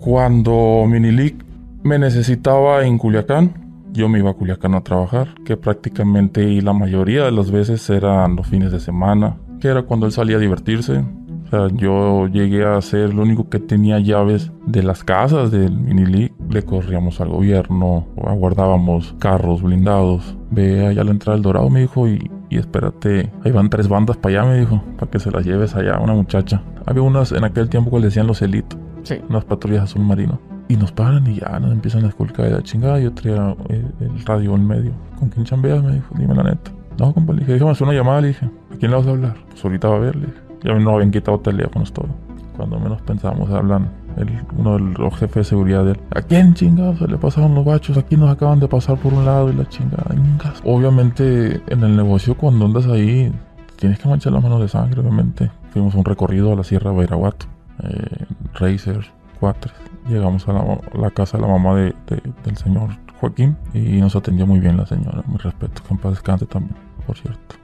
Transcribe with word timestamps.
Cuando 0.00 0.86
Minilic 0.88 1.44
me 1.82 1.98
necesitaba 1.98 2.86
en 2.86 2.96
Culiacán, 2.96 3.52
yo 3.92 4.08
me 4.08 4.18
iba 4.18 4.30
a 4.30 4.34
Culiacán 4.34 4.74
a 4.74 4.80
trabajar, 4.80 5.34
que 5.44 5.58
prácticamente 5.58 6.42
y 6.42 6.62
la 6.62 6.72
mayoría 6.72 7.24
de 7.24 7.32
las 7.32 7.50
veces 7.50 7.88
eran 7.90 8.34
los 8.34 8.46
fines 8.46 8.72
de 8.72 8.80
semana, 8.80 9.36
que 9.60 9.68
era 9.68 9.82
cuando 9.82 10.06
él 10.06 10.12
salía 10.12 10.38
a 10.38 10.40
divertirse. 10.40 11.04
O 11.44 11.50
sea, 11.50 11.68
yo 11.76 12.28
llegué 12.28 12.64
a 12.64 12.80
ser 12.80 13.10
el 13.10 13.18
único 13.18 13.50
que 13.50 13.58
tenía 13.58 13.98
llaves 13.98 14.50
de 14.66 14.82
las 14.82 15.04
casas 15.04 15.50
del 15.50 15.72
Minilic. 15.72 16.32
Le 16.48 16.62
corríamos 16.62 17.20
al 17.20 17.28
gobierno, 17.28 18.06
aguardábamos 18.24 19.14
carros 19.18 19.60
blindados. 19.60 20.34
Ve 20.50 20.86
allá 20.86 21.02
a 21.02 21.04
la 21.04 21.10
entrada 21.10 21.36
del 21.36 21.42
Dorado, 21.42 21.68
me 21.68 21.80
dijo, 21.80 22.08
y, 22.08 22.30
y 22.48 22.56
espérate, 22.56 23.30
ahí 23.44 23.52
van 23.52 23.68
tres 23.68 23.86
bandas 23.86 24.16
para 24.16 24.40
allá, 24.40 24.50
me 24.50 24.60
dijo, 24.60 24.82
para 24.96 25.10
que 25.10 25.18
se 25.18 25.30
las 25.30 25.44
lleves 25.44 25.74
allá, 25.76 25.98
una 25.98 26.14
muchacha. 26.14 26.62
Había 26.86 27.02
unas 27.02 27.32
en 27.32 27.44
aquel 27.44 27.68
tiempo 27.68 27.90
que 27.90 27.98
le 27.98 28.06
decían 28.06 28.26
los 28.26 28.40
elitos, 28.40 28.78
Sí. 29.02 29.16
unas 29.28 29.44
patrullas 29.44 29.84
azul 29.84 30.02
marino. 30.02 30.38
Y 30.68 30.76
nos 30.76 30.92
paran 30.92 31.26
y 31.26 31.40
ya 31.40 31.58
nos 31.58 31.72
empiezan 31.72 32.04
a 32.04 32.08
esculcar 32.08 32.46
de 32.46 32.52
la 32.52 32.62
chingada. 32.62 33.00
Yo 33.00 33.12
traía 33.12 33.56
el, 33.68 33.92
el 34.00 34.24
radio 34.24 34.54
en 34.54 34.66
medio. 34.66 34.92
¿Con 35.18 35.28
quién 35.28 35.44
chambeas? 35.44 35.82
Me 35.82 35.94
dijo, 35.94 36.14
dime 36.16 36.34
la 36.34 36.44
neta. 36.44 36.70
No, 36.98 37.12
compa, 37.12 37.32
le 37.32 37.40
dije, 37.40 37.54
déjame 37.54 37.72
hacer 37.72 37.86
una 37.88 37.96
llamada, 37.96 38.20
le 38.20 38.28
dije. 38.28 38.46
¿A 38.72 38.76
quién 38.76 38.90
le 38.90 38.96
vas 38.96 39.06
a 39.06 39.10
hablar? 39.10 39.34
Pues 39.48 39.64
ahorita 39.64 39.88
va 39.88 39.96
a 39.96 39.98
ver, 39.98 40.16
le 40.16 40.26
dije. 40.26 40.38
Ya 40.62 40.74
no 40.74 40.90
habían 40.94 41.10
quitado 41.10 41.40
teléfonos, 41.40 41.92
todo. 41.92 42.06
Cuando 42.56 42.78
menos 42.78 43.00
pensamos, 43.02 43.48
hablan 43.50 43.88
el, 44.16 44.28
uno 44.58 44.74
de 44.74 44.98
los 44.98 45.14
jefes 45.14 45.34
de 45.34 45.44
seguridad 45.44 45.84
de 45.84 45.92
él. 45.92 46.00
¿A 46.14 46.20
quién 46.20 46.52
chingados 46.54 46.98
se 46.98 47.08
le 47.08 47.16
pasaron 47.16 47.54
los 47.54 47.64
bachos? 47.64 47.96
Aquí 47.96 48.16
nos 48.16 48.30
acaban 48.30 48.60
de 48.60 48.68
pasar 48.68 48.98
por 48.98 49.14
un 49.14 49.24
lado 49.24 49.50
y 49.50 49.54
la 49.54 49.66
chingada. 49.68 50.14
ingas". 50.14 50.60
Obviamente, 50.64 51.62
en 51.66 51.82
el 51.82 51.96
negocio, 51.96 52.36
cuando 52.36 52.66
andas 52.66 52.86
ahí, 52.86 53.32
tienes 53.76 53.98
que 53.98 54.08
manchar 54.08 54.34
las 54.34 54.42
manos 54.42 54.60
de 54.60 54.68
sangre, 54.68 55.00
obviamente. 55.00 55.50
Fuimos 55.72 55.94
un 55.94 56.04
recorrido 56.04 56.52
a 56.52 56.56
la 56.56 56.64
Sierra 56.64 56.90
Bairaguato. 56.92 57.46
Eh, 57.82 58.26
Racer, 58.54 59.06
Cuatres. 59.38 59.74
Llegamos 60.08 60.46
a 60.48 60.52
la, 60.52 60.80
la 60.94 61.10
casa 61.10 61.36
de 61.38 61.42
la 61.42 61.48
mamá 61.48 61.76
de- 61.76 61.94
de- 62.06 62.22
del 62.44 62.56
señor 62.56 62.90
Joaquín 63.20 63.56
y 63.74 64.00
nos 64.00 64.16
atendió 64.16 64.46
muy 64.46 64.60
bien 64.60 64.76
la 64.76 64.86
señora. 64.86 65.22
Mi 65.26 65.36
respeto, 65.36 65.82
que 65.86 65.94
en 65.94 65.98
paz 66.00 66.12
descanse 66.12 66.46
también, 66.46 66.76
por 67.06 67.16
cierto. 67.16 67.56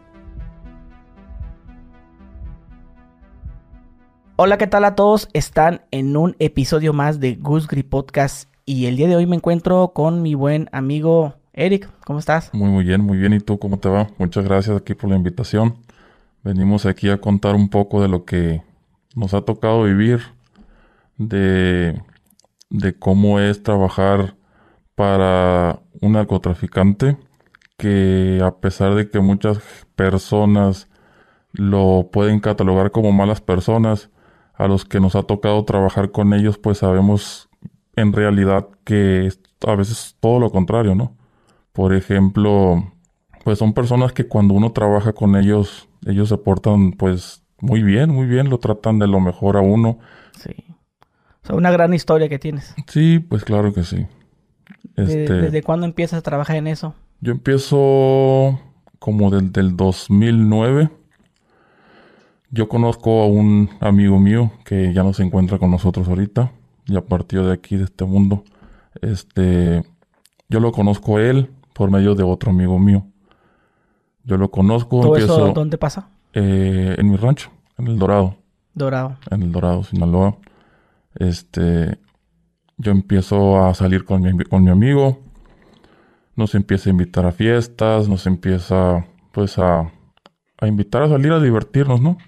Hola, 4.37 4.59
¿qué 4.59 4.67
tal 4.67 4.85
a 4.85 4.95
todos? 4.95 5.29
Están 5.33 5.83
en 5.91 6.17
un 6.17 6.37
episodio 6.39 6.93
más 6.93 7.21
de 7.21 7.37
Goose 7.37 7.67
Grip 7.71 7.89
Podcast 7.89 8.51
y 8.67 8.87
el 8.87 8.97
día 8.97 9.09
de 9.09 9.17
hoy 9.17 9.27
me 9.27 9.37
encuentro 9.37 9.93
con 9.95 10.21
mi 10.21 10.35
buen 10.35 10.69
amigo 10.73 11.35
Eric. 11.55 11.89
¿Cómo 12.05 12.19
estás? 12.19 12.53
Muy, 12.53 12.69
muy 12.69 12.85
bien, 12.85 13.01
muy 13.01 13.17
bien. 13.17 13.33
¿Y 13.33 13.41
tú 13.41 13.59
cómo 13.59 13.79
te 13.79 13.89
va? 13.89 14.09
Muchas 14.19 14.45
gracias 14.45 14.77
aquí 14.77 14.95
por 14.95 15.09
la 15.09 15.17
invitación. 15.17 15.77
Venimos 16.45 16.85
aquí 16.85 17.09
a 17.09 17.19
contar 17.19 17.55
un 17.55 17.71
poco 17.71 18.03
de 18.03 18.09
lo 18.09 18.25
que 18.27 18.63
nos 19.15 19.33
ha 19.33 19.41
tocado 19.41 19.85
vivir, 19.85 20.21
de, 21.19 22.03
de 22.71 22.99
cómo 22.99 23.41
es 23.41 23.63
trabajar 23.63 24.37
para 24.95 25.81
un 26.01 26.13
narcotraficante 26.13 27.17
que 27.77 28.41
a 28.43 28.57
pesar 28.57 28.95
de 28.95 29.11
que 29.11 29.21
muchas 29.21 29.59
personas 29.95 30.89
lo 31.53 32.11
pueden 32.13 32.41
catalogar 32.41 32.91
como 32.91 33.13
malas 33.13 33.41
personas, 33.41 34.11
a 34.55 34.69
los 34.69 34.85
que 34.85 35.01
nos 35.01 35.17
ha 35.17 35.23
tocado 35.23 35.65
trabajar 35.65 36.11
con 36.11 36.33
ellos, 36.33 36.59
pues 36.59 36.79
sabemos 36.79 37.49
en 37.95 38.13
realidad 38.13 38.69
que 38.85 39.31
a 39.67 39.75
veces 39.75 40.17
todo 40.21 40.39
lo 40.39 40.51
contrario, 40.51 40.95
¿no? 40.95 41.17
Por 41.73 41.95
ejemplo, 41.95 42.93
pues 43.45 43.59
son 43.59 43.75
personas 43.75 44.13
que 44.13 44.27
cuando 44.27 44.55
uno 44.55 44.73
trabaja 44.73 45.13
con 45.13 45.37
ellos, 45.37 45.89
ellos 46.07 46.29
se 46.31 46.39
portan 46.39 46.93
pues 46.93 47.45
muy 47.61 47.83
bien, 47.83 48.11
muy 48.11 48.27
bien, 48.27 48.49
lo 48.49 48.59
tratan 48.59 48.99
de 48.99 49.07
lo 49.07 49.21
mejor 49.21 49.57
a 49.57 49.61
uno. 49.61 49.99
Sí. 51.47 51.53
O 51.53 51.55
sea, 51.55 51.57
una 51.57 51.71
gran 51.71 51.95
historia 51.95 52.29
que 52.29 52.39
tienes. 52.39 52.75
Sí, 52.89 53.19
pues 53.19 53.45
claro 53.45 53.73
que 53.73 53.83
sí. 53.85 54.07
De- 54.97 55.03
Este, 55.05 55.33
¿Desde 55.33 55.63
cuándo 55.63 55.87
empiezas 55.87 56.19
a 56.19 56.23
trabajar 56.23 56.57
en 56.57 56.67
eso? 56.67 56.95
yo 57.21 57.33
empiezo 57.33 58.61
como 58.99 59.31
desde 59.31 59.61
el 59.61 59.77
2009. 59.77 60.91
Yo 62.51 62.69
conozco 62.69 63.23
a 63.23 63.27
un 63.27 63.69
amigo 63.81 64.19
mío 64.19 64.53
que 64.65 64.93
ya 64.93 65.03
no 65.03 65.13
se 65.13 65.23
encuentra 65.25 65.59
con 65.59 65.71
nosotros 65.71 66.09
ahorita, 66.09 66.53
ya 66.87 67.01
partió 67.01 67.45
de 67.47 67.53
aquí, 67.55 67.77
de 67.77 67.85
este 67.85 68.05
mundo. 68.05 68.45
Este, 69.03 69.83
yo 70.49 70.61
lo 70.61 70.73
conozco 70.73 71.17
a 71.17 71.23
él 71.23 71.51
por 71.75 71.91
medio 71.91 72.15
de 72.15 72.23
otro 72.23 72.51
amigo 72.51 72.79
mío. 72.79 73.05
Yo 74.25 74.37
lo 74.37 74.51
conozco, 74.51 75.01
¿Todo 75.01 75.17
empiezo 75.17 75.45
eso 75.47 75.53
dónde 75.55 75.77
pasa? 75.79 76.09
eh, 76.35 76.95
en 76.99 77.11
mi 77.11 77.17
rancho, 77.17 77.51
en 77.79 77.89
el 77.89 77.99
Dorado, 77.99 78.37
Dorado. 78.75 79.17
en 79.31 79.43
el 79.43 79.53
Dorado, 79.53 79.83
Sinaloa. 79.85 80.37
Este, 81.19 81.99
yo 82.79 82.93
empiezo 82.93 83.65
a 83.65 83.75
salir 83.75 84.05
con 84.05 84.23
mi, 84.23 84.45
con 84.45 84.65
mi 84.65 84.71
amigo, 84.71 85.21
nos 86.37 86.55
empieza 86.55 86.91
a 86.91 86.93
invitar 86.93 87.27
a 87.27 87.33
fiestas, 87.33 88.09
nos 88.09 88.27
empieza, 88.27 89.07
pues, 89.33 89.59
a, 89.59 89.91
a 90.61 90.67
invitar 90.67 91.03
a 91.03 91.09
salir 91.09 91.33
a 91.33 91.41
divertirnos, 91.41 92.01
¿no? 92.01 92.19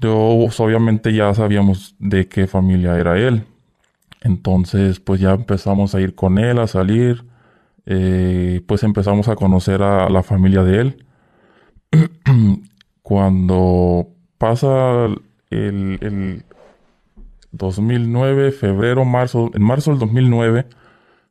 Yo, 0.00 0.36
pues, 0.44 0.60
obviamente, 0.60 1.14
ya 1.14 1.32
sabíamos 1.34 1.94
de 1.98 2.28
qué 2.28 2.46
familia 2.46 2.98
era 2.98 3.18
él. 3.18 3.44
Entonces, 4.22 5.00
pues 5.00 5.20
ya 5.20 5.32
empezamos 5.34 5.94
a 5.94 6.00
ir 6.00 6.14
con 6.14 6.38
él, 6.38 6.58
a 6.58 6.66
salir. 6.66 7.24
eh, 7.86 8.62
pues 8.66 8.82
empezamos 8.84 9.28
a 9.28 9.36
conocer 9.36 9.82
a 9.82 10.10
la 10.10 10.22
familia 10.22 10.62
de 10.64 10.80
él. 10.80 11.06
Cuando 13.02 14.08
pasa 14.38 15.06
el, 15.50 15.98
el 16.00 16.44
2009, 17.56 18.52
febrero, 18.52 19.04
marzo, 19.04 19.50
en 19.54 19.62
marzo 19.62 19.90
del 19.90 20.00
2009, 20.00 20.66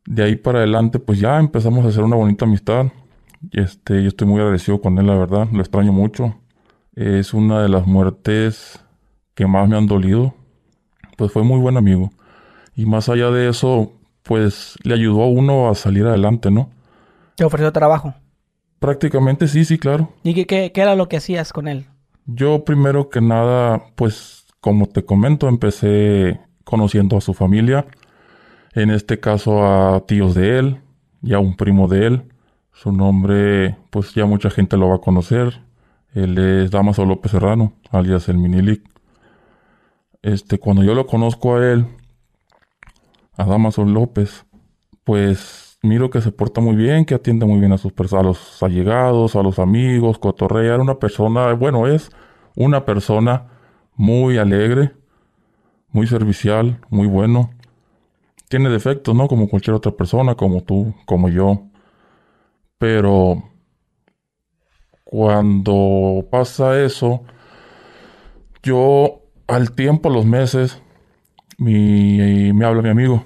de 0.05 0.23
ahí 0.23 0.35
para 0.35 0.59
adelante, 0.59 0.99
pues 0.99 1.19
ya 1.19 1.39
empezamos 1.39 1.85
a 1.85 1.89
hacer 1.89 2.03
una 2.03 2.15
bonita 2.15 2.45
amistad. 2.45 2.87
Este, 3.51 4.01
yo 4.01 4.09
estoy 4.09 4.27
muy 4.27 4.39
agradecido 4.41 4.81
con 4.81 4.97
él, 4.97 5.07
la 5.07 5.15
verdad, 5.15 5.47
lo 5.51 5.59
extraño 5.61 5.91
mucho. 5.91 6.35
Es 6.95 7.33
una 7.33 7.61
de 7.61 7.69
las 7.69 7.85
muertes 7.87 8.79
que 9.33 9.47
más 9.47 9.67
me 9.67 9.77
han 9.77 9.87
dolido. 9.87 10.33
Pues 11.17 11.31
fue 11.31 11.43
muy 11.43 11.59
buen 11.59 11.77
amigo. 11.77 12.11
Y 12.75 12.85
más 12.85 13.07
allá 13.09 13.31
de 13.31 13.49
eso, 13.49 13.93
pues 14.23 14.75
le 14.83 14.93
ayudó 14.93 15.23
a 15.23 15.27
uno 15.27 15.69
a 15.69 15.75
salir 15.75 16.05
adelante, 16.05 16.51
¿no? 16.51 16.69
Te 17.35 17.43
ofreció 17.45 17.71
trabajo. 17.71 18.13
Prácticamente 18.79 19.47
sí, 19.47 19.65
sí, 19.65 19.77
claro. 19.77 20.11
¿Y 20.23 20.33
qué, 20.33 20.45
qué- 20.45 20.71
qué 20.73 20.81
era 20.81 20.95
lo 20.95 21.07
que 21.07 21.17
hacías 21.17 21.53
con 21.53 21.67
él? 21.67 21.85
Yo 22.25 22.65
primero 22.65 23.09
que 23.09 23.21
nada, 23.21 23.83
pues 23.95 24.34
como 24.65 24.87
te 24.87 25.05
comento, 25.05 25.47
empecé 25.47 26.39
conociendo 26.63 27.17
a 27.17 27.21
su 27.21 27.35
familia. 27.35 27.85
En 28.73 28.89
este 28.89 29.19
caso 29.19 29.63
a 29.63 30.07
tíos 30.07 30.33
de 30.33 30.57
él 30.57 30.81
y 31.21 31.35
a 31.35 31.39
un 31.39 31.55
primo 31.55 31.87
de 31.87 32.07
él. 32.07 32.33
Su 32.73 32.91
nombre, 32.91 33.77
pues 33.91 34.15
ya 34.15 34.25
mucha 34.25 34.49
gente 34.49 34.75
lo 34.75 34.89
va 34.89 34.95
a 34.95 35.01
conocer. 35.01 35.61
Él 36.15 36.35
es 36.39 36.71
Damaso 36.71 37.05
López 37.05 37.33
Serrano, 37.33 37.73
alias 37.91 38.27
el 38.27 38.39
Minilic. 38.39 38.81
Este, 40.23 40.57
cuando 40.57 40.83
yo 40.83 40.95
lo 40.95 41.05
conozco 41.05 41.57
a 41.57 41.71
él, 41.71 41.85
a 43.37 43.45
Damaso 43.45 43.85
López, 43.85 44.47
pues 45.03 45.77
miro 45.83 46.09
que 46.09 46.21
se 46.21 46.31
porta 46.31 46.59
muy 46.59 46.75
bien, 46.75 47.05
que 47.05 47.13
atiende 47.13 47.45
muy 47.45 47.59
bien 47.59 47.71
a 47.71 47.77
sus 47.77 47.93
a 48.13 48.23
los 48.23 48.63
allegados, 48.63 49.35
a 49.35 49.43
los 49.43 49.59
amigos, 49.59 50.17
cotorrea. 50.17 50.73
Era 50.73 50.81
una 50.81 50.97
persona, 50.97 51.53
bueno, 51.53 51.85
es 51.85 52.09
una 52.55 52.83
persona 52.83 53.51
muy 53.95 54.37
alegre, 54.37 54.93
muy 55.89 56.07
servicial, 56.07 56.79
muy 56.89 57.07
bueno. 57.07 57.51
Tiene 58.49 58.69
defectos, 58.69 59.15
¿no? 59.15 59.27
Como 59.27 59.49
cualquier 59.49 59.75
otra 59.75 59.91
persona, 59.91 60.35
como 60.35 60.61
tú, 60.63 60.93
como 61.05 61.29
yo. 61.29 61.63
Pero 62.77 63.43
cuando 65.03 66.27
pasa 66.29 66.81
eso, 66.83 67.23
yo 68.61 69.21
al 69.47 69.71
tiempo, 69.71 70.09
los 70.09 70.25
meses, 70.25 70.81
mi, 71.57 72.51
me 72.53 72.65
habla 72.65 72.81
mi 72.81 72.89
amigo. 72.89 73.25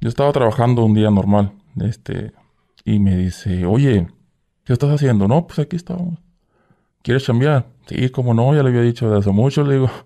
Yo 0.00 0.08
estaba 0.08 0.32
trabajando 0.32 0.84
un 0.84 0.94
día 0.94 1.10
normal, 1.10 1.52
este, 1.80 2.32
y 2.84 2.98
me 2.98 3.16
dice, 3.16 3.64
oye, 3.64 4.06
¿qué 4.64 4.72
estás 4.72 4.90
haciendo? 4.90 5.26
No, 5.26 5.46
pues 5.46 5.58
aquí 5.58 5.76
estamos. 5.76 6.18
¿Quieres 7.02 7.26
cambiar? 7.26 7.73
Sí, 7.86 8.08
como 8.10 8.34
no, 8.34 8.54
ya 8.54 8.62
le 8.62 8.70
había 8.70 8.82
dicho 8.82 9.06
desde 9.06 9.20
hace 9.20 9.30
mucho, 9.30 9.64
le 9.64 9.74
digo. 9.74 9.90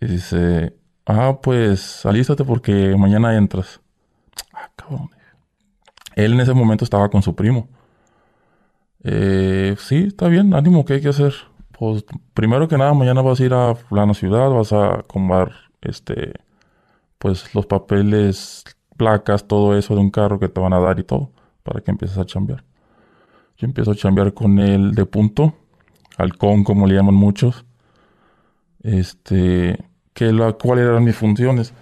Y 0.00 0.06
dice, 0.06 0.74
ah, 1.06 1.38
pues 1.42 2.04
alístate 2.04 2.44
porque 2.44 2.94
mañana 2.98 3.36
entras. 3.36 3.80
Ah, 4.52 4.70
cabrón. 4.76 5.10
Él 6.14 6.34
en 6.34 6.40
ese 6.40 6.54
momento 6.54 6.84
estaba 6.84 7.08
con 7.08 7.22
su 7.22 7.34
primo. 7.34 7.68
Eh, 9.02 9.76
sí, 9.78 10.04
está 10.08 10.28
bien, 10.28 10.54
ánimo, 10.54 10.84
¿qué 10.84 10.94
hay 10.94 11.00
que 11.00 11.08
hacer? 11.08 11.34
Pues 11.78 12.04
primero 12.34 12.68
que 12.68 12.78
nada, 12.78 12.94
mañana 12.94 13.20
vas 13.22 13.40
a 13.40 13.44
ir 13.44 13.52
a 13.54 13.74
fulana 13.74 14.14
ciudad, 14.14 14.48
vas 14.50 14.72
a 14.72 15.02
comprar, 15.06 15.52
este, 15.82 16.34
pues 17.18 17.54
los 17.54 17.66
papeles, 17.66 18.64
placas, 18.96 19.46
todo 19.46 19.76
eso 19.76 19.94
de 19.94 20.00
un 20.00 20.10
carro 20.10 20.38
que 20.38 20.48
te 20.48 20.60
van 20.60 20.72
a 20.72 20.80
dar 20.80 20.98
y 20.98 21.04
todo, 21.04 21.32
para 21.62 21.80
que 21.80 21.90
empieces 21.90 22.16
a 22.18 22.24
chambear. 22.24 22.64
Yo 23.58 23.66
empiezo 23.66 23.90
a 23.92 23.96
chambear 23.96 24.34
con 24.34 24.58
él 24.58 24.94
de 24.94 25.06
punto, 25.06 25.54
halcón 26.16 26.64
como 26.64 26.86
le 26.86 26.94
llaman 26.94 27.14
muchos. 27.14 27.64
Este, 28.82 29.78
que 30.12 30.32
la, 30.32 30.52
¿cuáles 30.52 30.86
eran 30.86 31.04
mis 31.04 31.16
funciones? 31.16 31.72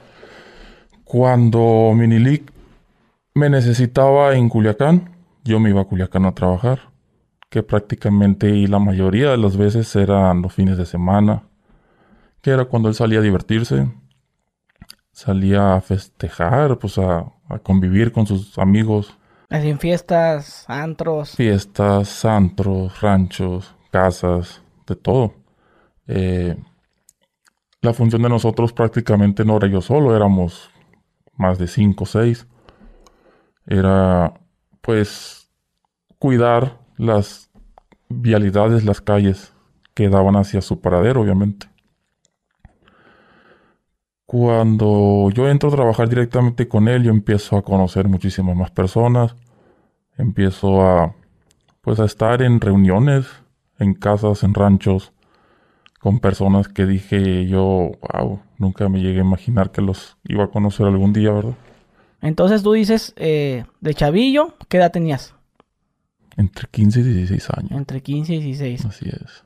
Cuando 1.04 1.92
Minilic 1.94 2.52
me 3.34 3.50
necesitaba 3.50 4.34
en 4.34 4.48
Culiacán, 4.48 5.10
yo 5.44 5.58
me 5.60 5.70
iba 5.70 5.82
a 5.82 5.84
Culiacán 5.84 6.24
a 6.24 6.34
trabajar, 6.34 6.90
que 7.50 7.62
prácticamente 7.62 8.48
y 8.50 8.66
la 8.66 8.78
mayoría 8.78 9.30
de 9.30 9.36
las 9.36 9.56
veces 9.56 9.94
eran 9.96 10.42
los 10.42 10.54
fines 10.54 10.78
de 10.78 10.86
semana, 10.86 11.42
que 12.40 12.50
era 12.50 12.64
cuando 12.64 12.88
él 12.88 12.94
salía 12.94 13.18
a 13.18 13.22
divertirse, 13.22 13.90
salía 15.12 15.74
a 15.74 15.80
festejar, 15.80 16.78
pues 16.78 16.98
a, 16.98 17.26
a 17.48 17.58
convivir 17.58 18.12
con 18.12 18.26
sus 18.26 18.58
amigos. 18.58 19.16
Así 19.50 19.68
en 19.68 19.78
fiestas, 19.78 20.64
antros. 20.68 21.36
Fiestas, 21.36 22.24
antros, 22.24 23.00
ranchos, 23.00 23.74
casas, 23.92 24.62
de 24.86 24.96
todo. 24.96 25.34
Eh, 26.08 26.56
la 27.82 27.92
función 27.92 28.22
de 28.22 28.28
nosotros 28.28 28.72
prácticamente 28.72 29.44
no 29.44 29.56
era 29.56 29.68
yo 29.68 29.80
solo, 29.80 30.16
éramos 30.16 30.70
más 31.36 31.58
de 31.58 31.68
cinco 31.68 32.04
o 32.04 32.06
seis. 32.06 32.46
Era, 33.66 34.32
pues, 34.80 35.50
cuidar 36.18 36.80
las 36.96 37.50
vialidades, 38.08 38.84
las 38.84 39.00
calles 39.00 39.52
que 39.94 40.08
daban 40.08 40.36
hacia 40.36 40.62
su 40.62 40.80
paradero, 40.80 41.20
obviamente. 41.20 41.66
Cuando 44.26 45.28
yo 45.30 45.48
entro 45.48 45.68
a 45.68 45.72
trabajar 45.72 46.08
directamente 46.08 46.66
con 46.66 46.88
él, 46.88 47.02
yo 47.02 47.10
empiezo 47.10 47.56
a 47.56 47.62
conocer 47.62 48.08
muchísimas 48.08 48.56
más 48.56 48.70
personas. 48.70 49.36
Empiezo 50.16 50.80
a, 50.82 51.14
pues, 51.82 52.00
a 52.00 52.04
estar 52.06 52.40
en 52.42 52.60
reuniones, 52.60 53.41
en 53.82 53.94
casas, 53.94 54.42
en 54.42 54.54
ranchos, 54.54 55.12
con 56.00 56.18
personas 56.18 56.68
que 56.68 56.86
dije 56.86 57.46
yo, 57.46 57.92
wow, 58.12 58.40
nunca 58.58 58.88
me 58.88 59.00
llegué 59.00 59.18
a 59.18 59.24
imaginar 59.24 59.70
que 59.70 59.82
los 59.82 60.16
iba 60.24 60.44
a 60.44 60.48
conocer 60.48 60.86
algún 60.86 61.12
día, 61.12 61.30
¿verdad? 61.30 61.54
Entonces 62.20 62.62
tú 62.62 62.72
dices, 62.72 63.14
eh, 63.16 63.64
de 63.80 63.94
chavillo, 63.94 64.54
¿qué 64.68 64.78
edad 64.78 64.92
tenías? 64.92 65.34
Entre 66.36 66.68
15 66.68 67.00
y 67.00 67.02
16 67.02 67.50
años. 67.50 67.72
Entre 67.72 68.00
15 68.00 68.34
y 68.34 68.40
16. 68.40 68.86
Así 68.86 69.08
es. 69.08 69.44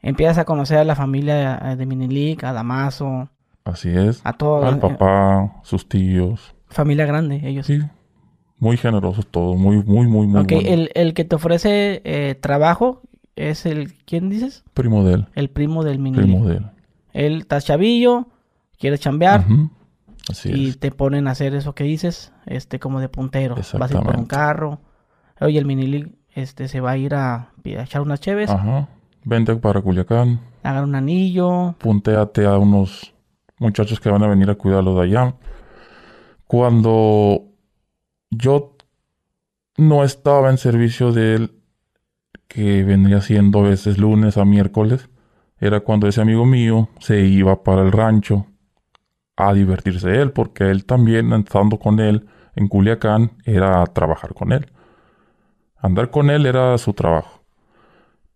Empiezas 0.00 0.38
a 0.38 0.44
conocer 0.44 0.78
a 0.78 0.84
la 0.84 0.96
familia 0.96 1.56
de, 1.56 1.76
de 1.76 1.86
Minilic, 1.86 2.44
a 2.44 2.52
Damaso, 2.52 3.28
Así 3.64 3.88
es. 3.88 4.20
a 4.24 4.34
todo. 4.34 4.66
Al 4.66 4.78
papá, 4.78 5.60
sus 5.62 5.88
tíos. 5.88 6.54
Familia 6.68 7.06
grande, 7.06 7.40
ellos. 7.44 7.66
Sí. 7.66 7.80
Muy 8.58 8.76
generosos 8.76 9.26
todos. 9.26 9.56
Muy, 9.56 9.82
muy, 9.82 10.06
muy, 10.06 10.26
muy 10.26 10.42
ok, 10.42 10.52
el, 10.52 10.90
el 10.94 11.14
que 11.14 11.24
te 11.24 11.36
ofrece 11.36 12.02
eh, 12.04 12.34
trabajo 12.34 13.02
es 13.36 13.66
el, 13.66 13.94
¿quién 14.04 14.28
dices? 14.28 14.64
Primo 14.74 15.04
de 15.04 15.14
él. 15.14 15.26
El 15.34 15.50
primo 15.50 15.84
del 15.84 15.98
Minilic. 15.98 16.26
Primo 16.26 16.46
de 16.46 16.56
él. 16.58 16.66
Él 17.12 17.38
está 17.40 17.60
chavillo, 17.60 18.28
quiere 18.78 18.98
chambear. 18.98 19.44
Así 20.28 20.50
y 20.52 20.68
es. 20.70 20.78
te 20.78 20.90
ponen 20.90 21.28
a 21.28 21.32
hacer 21.32 21.54
eso 21.54 21.74
que 21.74 21.84
dices, 21.84 22.32
este, 22.46 22.78
como 22.78 23.00
de 23.00 23.08
puntero. 23.08 23.54
Vas 23.56 23.72
a 23.92 23.94
ir 23.98 24.02
por 24.02 24.16
un 24.16 24.26
carro. 24.26 24.80
Oye, 25.40 25.58
el 25.58 25.66
Minilic 25.66 26.12
este, 26.32 26.68
se 26.68 26.80
va 26.80 26.92
a 26.92 26.96
ir 26.96 27.14
a, 27.14 27.34
a 27.34 27.82
echar 27.82 28.00
unas 28.02 28.20
cheves, 28.20 28.50
Ajá. 28.50 28.88
Vente 29.24 29.54
para 29.56 29.80
Culiacán. 29.80 30.40
hagan 30.62 30.84
un 30.84 30.94
anillo. 30.94 31.74
punteate 31.78 32.44
a 32.46 32.58
unos 32.58 33.14
muchachos 33.58 33.98
que 34.00 34.10
van 34.10 34.22
a 34.22 34.28
venir 34.28 34.50
a 34.50 34.54
cuidarlo 34.54 34.94
de 34.96 35.02
allá. 35.04 35.34
Cuando 36.46 37.44
yo 38.30 38.76
no 39.76 40.04
estaba 40.04 40.50
en 40.50 40.58
servicio 40.58 41.12
de 41.12 41.34
él, 41.36 41.52
que 42.48 42.84
vendría 42.84 43.20
siendo 43.20 43.60
a 43.60 43.68
veces 43.70 43.98
lunes 43.98 44.36
a 44.36 44.44
miércoles, 44.44 45.08
era 45.58 45.80
cuando 45.80 46.08
ese 46.08 46.20
amigo 46.20 46.44
mío 46.44 46.88
se 47.00 47.20
iba 47.22 47.62
para 47.62 47.82
el 47.82 47.92
rancho 47.92 48.46
a 49.36 49.52
divertirse 49.52 50.20
él, 50.20 50.30
porque 50.32 50.70
él 50.70 50.84
también, 50.84 51.32
estando 51.32 51.78
con 51.78 52.00
él 52.00 52.26
en 52.54 52.68
Culiacán, 52.68 53.32
era 53.44 53.84
trabajar 53.86 54.34
con 54.34 54.52
él. 54.52 54.70
Andar 55.76 56.10
con 56.10 56.30
él 56.30 56.46
era 56.46 56.76
su 56.78 56.92
trabajo. 56.94 57.42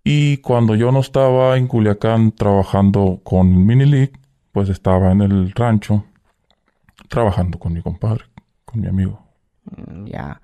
Y 0.04 0.38
cuando 0.38 0.74
yo 0.74 0.90
no 0.90 1.00
estaba 1.00 1.56
en 1.56 1.66
Culiacán 1.66 2.32
trabajando 2.32 3.20
con 3.22 3.66
Mini 3.66 3.84
League, 3.84 4.12
pues 4.52 4.68
estaba 4.68 5.12
en 5.12 5.20
el 5.20 5.52
rancho 5.52 6.04
trabajando 7.08 7.58
con 7.58 7.72
mi 7.72 7.82
compadre, 7.82 8.24
con 8.64 8.80
mi 8.80 8.88
amigo. 8.88 9.22
Mm, 9.64 10.06
Ya. 10.06 10.40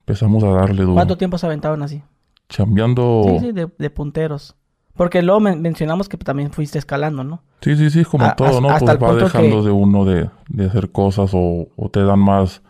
Empezamos 0.00 0.42
a 0.42 0.48
darle 0.48 0.82
duro. 0.82 0.94
¿Cuánto 0.94 1.18
tiempo 1.18 1.36
se 1.36 1.44
aventaban 1.46 1.82
así? 1.82 2.02
Chambeando. 2.48 3.22
Sí, 3.24 3.38
sí, 3.46 3.52
de, 3.52 3.68
de 3.78 3.90
punteros. 3.90 4.56
Porque 4.94 5.22
luego 5.22 5.40
men- 5.40 5.62
mencionamos 5.62 6.08
que 6.08 6.16
también 6.16 6.50
fuiste 6.50 6.78
escalando, 6.78 7.22
¿no? 7.24 7.42
Sí, 7.60 7.76
sí, 7.76 7.90
sí, 7.90 8.04
como 8.04 8.26
A- 8.26 8.34
todo, 8.36 8.60
¿no? 8.60 8.68
hasta 8.70 8.78
Pues 8.86 8.96
el 8.96 9.02
va 9.02 9.08
punto 9.08 9.24
dejando 9.24 9.60
que- 9.60 9.66
de 9.66 9.70
uno 9.72 10.04
de, 10.04 10.30
de 10.48 10.64
hacer 10.66 10.90
cosas 10.90 11.30
o, 11.34 11.68
o 11.76 11.88
te 11.90 12.02
dan 12.02 12.18
más, 12.20 12.62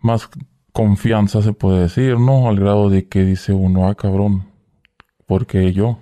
más 0.00 0.28
confianza, 0.72 1.42
se 1.42 1.52
puede 1.52 1.82
decir, 1.82 2.18
¿no? 2.18 2.48
Al 2.48 2.58
grado 2.58 2.90
de 2.90 3.08
que 3.08 3.24
dice 3.24 3.52
uno, 3.52 3.88
ah, 3.88 3.94
cabrón, 3.94 4.44
porque 5.26 5.72
yo? 5.72 5.98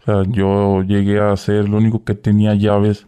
O 0.00 0.04
sea, 0.04 0.22
yo 0.28 0.82
llegué 0.82 1.20
a 1.20 1.36
ser 1.36 1.56
el 1.56 1.74
único 1.74 2.04
que 2.04 2.14
tenía 2.14 2.54
llaves 2.54 3.06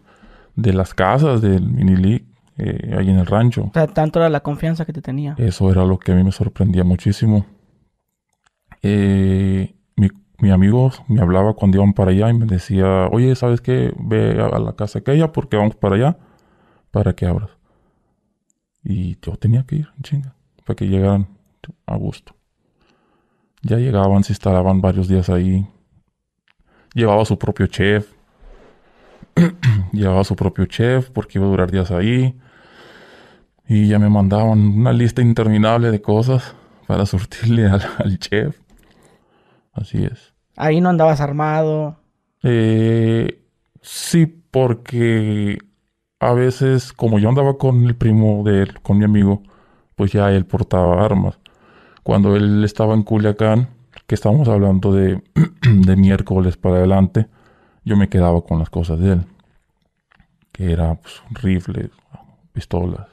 de 0.55 0.73
las 0.73 0.93
casas 0.93 1.41
del 1.41 1.63
mini 1.67 1.95
league 1.95 2.25
eh, 2.57 2.95
ahí 2.97 3.09
en 3.09 3.17
el 3.19 3.25
rancho. 3.27 3.65
O 3.65 3.71
sea, 3.73 3.87
tanto 3.87 4.19
era 4.19 4.29
la 4.29 4.39
confianza 4.41 4.85
que 4.85 4.93
te 4.93 5.01
tenía. 5.01 5.35
Eso 5.37 5.69
era 5.71 5.85
lo 5.85 5.99
que 5.99 6.11
a 6.11 6.15
mí 6.15 6.23
me 6.23 6.31
sorprendía 6.31 6.83
muchísimo. 6.83 7.45
Eh, 8.81 9.75
mi, 9.95 10.09
mi 10.39 10.51
amigo 10.51 10.91
me 11.07 11.21
hablaba 11.21 11.53
cuando 11.53 11.77
iban 11.77 11.93
para 11.93 12.11
allá 12.11 12.29
y 12.29 12.33
me 12.33 12.45
decía, 12.45 13.07
oye, 13.11 13.35
¿sabes 13.35 13.61
qué? 13.61 13.93
Ve 13.99 14.41
a, 14.41 14.47
a 14.47 14.59
la 14.59 14.75
casa 14.75 14.99
aquella 14.99 15.31
porque 15.31 15.57
vamos 15.57 15.75
para 15.75 15.95
allá 15.95 16.17
para 16.91 17.13
que 17.13 17.25
abras. 17.25 17.51
Y 18.83 19.17
yo 19.21 19.35
tenía 19.35 19.65
que 19.65 19.77
ir, 19.77 19.89
chinga, 20.01 20.33
para 20.65 20.75
que 20.75 20.87
llegaran 20.87 21.27
a 21.85 21.95
gusto. 21.97 22.35
Ya 23.61 23.77
llegaban, 23.77 24.23
se 24.23 24.33
instalaban 24.33 24.81
varios 24.81 25.07
días 25.07 25.29
ahí. 25.29 25.67
Llevaba 26.93 27.25
su 27.25 27.37
propio 27.37 27.67
chef. 27.67 28.13
Llevaba 29.91 30.23
su 30.23 30.35
propio 30.35 30.65
chef 30.65 31.09
porque 31.09 31.37
iba 31.37 31.47
a 31.47 31.49
durar 31.49 31.71
días 31.71 31.91
ahí. 31.91 32.39
Y 33.67 33.87
ya 33.89 33.99
me 33.99 34.09
mandaban 34.09 34.59
una 34.59 34.93
lista 34.93 35.21
interminable 35.21 35.91
de 35.91 36.01
cosas 36.01 36.55
para 36.87 37.05
surtirle 37.05 37.65
al, 37.67 37.81
al 37.97 38.19
chef. 38.19 38.57
Así 39.77 40.03
es. 40.03 40.33
Ahí 40.55 40.81
no 40.81 40.89
andabas 40.89 41.21
armado. 41.21 41.97
Eh, 42.43 43.43
sí, 43.81 44.25
porque 44.25 45.59
a 46.19 46.33
veces, 46.33 46.93
como 46.93 47.19
yo 47.19 47.29
andaba 47.29 47.57
con 47.57 47.85
el 47.85 47.95
primo 47.95 48.43
de 48.43 48.63
él, 48.63 48.81
con 48.81 48.97
mi 48.97 49.05
amigo, 49.05 49.43
pues 49.95 50.11
ya 50.11 50.31
él 50.31 50.45
portaba 50.45 51.05
armas. 51.05 51.39
Cuando 52.03 52.35
él 52.35 52.63
estaba 52.63 52.95
en 52.95 53.03
Culiacán, 53.03 53.69
que 54.07 54.15
estamos 54.15 54.47
hablando 54.47 54.93
de, 54.93 55.21
de 55.61 55.95
miércoles 55.95 56.57
para 56.57 56.77
adelante, 56.77 57.27
yo 57.85 57.95
me 57.95 58.09
quedaba 58.09 58.41
con 58.41 58.59
las 58.59 58.69
cosas 58.69 58.99
de 58.99 59.13
él. 59.13 59.25
Que 60.51 60.71
era 60.71 60.95
pues, 60.95 61.21
rifles, 61.31 61.91
pistolas. 62.51 63.07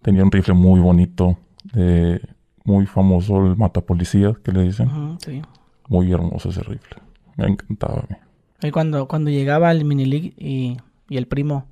Tenía 0.00 0.24
un 0.24 0.32
rifle 0.32 0.54
muy 0.54 0.80
bonito, 0.80 1.36
eh, 1.74 2.20
muy 2.66 2.86
famoso, 2.86 3.46
el 3.46 3.56
mata 3.56 3.80
policías, 3.80 4.38
que 4.38 4.52
le 4.52 4.62
dicen. 4.62 5.16
Sí. 5.24 5.42
Muy 5.88 6.12
hermoso 6.12 6.50
ese 6.50 6.62
rifle. 6.62 6.98
Me 7.36 7.46
encantaba 7.46 8.00
a 8.00 8.06
mí. 8.08 8.16
Y 8.62 8.70
cuando, 8.70 9.06
cuando 9.06 9.30
llegaba 9.30 9.70
el 9.70 9.84
mini 9.84 10.04
league 10.04 10.34
y, 10.36 10.76
y 11.08 11.16
el 11.16 11.26
primo 11.26 11.66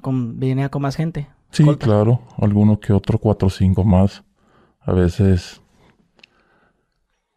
con, 0.00 0.38
venía 0.38 0.68
con 0.70 0.82
más 0.82 0.96
gente. 0.96 1.28
Sí, 1.50 1.64
claro. 1.76 2.22
Alguno 2.38 2.78
que 2.80 2.92
otro, 2.92 3.18
cuatro 3.18 3.48
o 3.48 3.50
cinco 3.50 3.84
más. 3.84 4.24
A 4.80 4.92
veces, 4.92 5.60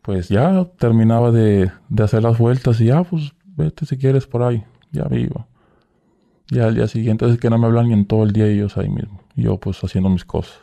pues 0.02 0.30
ya 0.30 0.66
terminaba 0.78 1.32
de, 1.32 1.72
de 1.90 2.04
hacer 2.04 2.24
las 2.24 2.38
vueltas 2.38 2.80
y 2.80 2.86
ya, 2.86 3.04
pues 3.04 3.34
vete 3.46 3.86
si 3.86 3.98
quieres 3.98 4.28
por 4.28 4.44
ahí. 4.44 4.64
Ya 4.92 5.08
iba. 5.12 5.48
Ya 6.50 6.66
al 6.66 6.76
día 6.76 6.88
siguiente 6.88 7.30
es 7.30 7.40
que 7.40 7.50
no 7.50 7.58
me 7.58 7.68
hablan 7.68 7.88
ni 7.88 7.94
en 7.94 8.06
todo 8.06 8.24
el 8.24 8.32
día 8.32 8.46
ellos 8.46 8.78
ahí 8.78 8.90
mismo. 8.90 9.22
Yo 9.36 9.58
pues 9.58 9.82
haciendo 9.84 10.10
mis 10.10 10.26
cosas. 10.26 10.60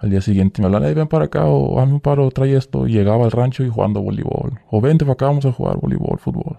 Al 0.00 0.10
día 0.10 0.20
siguiente 0.20 0.60
me 0.60 0.66
hablan, 0.66 0.84
hey, 0.84 0.94
ven 0.94 1.08
para 1.08 1.26
acá 1.26 1.44
o 1.44 1.78
hazme 1.78 1.94
un 1.94 2.00
paro, 2.00 2.30
trae 2.30 2.56
esto. 2.56 2.86
Y 2.86 2.92
llegaba 2.92 3.24
al 3.24 3.30
rancho 3.30 3.62
y 3.62 3.68
jugando 3.68 4.00
voleibol. 4.00 4.58
O 4.70 4.80
vente 4.80 5.04
para 5.04 5.12
acá, 5.12 5.26
vamos 5.26 5.46
a 5.46 5.52
jugar 5.52 5.76
voleibol, 5.76 6.18
fútbol. 6.18 6.56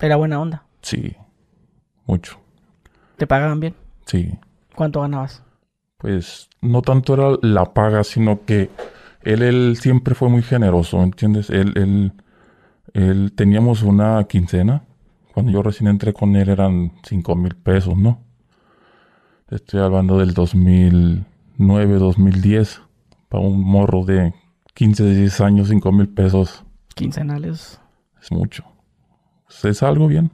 Era 0.00 0.16
buena 0.16 0.40
onda. 0.40 0.64
Sí, 0.82 1.16
mucho. 2.06 2.38
¿Te 3.16 3.26
pagaban 3.26 3.60
bien? 3.60 3.74
Sí. 4.06 4.38
¿Cuánto 4.74 5.00
ganabas? 5.00 5.44
pues 6.04 6.50
no 6.60 6.82
tanto 6.82 7.14
era 7.14 7.38
la 7.40 7.72
paga, 7.72 8.04
sino 8.04 8.44
que 8.44 8.68
él, 9.22 9.40
él 9.40 9.78
siempre 9.80 10.14
fue 10.14 10.28
muy 10.28 10.42
generoso, 10.42 10.98
¿me 10.98 11.04
entiendes? 11.04 11.48
Él, 11.48 11.72
él, 11.76 12.12
él 12.92 13.32
teníamos 13.34 13.82
una 13.82 14.22
quincena. 14.24 14.84
Cuando 15.32 15.50
yo 15.50 15.62
recién 15.62 15.88
entré 15.88 16.12
con 16.12 16.36
él 16.36 16.50
eran 16.50 16.92
cinco 17.04 17.34
mil 17.36 17.56
pesos, 17.56 17.96
¿no? 17.96 18.20
Estoy 19.48 19.80
hablando 19.80 20.18
del 20.18 20.34
2009, 21.58 21.98
2010. 21.98 22.82
Para 23.28 23.42
un 23.42 23.60
morro 23.60 24.04
de 24.04 24.34
15, 24.74 25.04
16 25.04 25.40
años, 25.40 25.68
cinco 25.68 25.92
mil 25.92 26.08
pesos 26.08 26.64
Quincenales. 26.94 27.80
es 28.20 28.32
mucho. 28.32 28.64
Pues, 29.46 29.64
es 29.64 29.82
algo 29.82 30.08
bien. 30.08 30.30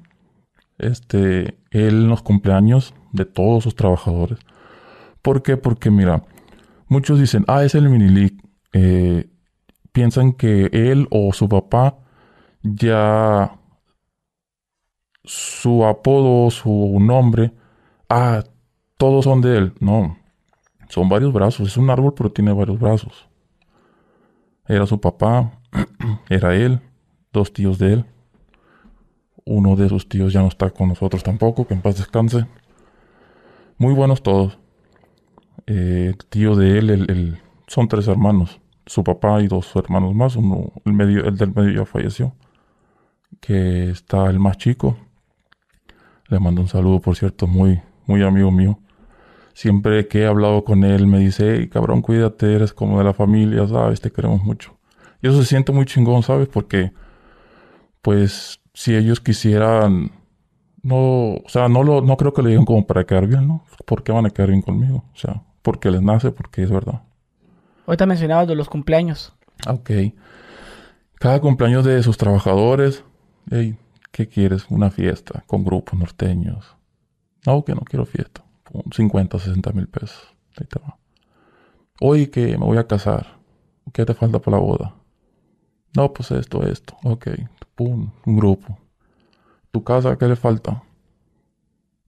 este, 0.78 1.58
él 1.70 2.02
en 2.02 2.08
los 2.08 2.22
cumpleaños 2.22 2.94
de 3.12 3.24
todos 3.24 3.64
sus 3.64 3.74
trabajadores. 3.74 4.38
¿Por 5.22 5.42
qué? 5.42 5.56
Porque 5.56 5.90
mira, 5.90 6.24
muchos 6.88 7.20
dicen, 7.20 7.44
ah, 7.48 7.64
es 7.64 7.74
el 7.74 7.88
mini 7.88 8.38
eh, 8.72 9.28
piensan 9.92 10.32
que 10.32 10.70
él 10.72 11.06
o 11.10 11.32
su 11.32 11.48
papá 11.48 11.98
ya 12.62 13.58
su 15.24 15.84
apodo, 15.84 16.50
su 16.50 16.98
nombre, 17.00 17.52
ah, 18.08 18.42
todos 18.96 19.24
son 19.24 19.40
de 19.40 19.58
él. 19.58 19.74
No, 19.80 20.16
son 20.90 21.08
varios 21.08 21.32
brazos. 21.32 21.68
Es 21.68 21.76
un 21.76 21.88
árbol, 21.88 22.14
pero 22.14 22.32
tiene 22.32 22.52
varios 22.52 22.78
brazos. 22.78 23.28
Era 24.66 24.86
su 24.86 25.00
papá, 25.00 25.52
era 26.28 26.54
él, 26.54 26.80
dos 27.32 27.52
tíos 27.52 27.78
de 27.78 27.94
él. 27.94 28.04
Uno 29.44 29.76
de 29.76 29.88
sus 29.88 30.08
tíos 30.08 30.32
ya 30.32 30.40
no 30.40 30.48
está 30.48 30.70
con 30.70 30.88
nosotros 30.88 31.22
tampoco, 31.22 31.66
que 31.66 31.74
en 31.74 31.80
paz 31.80 31.96
descanse. 31.96 32.46
Muy 33.78 33.94
buenos 33.94 34.22
todos. 34.22 34.58
Eh, 35.66 36.14
tío 36.28 36.56
de 36.56 36.78
él, 36.78 36.90
el, 36.90 37.38
son 37.66 37.86
tres 37.88 38.08
hermanos. 38.08 38.60
Su 38.84 39.04
papá 39.04 39.40
y 39.40 39.46
dos 39.46 39.74
hermanos 39.76 40.14
más. 40.14 40.34
Uno, 40.34 40.72
el, 40.84 40.92
medio, 40.92 41.24
el 41.24 41.36
del 41.36 41.54
medio 41.54 41.80
ya 41.80 41.86
falleció. 41.86 42.34
Que 43.40 43.90
está 43.90 44.28
el 44.28 44.40
más 44.40 44.58
chico. 44.58 44.98
Le 46.26 46.40
mando 46.40 46.62
un 46.62 46.68
saludo, 46.68 47.00
por 47.00 47.16
cierto, 47.16 47.46
muy, 47.46 47.80
muy 48.06 48.22
amigo 48.22 48.50
mío. 48.50 48.78
Siempre 49.60 50.08
que 50.08 50.22
he 50.22 50.26
hablado 50.26 50.64
con 50.64 50.84
él 50.84 51.06
me 51.06 51.18
dice, 51.18 51.56
hey, 51.58 51.68
cabrón, 51.68 52.00
cuídate, 52.00 52.54
eres 52.54 52.72
como 52.72 52.96
de 52.96 53.04
la 53.04 53.12
familia, 53.12 53.68
¿sabes? 53.68 54.00
Te 54.00 54.10
queremos 54.10 54.42
mucho. 54.42 54.78
Y 55.20 55.28
eso 55.28 55.38
se 55.38 55.44
siente 55.44 55.70
muy 55.70 55.84
chingón, 55.84 56.22
¿sabes? 56.22 56.48
Porque, 56.48 56.92
pues, 58.00 58.62
si 58.72 58.96
ellos 58.96 59.20
quisieran, 59.20 60.12
no, 60.82 61.34
o 61.34 61.48
sea, 61.48 61.68
no, 61.68 61.82
lo, 61.82 62.00
no 62.00 62.16
creo 62.16 62.32
que 62.32 62.40
le 62.40 62.48
digan 62.48 62.64
como 62.64 62.86
para 62.86 63.04
quedar 63.04 63.26
bien, 63.26 63.48
¿no? 63.48 63.66
¿Por 63.84 64.02
qué 64.02 64.12
van 64.12 64.24
a 64.24 64.30
quedar 64.30 64.48
bien 64.48 64.62
conmigo? 64.62 65.04
O 65.12 65.18
sea, 65.18 65.42
porque 65.60 65.90
les 65.90 66.00
nace, 66.00 66.30
porque 66.30 66.62
es 66.62 66.70
verdad. 66.70 67.02
Ahorita 67.86 68.06
mencionabas 68.06 68.48
de 68.48 68.54
los 68.54 68.70
cumpleaños. 68.70 69.34
Ok. 69.68 69.90
Cada 71.16 71.38
cumpleaños 71.38 71.84
de 71.84 72.02
sus 72.02 72.16
trabajadores, 72.16 73.04
hey, 73.50 73.76
¿qué 74.10 74.26
quieres? 74.26 74.64
Una 74.70 74.90
fiesta 74.90 75.44
con 75.46 75.64
grupos 75.64 75.98
norteños. 75.98 76.78
No, 77.44 77.62
que 77.62 77.74
no 77.74 77.82
quiero 77.82 78.06
fiesta. 78.06 78.42
50 78.92 79.36
o 79.36 79.40
60 79.40 79.72
mil 79.72 79.88
pesos. 79.88 80.34
Ahí 80.56 80.66
te 80.66 80.78
va. 80.80 80.98
Hoy 82.00 82.28
que 82.28 82.56
me 82.58 82.64
voy 82.64 82.78
a 82.78 82.86
casar. 82.86 83.38
¿Qué 83.92 84.04
te 84.04 84.14
falta 84.14 84.38
para 84.38 84.56
la 84.56 84.62
boda? 84.62 84.94
No, 85.96 86.12
pues 86.12 86.30
esto, 86.30 86.66
esto. 86.66 86.96
Ok. 87.04 87.28
Pum, 87.74 88.10
un 88.24 88.36
grupo. 88.36 88.78
¿Tu 89.70 89.82
casa 89.82 90.16
qué 90.16 90.26
le 90.26 90.36
falta? 90.36 90.82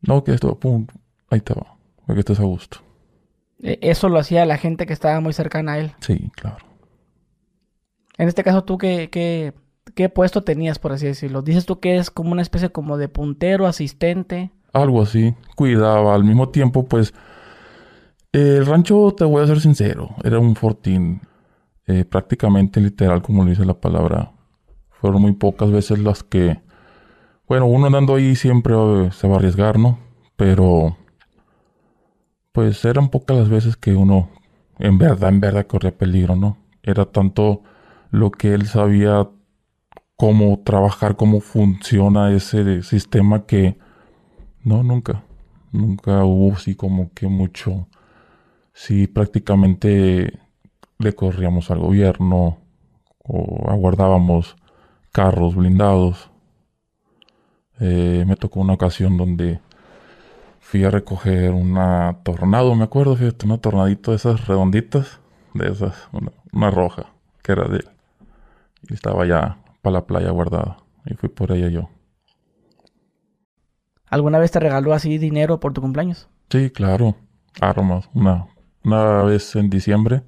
No, 0.00 0.22
que 0.24 0.32
esto, 0.32 0.58
pum. 0.58 0.86
Ahí 1.30 1.40
te 1.40 1.54
va. 1.54 1.76
Para 2.06 2.14
que 2.14 2.20
estés 2.20 2.40
a 2.40 2.44
gusto. 2.44 2.78
E, 3.60 3.78
eso 3.82 4.08
lo 4.08 4.18
hacía 4.18 4.44
la 4.46 4.58
gente 4.58 4.86
que 4.86 4.92
estaba 4.92 5.20
muy 5.20 5.32
cercana 5.32 5.72
a 5.72 5.78
él. 5.78 5.92
Sí, 6.00 6.30
claro. 6.34 6.64
En 8.18 8.28
este 8.28 8.44
caso, 8.44 8.64
¿tú 8.64 8.78
qué, 8.78 9.08
qué, 9.10 9.54
qué 9.94 10.08
puesto 10.08 10.42
tenías, 10.42 10.78
por 10.78 10.92
así 10.92 11.06
decirlo? 11.06 11.42
Dices 11.42 11.66
tú 11.66 11.80
que 11.80 11.96
es 11.96 12.10
como 12.10 12.32
una 12.32 12.42
especie 12.42 12.70
como 12.70 12.98
de 12.98 13.08
puntero, 13.08 13.66
asistente. 13.66 14.50
Algo 14.72 15.02
así. 15.02 15.34
Cuidaba. 15.56 16.14
Al 16.14 16.24
mismo 16.24 16.48
tiempo, 16.48 16.86
pues... 16.86 17.14
El 18.32 18.64
rancho, 18.64 19.14
te 19.14 19.24
voy 19.24 19.42
a 19.42 19.46
ser 19.46 19.60
sincero, 19.60 20.08
era 20.24 20.38
un 20.38 20.56
fortín 20.56 21.20
eh, 21.86 22.06
prácticamente 22.06 22.80
literal, 22.80 23.20
como 23.20 23.44
lo 23.44 23.50
dice 23.50 23.66
la 23.66 23.78
palabra. 23.78 24.32
Fueron 24.88 25.20
muy 25.20 25.32
pocas 25.32 25.70
veces 25.70 25.98
las 25.98 26.22
que... 26.22 26.58
Bueno, 27.46 27.66
uno 27.66 27.86
andando 27.86 28.14
ahí 28.14 28.34
siempre 28.34 28.74
eh, 28.74 29.10
se 29.12 29.28
va 29.28 29.34
a 29.34 29.36
arriesgar, 29.36 29.78
¿no? 29.78 29.98
Pero... 30.36 30.96
Pues 32.52 32.82
eran 32.86 33.10
pocas 33.10 33.36
las 33.36 33.50
veces 33.50 33.76
que 33.76 33.94
uno 33.94 34.30
en 34.78 34.98
verdad, 34.98 35.28
en 35.28 35.40
verdad 35.40 35.66
corría 35.66 35.96
peligro, 35.96 36.34
¿no? 36.34 36.56
Era 36.82 37.04
tanto 37.04 37.62
lo 38.10 38.30
que 38.30 38.54
él 38.54 38.66
sabía 38.66 39.28
cómo 40.16 40.60
trabajar, 40.64 41.16
cómo 41.16 41.40
funciona 41.40 42.32
ese 42.32 42.82
sistema 42.82 43.46
que 43.46 43.78
no, 44.64 44.82
nunca, 44.82 45.24
nunca 45.72 46.24
hubo 46.24 46.54
así 46.54 46.74
como 46.74 47.10
que 47.12 47.28
mucho, 47.28 47.88
sí 48.72 49.06
prácticamente 49.06 50.40
le 50.98 51.14
corríamos 51.14 51.70
al 51.70 51.80
gobierno 51.80 52.58
o 53.18 53.70
aguardábamos 53.70 54.56
carros 55.12 55.54
blindados. 55.54 56.30
Eh, 57.80 58.24
me 58.26 58.36
tocó 58.36 58.60
una 58.60 58.74
ocasión 58.74 59.16
donde 59.16 59.60
fui 60.60 60.84
a 60.84 60.90
recoger 60.90 61.50
una 61.50 62.18
tornado, 62.22 62.74
me 62.74 62.84
acuerdo, 62.84 63.16
fíjate, 63.16 63.46
una 63.46 63.58
tornadito 63.58 64.12
de 64.12 64.16
esas 64.16 64.46
redonditas, 64.46 65.20
de 65.54 65.70
esas, 65.70 66.08
una 66.52 66.70
roja, 66.70 67.12
que 67.42 67.52
era 67.52 67.68
de 67.68 67.78
él. 67.78 67.88
Y 68.88 68.94
estaba 68.94 69.26
ya 69.26 69.58
para 69.82 69.94
la 69.94 70.06
playa 70.06 70.30
guardada. 70.30 70.78
Y 71.04 71.14
fui 71.14 71.28
por 71.28 71.52
ella 71.52 71.68
yo. 71.68 71.88
¿Alguna 74.12 74.38
vez 74.38 74.50
te 74.50 74.60
regaló 74.60 74.92
así 74.92 75.16
dinero 75.16 75.58
por 75.58 75.72
tu 75.72 75.80
cumpleaños? 75.80 76.28
Sí, 76.50 76.68
claro. 76.68 77.16
Armas. 77.62 78.10
Una, 78.12 78.46
una 78.84 79.22
vez 79.22 79.56
en 79.56 79.70
diciembre 79.70 80.22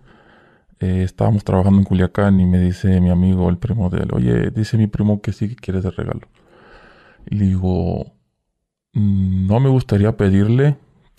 eh, 0.81 1.03
estábamos 1.03 1.45
trabajando 1.45 1.81
en 1.81 1.85
Culiacán 1.85 2.41
y 2.41 2.47
me 2.47 2.59
dice 2.59 2.99
mi 3.03 3.11
amigo, 3.11 3.47
el 3.50 3.59
primo 3.59 3.91
de 3.91 4.05
él, 4.05 4.09
oye, 4.14 4.50
dice 4.53 4.79
mi 4.79 4.87
primo 4.87 5.21
que 5.21 5.33
sí 5.33 5.50
que 5.50 5.57
quiere 5.57 5.83
de 5.83 5.91
regalo. 5.91 6.23
Y 7.26 7.35
le 7.35 7.45
digo, 7.45 8.07
mm, 8.95 9.49
no 9.49 9.61
me 9.61 9.69
gustaría 9.69 10.17
pedirle, 10.17 10.79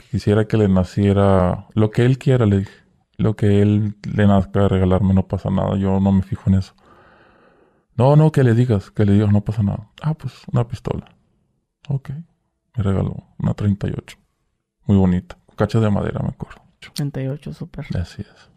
quisiera 0.09 0.47
que 0.47 0.57
le 0.57 0.67
naciera 0.67 1.67
lo 1.75 1.91
que 1.91 2.03
él 2.03 2.17
quiera, 2.17 2.47
le 2.47 2.59
dije. 2.61 2.83
Lo 3.17 3.35
que 3.35 3.61
él 3.61 3.95
le 4.11 4.25
nazca 4.25 4.61
de 4.61 4.69
regalarme 4.69 5.13
no 5.13 5.27
pasa 5.27 5.51
nada, 5.51 5.77
yo 5.77 5.99
no 5.99 6.11
me 6.11 6.23
fijo 6.23 6.49
en 6.49 6.55
eso. 6.55 6.73
No, 7.95 8.15
no, 8.15 8.31
que 8.31 8.43
le 8.43 8.55
digas, 8.55 8.89
que 8.89 9.05
le 9.05 9.13
digas, 9.13 9.31
no 9.31 9.41
pasa 9.41 9.61
nada. 9.61 9.91
Ah, 10.01 10.15
pues 10.15 10.33
una 10.51 10.67
pistola. 10.67 11.05
Ok. 11.89 12.09
Me 12.75 12.83
regaló 12.83 13.23
una 13.39 13.53
38. 13.53 14.17
Muy 14.85 14.97
bonita. 14.97 15.37
Cacha 15.55 15.79
de 15.79 15.89
madera, 15.89 16.19
me 16.21 16.29
acuerdo. 16.29 16.61
38, 16.93 17.53
súper. 17.53 17.85
Así 17.97 18.21
es. 18.21 18.49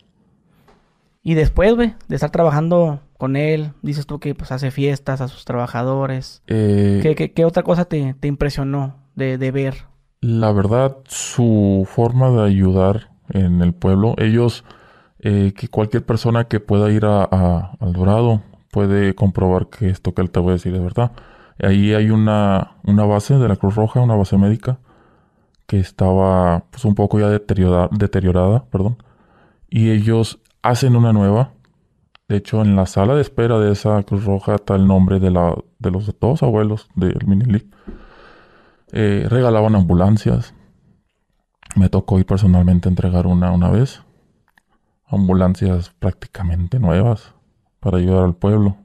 Y 1.23 1.35
después, 1.35 1.75
güey, 1.75 1.95
de 2.09 2.15
estar 2.15 2.31
trabajando 2.31 3.01
con 3.19 3.37
él, 3.37 3.73
dices 3.83 4.07
tú 4.07 4.19
que 4.19 4.35
pues 4.35 4.53
hace 4.53 4.71
fiestas 4.71 5.21
a 5.21 5.29
sus 5.29 5.45
trabajadores. 5.45 6.43
Eh, 6.47 7.31
¿Qué, 7.35 7.45
otra 7.45 7.63
cosa 7.63 7.85
te, 7.85 8.15
impresionó 8.23 8.97
de, 9.15 9.37
ver? 9.51 9.87
La 10.21 10.53
verdad, 10.53 10.97
su 11.05 11.87
forma 11.91 12.31
de 12.31 12.45
ayudar 12.45 13.11
en 13.31 13.61
el 13.61 13.75
pueblo. 13.75 14.15
Ellos, 14.19 14.65
eh, 15.19 15.53
que 15.57 15.69
cualquier 15.69 16.05
persona 16.07 16.45
que 16.45 16.61
pueda 16.61 16.91
ir 16.91 17.05
a, 17.05 17.25
al 17.25 17.93
Dorado 17.93 18.43
puede 18.71 19.15
comprobar 19.15 19.69
que 19.69 19.91
esto 19.91 20.15
que 20.15 20.23
él 20.23 20.31
te 20.31 20.41
voy 20.41 20.51
a 20.51 20.53
decir 20.53 20.75
es 20.75 20.83
verdad. 20.83 21.13
Ahí 21.61 21.95
hay 21.95 22.11
una, 22.11 22.77
una 22.85 23.05
base 23.05 23.35
de 23.37 23.49
la 23.49 23.57
Cruz 23.57 23.75
Roja, 23.75 24.00
una 24.00 24.15
base 24.15 24.38
médica, 24.38 24.79
que 25.67 25.79
estaba 25.81 26.65
pues 26.71 26.85
un 26.85 26.95
poco 26.95 27.19
ya 27.19 27.29
deteriorada, 27.29 27.88
deteriorada 27.93 28.65
perdón. 28.67 28.97
Y 29.69 29.91
ellos 29.91 30.41
hacen 30.62 30.97
una 30.97 31.12
nueva. 31.12 31.53
De 32.29 32.37
hecho, 32.37 32.62
en 32.62 32.77
la 32.77 32.87
sala 32.87 33.15
de 33.15 33.23
espera 33.23 33.59
de 33.59 33.73
esa 33.73 34.03
Cruz 34.03 34.25
Roja 34.25 34.57
está 34.57 34.77
el 34.77 34.87
nombre 34.87 35.19
de, 35.19 35.31
la, 35.31 35.57
de 35.79 35.91
los 35.91 36.15
dos 36.21 36.43
abuelos 36.43 36.88
del 36.95 37.27
Mini 37.27 37.62
eh, 38.93 39.27
regalaban 39.29 39.75
ambulancias. 39.75 40.55
Me 41.77 41.88
tocó 41.88 42.19
ir 42.19 42.27
personalmente 42.27 42.88
a 42.88 42.91
entregar 42.91 43.27
una 43.27 43.53
una 43.53 43.71
vez. 43.71 44.03
Ambulancias 45.07 45.91
prácticamente 45.99 46.79
nuevas 46.79 47.35
para 47.81 47.99
ayudar 47.99 48.25
al 48.25 48.35
pueblo. 48.35 48.77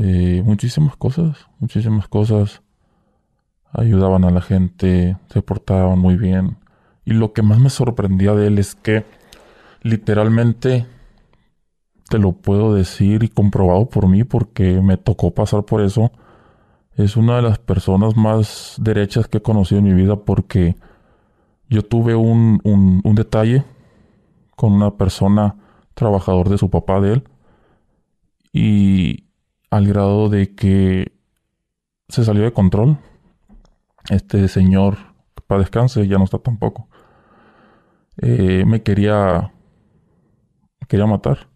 Eh, 0.00 0.42
muchísimas 0.44 0.96
cosas, 0.96 1.48
muchísimas 1.58 2.06
cosas. 2.06 2.62
Ayudaban 3.72 4.24
a 4.24 4.30
la 4.30 4.40
gente, 4.40 5.16
se 5.28 5.42
portaban 5.42 5.98
muy 5.98 6.16
bien. 6.16 6.56
Y 7.04 7.14
lo 7.14 7.32
que 7.32 7.42
más 7.42 7.58
me 7.58 7.68
sorprendía 7.68 8.32
de 8.34 8.46
él 8.46 8.58
es 8.60 8.76
que 8.76 9.04
literalmente 9.82 10.86
te 12.08 12.18
lo 12.18 12.30
puedo 12.30 12.74
decir 12.74 13.24
y 13.24 13.28
comprobado 13.28 13.88
por 13.88 14.06
mí 14.06 14.22
porque 14.22 14.80
me 14.80 14.98
tocó 14.98 15.32
pasar 15.34 15.64
por 15.64 15.82
eso. 15.82 16.12
Es 16.94 17.16
una 17.16 17.36
de 17.36 17.42
las 17.42 17.58
personas 17.58 18.16
más 18.16 18.76
derechas 18.80 19.26
que 19.26 19.38
he 19.38 19.42
conocido 19.42 19.80
en 19.80 19.84
mi 19.84 19.94
vida 19.94 20.14
porque 20.14 20.76
yo 21.68 21.82
tuve 21.82 22.14
un, 22.14 22.60
un, 22.62 23.14
detalle 23.16 23.64
con 24.54 24.74
una 24.74 24.92
persona 24.96 25.56
trabajador 25.94 26.48
de 26.50 26.58
su 26.58 26.70
papá 26.70 27.00
de 27.00 27.14
él 27.14 27.24
y 28.52 29.27
al 29.70 29.86
grado 29.86 30.28
de 30.28 30.54
que 30.54 31.12
se 32.08 32.24
salió 32.24 32.44
de 32.44 32.52
control. 32.52 32.98
Este 34.10 34.48
señor, 34.48 34.96
para 35.46 35.60
descanse, 35.60 36.06
ya 36.06 36.18
no 36.18 36.24
está 36.24 36.38
tampoco. 36.38 36.88
Eh, 38.18 38.64
me 38.66 38.82
quería 38.82 39.52
quería 40.88 41.06
matar. 41.06 41.48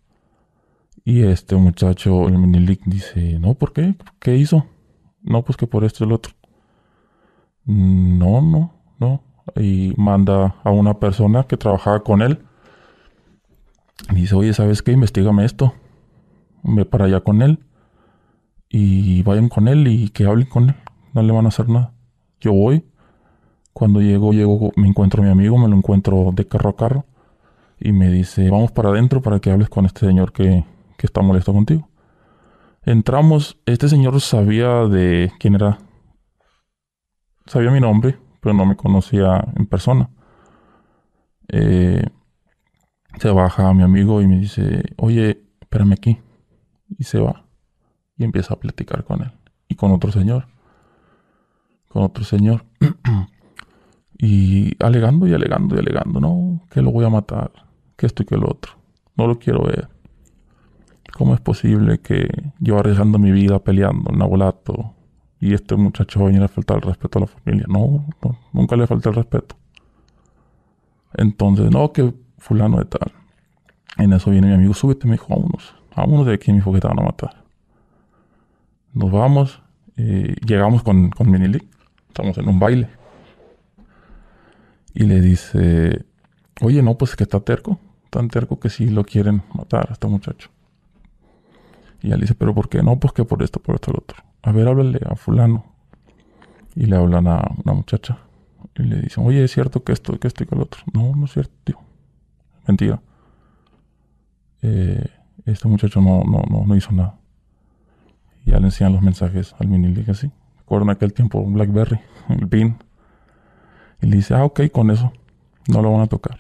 Y 1.05 1.25
este 1.25 1.57
muchacho, 1.57 2.29
el 2.29 2.39
Minilic, 2.39 2.85
dice, 2.85 3.39
no, 3.41 3.55
¿por 3.55 3.73
qué? 3.73 3.97
¿Qué 4.21 4.37
hizo? 4.37 4.67
No, 5.23 5.43
pues 5.43 5.57
que 5.57 5.67
por 5.67 5.85
esto 5.85 6.05
y 6.05 6.07
el 6.07 6.13
otro. 6.13 6.35
No, 7.65 8.41
no, 8.41 8.75
no. 9.01 9.23
Y 9.57 9.95
manda 9.97 10.57
a 10.63 10.71
una 10.71 11.01
persona 11.01 11.45
que 11.45 11.57
trabajaba 11.57 12.05
con 12.05 12.23
él. 12.23 12.45
Y 14.11 14.15
dice, 14.15 14.37
oye, 14.37 14.53
¿sabes 14.53 14.83
qué? 14.83 14.93
Investígame 14.93 15.45
esto. 15.45 15.75
Ve 16.63 16.85
para 16.85 17.07
allá 17.07 17.21
con 17.21 17.43
él. 17.43 17.59
Y 18.75 19.23
vayan 19.23 19.51
con 19.51 19.69
él 19.69 19.87
y 19.87 20.09
que 20.09 20.25
hablen 20.25 20.49
con 20.49 20.71
él. 20.71 20.77
No 21.13 21.23
le 21.23 21.31
van 21.31 21.45
a 21.45 21.49
hacer 21.49 21.69
nada. 21.69 21.93
Yo 22.41 22.55
voy. 22.55 22.87
Cuando 23.75 24.01
llego, 24.01 24.33
llego, 24.33 24.73
me 24.77 24.89
encuentro 24.89 25.23
a 25.23 25.27
mi 25.27 25.31
amigo, 25.31 25.59
me 25.59 25.69
lo 25.69 25.77
encuentro 25.77 26.33
de 26.33 26.49
carro 26.49 26.71
a 26.71 26.77
carro. 26.77 27.05
Y 27.79 27.93
me 27.93 28.11
dice, 28.11 28.49
vamos 28.49 28.73
para 28.73 28.89
adentro 28.89 29.21
para 29.21 29.41
que 29.41 29.51
hables 29.51 29.69
con 29.69 29.85
este 29.85 30.07
señor 30.07 30.33
que, 30.33 30.65
que 30.97 31.07
está 31.07 31.21
molesto 31.21 31.53
contigo. 31.53 31.87
Entramos, 32.85 33.59
este 33.67 33.91
señor 33.91 34.19
sabía 34.23 34.87
de 34.89 35.31
quién 35.39 35.55
era. 35.55 35.79
Sabía 37.45 37.71
mi 37.71 37.81
nombre, 37.81 38.19
pero 38.41 38.55
no 38.55 38.65
me 38.65 38.77
conocía 38.77 39.45
en 39.55 39.67
persona. 39.67 40.09
Eh, 41.49 42.07
se 43.19 43.31
baja 43.31 43.75
mi 43.75 43.83
amigo 43.83 44.23
y 44.23 44.27
me 44.27 44.39
dice, 44.39 44.83
oye, 44.97 45.43
espérame 45.61 45.93
aquí. 45.93 46.19
Y 46.99 47.05
se 47.05 47.19
va. 47.19 47.42
Y 48.17 48.25
empieza 48.25 48.55
a 48.55 48.61
platicar 48.61 49.05
con 49.05 49.23
él. 49.23 49.33
Y 49.69 49.75
con 49.75 49.93
otro 49.93 50.13
señor. 50.13 50.47
Con 51.89 52.03
otro 52.03 52.25
señor. 52.25 52.65
y 54.19 54.73
alegando 54.83 55.27
y 55.27 55.35
alegando 55.35 55.77
y 55.77 55.79
alegando. 55.79 56.21
No, 56.21 56.67
que 56.71 56.83
lo 56.83 56.93
voy 56.93 57.05
a 57.05 57.11
matar. 57.11 57.51
Que 57.97 58.07
esto 58.07 58.23
y 58.23 58.27
que 58.27 58.37
lo 58.37 58.51
otro. 58.51 58.73
No 59.17 59.27
lo 59.27 59.39
quiero 59.39 59.65
ver. 59.65 59.89
¿Cómo 61.13 61.35
es 61.35 61.41
posible 61.41 61.99
que 61.99 62.29
yo 62.59 62.79
arriesgando 62.79 63.19
mi 63.19 63.33
vida 63.33 63.59
peleando 63.59 64.11
en 64.11 64.19
Nabolato 64.19 64.95
y 65.41 65.53
este 65.53 65.77
muchacho 65.77 66.21
va 66.21 66.27
a 66.27 66.29
venir 66.29 66.43
a 66.43 66.49
faltar 66.49 66.79
el 66.79 66.83
respeto 66.83 67.19
a 67.19 67.23
la 67.23 67.27
familia? 67.27 67.67
No, 67.69 68.07
nunca 68.53 68.77
le 68.77 68.87
falta 68.87 69.11
el 69.11 69.17
respeto. 69.17 69.57
Entonces, 71.15 71.71
no, 71.71 71.93
que 71.93 72.15
fulano 72.39 72.79
de 72.79 72.87
tal. 72.87 73.13
En 73.99 74.13
eso 74.13 74.31
viene 74.31 74.47
mi 74.47 74.55
amigo, 74.55 74.73
súbete, 74.73 75.07
me 75.07 75.13
dijo, 75.13 75.27
vámonos. 75.29 75.75
Vámonos 75.95 76.27
de 76.27 76.35
aquí, 76.35 76.51
mi 76.53 76.59
hijo, 76.59 76.73
que 76.73 76.81
te 76.81 76.89
van 76.89 76.99
a 76.99 77.03
matar. 77.03 77.42
Nos 78.95 79.11
vamos, 79.11 79.63
y 79.97 80.35
llegamos 80.47 80.83
con, 80.83 81.11
con 81.11 81.31
Minilic. 81.31 81.65
Estamos 82.09 82.37
en 82.39 82.49
un 82.49 82.59
baile. 82.59 82.89
Y 84.95 85.05
le 85.05 85.21
dice, 85.21 86.05
oye, 86.61 86.83
no, 86.83 86.99
pues 86.99 87.17
que 87.17 87.25
está 87.25 87.41
terco. 87.41 87.79
Tan 88.11 88.29
terco 88.29 88.61
que 88.61 88.69
sí 88.69 88.91
lo 88.91 89.05
quieren 89.05 89.43
matar 89.55 89.89
a 89.89 89.93
este 89.95 90.07
muchacho. 90.07 90.51
Y 92.03 92.13
él 92.13 92.21
dice, 92.21 92.35
¿pero 92.35 92.55
por 92.55 92.69
qué? 92.69 92.83
No, 92.83 92.99
pues 92.99 93.15
que 93.15 93.25
por 93.25 93.43
esto, 93.43 93.61
por 93.61 93.77
esto, 93.77 93.93
lo 93.93 94.01
otro. 94.01 94.19
A 94.43 94.53
ver, 94.53 94.69
háblale 94.69 95.01
a 95.09 95.15
fulano. 95.17 95.65
Y 96.75 96.87
le 96.87 96.97
hablan 96.97 97.27
a 97.29 97.43
una 97.65 97.73
muchacha. 97.73 98.19
Y 98.75 98.83
le 98.83 99.01
dicen, 99.01 99.25
oye, 99.27 99.45
¿es 99.45 99.53
cierto 99.53 99.83
que 99.85 99.93
esto, 99.93 100.19
que 100.19 100.29
esto 100.29 100.45
y 100.45 100.47
que 100.47 100.57
lo 100.57 100.65
otro? 100.65 100.83
No, 100.93 101.15
no 101.17 101.25
es 101.25 101.33
cierto, 101.33 101.55
tío. 101.65 101.79
Mentira. 102.67 103.01
Eh, 104.61 105.07
este 105.47 105.69
muchacho 105.69 106.01
no, 106.01 106.23
no, 106.25 106.43
no, 106.51 106.67
no 106.67 106.77
hizo 106.77 106.93
nada. 106.93 107.22
Ya 108.45 108.59
le 108.59 108.67
enseñan 108.67 108.93
los 108.93 109.03
mensajes 109.03 109.55
al 109.59 109.69
mini 109.69 109.89
league 109.89 110.11
así. 110.11 110.31
Recuerdo 110.59 110.85
en 110.85 110.91
aquel 110.91 111.13
tiempo 111.13 111.45
Blackberry, 111.45 112.01
el 112.29 112.49
PIN. 112.49 112.77
Y 114.01 114.07
le 114.07 114.17
dice, 114.17 114.35
ah, 114.35 114.45
ok, 114.45 114.63
con 114.73 114.91
eso. 114.91 115.13
No 115.69 115.83
lo 115.83 115.93
van 115.93 116.03
a 116.03 116.07
tocar. 116.07 116.39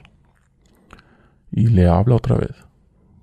Y 1.50 1.68
le 1.68 1.88
habla 1.88 2.16
otra 2.16 2.36
vez. 2.36 2.54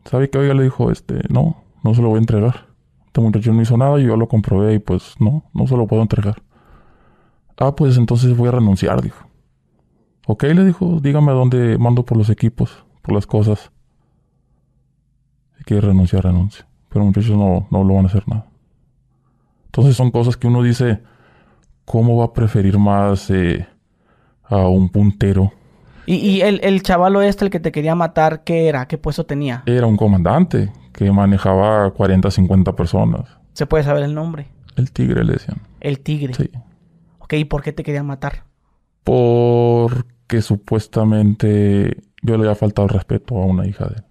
¿Sabe 0.06 0.30
que 0.30 0.38
oiga? 0.38 0.54
Le 0.54 0.64
dijo, 0.64 0.92
este, 0.92 1.22
no, 1.30 1.64
no 1.84 1.94
se 1.94 2.02
lo 2.02 2.10
voy 2.10 2.18
a 2.18 2.22
entregar. 2.22 2.68
Este 3.08 3.22
muchacho 3.22 3.54
no 3.54 3.62
hizo 3.62 3.76
nada 3.76 4.00
y 4.00 4.06
yo 4.06 4.16
lo 4.16 4.28
comprobé 4.28 4.76
y 4.76 4.80
pues 4.80 5.16
no, 5.20 5.44
no 5.54 5.68
se 5.68 5.76
lo 5.76 5.88
puedo 5.88 6.02
entregar. 6.02 6.42
Ah, 7.58 7.76
pues 7.76 7.98
entonces 7.98 8.36
voy 8.38 8.48
a 8.48 8.52
renunciar, 8.52 9.02
dijo. 9.02 9.28
Ok, 10.28 10.44
le 10.44 10.64
dijo, 10.64 11.00
dígame 11.02 11.32
a 11.32 11.34
dónde 11.34 11.78
mando 11.78 12.06
por 12.06 12.18
los 12.18 12.30
equipos, 12.30 12.86
por 13.02 13.14
las 13.14 13.26
cosas. 13.26 13.72
Si 15.58 15.64
quiere 15.64 15.88
renunciar, 15.88 16.24
renuncia. 16.24 16.68
Pero 16.88 17.04
muchachos 17.04 17.36
no, 17.36 17.68
no 17.72 17.84
lo 17.84 17.96
van 17.96 18.06
a 18.06 18.08
hacer 18.08 18.28
nada. 18.28 18.49
Entonces 19.70 19.96
son 19.96 20.10
cosas 20.10 20.36
que 20.36 20.48
uno 20.48 20.64
dice, 20.64 21.00
¿cómo 21.86 22.18
va 22.18 22.26
a 22.26 22.34
preferir 22.34 22.80
más 22.80 23.30
eh, 23.30 23.68
a 24.44 24.68
un 24.68 24.90
puntero? 24.90 25.54
¿Y, 26.08 26.16
y 26.16 26.42
el, 26.42 26.60
el 26.64 26.82
chavalo 26.82 27.22
este, 27.22 27.46
el 27.46 27.52
que 27.52 27.60
te 27.60 27.72
quería 27.72 27.94
matar, 27.94 28.44
qué 28.44 28.68
era? 28.68 28.88
¿Qué 28.88 28.98
puesto 28.98 29.28
tenía? 29.28 29.62
Era 29.68 29.86
un 29.86 29.96
comandante 29.96 30.72
que 30.92 31.12
manejaba 31.12 31.92
40, 31.92 32.32
50 32.32 32.76
personas. 32.76 33.26
¿Se 33.54 33.68
puede 33.68 33.84
saber 33.84 34.04
el 34.04 34.16
nombre? 34.16 34.48
El 34.76 34.92
tigre 34.92 35.24
le 35.24 35.34
decían. 35.34 35.62
El 35.82 36.00
tigre. 36.00 36.34
Sí. 36.34 36.50
Ok, 37.20 37.34
¿y 37.34 37.46
por 37.46 37.62
qué 37.62 37.74
te 37.74 37.84
querían 37.84 38.08
matar? 38.08 38.46
Porque 39.04 40.42
supuestamente 40.42 42.02
yo 42.24 42.38
le 42.38 42.44
había 42.44 42.56
faltado 42.56 42.88
el 42.88 42.94
respeto 42.94 43.38
a 43.38 43.46
una 43.46 43.68
hija 43.68 43.86
de 43.86 43.96
él. 43.98 44.04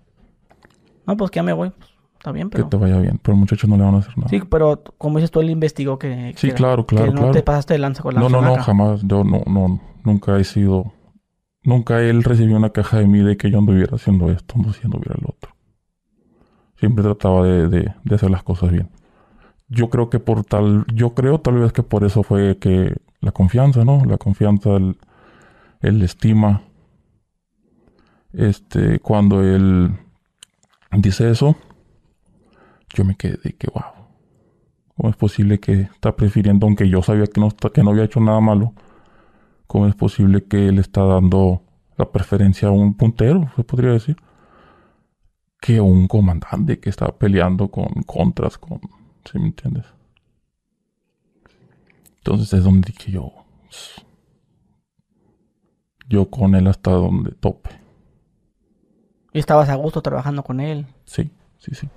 No, 1.05 1.17
pues 1.17 1.31
que 1.33 1.39
ya 1.39 1.43
me 1.43 1.53
voy. 1.53 1.73
Está 2.19 2.33
bien, 2.33 2.51
pero... 2.51 2.65
Que 2.65 2.71
te 2.71 2.77
vaya 2.77 2.99
bien. 2.99 3.21
Pero 3.23 3.37
muchachos 3.37 3.71
no 3.71 3.77
le 3.77 3.85
van 3.85 3.95
a 3.95 3.99
hacer 3.99 4.19
nada. 4.19 4.29
Sí, 4.29 4.41
pero 4.51 4.83
como 4.99 5.19
dices 5.19 5.31
tú, 5.31 5.41
él 5.41 5.51
investigó 5.51 6.01
que... 6.01 6.35
Sí, 6.37 6.49
que, 6.49 6.55
claro, 6.55 6.85
claro, 6.85 7.15
que 7.15 7.21
no 7.21 7.31
te 7.31 7.45
pasaste 7.45 7.75
de 7.75 7.79
lanza 7.79 8.03
con 8.03 8.15
la 8.15 8.21
No, 8.21 8.29
no, 8.29 8.43
no, 8.43 8.57
jamás. 8.57 9.03
Yo 9.05 9.23
no, 9.23 9.43
no, 9.47 9.81
nunca 10.05 10.37
he 10.37 10.45
sido... 10.45 10.93
Nunca 11.63 12.01
él 12.01 12.25
recibió 12.25 12.57
una 12.57 12.71
caja 12.71 12.99
de 12.99 13.07
mí 13.07 13.21
de 13.21 13.37
que 13.37 13.51
yo 13.51 13.59
anduviera 13.59 13.95
haciendo 13.95 14.31
esto, 14.31 14.55
no 14.57 14.71
haciendo 14.71 14.99
el 14.99 15.25
otro. 15.27 15.53
Siempre 16.77 17.05
trataba 17.05 17.45
de, 17.45 17.69
de, 17.69 17.95
de, 18.03 18.15
hacer 18.15 18.31
las 18.31 18.43
cosas 18.43 18.73
bien. 18.73 18.91
Yo 19.69 19.91
creo 19.91 20.09
que 20.09 20.19
por 20.19 20.45
tal, 20.45 20.87
yo 20.93 21.15
creo 21.15 21.41
tal 21.41 21.59
vez 21.59 21.73
que 21.73 21.83
por 21.83 22.05
eso 22.05 22.23
fue 22.23 22.59
que 22.59 22.97
la 23.21 23.33
confianza, 23.33 23.85
¿no? 23.85 24.05
La 24.05 24.17
confianza, 24.17 24.77
el, 24.77 24.97
el 25.81 26.03
estima. 26.03 26.63
Este, 28.33 28.99
cuando 29.01 29.43
él 29.43 29.93
dice 30.93 31.31
eso, 31.31 31.57
yo 32.99 33.05
me 33.05 33.17
quedé 33.17 33.55
que 33.57 33.69
wow. 33.73 34.07
¿Cómo 34.97 35.11
es 35.11 35.17
posible 35.17 35.61
que 35.61 35.83
está 35.83 36.17
prefiriendo, 36.17 36.67
aunque 36.67 36.89
yo 36.89 37.01
sabía 37.03 37.27
que 37.27 37.41
no, 37.41 37.51
que 37.51 37.83
no 37.85 37.91
había 37.91 38.05
hecho 38.05 38.19
nada 38.19 38.41
malo? 38.41 38.75
¿Cómo 39.69 39.87
es 39.87 39.95
posible 39.95 40.45
que 40.45 40.69
él 40.69 40.81
está 40.81 41.05
dando 41.05 41.63
la 41.97 42.11
preferencia 42.11 42.69
a 42.69 42.73
un 42.73 42.95
puntero, 42.95 43.49
se 43.55 43.63
podría 43.63 43.93
decir? 43.93 44.17
Que 45.61 45.77
a 45.77 45.83
un 45.83 46.09
comandante 46.09 46.81
que 46.81 46.91
está 46.91 47.07
peleando 47.17 47.69
con 47.69 48.03
contras, 48.05 48.59
con... 48.59 48.81
¿Sí 49.25 49.39
me 49.39 49.47
entiendes? 49.47 49.87
Entonces 52.17 52.53
es 52.53 52.65
donde 52.65 52.93
dije 52.93 53.13
yo... 53.13 53.33
Yo 56.09 56.29
con 56.31 56.57
él 56.57 56.67
hasta 56.67 56.91
donde 56.91 57.33
tope. 57.33 57.71
¿Y 59.33 59.39
estabas 59.39 59.69
a 59.69 59.77
gusto 59.77 60.03
trabajando 60.03 60.43
con 60.43 60.59
él? 60.59 60.87
Sí, 61.05 61.31
sí, 61.59 61.75
sí. 61.75 61.89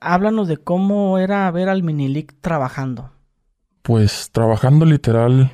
Háblanos 0.00 0.48
de 0.48 0.56
cómo 0.56 1.18
era 1.18 1.50
ver 1.50 1.68
al 1.68 1.82
Minilic 1.82 2.34
trabajando. 2.40 3.10
Pues 3.82 4.30
trabajando 4.32 4.84
literal 4.84 5.50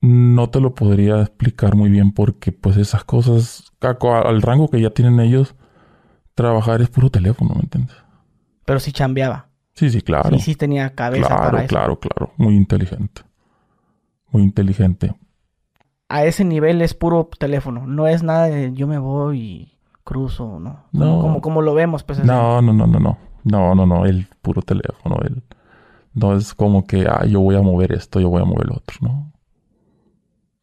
no 0.00 0.48
te 0.50 0.60
lo 0.60 0.74
podría 0.74 1.20
explicar 1.20 1.76
muy 1.76 1.90
bien 1.90 2.12
porque 2.12 2.52
pues 2.52 2.76
esas 2.76 3.04
cosas, 3.04 3.72
al 3.80 4.42
rango 4.42 4.68
que 4.68 4.80
ya 4.80 4.90
tienen 4.90 5.20
ellos, 5.20 5.54
trabajar 6.34 6.80
es 6.80 6.88
puro 6.88 7.10
teléfono, 7.10 7.54
¿me 7.54 7.62
entiendes? 7.62 7.96
Pero 8.64 8.80
sí 8.80 8.92
chambeaba. 8.92 9.48
Sí, 9.74 9.90
sí, 9.90 10.00
claro. 10.00 10.30
Sí, 10.30 10.40
sí 10.40 10.54
tenía 10.54 10.94
cabeza 10.94 11.28
claro, 11.28 11.42
para 11.42 11.58
eso. 11.64 11.68
Claro, 11.68 11.98
claro, 11.98 12.32
muy 12.36 12.56
inteligente. 12.56 13.22
Muy 14.30 14.42
inteligente. 14.42 15.14
A 16.08 16.24
ese 16.24 16.44
nivel 16.44 16.82
es 16.82 16.94
puro 16.94 17.28
teléfono, 17.38 17.86
no 17.86 18.06
es 18.06 18.22
nada 18.22 18.46
de 18.46 18.72
yo 18.72 18.86
me 18.86 18.98
voy 18.98 19.40
y 19.40 19.78
cruzo, 20.04 20.58
¿no? 20.58 20.84
No. 20.92 21.20
Como, 21.20 21.40
como 21.40 21.62
lo 21.62 21.74
vemos, 21.74 22.02
pues. 22.02 22.24
No, 22.24 22.60
no, 22.62 22.72
no, 22.72 22.86
no, 22.86 22.98
no. 22.98 23.18
No, 23.44 23.74
no, 23.74 23.86
no, 23.86 24.04
el 24.04 24.26
puro 24.42 24.62
teléfono, 24.62 25.16
el... 25.22 25.42
No 26.12 26.36
es 26.36 26.54
como 26.54 26.86
que, 26.86 27.06
ah, 27.08 27.24
yo 27.24 27.40
voy 27.40 27.54
a 27.56 27.62
mover 27.62 27.92
esto, 27.92 28.20
yo 28.20 28.28
voy 28.28 28.42
a 28.42 28.44
mover 28.44 28.66
lo 28.66 28.74
otro, 28.74 28.96
¿no? 29.00 29.32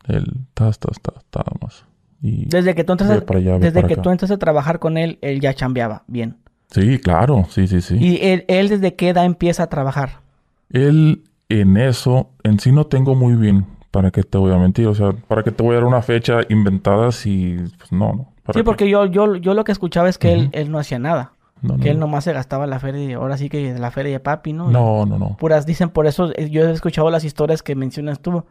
Él 0.08 0.26
está, 0.50 0.69
está, 0.69 0.89
está, 0.91 1.13
está 1.17 1.43
más. 1.62 1.86
Y 2.21 2.45
desde 2.47 2.76
que 2.76 2.84
tú 2.84 2.93
entras, 2.93 3.10
allá, 3.10 3.58
desde 3.58 3.84
que 3.86 3.93
acá. 3.93 4.02
tú 4.02 4.10
entras 4.10 4.32
a 4.32 4.38
trabajar 4.38 4.80
con 4.80 4.97
él, 4.97 5.19
él 5.21 5.39
ya 5.39 5.54
chambeaba 5.54 6.04
bien. 6.08 6.38
Sí, 6.69 7.00
claro, 7.00 7.45
sí, 7.50 7.67
sí, 7.67 7.82
sí. 7.82 7.97
¿Y 7.97 8.19
él, 8.26 8.45
él, 8.47 8.69
desde 8.69 8.95
qué 8.95 9.10
edad 9.10 9.26
empieza 9.26 9.63
a 9.63 9.67
trabajar? 9.67 10.21
Él 10.69 11.23
en 11.50 11.78
eso, 11.78 12.32
en 12.43 12.60
sí 12.60 12.71
no 12.71 12.86
tengo 12.86 13.15
muy 13.15 13.36
bien, 13.36 13.65
para 13.91 14.12
que 14.12 14.23
te 14.23 14.38
voy 14.38 14.52
a 14.52 14.58
mentir, 14.58 14.88
o 14.88 14.95
sea, 14.95 15.13
para 15.13 15.43
que 15.43 15.52
te 15.52 15.63
voy 15.63 15.73
a 15.73 15.76
dar 15.76 15.86
una 15.86 16.02
fecha 16.02 16.41
inventada 16.50 17.12
si, 17.12 17.58
pues 17.78 17.91
no, 17.91 18.13
no. 18.13 18.34
Sí, 18.54 18.64
porque 18.64 18.90
yo, 18.90 19.06
yo, 19.06 19.36
yo 19.36 19.54
lo 19.54 19.64
que 19.64 19.72
escuchaba 19.72 20.10
es 20.10 20.18
que 20.18 20.32
él, 20.32 20.50
él 20.54 20.72
no 20.72 20.80
hacía 20.80 21.00
nada. 21.00 21.34
No, 21.62 21.76
no, 21.76 21.84
que 21.84 21.90
él 21.90 22.00
no. 22.00 22.06
nomás 22.06 22.24
se 22.24 22.34
gastaba 22.34 22.68
la 22.68 22.80
feria, 22.80 23.18
ahora 23.18 23.38
sí 23.38 23.50
que 23.50 23.74
la 23.74 23.90
feria 23.92 24.14
de 24.14 24.20
papi, 24.20 24.54
¿no? 24.54 24.70
No, 24.70 25.06
no, 25.06 25.18
no. 25.18 25.38
Puras, 25.38 25.66
dicen 25.66 25.90
por 25.90 26.06
eso, 26.06 26.32
eh, 26.36 26.50
yo 26.50 26.68
he 26.68 26.72
escuchado 26.72 27.10
las 27.10 27.24
historias 27.24 27.64
que 27.64 27.76
mencionas 27.76 28.20
tú, 28.20 28.44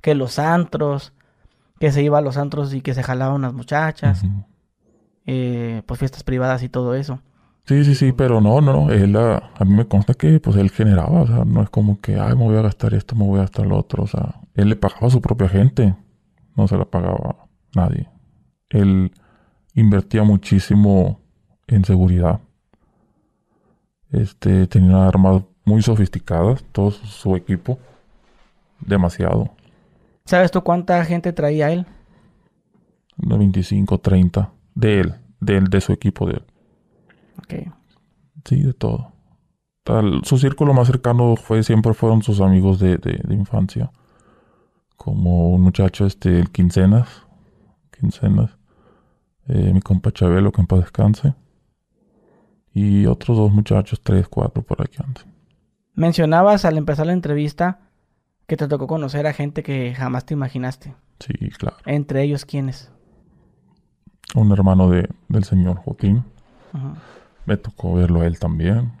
que 0.00 0.14
los 0.14 0.38
antros, 0.38 1.12
que 1.78 1.92
se 1.92 2.02
iba 2.02 2.18
a 2.18 2.22
los 2.22 2.36
antros 2.36 2.72
y 2.72 2.80
que 2.80 2.94
se 2.94 3.02
jalaban 3.02 3.36
unas 3.36 3.52
muchachas, 3.52 4.24
eh, 5.26 5.82
pues 5.86 6.00
fiestas 6.00 6.24
privadas 6.24 6.62
y 6.62 6.68
todo 6.68 6.94
eso. 6.94 7.20
Sí, 7.66 7.84
sí, 7.84 7.94
sí, 7.94 8.12
pero 8.12 8.40
no, 8.40 8.60
no, 8.60 8.90
él, 8.90 9.16
a, 9.16 9.50
a, 9.58 9.64
mí 9.64 9.74
me 9.74 9.86
consta 9.86 10.12
que 10.14 10.38
pues 10.38 10.56
él 10.56 10.70
generaba, 10.70 11.22
o 11.22 11.26
sea, 11.26 11.44
no 11.44 11.62
es 11.62 11.70
como 11.70 11.98
que, 12.00 12.18
ay, 12.20 12.34
me 12.34 12.44
voy 12.44 12.56
a 12.56 12.62
gastar 12.62 12.92
esto, 12.92 13.14
me 13.14 13.26
voy 13.26 13.38
a 13.38 13.42
gastar 13.42 13.66
lo 13.66 13.78
otro, 13.78 14.02
o 14.02 14.06
sea, 14.06 14.40
él 14.54 14.68
le 14.68 14.76
pagaba 14.76 15.06
a 15.06 15.10
su 15.10 15.22
propia 15.22 15.48
gente, 15.48 15.94
no 16.56 16.68
se 16.68 16.76
la 16.76 16.84
pagaba 16.84 17.46
nadie. 17.74 18.08
Él 18.68 19.12
invertía 19.74 20.22
muchísimo 20.22 21.20
en 21.66 21.84
seguridad. 21.84 22.40
Este, 24.10 24.66
tenía 24.66 25.06
armas 25.06 25.42
muy 25.64 25.82
sofisticadas, 25.82 26.64
todo 26.72 26.90
su 26.90 27.36
equipo, 27.36 27.78
demasiado. 28.80 29.50
¿Sabes 30.24 30.50
tú 30.50 30.62
cuánta 30.62 31.04
gente 31.04 31.32
traía 31.32 31.70
él? 31.70 31.86
25, 33.16 33.98
30, 33.98 34.50
de 34.74 35.00
él, 35.00 35.14
de 35.40 35.56
él, 35.56 35.64
de 35.64 35.80
su 35.80 35.92
equipo 35.92 36.26
de 36.26 36.34
él. 36.34 37.72
Sí, 38.44 38.62
de 38.62 38.72
todo. 38.74 39.12
su 40.22 40.38
círculo 40.38 40.74
más 40.74 40.86
cercano 40.86 41.36
fue 41.36 41.62
siempre 41.62 41.94
fueron 41.94 42.22
sus 42.22 42.40
amigos 42.40 42.78
de, 42.78 42.98
infancia. 43.30 43.90
Como 44.96 45.50
un 45.50 45.62
muchacho, 45.62 46.06
este, 46.06 46.38
el 46.38 46.50
Quincenas. 46.50 47.08
Quincenas. 47.90 48.56
Eh, 49.48 49.72
mi 49.72 49.80
compa 49.80 50.10
Chabelo, 50.10 50.52
que 50.52 50.60
en 50.60 50.66
paz 50.66 50.80
descanse. 50.80 51.34
Y 52.72 53.06
otros 53.06 53.36
dos 53.36 53.52
muchachos, 53.52 54.00
tres, 54.02 54.26
cuatro 54.28 54.62
por 54.62 54.82
aquí 54.82 54.96
andan. 54.98 55.24
Mencionabas 55.94 56.64
al 56.64 56.76
empezar 56.76 57.06
la 57.06 57.12
entrevista 57.12 57.80
que 58.46 58.56
te 58.56 58.66
tocó 58.66 58.86
conocer 58.86 59.26
a 59.26 59.32
gente 59.32 59.62
que 59.62 59.94
jamás 59.94 60.26
te 60.26 60.34
imaginaste. 60.34 60.94
Sí, 61.20 61.50
claro. 61.50 61.76
Entre 61.86 62.22
ellos, 62.22 62.44
¿quiénes? 62.44 62.90
Un 64.34 64.50
hermano 64.50 64.90
de, 64.90 65.08
del 65.28 65.44
señor 65.44 65.76
Joaquín. 65.76 66.24
Ajá. 66.72 66.94
Me 67.46 67.56
tocó 67.56 67.94
verlo 67.94 68.22
a 68.22 68.26
él 68.26 68.38
también. 68.38 68.92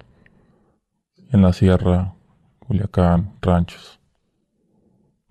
En 1.30 1.42
la 1.42 1.52
sierra, 1.52 2.14
Culiacán, 2.60 3.32
ranchos. 3.40 3.98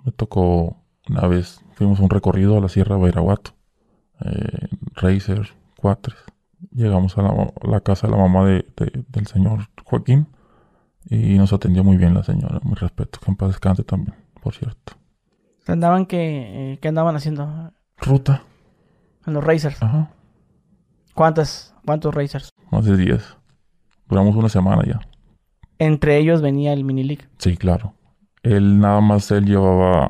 Me 0.03 0.11
tocó 0.11 0.77
una 1.07 1.27
vez, 1.27 1.61
fuimos 1.73 1.99
un 1.99 2.09
recorrido 2.09 2.57
a 2.57 2.61
la 2.61 2.69
sierra 2.69 2.97
Bairaguato. 2.97 3.52
Eh, 4.23 4.67
Racer, 4.95 5.49
Cuatres. 5.77 6.17
Llegamos 6.71 7.17
a 7.17 7.23
la, 7.63 7.81
casa 7.81 8.07
de 8.07 8.11
la 8.11 8.19
mamá 8.19 8.45
de, 8.45 8.65
del 9.09 9.27
señor 9.27 9.67
Joaquín. 9.83 10.27
Y 11.09 11.37
nos 11.37 11.51
atendió 11.51 11.83
muy 11.83 11.97
bien 11.97 12.13
la 12.13 12.23
señora. 12.23 12.59
Muy 12.63 12.75
respeto. 12.75 13.19
Que 13.23 13.31
en 13.31 13.37
paz 13.37 13.49
descanse 13.49 13.83
también, 13.83 14.15
por 14.41 14.53
cierto. 14.53 14.93
¿Andaban 15.67 16.05
que, 16.05 16.73
eh, 16.73 16.79
¿Qué 16.79 16.87
andaban 16.87 17.15
haciendo? 17.15 17.71
Ruta. 17.97 18.43
En 19.25 19.33
los 19.33 19.43
Racers. 19.43 19.81
Ajá. 19.81 20.11
¿Cuántas, 21.13 21.73
¿Cuántos 21.85 22.13
Racers? 22.13 22.49
Más 22.71 22.85
de 22.85 22.97
10. 22.97 23.37
Duramos 24.07 24.35
una 24.35 24.49
semana 24.49 24.83
ya. 24.85 24.99
Entre 25.79 26.17
ellos 26.17 26.41
venía 26.41 26.73
el 26.73 26.83
Mini 26.83 27.03
League. 27.03 27.27
Sí, 27.37 27.57
claro. 27.57 27.93
Él 28.41 28.79
nada 28.79 28.99
más, 29.01 29.31
él 29.31 29.45
llevaba 29.45 30.09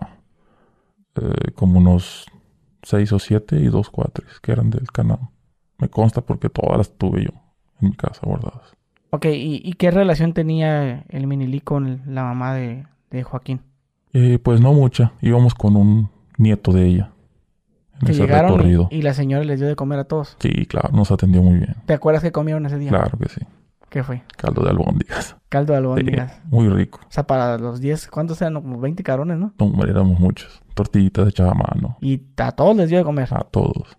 eh, 1.15 1.51
como 1.55 1.79
unos 1.79 2.25
6 2.83 3.11
o 3.13 3.19
7 3.19 3.57
y 3.57 3.65
dos 3.67 3.89
cuatres 3.89 4.39
que 4.41 4.51
eran 4.51 4.69
del 4.69 4.91
canal. 4.91 5.19
Me 5.77 5.89
consta 5.89 6.21
porque 6.21 6.49
todas 6.49 6.77
las 6.77 6.91
tuve 6.91 7.23
yo 7.23 7.31
en 7.81 7.89
mi 7.89 7.95
casa 7.95 8.21
guardadas. 8.23 8.75
Ok, 9.09 9.27
¿y, 9.31 9.73
qué 9.73 9.91
relación 9.91 10.33
tenía 10.33 11.05
el 11.09 11.27
Mini 11.27 11.45
League 11.45 11.63
con 11.63 12.01
la 12.07 12.23
mamá 12.23 12.55
de, 12.55 12.85
Joaquín? 13.23 13.61
Eh, 14.11 14.39
pues 14.41 14.59
no 14.59 14.73
mucha. 14.73 15.13
Íbamos 15.21 15.53
con 15.53 15.75
un 15.75 16.09
nieto 16.37 16.71
de 16.71 16.87
ella 16.87 17.11
que 18.03 18.13
llegaron 18.13 18.87
Y, 18.89 19.01
la 19.01 19.13
señora 19.13 19.43
les 19.43 19.59
dio 19.59 19.67
de 19.67 19.75
comer 19.75 19.99
a 19.99 20.03
todos. 20.05 20.35
Sí, 20.39 20.65
claro, 20.65 20.89
nos 20.93 21.11
atendió 21.11 21.41
muy 21.41 21.59
bien. 21.59 21.75
¿Te 21.85 21.93
acuerdas 21.93 22.23
que 22.23 22.31
comieron 22.31 22.65
ese 22.65 22.77
día? 22.77 22.89
Claro 22.89 23.17
que 23.17 23.29
sí. 23.29 23.41
¿Qué 23.93 24.03
fue? 24.03 24.23
Caldo 24.37 24.63
de 24.63 24.71
albóndigas. 24.71 25.37
Caldo 25.49 25.73
de 25.73 25.77
albóndigas. 25.77 26.41
muy 26.45 26.67
rico. 26.67 26.99
O 27.03 27.11
sea, 27.11 27.27
para 27.27 27.59
los 27.59 27.79
10, 27.79 28.07
¿cuántos 28.07 28.41
eran? 28.41 28.55
Como 28.55 28.79
20 28.79 29.03
cabrones, 29.03 29.37
¿no? 29.37 29.53
No, 29.59 29.83
éramos 29.83 30.19
muchos. 30.19 30.63
Tortillitas 30.73 31.31
de 31.31 31.43
a 31.43 31.53
mano. 31.53 31.99
¿Y 32.01 32.23
a 32.37 32.53
todos 32.53 32.75
les 32.75 32.89
dio 32.89 32.97
de 32.97 33.03
comer? 33.03 33.27
A 33.31 33.41
todos. 33.41 33.95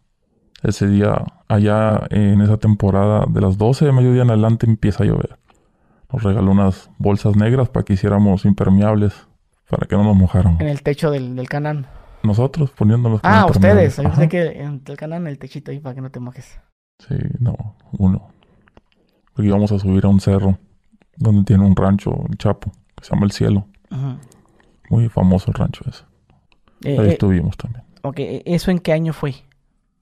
Ese 0.64 0.88
día, 0.88 1.14
allá 1.46 2.08
en 2.10 2.40
esa 2.40 2.56
temporada, 2.56 3.26
de 3.28 3.40
las 3.40 3.56
12 3.56 3.84
de 3.84 3.92
mediodía 3.92 4.22
en 4.22 4.30
adelante 4.30 4.66
empieza 4.66 5.04
a 5.04 5.06
llover. 5.06 5.38
Nos 6.12 6.24
regaló 6.24 6.50
unas 6.50 6.90
bolsas 6.98 7.36
negras 7.36 7.68
para 7.68 7.84
que 7.84 7.92
hiciéramos 7.92 8.44
impermeables, 8.46 9.28
para 9.70 9.86
que 9.86 9.94
no 9.94 10.02
nos 10.02 10.16
mojaran. 10.16 10.60
En 10.60 10.66
el 10.66 10.82
techo 10.82 11.12
del, 11.12 11.36
del 11.36 11.48
canal. 11.48 11.86
Nosotros 12.24 12.72
poniéndolos. 12.72 13.20
Ah, 13.22 13.46
ustedes. 13.48 13.96
Yo 13.98 14.12
sé 14.16 14.28
que 14.28 14.60
en 14.60 14.82
el 14.84 14.96
canal, 14.96 15.22
en 15.22 15.28
el 15.28 15.38
techito 15.38 15.70
ahí 15.70 15.78
para 15.78 15.94
que 15.94 16.00
no 16.00 16.10
te 16.10 16.18
mojes. 16.18 16.58
Sí, 16.98 17.14
no, 17.38 17.76
uno. 17.92 18.33
Porque 19.34 19.48
íbamos 19.48 19.72
a 19.72 19.78
subir 19.78 20.04
a 20.04 20.08
un 20.08 20.20
cerro 20.20 20.58
donde 21.16 21.44
tiene 21.44 21.64
un 21.64 21.76
rancho, 21.76 22.24
el 22.30 22.38
Chapo, 22.38 22.70
que 22.96 23.04
se 23.04 23.14
llama 23.14 23.26
El 23.26 23.32
Cielo. 23.32 23.66
Muy 24.90 25.08
famoso 25.08 25.50
el 25.50 25.54
rancho 25.54 25.84
ese. 25.88 26.04
Eh, 26.82 26.98
ahí 26.98 27.08
eh, 27.08 27.12
estuvimos 27.12 27.56
también. 27.56 27.84
Ok, 28.02 28.16
¿eso 28.18 28.70
en 28.70 28.78
qué 28.78 28.92
año 28.92 29.12
fue? 29.12 29.34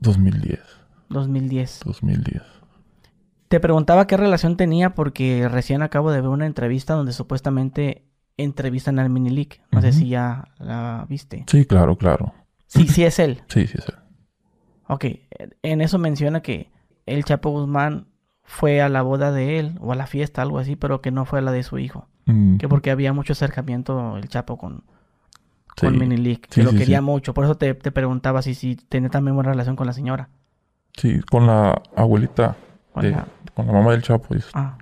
2010. 0.01 0.61
2010. 1.09 1.81
2010. 1.85 2.43
Te 3.49 3.61
preguntaba 3.61 4.07
qué 4.07 4.17
relación 4.17 4.57
tenía 4.57 4.95
porque 4.95 5.49
recién 5.49 5.83
acabo 5.83 6.11
de 6.11 6.21
ver 6.21 6.31
una 6.31 6.47
entrevista 6.47 6.95
donde 6.95 7.13
supuestamente 7.13 8.05
entrevistan 8.37 8.99
al 8.99 9.11
Minilic. 9.11 9.61
No 9.71 9.81
sé 9.83 9.93
si 9.93 10.09
ya 10.09 10.49
la 10.59 11.07
viste. 11.09 11.45
Sí, 11.47 11.67
claro, 11.67 11.97
claro. 11.97 12.33
Sí, 12.67 12.89
sí 12.89 13.05
es 13.05 13.19
él. 13.19 13.43
Sí, 13.49 13.67
sí 13.67 13.77
es 13.79 13.89
él. 13.89 13.95
Ok, 14.89 15.05
en 15.63 15.81
eso 15.81 15.99
menciona 15.99 16.41
que 16.41 16.71
el 17.07 17.25
Chapo 17.25 17.51
Guzmán 17.51 18.07
fue 18.45 18.83
a 18.83 18.89
la 18.89 19.03
boda 19.03 19.33
de 19.33 19.59
él 19.59 19.79
o 19.81 19.93
a 19.93 19.97
la 19.97 20.07
fiesta, 20.07 20.43
algo 20.43 20.59
así, 20.59 20.77
pero 20.77 21.01
que 21.01 21.11
no 21.11 21.25
fue 21.25 21.39
a 21.39 21.43
la 21.43 21.53
de 21.53 21.63
su 21.63 21.79
hijo. 21.79 22.07
Que 22.59 22.69
porque 22.69 22.93
había 22.93 23.13
mucho 23.13 23.33
acercamiento 23.33 24.17
el 24.17 24.29
Chapo 24.29 24.57
con, 24.57 24.85
con 25.79 25.99
Minilic, 25.99 26.47
que 26.49 26.63
lo 26.63 26.71
quería 26.71 27.03
mucho. 27.03 27.35
Por 27.35 27.45
eso 27.45 27.57
te, 27.57 27.75
preguntaba 27.75 28.43
si, 28.43 28.55
si 28.55 28.77
tenía 28.77 29.11
también 29.11 29.35
buena 29.35 29.51
relación 29.51 29.75
con 29.75 29.87
la 29.87 29.93
señora. 29.93 30.29
Sí, 30.97 31.21
con 31.23 31.47
la 31.47 31.83
abuelita, 31.97 32.57
con, 32.93 33.11
la... 33.11 33.27
mamá 33.57 33.91
del 33.91 34.03
Chapo. 34.03 34.35
Ah. 34.55 34.79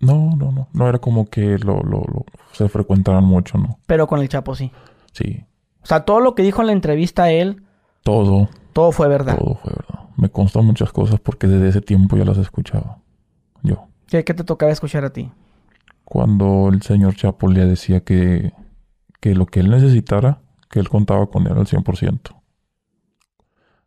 No, 0.00 0.34
no, 0.36 0.50
no. 0.50 0.68
No 0.72 0.88
era 0.88 0.98
como 0.98 1.26
que 1.26 1.58
lo, 1.58 1.80
lo, 1.82 2.00
lo, 2.00 2.24
se 2.52 2.68
frecuentaran 2.68 3.24
mucho, 3.24 3.56
¿no? 3.56 3.78
Pero 3.86 4.06
con 4.06 4.20
el 4.20 4.28
Chapo 4.28 4.54
sí. 4.54 4.72
Sí. 5.12 5.44
O 5.82 5.86
sea, 5.86 6.04
todo 6.04 6.20
lo 6.20 6.34
que 6.34 6.42
dijo 6.42 6.60
en 6.60 6.66
la 6.66 6.72
entrevista 6.72 7.24
a 7.24 7.30
él. 7.30 7.62
Todo. 8.02 8.48
Todo 8.72 8.92
fue 8.92 9.08
verdad. 9.08 9.38
Todo 9.38 9.54
fue 9.56 9.72
verdad. 9.72 10.08
Me 10.16 10.28
constó 10.28 10.62
muchas 10.62 10.92
cosas 10.92 11.20
porque 11.20 11.46
desde 11.46 11.68
ese 11.68 11.80
tiempo 11.80 12.16
ya 12.16 12.24
las 12.24 12.38
escuchaba. 12.38 12.98
Yo. 13.62 13.86
¿Qué, 14.06 14.24
qué 14.24 14.34
te 14.34 14.44
tocaba 14.44 14.72
escuchar 14.72 15.04
a 15.04 15.12
ti? 15.12 15.30
Cuando 16.04 16.68
el 16.72 16.82
señor 16.82 17.14
Chapo 17.14 17.48
le 17.48 17.64
decía 17.66 18.00
que, 18.00 18.52
que 19.20 19.34
lo 19.34 19.46
que 19.46 19.60
él 19.60 19.70
necesitara, 19.70 20.40
que 20.68 20.80
él 20.80 20.88
contaba 20.88 21.26
con 21.26 21.46
él 21.46 21.52
al 21.52 21.66
100%. 21.66 22.36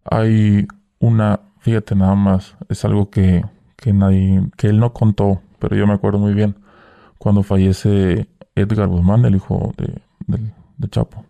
Hay 0.06 0.68
una, 1.00 1.40
fíjate 1.60 1.96
nada 1.96 2.16
más, 2.16 2.56
es 2.70 2.84
algo 2.86 3.10
que, 3.10 3.44
que 3.76 3.94
nadie, 3.94 4.50
que 4.58 4.68
él 4.68 4.80
no 4.80 4.94
contó 4.94 5.42
pero 5.64 5.78
yo 5.78 5.88
me 5.88 5.94
acuerdo 5.94 6.20
muy 6.20 6.34
bien 6.34 6.58
cuando 7.18 7.42
fallece 7.42 8.28
Edgar 8.54 8.90
Guzmán, 8.90 9.24
el 9.24 9.36
hijo 9.36 9.74
de, 9.78 10.90
Chapo. 10.90 11.24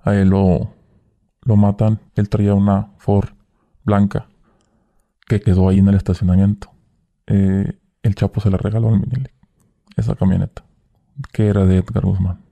A 0.00 0.16
él 0.16 0.30
lo, 0.30 0.72
lo 1.48 1.56
matan, 1.56 1.98
él 2.14 2.28
traía 2.28 2.52
una 2.52 2.90
Ford 2.98 3.30
blanca 3.82 4.26
que 5.26 5.40
quedó 5.40 5.70
ahí 5.70 5.78
en 5.78 5.88
el 5.88 5.94
estacionamiento. 5.94 6.70
Eh, 7.26 7.72
el 8.02 8.14
Chapo 8.14 8.42
se 8.42 8.50
la 8.50 8.58
regaló 8.58 8.90
al 8.90 9.00
Minili, 9.00 9.30
esa 9.96 10.14
camioneta, 10.14 10.62
que 11.32 11.48
era 11.48 11.64
de 11.64 11.78
Edgar 11.78 12.04
Guzmán. 12.04 12.44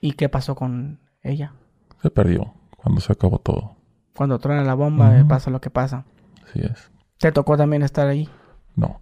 ¿Y 0.00 0.12
qué 0.12 0.30
pasó 0.30 0.54
con 0.54 0.98
ella? 1.22 1.52
Se 2.00 2.10
perdió 2.10 2.54
cuando 2.78 3.02
se 3.02 3.12
acabó 3.12 3.38
todo. 3.38 3.76
Cuando 4.16 4.38
truena 4.38 4.64
la 4.64 4.74
bomba, 4.74 5.12
pasa 5.28 5.50
lo 5.50 5.60
que 5.60 5.68
pasa. 5.68 6.06
Así 6.42 6.60
es. 6.60 6.90
¿Te 7.18 7.32
tocó 7.32 7.58
también 7.58 7.82
estar 7.82 8.08
ahí? 8.08 8.30
No. 8.74 9.00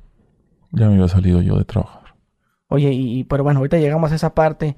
Ya 0.72 0.88
me 0.88 0.94
había 0.94 1.06
salido 1.08 1.40
yo 1.40 1.56
de 1.56 1.64
trabajar. 1.64 2.16
Oye, 2.66 2.90
y, 2.92 3.22
pero 3.24 3.44
bueno, 3.44 3.58
ahorita 3.58 3.78
llegamos 3.78 4.10
a 4.10 4.16
esa 4.16 4.34
parte. 4.34 4.76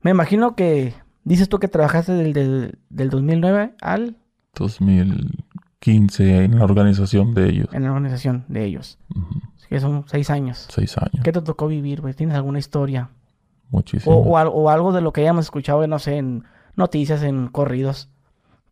Me 0.00 0.10
imagino 0.10 0.56
que 0.56 0.94
dices 1.28 1.48
tú 1.48 1.58
que 1.58 1.68
trabajaste 1.68 2.12
del, 2.12 2.78
del, 2.88 3.10
2009 3.10 3.74
al 3.80 4.16
2015 4.54 6.44
en 6.44 6.58
la 6.58 6.64
organización 6.64 7.34
de 7.34 7.50
ellos. 7.50 7.68
En 7.72 7.84
la 7.84 7.92
organización 7.92 8.44
de 8.48 8.64
ellos. 8.64 8.98
Que 9.68 9.78
son 9.80 10.04
seis 10.06 10.30
años. 10.30 10.66
Seis 10.70 10.96
años. 10.96 11.22
¿Qué 11.22 11.30
te 11.30 11.42
tocó 11.42 11.68
vivir? 11.68 12.02
¿Tienes 12.16 12.34
alguna 12.34 12.58
historia? 12.58 13.10
Muchísimo. 13.70 14.16
O, 14.16 14.38
o, 14.40 14.70
algo 14.70 14.92
de 14.92 15.02
lo 15.02 15.12
que 15.12 15.20
hayamos 15.20 15.44
escuchado, 15.44 15.86
no 15.86 15.98
sé, 15.98 16.16
en 16.16 16.44
noticias, 16.74 17.22
en 17.22 17.48
corridos, 17.48 18.08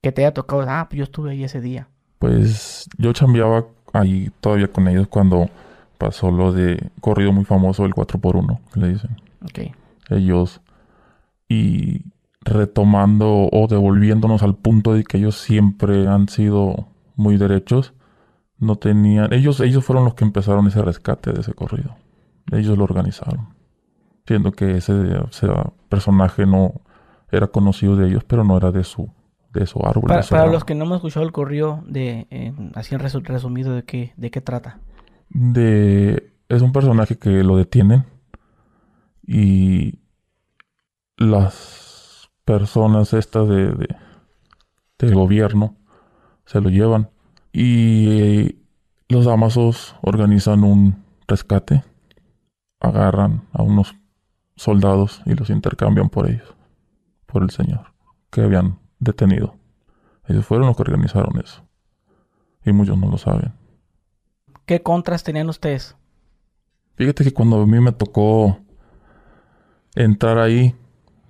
que 0.00 0.10
te 0.10 0.22
haya 0.22 0.32
tocado. 0.32 0.64
Ah, 0.66 0.86
pues 0.88 0.98
yo 0.98 1.04
estuve 1.04 1.32
ahí 1.32 1.44
ese 1.44 1.60
día. 1.60 1.88
Pues 2.18 2.88
yo 2.96 3.12
chambeaba 3.12 3.66
ahí 3.92 4.30
todavía 4.40 4.68
con 4.68 4.88
ellos 4.88 5.06
cuando 5.08 5.50
pasó 5.98 6.30
lo 6.30 6.52
de 6.52 6.90
corrido 7.02 7.32
muy 7.32 7.44
famoso, 7.44 7.84
el 7.84 7.92
4x1, 7.92 8.58
que 8.72 8.80
le 8.80 8.88
dicen. 8.88 9.10
Ok. 9.44 9.74
Ellos, 10.08 10.62
y 11.48 12.00
retomando 12.46 13.48
o 13.50 13.66
devolviéndonos 13.68 14.42
al 14.42 14.54
punto 14.54 14.94
de 14.94 15.04
que 15.04 15.18
ellos 15.18 15.36
siempre 15.36 16.06
han 16.06 16.28
sido 16.28 16.88
muy 17.16 17.36
derechos, 17.36 17.92
No 18.58 18.76
tenían... 18.76 19.32
Ellos, 19.34 19.60
ellos 19.60 19.84
fueron 19.84 20.04
los 20.04 20.14
que 20.14 20.24
empezaron 20.24 20.66
ese 20.66 20.80
rescate 20.80 21.32
de 21.32 21.40
ese 21.40 21.52
corrido. 21.52 21.96
Ellos 22.52 22.78
lo 22.78 22.84
organizaron. 22.84 23.48
Siendo 24.26 24.52
que 24.52 24.78
ese, 24.78 24.94
personaje 25.90 26.46
no 26.46 26.80
era 27.30 27.48
conocido 27.48 27.96
de 27.96 28.08
ellos, 28.08 28.24
pero 28.24 28.44
no 28.44 28.56
era 28.56 28.72
de 28.72 28.84
su, 28.84 29.10
de 29.52 29.66
su 29.66 29.84
árbol. 29.84 30.04
Para, 30.30 30.46
los 30.46 30.64
que 30.64 30.74
no 30.74 30.84
hemos 30.84 30.96
escuchado 30.96 31.26
el 31.26 31.32
corrido, 31.32 31.82
de, 31.86 32.26
así 32.74 32.94
en 32.94 33.00
resumido, 33.00 33.74
¿de 33.74 33.82
qué, 33.82 34.14
¿de 34.16 34.30
qué 34.30 34.40
trata? 34.40 34.78
De, 35.28 36.32
es 36.48 36.62
un 36.62 36.72
personaje 36.72 37.18
que 37.18 37.42
lo 37.42 37.56
detienen 37.56 38.04
y 39.26 39.98
las 41.18 41.85
personas 42.46 43.12
estas 43.12 43.46
de, 43.46 43.72
de 43.72 43.88
del 44.98 45.14
gobierno 45.14 45.76
se 46.46 46.62
lo 46.62 46.70
llevan 46.70 47.10
y 47.52 48.56
los 49.08 49.26
Amazos 49.26 49.94
organizan 50.00 50.64
un 50.64 51.04
rescate 51.28 51.84
agarran 52.80 53.46
a 53.52 53.62
unos 53.62 53.94
soldados 54.56 55.22
y 55.26 55.34
los 55.34 55.50
intercambian 55.50 56.08
por 56.08 56.30
ellos, 56.30 56.54
por 57.26 57.42
el 57.42 57.50
Señor, 57.50 57.92
que 58.30 58.42
habían 58.42 58.78
detenido. 58.98 59.54
Ellos 60.26 60.46
fueron 60.46 60.68
los 60.68 60.76
que 60.76 60.82
organizaron 60.82 61.38
eso. 61.38 61.62
Y 62.64 62.72
muchos 62.72 62.98
no 62.98 63.08
lo 63.08 63.18
saben. 63.18 63.52
¿Qué 64.64 64.82
contras 64.82 65.22
tenían 65.22 65.48
ustedes? 65.48 65.96
Fíjate 66.96 67.22
que 67.22 67.32
cuando 67.32 67.60
a 67.60 67.66
mí 67.66 67.78
me 67.78 67.92
tocó 67.92 68.58
entrar 69.94 70.38
ahí, 70.38 70.74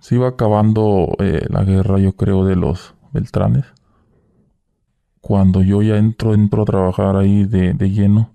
se 0.06 0.14
iba 0.14 0.28
acabando 0.28 1.16
eh, 1.18 1.46
la 1.48 1.64
guerra, 1.64 1.98
yo 1.98 2.12
creo, 2.12 2.44
de 2.44 2.54
los 2.54 2.94
Beltranes. 3.10 3.64
Cuando 5.20 5.62
yo 5.62 5.82
ya 5.82 5.96
entro, 5.96 6.32
entro 6.32 6.62
a 6.62 6.64
trabajar 6.64 7.16
ahí 7.16 7.42
de, 7.42 7.74
de 7.74 7.90
lleno, 7.90 8.30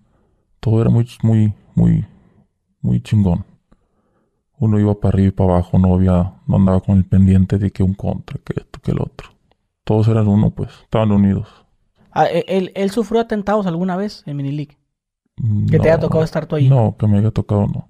todo 0.60 0.82
era 0.82 0.90
muy, 0.90 1.08
muy, 1.24 1.54
muy, 1.74 2.06
muy 2.82 3.02
chingón. 3.02 3.46
Uno 4.60 4.82
iba 4.82 5.00
para 5.00 5.14
arriba 5.14 5.30
y 5.30 5.32
para 5.32 5.54
abajo, 5.54 5.80
no 5.80 5.94
había, 5.94 6.34
no 6.46 6.58
andaba 6.58 6.82
con 6.82 6.98
el 6.98 7.06
pendiente 7.06 7.58
de 7.58 7.72
que 7.72 7.84
un 7.84 7.94
contra, 7.94 8.38
que 8.44 8.60
esto, 8.60 8.82
que 8.82 8.92
el 8.92 9.00
otro. 9.00 9.30
Todos 9.86 10.10
eran 10.10 10.28
uno, 10.28 10.50
pues, 10.52 10.72
estaban 10.84 11.14
unidos. 11.14 11.48
Ah, 12.12 12.26
¿e-, 12.26 12.44
¿él, 12.50 12.74
¿Él 12.76 12.92
sufrió 12.92 13.22
atentados 13.22 13.66
alguna 13.66 13.96
vez 13.96 14.24
en 14.26 14.36
Minilic? 14.36 14.78
¿Que 15.70 15.80
te 15.80 15.90
haya 15.90 16.02
tocado 16.02 16.26
estar 16.26 16.48
tú 16.48 16.58
ahí? 16.58 16.68
No, 16.68 16.98
que 17.00 17.08
me 17.08 17.20
haya 17.20 17.32
tocado, 17.32 17.66
no. 17.68 17.88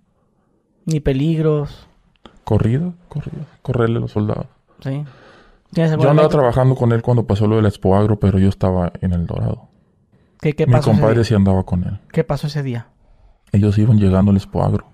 Ni 0.86 1.00
peligros. 1.00 1.88
Corrida, 2.44 2.94
corrida, 3.08 3.46
correrle 3.62 3.98
a 3.98 4.02
los 4.02 4.12
soldados. 4.12 4.48
Sí. 4.82 5.04
Yo 5.72 6.10
andaba 6.10 6.28
trabajando 6.28 6.76
con 6.76 6.92
él 6.92 7.02
cuando 7.02 7.26
pasó 7.26 7.48
lo 7.48 7.56
del 7.56 7.66
Expo 7.66 7.96
Agro, 7.96 8.20
pero 8.20 8.40
yo 8.40 8.50
estaba 8.50 8.92
en 9.00 9.14
El 9.14 9.26
Dorado. 9.26 9.70
¿Qué, 10.42 10.54
qué 10.54 10.68
pasó 10.68 10.92
Mi 10.92 11.00
compadre 11.00 11.24
sí 11.24 11.34
andaba 11.34 11.64
con 11.64 11.84
él. 11.84 12.00
¿Qué 12.12 12.24
pasó 12.24 12.48
ese 12.48 12.62
día? 12.62 12.88
ellos 13.52 13.78
iban 13.78 14.00
llegando 14.00 14.32
al 14.32 14.38
Expoagro. 14.38 14.86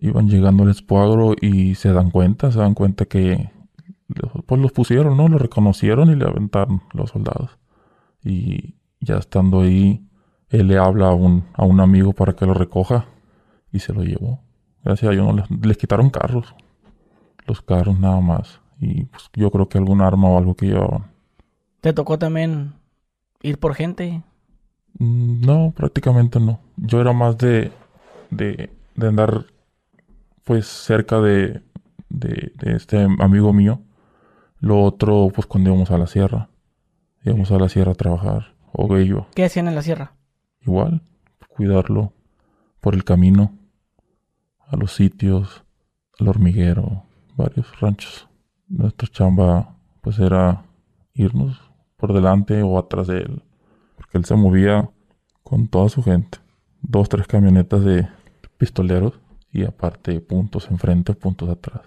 Iban 0.00 0.28
llegando 0.28 0.64
al 0.64 0.70
Expoagro 0.70 1.34
y 1.40 1.74
se 1.74 1.92
dan 1.92 2.10
cuenta, 2.10 2.50
se 2.50 2.58
dan 2.58 2.74
cuenta 2.74 3.06
que 3.06 3.50
pues 4.46 4.60
los 4.60 4.72
pusieron, 4.72 5.16
¿no? 5.16 5.28
Los 5.28 5.40
reconocieron 5.40 6.10
y 6.10 6.16
le 6.16 6.24
aventaron 6.24 6.82
los 6.92 7.10
soldados. 7.10 7.58
Y 8.22 8.76
ya 9.00 9.16
estando 9.16 9.62
ahí, 9.62 10.06
él 10.48 10.68
le 10.68 10.78
habla 10.78 11.08
a 11.08 11.14
un, 11.14 11.44
a 11.54 11.64
un 11.64 11.80
amigo 11.80 12.12
para 12.12 12.34
que 12.34 12.46
lo 12.46 12.54
recoja 12.54 13.06
y 13.72 13.80
se 13.80 13.92
lo 13.92 14.02
llevó. 14.02 14.40
Gracias 14.84 15.08
a 15.08 15.12
Dios 15.12 15.26
no 15.26 15.44
les, 15.62 15.76
quitaron 15.76 16.10
carros. 16.10 16.54
Los 17.46 17.62
carros 17.62 17.98
nada 17.98 18.20
más. 18.20 18.60
Y 18.80 19.04
pues 19.04 19.30
yo 19.34 19.50
creo 19.50 19.68
que 19.68 19.78
algún 19.78 20.00
arma 20.00 20.28
o 20.28 20.38
algo 20.38 20.54
que 20.54 20.66
llevaban. 20.66 21.10
¿Te 21.80 21.92
tocó 21.92 22.18
también 22.18 22.74
ir 23.42 23.58
por 23.58 23.74
gente? 23.74 24.22
Mm, 24.98 25.46
no, 25.46 25.72
prácticamente 25.74 26.40
no. 26.40 26.60
Yo 26.76 27.00
era 27.00 27.12
más 27.12 27.38
de, 27.38 27.72
de, 28.30 28.70
de 28.94 29.06
andar 29.06 29.46
pues 30.44 30.66
cerca 30.66 31.20
de, 31.20 31.62
de, 32.08 32.52
este 32.76 33.06
amigo 33.18 33.52
mío. 33.52 33.80
Lo 34.58 34.82
otro, 34.82 35.28
pues 35.34 35.46
cuando 35.46 35.70
íbamos 35.70 35.90
a 35.90 35.98
la 35.98 36.06
sierra. 36.06 36.48
Íbamos 37.24 37.50
a 37.50 37.58
la 37.58 37.68
sierra 37.68 37.92
a 37.92 37.96
trabajar. 37.96 38.54
O 38.72 38.96
iba. 38.98 39.26
¿Qué 39.34 39.44
hacían 39.44 39.68
en 39.68 39.74
la 39.74 39.82
sierra? 39.82 40.12
Igual, 40.60 41.02
cuidarlo 41.48 42.12
por 42.80 42.94
el 42.94 43.04
camino, 43.04 43.52
a 44.68 44.76
los 44.76 44.94
sitios, 44.94 45.64
al 46.18 46.28
hormiguero, 46.28 47.05
varios 47.36 47.78
ranchos. 47.80 48.28
Nuestra 48.68 49.08
chamba, 49.08 49.76
pues 50.00 50.18
era 50.18 50.64
irnos 51.14 51.60
por 51.96 52.12
delante 52.12 52.62
o 52.62 52.78
atrás 52.78 53.06
de 53.06 53.18
él 53.18 53.42
él 54.16 54.24
se 54.24 54.34
movía 54.34 54.88
con 55.42 55.68
toda 55.68 55.88
su 55.88 56.02
gente. 56.02 56.38
Dos, 56.82 57.08
tres 57.08 57.26
camionetas 57.26 57.84
de 57.84 58.08
pistoleros 58.58 59.20
y 59.52 59.64
aparte 59.64 60.20
puntos 60.20 60.70
enfrente, 60.70 61.14
puntos 61.14 61.48
atrás. 61.48 61.82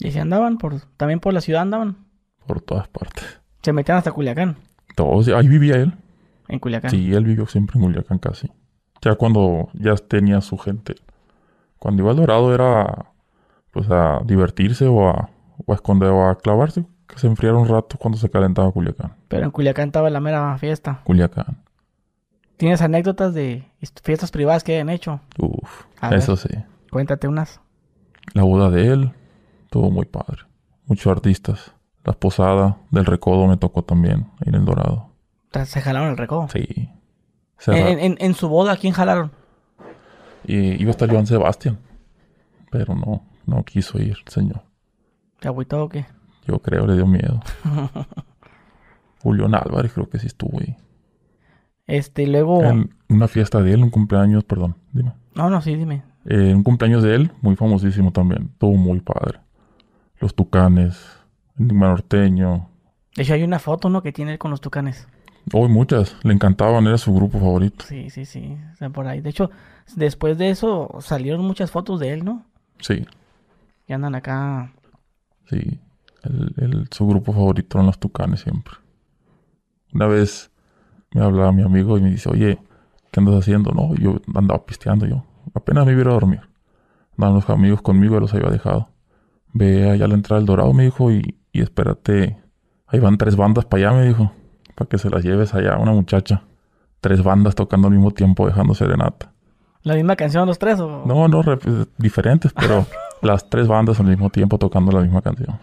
¿Y 0.00 0.10
si 0.10 0.18
andaban? 0.18 0.58
por 0.58 0.80
¿También 0.96 1.20
por 1.20 1.34
la 1.34 1.40
ciudad 1.40 1.62
andaban? 1.62 2.06
Por 2.46 2.60
todas 2.60 2.88
partes. 2.88 3.40
¿Se 3.62 3.72
metían 3.72 3.98
hasta 3.98 4.12
Culiacán? 4.12 4.56
Todos, 4.94 5.28
ahí 5.28 5.48
vivía 5.48 5.76
él. 5.76 5.94
¿En 6.48 6.58
Culiacán? 6.58 6.90
Sí, 6.90 7.12
él 7.12 7.24
vivió 7.24 7.46
siempre 7.46 7.78
en 7.78 7.84
Culiacán 7.84 8.18
casi. 8.18 8.50
Ya 9.02 9.14
cuando 9.14 9.68
ya 9.74 9.94
tenía 9.96 10.40
su 10.40 10.56
gente. 10.56 10.96
Cuando 11.78 12.02
iba 12.02 12.10
al 12.10 12.16
Dorado 12.16 12.54
era 12.54 13.12
pues 13.78 13.92
a 13.92 14.20
divertirse 14.24 14.88
o 14.88 15.08
a, 15.08 15.30
o 15.64 15.72
a 15.72 15.74
esconder 15.76 16.08
o 16.08 16.28
a 16.28 16.36
clavarse 16.36 16.84
que 17.06 17.16
se 17.16 17.28
enfriara 17.28 17.56
un 17.56 17.68
rato 17.68 17.96
cuando 17.96 18.18
se 18.18 18.28
calentaba 18.28 18.72
Culiacán. 18.72 19.14
Pero 19.28 19.44
en 19.44 19.52
Culiacán 19.52 19.86
estaba 19.86 20.10
la 20.10 20.18
mera 20.18 20.58
fiesta. 20.58 21.00
Culiacán. 21.04 21.62
¿Tienes 22.56 22.82
anécdotas 22.82 23.34
de 23.34 23.70
fiestas 24.02 24.32
privadas 24.32 24.64
que 24.64 24.74
hayan 24.74 24.88
hecho? 24.88 25.20
Uf, 25.38 25.84
eso 26.10 26.34
sí. 26.34 26.48
Cuéntate 26.90 27.28
unas. 27.28 27.60
La 28.34 28.42
boda 28.42 28.68
de 28.68 28.88
él, 28.88 29.12
todo 29.70 29.90
muy 29.90 30.06
padre. 30.06 30.38
Muchos 30.86 31.06
artistas. 31.12 31.72
La 32.04 32.14
posada 32.14 32.78
del 32.90 33.06
Recodo 33.06 33.46
me 33.46 33.58
tocó 33.58 33.84
también, 33.84 34.26
en 34.44 34.56
El 34.56 34.64
Dorado. 34.64 35.10
¿Se 35.66 35.80
jalaron 35.80 36.10
el 36.10 36.16
Recodo? 36.16 36.48
Sí. 36.48 36.90
¿En, 37.68 38.16
en, 38.18 38.34
su 38.34 38.48
boda 38.48 38.76
quién 38.76 38.92
jalaron? 38.92 39.30
Y 40.44 40.82
iba 40.82 40.88
a 40.88 40.90
estar 40.90 41.08
Joan 41.08 41.28
Sebastián. 41.28 41.78
Pero 42.70 42.94
no, 42.96 43.22
no 43.48 43.64
quiso 43.64 43.98
ir 43.98 44.16
el 44.24 44.32
señor. 44.32 44.62
¿Te 45.40 45.48
agüitó 45.48 45.84
o 45.84 45.88
qué? 45.88 46.06
Yo 46.46 46.58
creo, 46.60 46.86
le 46.86 46.94
dio 46.94 47.06
miedo. 47.06 47.40
Julián 49.22 49.54
Álvarez 49.54 49.92
creo 49.92 50.08
que 50.08 50.18
sí 50.18 50.26
estuvo 50.26 50.60
ahí. 50.60 50.76
Este, 51.86 52.26
luego... 52.26 52.62
En 52.62 52.94
una 53.08 53.28
fiesta 53.28 53.60
de 53.62 53.72
él, 53.72 53.82
un 53.82 53.90
cumpleaños, 53.90 54.44
perdón, 54.44 54.76
dime. 54.92 55.12
No, 55.34 55.48
no, 55.50 55.60
sí, 55.60 55.74
dime. 55.74 56.02
Eh, 56.26 56.54
un 56.54 56.62
cumpleaños 56.62 57.02
de 57.02 57.14
él, 57.14 57.32
muy 57.40 57.56
famosísimo 57.56 58.12
también. 58.12 58.50
Estuvo 58.52 58.76
muy 58.76 59.00
padre. 59.00 59.40
Los 60.20 60.34
Tucanes, 60.34 60.98
Enigma 61.58 61.88
Norteño. 61.88 62.68
De 63.16 63.22
hecho, 63.22 63.34
hay 63.34 63.42
una 63.42 63.58
foto, 63.58 63.88
¿no? 63.88 64.02
Que 64.02 64.12
tiene 64.12 64.32
él 64.32 64.38
con 64.38 64.50
los 64.50 64.60
Tucanes. 64.60 65.08
Hoy 65.52 65.68
muchas. 65.68 66.16
Le 66.22 66.34
encantaban, 66.34 66.86
era 66.86 66.98
su 66.98 67.14
grupo 67.14 67.38
favorito. 67.38 67.84
Sí, 67.86 68.10
sí, 68.10 68.24
sí. 68.24 68.56
O 68.80 68.90
por 68.90 69.06
ahí. 69.06 69.20
De 69.20 69.30
hecho, 69.30 69.50
después 69.96 70.36
de 70.36 70.50
eso 70.50 70.98
salieron 71.00 71.42
muchas 71.42 71.70
fotos 71.70 72.00
de 72.00 72.12
él, 72.12 72.24
¿no? 72.24 72.44
Sí. 72.80 73.06
Y 73.88 73.94
andan 73.94 74.14
acá. 74.14 74.72
Sí. 75.46 75.80
El, 76.22 76.88
su 76.90 77.06
grupo 77.06 77.32
favorito 77.32 77.78
eran 77.78 77.86
los 77.86 77.98
Tucanes 77.98 78.40
siempre. 78.40 78.74
Una 79.94 80.06
vez 80.06 80.50
me 81.14 81.22
hablaba 81.22 81.52
mi 81.52 81.62
amigo 81.62 81.96
y 81.96 82.02
me 82.02 82.10
dice, 82.10 82.28
oye, 82.28 82.58
¿qué 83.10 83.20
andas 83.20 83.36
haciendo? 83.36 83.72
No, 83.72 83.94
yo 83.94 84.20
andaba 84.34 84.64
pisteando 84.66 85.06
yo. 85.06 85.24
Apenas 85.54 85.86
me 85.86 85.92
iba 85.92 86.02
a 86.02 86.14
dormir. 86.14 86.42
Andaban 87.12 87.36
los 87.36 87.48
amigos 87.48 87.80
conmigo 87.80 88.18
y 88.18 88.20
los 88.20 88.34
había 88.34 88.50
dejado. 88.50 88.90
Ve 89.54 89.90
allá 89.90 90.04
a 90.04 90.08
la 90.08 90.14
entrada 90.14 90.38
del 90.38 90.46
Dorado, 90.46 90.72
me 90.74 90.84
dijo, 90.84 91.10
y, 91.10 91.38
y 91.52 91.62
espérate. 91.62 92.36
Ahí 92.86 93.00
van 93.00 93.16
tres 93.16 93.36
bandas 93.36 93.64
para 93.64 93.88
allá, 93.88 93.98
me 93.98 94.06
dijo. 94.06 94.32
Para 94.74 94.88
que 94.88 94.98
se 94.98 95.08
las 95.08 95.24
lleves 95.24 95.54
allá, 95.54 95.78
una 95.78 95.92
muchacha. 95.92 96.42
Tres 97.00 97.22
bandas 97.22 97.54
tocando 97.54 97.88
al 97.88 97.94
mismo 97.94 98.10
tiempo, 98.10 98.46
dejando 98.46 98.74
serenata. 98.74 99.32
¿La 99.82 99.94
misma 99.94 100.16
canción 100.16 100.46
los 100.46 100.58
tres 100.58 100.78
o...? 100.80 101.04
No, 101.06 101.28
no, 101.28 101.42
diferentes, 101.96 102.52
pero 102.52 102.86
las 103.22 103.48
tres 103.48 103.68
bandas 103.68 104.00
al 104.00 104.06
mismo 104.06 104.30
tiempo 104.30 104.58
tocando 104.58 104.92
la 104.92 105.00
misma 105.00 105.22
canción. 105.22 105.58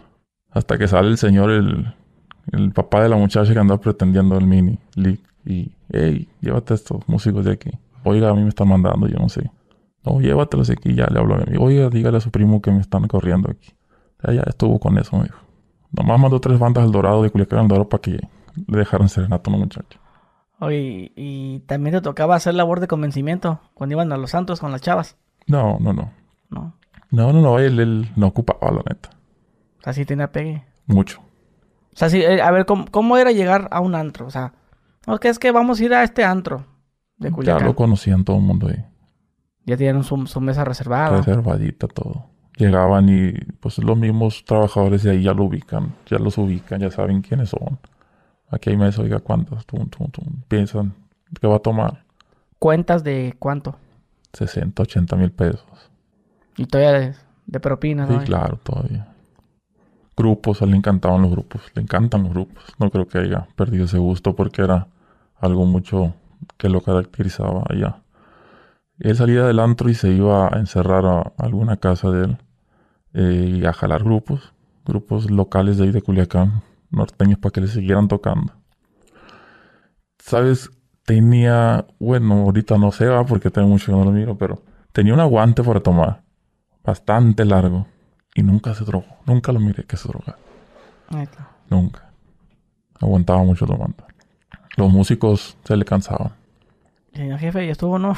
Hasta 0.50 0.78
que 0.78 0.88
sale 0.88 1.08
el 1.08 1.18
señor, 1.18 1.50
el, 1.50 1.94
el 2.52 2.72
papá 2.72 3.02
de 3.02 3.08
la 3.08 3.16
muchacha 3.16 3.52
que 3.52 3.58
andaba 3.58 3.80
pretendiendo 3.80 4.38
el 4.38 4.46
mini 4.46 4.78
league. 4.94 5.20
Y, 5.44 5.72
hey, 5.92 6.28
llévate 6.40 6.74
a 6.74 6.76
estos 6.76 7.08
músicos 7.08 7.44
de 7.44 7.52
aquí. 7.52 7.70
Oiga, 8.04 8.30
a 8.30 8.34
mí 8.34 8.42
me 8.42 8.48
están 8.48 8.68
mandando, 8.68 9.06
yo 9.06 9.18
no 9.18 9.28
sé. 9.28 9.50
No, 10.04 10.20
llévatelos 10.20 10.70
aquí. 10.70 10.94
Ya 10.94 11.06
le 11.06 11.18
hablo 11.18 11.34
a 11.34 11.38
mi 11.38 11.44
amigo. 11.44 11.64
Oiga, 11.64 11.88
dígale 11.88 12.16
a 12.16 12.20
su 12.20 12.30
primo 12.30 12.60
que 12.60 12.70
me 12.70 12.80
están 12.80 13.06
corriendo 13.06 13.50
aquí. 13.50 13.72
Ya, 14.24 14.32
ya 14.34 14.42
estuvo 14.46 14.78
con 14.78 14.98
eso, 14.98 15.16
me 15.16 15.24
dijo. 15.24 15.38
Nomás 15.92 16.20
mandó 16.20 16.40
tres 16.40 16.58
bandas 16.58 16.84
al 16.84 16.92
Dorado 16.92 17.22
de 17.22 17.30
Culiacán 17.30 17.60
al 17.60 17.68
Dorado 17.68 17.88
para 17.88 18.00
que 18.00 18.18
le 18.66 18.78
dejaran 18.78 19.08
serenato 19.08 19.50
a 19.50 19.54
una 19.54 19.64
muchacha. 19.64 19.98
Oye, 20.58 21.12
¿y 21.14 21.60
también 21.66 21.96
te 21.96 22.00
tocaba 22.00 22.34
hacer 22.34 22.54
labor 22.54 22.80
de 22.80 22.88
convencimiento 22.88 23.60
cuando 23.74 23.94
iban 23.94 24.12
a 24.12 24.16
los 24.16 24.30
santos 24.30 24.60
con 24.60 24.72
las 24.72 24.80
chavas? 24.80 25.16
No, 25.46 25.78
no, 25.80 25.92
no. 25.92 26.10
No. 26.48 26.74
No, 27.10 27.32
no, 27.32 27.40
no, 27.40 27.58
él, 27.58 27.78
él 27.80 28.10
no 28.16 28.28
ocupaba, 28.28 28.70
la 28.72 28.82
neta. 28.88 29.10
Así 29.84 30.04
tenía 30.04 30.32
pegue. 30.32 30.64
Mucho. 30.86 31.20
O 31.20 31.98
sea, 31.98 32.10
sí, 32.10 32.20
eh, 32.20 32.42
a 32.42 32.50
ver, 32.50 32.66
¿cómo, 32.66 32.86
¿cómo, 32.90 33.16
era 33.16 33.32
llegar 33.32 33.68
a 33.70 33.80
un 33.80 33.94
antro? 33.94 34.26
O 34.26 34.30
sea, 34.30 34.52
no, 35.06 35.18
que 35.18 35.28
es 35.28 35.38
que 35.38 35.50
vamos 35.50 35.80
a 35.80 35.84
ir 35.84 35.94
a 35.94 36.02
este 36.02 36.24
antro. 36.24 36.66
de 37.16 37.30
Culiacán. 37.30 37.60
Ya 37.60 37.66
lo 37.66 37.76
conocían 37.76 38.24
todo 38.24 38.36
el 38.36 38.42
mundo 38.42 38.68
ahí. 38.68 38.84
Ya 39.64 39.76
tenían 39.76 40.04
su, 40.04 40.16
mesa 40.40 40.64
reservada. 40.64 41.16
Reservadita 41.16 41.88
todo. 41.88 42.26
Llegaban 42.56 43.08
y 43.08 43.32
pues 43.60 43.78
los 43.78 43.96
mismos 43.98 44.44
trabajadores 44.44 45.02
de 45.02 45.10
ahí 45.10 45.22
ya 45.22 45.34
lo 45.34 45.44
ubican, 45.44 45.94
ya 46.06 46.18
los 46.18 46.38
ubican, 46.38 46.80
ya 46.80 46.90
saben 46.90 47.20
quiénes 47.20 47.50
son. 47.50 47.78
Aquí 48.48 48.70
hay 48.70 48.76
mesa, 48.76 49.02
oiga, 49.02 49.18
¿cuántos? 49.18 49.66
Tum, 49.66 49.88
tum, 49.88 50.10
tum. 50.10 50.42
Piensan, 50.48 50.94
¿qué 51.38 51.46
va 51.46 51.56
a 51.56 51.58
tomar? 51.60 52.04
¿Cuentas 52.58 53.04
de 53.04 53.34
cuánto? 53.38 53.76
60, 54.32 54.82
80 54.82 55.16
mil 55.16 55.32
pesos. 55.32 55.66
Y 56.56 56.66
todavía 56.66 57.00
de, 57.00 57.14
de 57.46 57.60
propina, 57.60 58.06
¿no? 58.06 58.20
Sí, 58.20 58.26
claro, 58.26 58.58
todavía. 58.62 59.08
Grupos, 60.16 60.62
a 60.62 60.64
él 60.64 60.70
le 60.70 60.76
encantaban 60.78 61.22
los 61.22 61.30
grupos, 61.30 61.60
le 61.74 61.82
encantan 61.82 62.22
los 62.22 62.32
grupos. 62.32 62.64
No 62.78 62.90
creo 62.90 63.06
que 63.06 63.18
haya 63.18 63.46
perdido 63.54 63.84
ese 63.84 63.98
gusto 63.98 64.34
porque 64.34 64.62
era 64.62 64.88
algo 65.38 65.66
mucho 65.66 66.14
que 66.56 66.68
lo 66.68 66.80
caracterizaba 66.80 67.64
allá. 67.68 68.00
Él 68.98 69.14
salía 69.14 69.44
del 69.44 69.60
antro 69.60 69.90
y 69.90 69.94
se 69.94 70.10
iba 70.10 70.48
a 70.48 70.58
encerrar 70.58 71.04
a 71.04 71.32
alguna 71.36 71.76
casa 71.76 72.10
de 72.10 72.24
él 72.24 72.38
eh, 73.12 73.58
y 73.60 73.66
a 73.66 73.72
jalar 73.72 74.04
grupos, 74.04 74.54
grupos 74.86 75.30
locales 75.30 75.76
de 75.76 75.84
ahí 75.84 75.90
de 75.90 76.00
Culiacán, 76.00 76.62
norteños, 76.90 77.38
para 77.38 77.52
que 77.52 77.60
le 77.60 77.68
siguieran 77.68 78.08
tocando. 78.08 78.54
¿Sabes? 80.18 80.70
Tenía, 81.04 81.86
bueno, 82.00 82.34
ahorita 82.44 82.78
no 82.78 82.90
sé, 82.90 83.06
va, 83.06 83.24
porque 83.24 83.50
tengo 83.50 83.68
mucho 83.68 83.86
que 83.86 83.92
no 83.92 84.04
lo 84.04 84.10
miro, 84.10 84.36
pero 84.36 84.62
tenía 84.92 85.14
un 85.14 85.20
aguante 85.20 85.62
para 85.62 85.80
tomar, 85.80 86.22
bastante 86.86 87.44
largo, 87.44 87.86
y 88.34 88.42
nunca 88.42 88.72
se 88.74 88.84
drogó, 88.84 89.16
nunca 89.26 89.50
lo 89.50 89.58
miré 89.58 89.84
que 89.84 89.96
se 89.96 90.08
drogara. 90.08 90.38
Nunca. 91.68 92.12
Aguantaba 93.00 93.42
mucho 93.42 93.66
tomando. 93.66 94.04
Los 94.76 94.92
músicos 94.92 95.58
se 95.64 95.76
le 95.76 95.84
cansaban. 95.84 96.32
el 97.12 97.38
jefe 97.38 97.66
ya 97.66 97.72
estuvo, 97.72 97.98
¿no? 97.98 98.14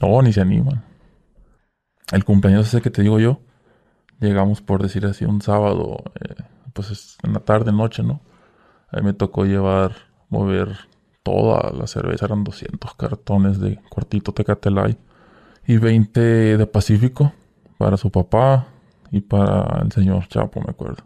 No, 0.00 0.22
ni 0.22 0.32
se 0.32 0.40
animan. 0.40 0.84
El 2.12 2.24
cumpleaños 2.24 2.68
ese 2.68 2.80
que 2.80 2.90
te 2.90 3.02
digo 3.02 3.18
yo, 3.18 3.40
llegamos 4.20 4.62
por 4.62 4.80
decir 4.80 5.04
así 5.06 5.24
un 5.24 5.42
sábado, 5.42 6.04
eh, 6.20 6.36
pues 6.72 7.18
en 7.24 7.32
la 7.32 7.40
tarde, 7.40 7.72
noche, 7.72 8.04
¿no? 8.04 8.20
Ahí 8.92 9.02
me 9.02 9.12
tocó 9.12 9.44
llevar, 9.44 9.96
mover 10.28 10.76
toda 11.24 11.72
la 11.72 11.88
cerveza, 11.88 12.26
eran 12.26 12.44
200 12.44 12.94
cartones 12.94 13.58
de 13.58 13.80
cuartito 13.90 14.32
Tecatelay 14.32 14.96
y 15.66 15.78
20 15.78 16.56
de 16.56 16.66
Pacífico 16.66 17.32
para 17.78 17.96
su 17.96 18.10
papá 18.10 18.66
y 19.10 19.20
para 19.20 19.82
el 19.82 19.92
señor 19.92 20.26
Chapo, 20.28 20.60
me 20.60 20.70
acuerdo. 20.70 21.04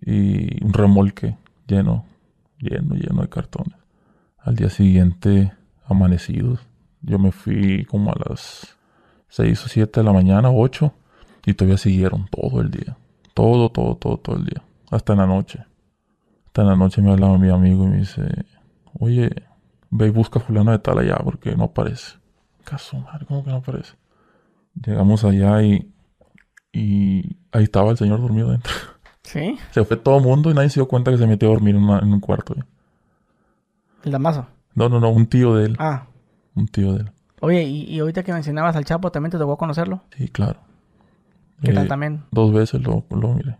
Y 0.00 0.64
un 0.64 0.72
remolque 0.72 1.36
lleno, 1.66 2.06
lleno, 2.58 2.94
lleno 2.94 3.22
de 3.22 3.28
cartones. 3.28 3.76
Al 4.38 4.54
día 4.54 4.70
siguiente, 4.70 5.52
amanecidos, 5.84 6.60
yo 7.02 7.18
me 7.18 7.32
fui 7.32 7.84
como 7.84 8.10
a 8.10 8.14
las 8.28 8.78
6 9.28 9.66
o 9.66 9.68
7 9.68 10.00
de 10.00 10.04
la 10.04 10.12
mañana, 10.12 10.50
8, 10.50 10.92
y 11.44 11.54
todavía 11.54 11.76
siguieron 11.76 12.28
todo 12.28 12.60
el 12.60 12.70
día. 12.70 12.96
Todo, 13.34 13.70
todo, 13.70 13.96
todo, 13.96 14.16
todo 14.16 14.36
el 14.36 14.44
día. 14.44 14.62
Hasta 14.90 15.12
en 15.12 15.18
la 15.18 15.26
noche. 15.26 15.64
Hasta 16.46 16.62
en 16.62 16.68
la 16.68 16.76
noche 16.76 17.02
me 17.02 17.10
hablaba 17.10 17.36
mi 17.36 17.50
amigo 17.50 17.84
y 17.84 17.88
me 17.88 17.96
dice, 17.98 18.22
oye, 18.98 19.30
ve 19.90 20.06
y 20.06 20.10
busca 20.10 20.38
a 20.38 20.42
fulano 20.42 20.72
de 20.72 20.78
tal 20.78 20.98
allá 20.98 21.16
porque 21.22 21.54
no 21.56 21.64
aparece. 21.64 22.16
Caso, 22.64 22.98
madre, 22.98 23.26
¿cómo 23.26 23.44
que 23.44 23.50
no 23.50 23.56
aparece? 23.56 23.94
Llegamos 24.74 25.24
allá 25.24 25.62
y, 25.62 25.92
y 26.72 27.36
ahí 27.52 27.64
estaba 27.64 27.90
el 27.90 27.96
señor 27.96 28.20
dormido 28.20 28.50
dentro. 28.50 28.72
¿Sí? 29.22 29.58
Se 29.72 29.84
fue 29.84 29.96
todo 29.96 30.18
el 30.18 30.24
mundo 30.24 30.50
y 30.50 30.54
nadie 30.54 30.70
se 30.70 30.80
dio 30.80 30.88
cuenta 30.88 31.10
que 31.10 31.18
se 31.18 31.26
metió 31.26 31.48
a 31.48 31.52
dormir 31.52 31.76
en, 31.76 31.82
un 31.84 32.20
cuarto. 32.20 32.54
¿El 34.04 34.12
Damaso? 34.12 34.46
No, 34.74 34.88
no, 34.88 34.98
no, 34.98 35.10
un 35.10 35.26
tío 35.26 35.54
de 35.54 35.66
él. 35.66 35.76
Ah. 35.78 36.06
Un 36.54 36.66
tío 36.66 36.94
de 36.94 37.02
él. 37.02 37.10
Oye, 37.40 37.62
¿y, 37.62 37.98
ahorita 37.98 38.22
que 38.22 38.32
mencionabas 38.32 38.76
al 38.76 38.84
Chapo, 38.84 39.10
también 39.10 39.30
te 39.30 39.38
tocó 39.38 39.56
conocerlo? 39.56 40.02
Sí, 40.16 40.28
claro. 40.28 40.60
¿Qué 41.62 41.72
tal 41.72 41.86
eh, 41.86 41.88
también? 41.88 42.24
Dos 42.30 42.52
veces 42.52 42.82
lo, 42.82 43.04
lo 43.10 43.34
miré. 43.34 43.56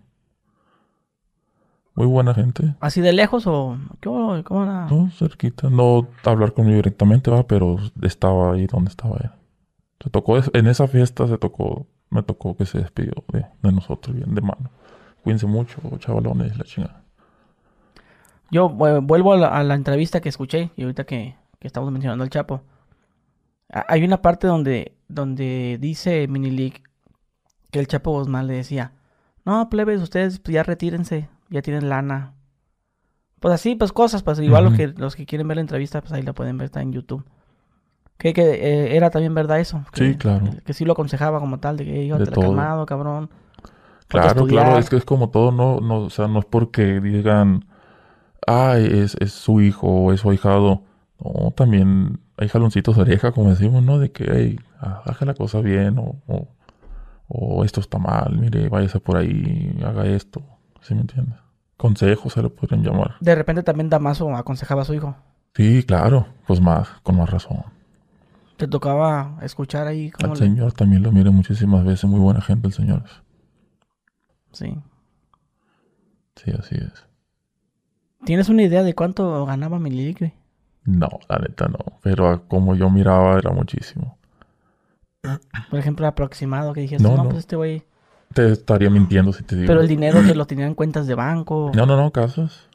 Muy 1.94 2.06
buena 2.06 2.34
gente. 2.34 2.74
¿Así 2.80 3.00
de 3.00 3.12
lejos 3.12 3.46
o 3.46 3.76
cómo, 4.02 4.42
cómo? 4.44 4.64
No, 4.64 5.10
cerquita. 5.10 5.68
No 5.70 6.08
hablar 6.24 6.52
conmigo 6.52 6.76
directamente, 6.76 7.30
va, 7.30 7.46
pero 7.46 7.76
estaba 8.02 8.54
ahí 8.54 8.66
donde 8.66 8.90
estaba 8.90 9.16
él. 9.22 9.30
Se 10.02 10.10
tocó, 10.10 10.38
en 10.54 10.66
esa 10.66 10.88
fiesta 10.88 11.26
se 11.26 11.36
tocó, 11.36 11.86
me 12.08 12.22
tocó 12.22 12.56
que 12.56 12.64
se 12.64 12.78
despidió 12.78 13.12
de, 13.32 13.44
nosotros 13.70 14.16
bien 14.16 14.34
de 14.34 14.40
mano. 14.40 14.70
Cuídense 15.22 15.46
mucho, 15.46 15.80
chavalones, 15.98 16.56
la 16.56 16.64
chingada. 16.64 17.04
Yo 18.50 18.68
vuelvo 18.68 19.34
a 19.34 19.62
la, 19.62 19.74
entrevista 19.74 20.20
que 20.20 20.30
escuché 20.30 20.70
y 20.76 20.82
ahorita 20.82 21.04
que, 21.04 21.36
que 21.58 21.66
estamos 21.66 21.92
mencionando 21.92 22.24
al 22.24 22.30
Chapo. 22.30 22.62
Hay 23.68 24.02
una 24.02 24.22
parte 24.22 24.46
donde, 24.46 24.96
donde 25.06 25.78
dice 25.80 26.26
Minileague 26.26 26.82
que 27.70 27.78
el 27.78 27.86
Chapo 27.86 28.10
Guzmán 28.12 28.46
le 28.46 28.54
decía, 28.54 28.92
no, 29.44 29.68
plebes, 29.68 30.00
ustedes 30.00 30.42
ya 30.44 30.62
retírense, 30.62 31.28
ya 31.50 31.62
tienen 31.62 31.88
lana. 31.88 32.34
Pues 33.38 33.54
así, 33.54 33.76
pues 33.76 33.92
cosas, 33.92 34.22
pues 34.22 34.40
igual 34.40 34.64
los, 34.64 34.74
que, 34.74 34.88
los 34.88 35.14
que 35.14 35.26
quieren 35.26 35.46
ver 35.46 35.58
la 35.58 35.62
entrevista, 35.62 36.00
pues 36.00 36.12
ahí 36.12 36.22
la 36.22 36.32
pueden 36.32 36.58
ver, 36.58 36.66
está 36.66 36.82
en 36.82 36.92
YouTube. 36.92 37.24
Que, 38.20 38.34
que 38.34 38.42
eh, 38.42 38.96
era 38.96 39.08
también 39.08 39.34
verdad 39.34 39.60
eso. 39.60 39.82
sí, 39.94 40.14
claro. 40.16 40.44
Que 40.66 40.74
sí 40.74 40.84
lo 40.84 40.92
aconsejaba 40.92 41.40
como 41.40 41.58
tal, 41.58 41.78
de 41.78 41.86
que 41.86 42.04
iba 42.04 42.18
calmado, 42.26 42.84
cabrón. 42.84 43.30
Claro, 44.08 44.46
claro, 44.46 44.76
es 44.76 44.90
que 44.90 44.96
es 44.96 45.06
como 45.06 45.30
todo, 45.30 45.52
no, 45.52 45.80
no, 45.80 46.00
o 46.00 46.10
sea, 46.10 46.28
no 46.28 46.40
es 46.40 46.44
porque 46.44 47.00
digan, 47.00 47.64
ay, 48.46 48.84
es, 48.92 49.16
es 49.20 49.32
su 49.32 49.62
hijo 49.62 49.86
o 49.86 50.12
es 50.12 50.20
su 50.20 50.28
ahijado. 50.28 50.82
No, 51.18 51.52
también 51.52 52.20
hay 52.36 52.48
jaloncitos 52.48 52.96
de 52.96 53.02
oreja, 53.02 53.32
como 53.32 53.48
decimos, 53.48 53.82
¿no? 53.82 53.98
De 53.98 54.12
que, 54.12 54.26
hey, 54.30 54.60
haga 54.78 55.24
la 55.24 55.32
cosa 55.32 55.60
bien 55.60 55.98
o, 55.98 56.46
o, 57.26 57.64
esto 57.64 57.80
está 57.80 57.96
mal, 57.96 58.36
mire, 58.38 58.68
váyase 58.68 59.00
por 59.00 59.16
ahí, 59.16 59.80
haga 59.82 60.04
esto. 60.04 60.42
¿Sí 60.82 60.94
me 60.94 61.00
entiendes? 61.00 61.38
Consejos 61.78 62.34
se 62.34 62.42
le 62.42 62.50
podrían 62.50 62.82
llamar. 62.82 63.14
De 63.20 63.34
repente 63.34 63.62
también 63.62 63.88
Damaso 63.88 64.36
aconsejaba 64.36 64.82
a 64.82 64.84
su 64.84 64.92
hijo. 64.92 65.16
Sí, 65.54 65.84
claro, 65.84 66.26
pues 66.46 66.60
más, 66.60 66.86
con 67.02 67.16
más 67.16 67.30
razón. 67.30 67.79
¿Te 68.60 68.68
tocaba 68.68 69.38
escuchar 69.40 69.86
ahí? 69.86 70.12
Al 70.22 70.36
señor 70.36 70.72
también 70.72 71.02
lo 71.02 71.10
mire 71.10 71.30
muchísimas 71.30 71.82
veces, 71.82 72.04
muy 72.04 72.20
buena 72.20 72.42
gente 72.42 72.66
el 72.66 72.74
señor. 72.74 73.04
Sí. 74.52 74.76
Sí, 76.36 76.50
así 76.58 76.74
es. 76.74 77.06
¿Tienes 78.26 78.50
una 78.50 78.62
idea 78.62 78.82
de 78.82 78.94
cuánto 78.94 79.46
ganaba 79.46 79.78
Milique? 79.78 80.34
No, 80.84 81.08
la 81.30 81.38
neta 81.38 81.68
no. 81.68 81.78
Pero 82.02 82.46
como 82.48 82.74
yo 82.74 82.90
miraba 82.90 83.38
era 83.38 83.50
muchísimo. 83.50 84.18
Por 85.70 85.78
ejemplo, 85.78 86.06
aproximado 86.06 86.74
que 86.74 86.82
dijiste, 86.82 87.02
no, 87.02 87.16
no, 87.16 87.24
pues 87.24 87.38
este 87.38 87.56
güey... 87.56 87.82
Te 88.34 88.52
estaría 88.52 88.90
mintiendo 88.90 89.32
si 89.32 89.42
te 89.42 89.56
digo. 89.56 89.68
Pero 89.68 89.80
el 89.80 89.88
dinero 89.88 90.20
que 90.22 90.34
lo 90.34 90.46
tenían 90.46 90.68
en 90.68 90.74
cuentas 90.74 91.06
de 91.06 91.14
banco. 91.14 91.72
No, 91.74 91.86
no, 91.86 91.96
no, 91.96 92.10
casas. 92.10 92.68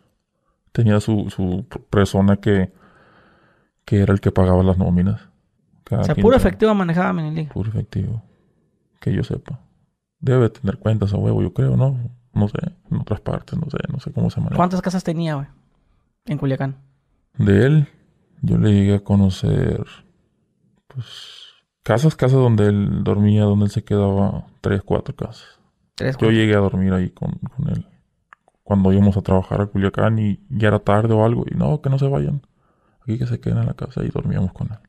Tenía 0.71 0.99
su, 0.99 1.29
su 1.29 1.63
persona 1.91 2.37
que, 2.37 2.73
que 3.85 3.99
era 4.01 4.13
el 4.13 4.19
que 4.19 4.31
pagaba 4.31 4.63
las 4.63 4.79
nóminas. 4.79 5.29
O 5.91 6.03
sea, 6.03 6.15
puro 6.15 6.35
efectivo 6.35 6.73
manejaba 6.73 7.13
Menelik. 7.13 7.53
Puro 7.53 7.69
efectivo. 7.69 8.23
Que 8.99 9.13
yo 9.13 9.23
sepa. 9.23 9.59
Debe 10.19 10.49
tener 10.49 10.77
cuentas 10.79 11.13
a 11.13 11.17
huevo, 11.17 11.41
yo 11.41 11.53
creo, 11.53 11.77
¿no? 11.77 11.99
No 12.33 12.47
sé, 12.49 12.57
en 12.91 12.97
otras 12.97 13.21
partes, 13.21 13.57
no 13.57 13.69
sé, 13.69 13.77
no 13.91 13.99
sé 13.99 14.11
cómo 14.11 14.29
se 14.29 14.39
maneja. 14.39 14.57
¿Cuántas 14.57 14.81
casas 14.81 15.03
tenía, 15.03 15.35
güey? 15.35 15.47
En 16.25 16.37
Culiacán. 16.37 16.77
De 17.37 17.65
él, 17.65 17.87
yo 18.41 18.57
le 18.57 18.73
llegué 18.73 18.95
a 18.95 19.03
conocer, 19.03 19.85
pues, 20.87 21.53
casas, 21.83 22.15
casas 22.15 22.39
donde 22.39 22.67
él 22.67 23.03
dormía, 23.03 23.43
donde 23.43 23.65
él 23.65 23.71
se 23.71 23.83
quedaba, 23.83 24.47
tres, 24.61 24.81
cuatro 24.83 25.15
casas. 25.15 25.59
¿Tres, 25.95 26.17
yo 26.17 26.31
llegué 26.31 26.55
a 26.55 26.59
dormir 26.59 26.91
ahí 26.93 27.09
con, 27.09 27.31
con, 27.55 27.69
él. 27.69 27.87
Cuando 28.63 28.91
íbamos 28.91 29.15
a 29.15 29.21
trabajar 29.21 29.61
a 29.61 29.67
Culiacán 29.67 30.19
y 30.19 30.39
ya 30.49 30.69
era 30.69 30.79
tarde 30.79 31.13
o 31.13 31.23
algo, 31.23 31.45
y 31.49 31.55
no, 31.55 31.81
que 31.81 31.89
no 31.89 31.99
se 31.99 32.07
vayan. 32.07 32.41
Aquí 33.01 33.17
que 33.17 33.27
se 33.27 33.39
queden 33.39 33.59
en 33.59 33.67
la 33.67 33.75
casa 33.75 34.03
y 34.03 34.09
dormíamos 34.09 34.51
con 34.51 34.71
él. 34.71 34.79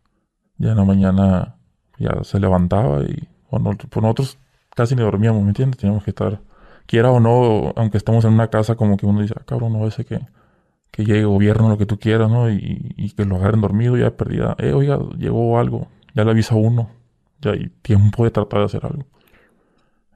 Ya 0.59 0.71
en 0.71 0.77
la 0.77 0.85
mañana 0.85 1.57
ya 1.99 2.23
se 2.25 2.41
levantaba 2.41 3.03
y 3.03 3.29
bueno, 3.51 3.77
pues 3.77 4.03
nosotros 4.03 4.39
casi 4.75 4.95
ni 4.95 5.03
dormíamos, 5.03 5.43
¿me 5.43 5.49
entiendes? 5.49 5.79
Teníamos 5.79 6.05
que 6.05 6.11
estar, 6.11 6.41
quiera 6.87 7.11
o 7.11 7.21
no, 7.21 7.73
aunque 7.77 7.99
estamos 7.99 8.25
en 8.25 8.33
una 8.35 8.49
casa, 8.49 8.75
como 8.75 8.97
que 8.97 9.07
uno 9.07 9.23
dice, 9.23 9.35
ah, 9.39 9.43
cabrón, 9.47 9.73
no, 9.73 9.87
ese 9.87 10.05
que 10.05 10.21
que 10.97 11.05
llegue 11.05 11.25
gobierno, 11.27 11.69
lo 11.69 11.77
que 11.77 11.85
tú 11.85 11.99
quieras, 11.99 12.31
¿no? 12.31 12.51
Y, 12.51 13.13
que 13.15 13.27
lo 13.27 13.37
agarren 13.37 13.61
dormido 13.61 13.99
ya 13.99 14.17
perdida. 14.17 14.57
Eh, 14.59 14.73
oiga, 14.73 14.99
llegó 15.19 15.59
algo. 15.59 15.89
Ya 16.15 16.25
le 16.25 16.31
avisa 16.31 16.55
uno. 16.55 16.89
Ya 17.43 17.51
hay 17.51 17.69
tiempo 17.83 18.25
de 18.25 18.31
tratar 18.31 18.61
de 18.61 18.65
hacer 18.65 18.87
algo. 18.87 19.05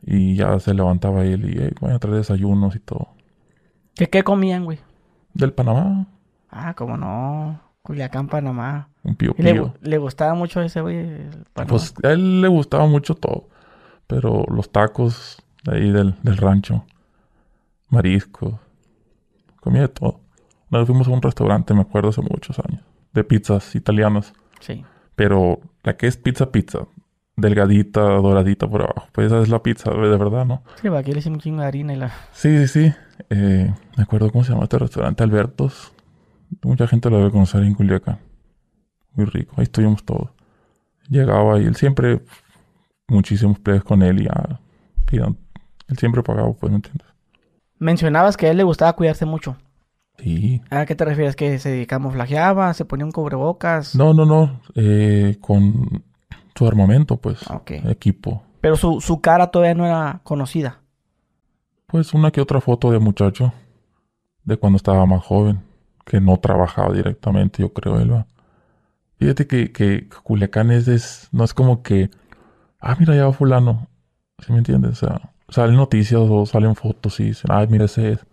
Y 0.02 0.36
ya 0.36 0.58
se 0.58 0.72
levantaba 0.72 1.22
él 1.22 1.50
y, 1.50 1.62
eh, 1.62 1.74
voy 1.82 1.92
a 1.92 1.98
traer 1.98 2.16
desayunos 2.16 2.74
y 2.76 2.78
todo. 2.78 3.08
¿Qué, 3.94 4.08
qué 4.08 4.22
comían, 4.22 4.64
güey? 4.64 4.78
Del 5.34 5.52
Panamá. 5.52 6.06
Ah, 6.48 6.72
cómo 6.74 6.96
no. 6.96 7.60
Culiacán, 7.82 8.28
Panamá. 8.28 8.88
Un 9.02 9.14
pío 9.14 9.34
pío. 9.34 9.74
Le, 9.80 9.98
gustaba 9.98 10.34
mucho 10.34 10.60
ese, 10.60 10.80
güey? 10.80 11.06
Pues 11.66 11.94
a 12.02 12.12
él 12.12 12.42
le 12.42 12.48
gustaba 12.48 12.86
mucho 12.86 13.14
todo. 13.14 13.48
Pero 14.06 14.44
los 14.48 14.70
tacos 14.70 15.42
de 15.64 15.76
ahí 15.76 15.90
del, 15.90 16.14
del 16.22 16.36
rancho. 16.36 16.84
Mariscos. 17.88 18.54
Comía 19.60 19.82
de 19.82 19.88
todo. 19.88 20.20
Nos 20.70 20.86
fuimos 20.86 21.08
a 21.08 21.10
un 21.10 21.22
restaurante, 21.22 21.74
me 21.74 21.80
acuerdo, 21.80 22.10
hace 22.10 22.22
muchos 22.22 22.58
años. 22.60 22.82
de 23.12 23.24
pizzas 23.24 23.74
italianas. 23.74 24.32
Sí. 24.60 24.84
Pero 25.16 25.60
la 25.82 25.96
que 25.96 26.06
es 26.06 26.16
pizza, 26.16 26.52
pizza, 26.52 26.86
delgadita, 27.36 28.00
doradita 28.00 28.68
por 28.68 28.82
abajo, 28.82 29.08
pues 29.12 29.26
esa 29.26 29.40
es 29.42 29.48
la 29.48 29.62
pizza 29.62 29.90
de 29.90 30.16
verdad, 30.16 30.44
¿no? 30.44 30.62
Sí, 30.80 30.88
aquí 30.88 31.12
le 31.12 31.18
hicimos 31.18 31.38
un 31.38 31.40
chingo 31.40 31.62
de 31.62 31.66
harina 31.66 31.92
y 31.92 31.96
la... 31.96 32.12
Sí, 32.32 32.66
sí, 32.66 32.68
sí. 32.68 32.94
Eh, 33.30 33.74
me 33.96 34.02
acuerdo 34.02 34.30
cómo 34.30 34.44
se 34.44 34.52
llama 34.52 34.64
este 34.64 34.78
restaurante, 34.78 35.24
Albertos. 35.24 35.92
Mucha 36.62 36.86
gente 36.86 37.10
lo 37.10 37.18
debe 37.18 37.30
conocer 37.30 37.62
en 37.62 37.74
Culiacán. 37.74 38.18
Muy 39.14 39.26
rico, 39.26 39.54
ahí 39.56 39.64
estuvimos 39.64 40.04
todos. 40.04 40.30
Llegaba 41.08 41.60
y 41.60 41.64
él 41.64 41.76
siempre, 41.76 42.20
muchísimos 43.08 43.58
plebes 43.58 43.82
con 43.82 44.02
él 44.02 44.22
y 44.22 44.24
ya, 44.24 45.26
él 45.88 45.98
siempre 45.98 46.22
pagaba, 46.22 46.52
pues, 46.52 46.70
¿me 46.70 46.76
entiendes? 46.76 47.06
Mencionabas 47.78 48.36
que 48.36 48.46
a 48.46 48.50
él 48.50 48.58
le 48.58 48.62
gustaba 48.62 48.92
cuidarse 48.92 49.26
mucho. 49.26 49.56
Sí. 50.18 50.60
¿A 50.70 50.84
qué 50.86 50.94
te 50.94 51.04
refieres? 51.04 51.34
¿Que 51.34 51.58
se 51.58 51.86
camuflajeaba? 51.86 52.74
¿Se 52.74 52.84
ponía 52.84 53.06
un 53.06 53.12
cubrebocas? 53.12 53.96
No, 53.96 54.12
no, 54.12 54.26
no. 54.26 54.60
Eh, 54.74 55.38
con 55.40 56.04
su 56.54 56.66
armamento, 56.66 57.16
pues. 57.16 57.38
Ah, 57.48 57.56
ok. 57.56 57.70
Equipo. 57.86 58.42
Pero 58.60 58.76
su, 58.76 59.00
su 59.00 59.20
cara 59.20 59.50
todavía 59.50 59.74
no 59.74 59.86
era 59.86 60.20
conocida. 60.22 60.80
Pues 61.86 62.12
una 62.12 62.30
que 62.30 62.42
otra 62.42 62.60
foto 62.60 62.90
de 62.90 62.98
muchacho. 62.98 63.52
De 64.44 64.58
cuando 64.58 64.76
estaba 64.76 65.06
más 65.06 65.24
joven. 65.24 65.62
Que 66.10 66.20
no 66.20 66.38
trabajaba 66.38 66.92
directamente, 66.92 67.62
yo 67.62 67.72
creo, 67.72 68.00
él 68.00 68.12
va. 68.12 68.26
Fíjate 69.20 69.46
que, 69.46 69.70
que 69.70 70.08
Culiacán 70.24 70.72
es, 70.72 71.28
no 71.30 71.44
es 71.44 71.54
como 71.54 71.84
que, 71.84 72.10
ah, 72.80 72.96
mira, 72.98 73.14
ya 73.14 73.26
va 73.26 73.32
fulano. 73.32 73.86
¿Sí 74.44 74.50
me 74.50 74.58
entiendes? 74.58 75.00
O 75.00 75.06
sea, 75.06 75.30
salen 75.48 75.76
noticias 75.76 76.20
o 76.20 76.46
salen 76.46 76.74
fotos 76.74 77.20
y 77.20 77.26
dicen, 77.26 77.52
ay, 77.52 77.68
mira, 77.68 77.84
ese 77.84 78.12
es. 78.12 78.26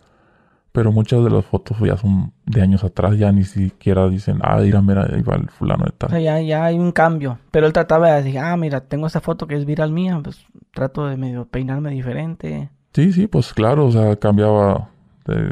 Pero 0.72 0.92
muchas 0.92 1.24
de 1.24 1.30
las 1.30 1.46
fotos 1.46 1.78
ya 1.80 1.98
son 1.98 2.34
de 2.48 2.64
años 2.64 2.84
atrás, 2.84 3.16
ya 3.16 3.32
ni 3.32 3.44
siquiera 3.44 4.10
dicen, 4.10 4.40
ah, 4.42 4.58
mira, 4.58 4.82
mira, 4.82 5.04
ahí 5.14 5.22
va 5.22 5.36
el 5.36 5.48
fulano 5.50 5.86
de 5.86 5.92
tal. 5.92 6.08
O 6.08 6.12
sea, 6.14 6.20
ya, 6.20 6.42
ya 6.42 6.66
hay 6.66 6.80
un 6.80 6.92
cambio. 6.92 7.38
Pero 7.52 7.68
él 7.68 7.74
trataba 7.74 8.10
de 8.10 8.24
decir, 8.24 8.40
ah, 8.40 8.58
mira, 8.58 8.82
tengo 8.82 9.06
esta 9.06 9.22
foto 9.22 9.46
que 9.46 9.54
es 9.54 9.66
viral 9.66 9.92
mía, 9.92 10.20
pues 10.24 10.44
trato 10.74 11.06
de 11.06 11.16
medio 11.16 11.46
peinarme 11.46 11.92
diferente. 11.92 12.72
Sí, 12.94 13.14
sí, 13.14 13.28
pues 13.28 13.54
claro, 13.54 13.86
o 13.86 13.92
sea, 13.92 14.16
cambiaba 14.16 14.90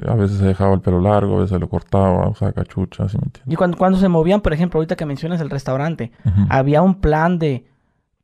a 0.07 0.15
veces 0.15 0.37
se 0.37 0.45
dejaba 0.45 0.73
el 0.73 0.81
pelo 0.81 1.01
largo, 1.01 1.37
a 1.37 1.41
veces 1.41 1.59
lo 1.59 1.69
cortaba, 1.69 2.29
usaba 2.29 2.51
cachucha, 2.51 3.07
¿sí 3.09 3.17
me 3.17 3.25
entiendes? 3.25 3.53
Y 3.53 3.55
cuando, 3.55 3.77
cuando 3.77 3.97
se 3.97 4.07
movían, 4.07 4.41
por 4.41 4.53
ejemplo, 4.53 4.79
ahorita 4.79 4.95
que 4.95 5.05
mencionas 5.05 5.41
el 5.41 5.49
restaurante, 5.49 6.11
había 6.49 6.81
un 6.81 6.95
plan 6.95 7.39
de 7.39 7.65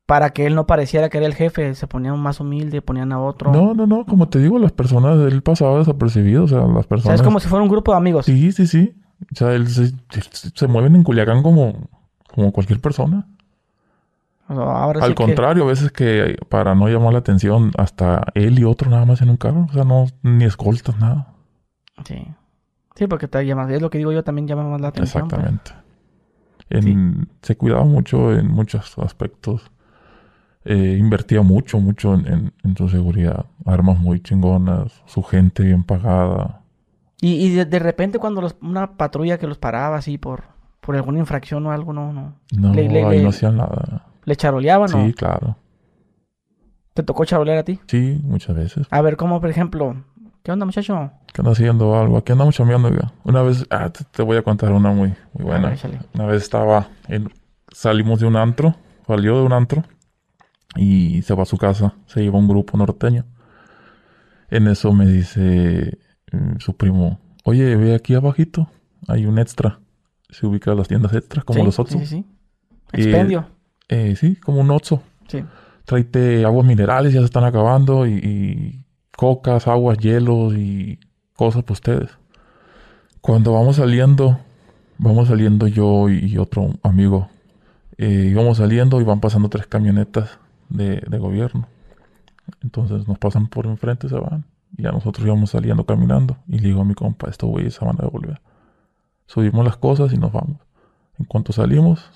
para 0.05 0.31
que 0.31 0.45
él 0.45 0.55
no 0.55 0.67
pareciera 0.67 1.09
que 1.09 1.19
era 1.19 1.27
el 1.27 1.35
jefe, 1.35 1.73
se 1.73 1.87
ponían 1.87 2.19
más 2.19 2.41
humilde, 2.41 2.81
ponían 2.81 3.13
a 3.13 3.21
otro. 3.21 3.51
No, 3.53 3.73
no, 3.73 3.87
no, 3.87 4.05
como 4.05 4.27
te 4.27 4.39
digo, 4.39 4.59
las 4.59 4.73
personas, 4.73 5.17
él 5.19 5.41
pasaba 5.41 5.79
desapercibido, 5.79 6.43
o 6.43 6.47
sea, 6.49 6.59
las 6.67 6.85
personas... 6.85 7.05
O 7.05 7.07
sea, 7.07 7.15
es 7.15 7.21
como 7.21 7.39
si 7.39 7.47
fuera 7.47 7.63
un 7.63 7.69
grupo 7.69 7.93
de 7.93 7.97
amigos. 7.97 8.25
Sí, 8.25 8.51
sí, 8.51 8.67
sí. 8.67 8.93
O 9.31 9.35
sea, 9.35 9.53
él 9.53 9.69
se, 9.69 9.93
se, 10.09 10.67
mueven 10.67 10.95
en 10.95 11.03
Culiacán 11.03 11.43
como, 11.43 11.87
como 12.27 12.51
cualquier 12.51 12.81
persona. 12.81 13.25
Al 14.49 15.15
contrario, 15.15 15.63
a 15.63 15.67
veces 15.67 15.91
que 15.91 16.37
para 16.49 16.75
no 16.75 16.89
llamar 16.89 17.13
la 17.13 17.19
atención, 17.19 17.71
hasta 17.77 18.23
él 18.33 18.59
y 18.59 18.65
otro 18.65 18.89
nada 18.89 19.05
más 19.05 19.21
en 19.21 19.29
un 19.29 19.37
carro, 19.37 19.67
o 19.69 19.73
sea, 19.73 19.85
no, 19.85 20.07
ni 20.23 20.43
escoltas, 20.43 20.99
nada. 20.99 21.30
Sí. 22.05 22.25
Sí, 22.95 23.07
porque 23.07 23.27
te 23.27 23.45
llama, 23.45 23.71
es 23.73 23.81
lo 23.81 23.89
que 23.89 23.97
digo 23.97 24.11
yo, 24.11 24.23
también 24.23 24.47
llama 24.47 24.63
más 24.63 24.81
la 24.81 24.89
atención. 24.89 25.27
Pues. 25.27 25.41
Exactamente. 25.41 25.81
Se 27.41 27.57
cuidaba 27.57 27.83
mucho 27.83 28.33
en 28.33 28.47
muchos 28.47 28.97
aspectos. 28.99 29.71
Eh, 30.63 30.97
invertía 30.99 31.41
mucho, 31.41 31.79
mucho 31.79 32.13
en, 32.13 32.53
su 32.77 32.87
seguridad. 32.87 33.45
Armas 33.65 33.99
muy 33.99 34.21
chingonas, 34.21 35.01
su 35.05 35.23
gente 35.23 35.63
bien 35.63 35.83
pagada. 35.83 36.61
Y, 37.19 37.51
de, 37.51 37.79
repente 37.79 38.17
cuando 38.19 38.47
una 38.61 38.97
patrulla 38.97 39.37
que 39.37 39.47
los 39.47 39.59
paraba 39.59 39.97
así 39.97 40.17
por, 40.17 40.43
por 40.79 40.95
alguna 40.95 41.19
infracción 41.19 41.65
o 41.67 41.71
algo, 41.71 41.93
no, 41.93 42.11
no. 42.11 42.35
No, 42.57 42.71
ahí 42.73 43.21
no 43.21 43.29
hacían 43.29 43.57
nada. 43.57 44.07
¿Le 44.25 44.35
charoleaban 44.35 44.93
o 44.93 45.05
Sí, 45.05 45.13
claro. 45.13 45.55
¿Te 46.93 47.03
tocó 47.03 47.25
charolear 47.25 47.59
a 47.59 47.63
ti? 47.63 47.79
Sí, 47.87 48.19
muchas 48.23 48.55
veces. 48.55 48.87
A 48.89 49.01
ver, 49.01 49.17
¿cómo, 49.17 49.39
por 49.39 49.49
ejemplo, 49.49 50.03
¿Qué 50.43 50.51
onda, 50.51 50.65
muchacho? 50.65 51.11
¿Qué 51.33 51.41
anda 51.41 51.51
haciendo 51.51 51.95
algo? 51.99 52.17
Aquí 52.17 52.31
andamos 52.31 52.55
chambeando, 52.55 52.89
Una 53.23 53.43
vez, 53.43 53.65
ah, 53.69 53.91
te, 53.91 54.23
voy 54.23 54.37
a 54.37 54.41
contar 54.41 54.71
una 54.71 54.91
muy, 54.91 55.13
muy 55.33 55.45
buena. 55.45 55.75
una 56.15 56.25
vez 56.25 56.41
estaba, 56.41 56.89
en, 57.07 57.31
salimos 57.71 58.19
de 58.19 58.25
un 58.25 58.35
antro, 58.35 58.75
salió 59.05 59.37
de 59.37 59.43
un 59.43 59.53
antro 59.53 59.83
y 60.75 61.21
se 61.21 61.35
va 61.35 61.43
a 61.43 61.45
su 61.45 61.57
casa. 61.57 61.93
Se 62.07 62.21
lleva 62.21 62.39
un 62.39 62.47
grupo 62.47 62.75
norteño. 62.75 63.25
En 64.49 64.67
eso 64.67 64.91
me 64.93 65.05
dice 65.05 65.99
mm, 66.31 66.57
su 66.57 66.75
primo, 66.75 67.19
oye, 67.43 67.75
ve 67.75 67.93
aquí 67.93 68.15
abajito, 68.15 68.67
hay 69.07 69.27
un 69.27 69.37
extra. 69.37 69.79
Se 70.29 70.47
ubica 70.47 70.73
las 70.73 70.87
tiendas 70.87 71.13
extras, 71.13 71.45
como 71.45 71.63
los 71.63 71.77
otros. 71.77 72.01
Sí, 72.01 72.07
sí, 72.07 72.25
Expendio. 72.93 73.45
Eh, 73.89 74.15
sí, 74.15 74.37
como 74.37 74.61
un 74.61 74.71
Otso. 74.71 75.03
Sí. 75.27 75.43
Tráete 75.85 76.45
aguas 76.45 76.65
minerales, 76.65 77.13
ya 77.13 77.19
se 77.19 77.25
están 77.25 77.43
acabando 77.43 78.07
y 78.07 78.80
cocas, 79.21 79.67
aguas, 79.67 79.99
hielos 79.99 80.55
y 80.55 80.99
cosas 81.35 81.61
para 81.61 81.73
ustedes. 81.73 82.09
Cuando 83.21 83.53
vamos 83.53 83.75
saliendo, 83.75 84.39
vamos 84.97 85.27
saliendo 85.27 85.67
yo 85.67 86.09
y 86.09 86.39
otro 86.39 86.69
amigo. 86.81 87.29
Eh, 87.99 88.29
íbamos 88.31 88.57
saliendo 88.57 88.99
y 88.99 89.03
van 89.03 89.19
pasando 89.19 89.47
tres 89.47 89.67
camionetas 89.67 90.39
de, 90.69 91.03
gobierno. 91.19 91.67
Entonces 92.63 93.07
nos 93.07 93.19
pasan 93.19 93.45
por 93.45 93.67
enfrente, 93.67 94.09
se 94.09 94.15
van. 94.15 94.45
Y 94.75 94.87
a 94.87 94.91
nosotros 94.91 95.23
íbamos 95.23 95.51
saliendo 95.51 95.85
caminando. 95.85 96.37
Y 96.47 96.57
le 96.57 96.69
digo 96.69 96.81
a 96.81 96.85
mi 96.85 96.95
compa, 96.95 97.29
esto 97.29 97.45
güeyes 97.45 97.75
se 97.75 97.85
van 97.85 97.97
a 97.99 98.05
devolver. 98.05 98.41
Subimos 99.27 99.63
las 99.63 99.77
cosas 99.77 100.11
y 100.13 100.17
nos 100.17 100.31
vamos. 100.31 100.57
En 101.19 101.25
cuanto 101.25 101.53
salimos, 101.53 102.09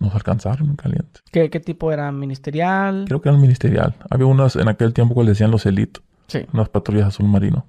nos 0.00 0.14
alcanzaron 0.14 0.68
en 0.68 0.76
caliente. 0.76 1.20
¿Qué, 1.32 1.48
qué 1.48 1.60
tipo 1.60 1.90
era? 1.92 2.12
¿Ministerial? 2.12 3.06
Creo 3.06 3.22
que 3.22 3.30
era 3.30 3.38
ministerial. 3.38 3.94
Había 4.10 4.26
unas 4.26 4.56
en 4.56 4.68
aquel 4.68 4.92
tiempo 4.92 5.14
que 5.14 5.22
le 5.22 5.30
decían 5.30 5.50
los 5.50 5.64
elitos. 5.64 6.04
Sí. 6.32 6.46
Unas 6.54 6.70
patrullas 6.70 7.08
azul 7.08 7.28
marino. 7.28 7.66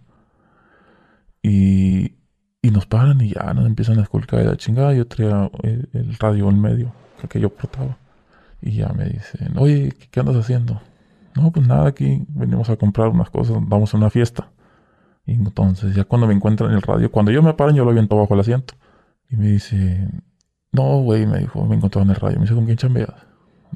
Y, 1.42 2.14
y 2.62 2.72
nos 2.72 2.86
paran 2.86 3.20
y 3.20 3.34
ya 3.34 3.54
nos 3.54 3.66
empiezan 3.66 4.00
a 4.00 4.04
esculcar 4.04 4.40
de 4.40 4.46
la 4.46 4.56
chingada. 4.56 4.94
Yo 4.94 5.06
traía 5.06 5.52
el, 5.64 6.16
radio 6.18 6.50
en 6.50 6.62
medio, 6.62 6.94
que 7.28 7.42
yo 7.42 7.50
portaba. 7.50 7.98
Y 8.62 8.76
ya 8.78 8.88
me 8.94 9.04
dicen, 9.04 9.58
oye, 9.58 9.94
¿qué, 10.10 10.20
andas 10.22 10.38
haciendo? 10.38 10.82
No, 11.36 11.52
pues 11.52 11.68
nada, 11.68 11.90
aquí 11.90 12.24
venimos 12.30 12.70
a 12.70 12.78
comprar 12.78 13.10
unas 13.10 13.30
cosas, 13.30 13.58
vamos 13.60 13.94
a 13.94 13.98
una 13.98 14.10
fiesta. 14.10 14.50
Y 15.26 15.34
entonces, 15.34 15.94
ya 15.94 16.06
cuando 16.06 16.26
me 16.26 16.34
encuentran 16.34 16.70
en 16.70 16.78
el 16.78 16.82
radio, 16.82 17.12
cuando 17.12 17.34
yo 17.34 17.44
me 17.44 17.54
paran, 17.54 17.76
yo 17.76 17.84
lo 17.84 17.92
aviento 17.92 18.16
bajo 18.16 18.34
el 18.34 18.40
asiento. 18.40 18.76
Y 19.30 19.36
me 19.36 19.48
dice, 19.48 20.08
no, 20.72 21.02
güey, 21.02 21.26
me 21.26 21.40
dijo, 21.40 21.66
me 21.66 21.76
encontraba 21.76 22.06
en 22.06 22.12
el 22.12 22.16
radio. 22.16 22.38
Me 22.38 22.44
dice, 22.44 22.56
¿con 22.56 22.64
quién 22.64 22.78
chambeas? 22.78 23.14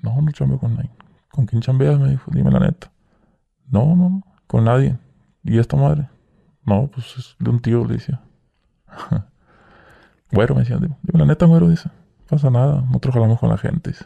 No, 0.02 0.22
no 0.22 0.32
chambeo 0.32 0.60
con 0.60 0.76
nadie. 0.76 0.92
¿Con 1.30 1.46
quién 1.46 1.62
chambeas? 1.62 2.00
Me 2.00 2.12
dijo, 2.12 2.32
dime 2.34 2.52
la 2.52 2.60
neta. 2.62 2.90
No, 3.70 3.98
no, 3.98 4.24
con 4.48 4.64
nadie. 4.64 4.98
¿Y 5.43 5.60
esta 5.60 5.78
madre? 5.78 6.10
No, 6.66 6.88
pues 6.88 7.18
es 7.18 7.36
de 7.39 7.50
un 7.50 7.62
tío, 7.62 7.86
le 7.86 7.93
decía. 7.93 8.22
güero, 10.32 10.56
me 10.56 10.62
decía, 10.62 10.78
dime 10.78 10.98
la 11.14 11.26
neta, 11.26 11.45
güero, 11.45 11.70
dice. 11.70 11.89
Pasa 12.30 12.50
nada, 12.50 12.82
nosotros 12.82 13.14
jalamos 13.14 13.39
con 13.39 13.50
la 13.50 13.58
gente, 13.58 13.91
dice. 13.91 14.06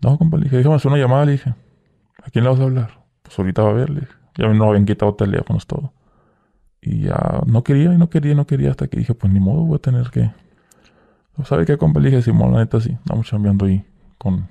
No, 0.00 0.18
compa, 0.18 0.36
le 0.36 0.44
dije, 0.44 0.58
déjame 0.58 0.76
hacer 0.76 0.90
una 0.92 1.00
llamada, 1.00 1.24
le 1.24 1.32
dije. 1.32 1.54
¿A 2.22 2.30
quién 2.30 2.44
le 2.44 2.50
vas 2.50 2.60
a 2.60 2.64
hablar? 2.64 2.90
Pues 3.22 3.38
ahorita 3.38 3.62
va 3.62 3.70
a 3.70 3.72
ver, 3.72 3.90
le 3.90 4.00
dije. 4.00 4.12
Ya 4.36 4.48
no 4.48 4.68
habían 4.68 4.84
quitado 4.84 5.14
teléfonos, 5.14 5.66
todo. 5.66 5.92
Y 6.80 7.02
ya 7.02 7.40
no 7.46 7.64
quería 7.64 7.94
y 7.94 7.98
no 7.98 8.10
quería 8.10 8.32
y 8.32 8.34
no 8.34 8.46
quería 8.46 8.70
hasta 8.70 8.88
que 8.88 8.98
dije, 8.98 9.14
pues 9.14 9.32
ni 9.32 9.40
modo, 9.40 9.62
voy 9.62 9.76
a 9.76 9.78
tener 9.78 10.10
que... 10.10 10.30
¿Sabe 11.44 11.64
qué, 11.64 11.78
compa? 11.78 11.98
Le 11.98 12.10
dije, 12.10 12.22
Simón, 12.22 12.52
la 12.52 12.58
neta 12.58 12.80
sí, 12.80 12.90
estamos 12.92 13.28
cambiando 13.28 13.64
ahí 13.64 13.84
con, 14.18 14.46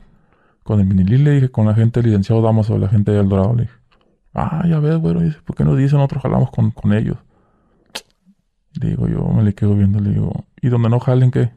con 0.64 0.80
el 0.80 0.88
vinilil, 0.88 1.24
le 1.24 1.32
dije, 1.32 1.50
con 1.50 1.68
la 1.68 1.76
gente 1.76 2.02
licenciado 2.02 2.42
Damaso, 2.42 2.78
la 2.78 2.90
gente 2.90 3.12
del 3.12 3.30
Dorado, 3.30 3.56
le 3.56 3.64
dije. 3.64 3.76
Ah, 4.34 4.64
ya 4.68 4.80
ves, 4.80 4.98
güero. 4.98 5.22
Dice, 5.22 5.38
¿por 5.46 5.56
qué 5.56 5.64
no 5.64 5.76
dicen 5.76 5.98
nosotros 5.98 6.24
jalamos 6.24 6.52
con, 6.52 6.72
con 6.72 6.94
ellos? 6.94 7.18
Le 8.82 8.90
digo, 8.90 9.08
yo 9.08 9.24
me 9.28 9.44
le 9.44 9.54
quedo 9.54 9.76
viendo, 9.76 10.00
le 10.00 10.12
digo, 10.12 10.46
¿y 10.62 10.70
donde 10.70 10.90
no 10.90 11.00
jalen 11.00 11.30
qué? 11.30 11.52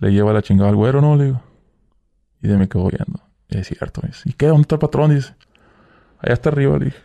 Le 0.00 0.12
lleva 0.12 0.32
la 0.32 0.42
chingada 0.42 0.70
al 0.70 0.76
güero, 0.76 1.00
¿no? 1.00 1.16
Le 1.16 1.26
digo. 1.26 1.42
Y 2.42 2.48
de 2.48 2.56
me 2.56 2.68
quedo 2.68 2.88
viendo. 2.88 3.20
Es 3.48 3.68
cierto, 3.68 4.02
dice. 4.04 4.28
¿Y 4.28 4.32
qué? 4.32 4.46
¿Dónde 4.46 4.62
está 4.62 4.74
el 4.74 4.80
patrón? 4.80 5.14
Dice. 5.14 5.34
Allá 6.18 6.34
está 6.34 6.50
arriba, 6.50 6.78
le 6.78 6.86
dije. 6.86 6.98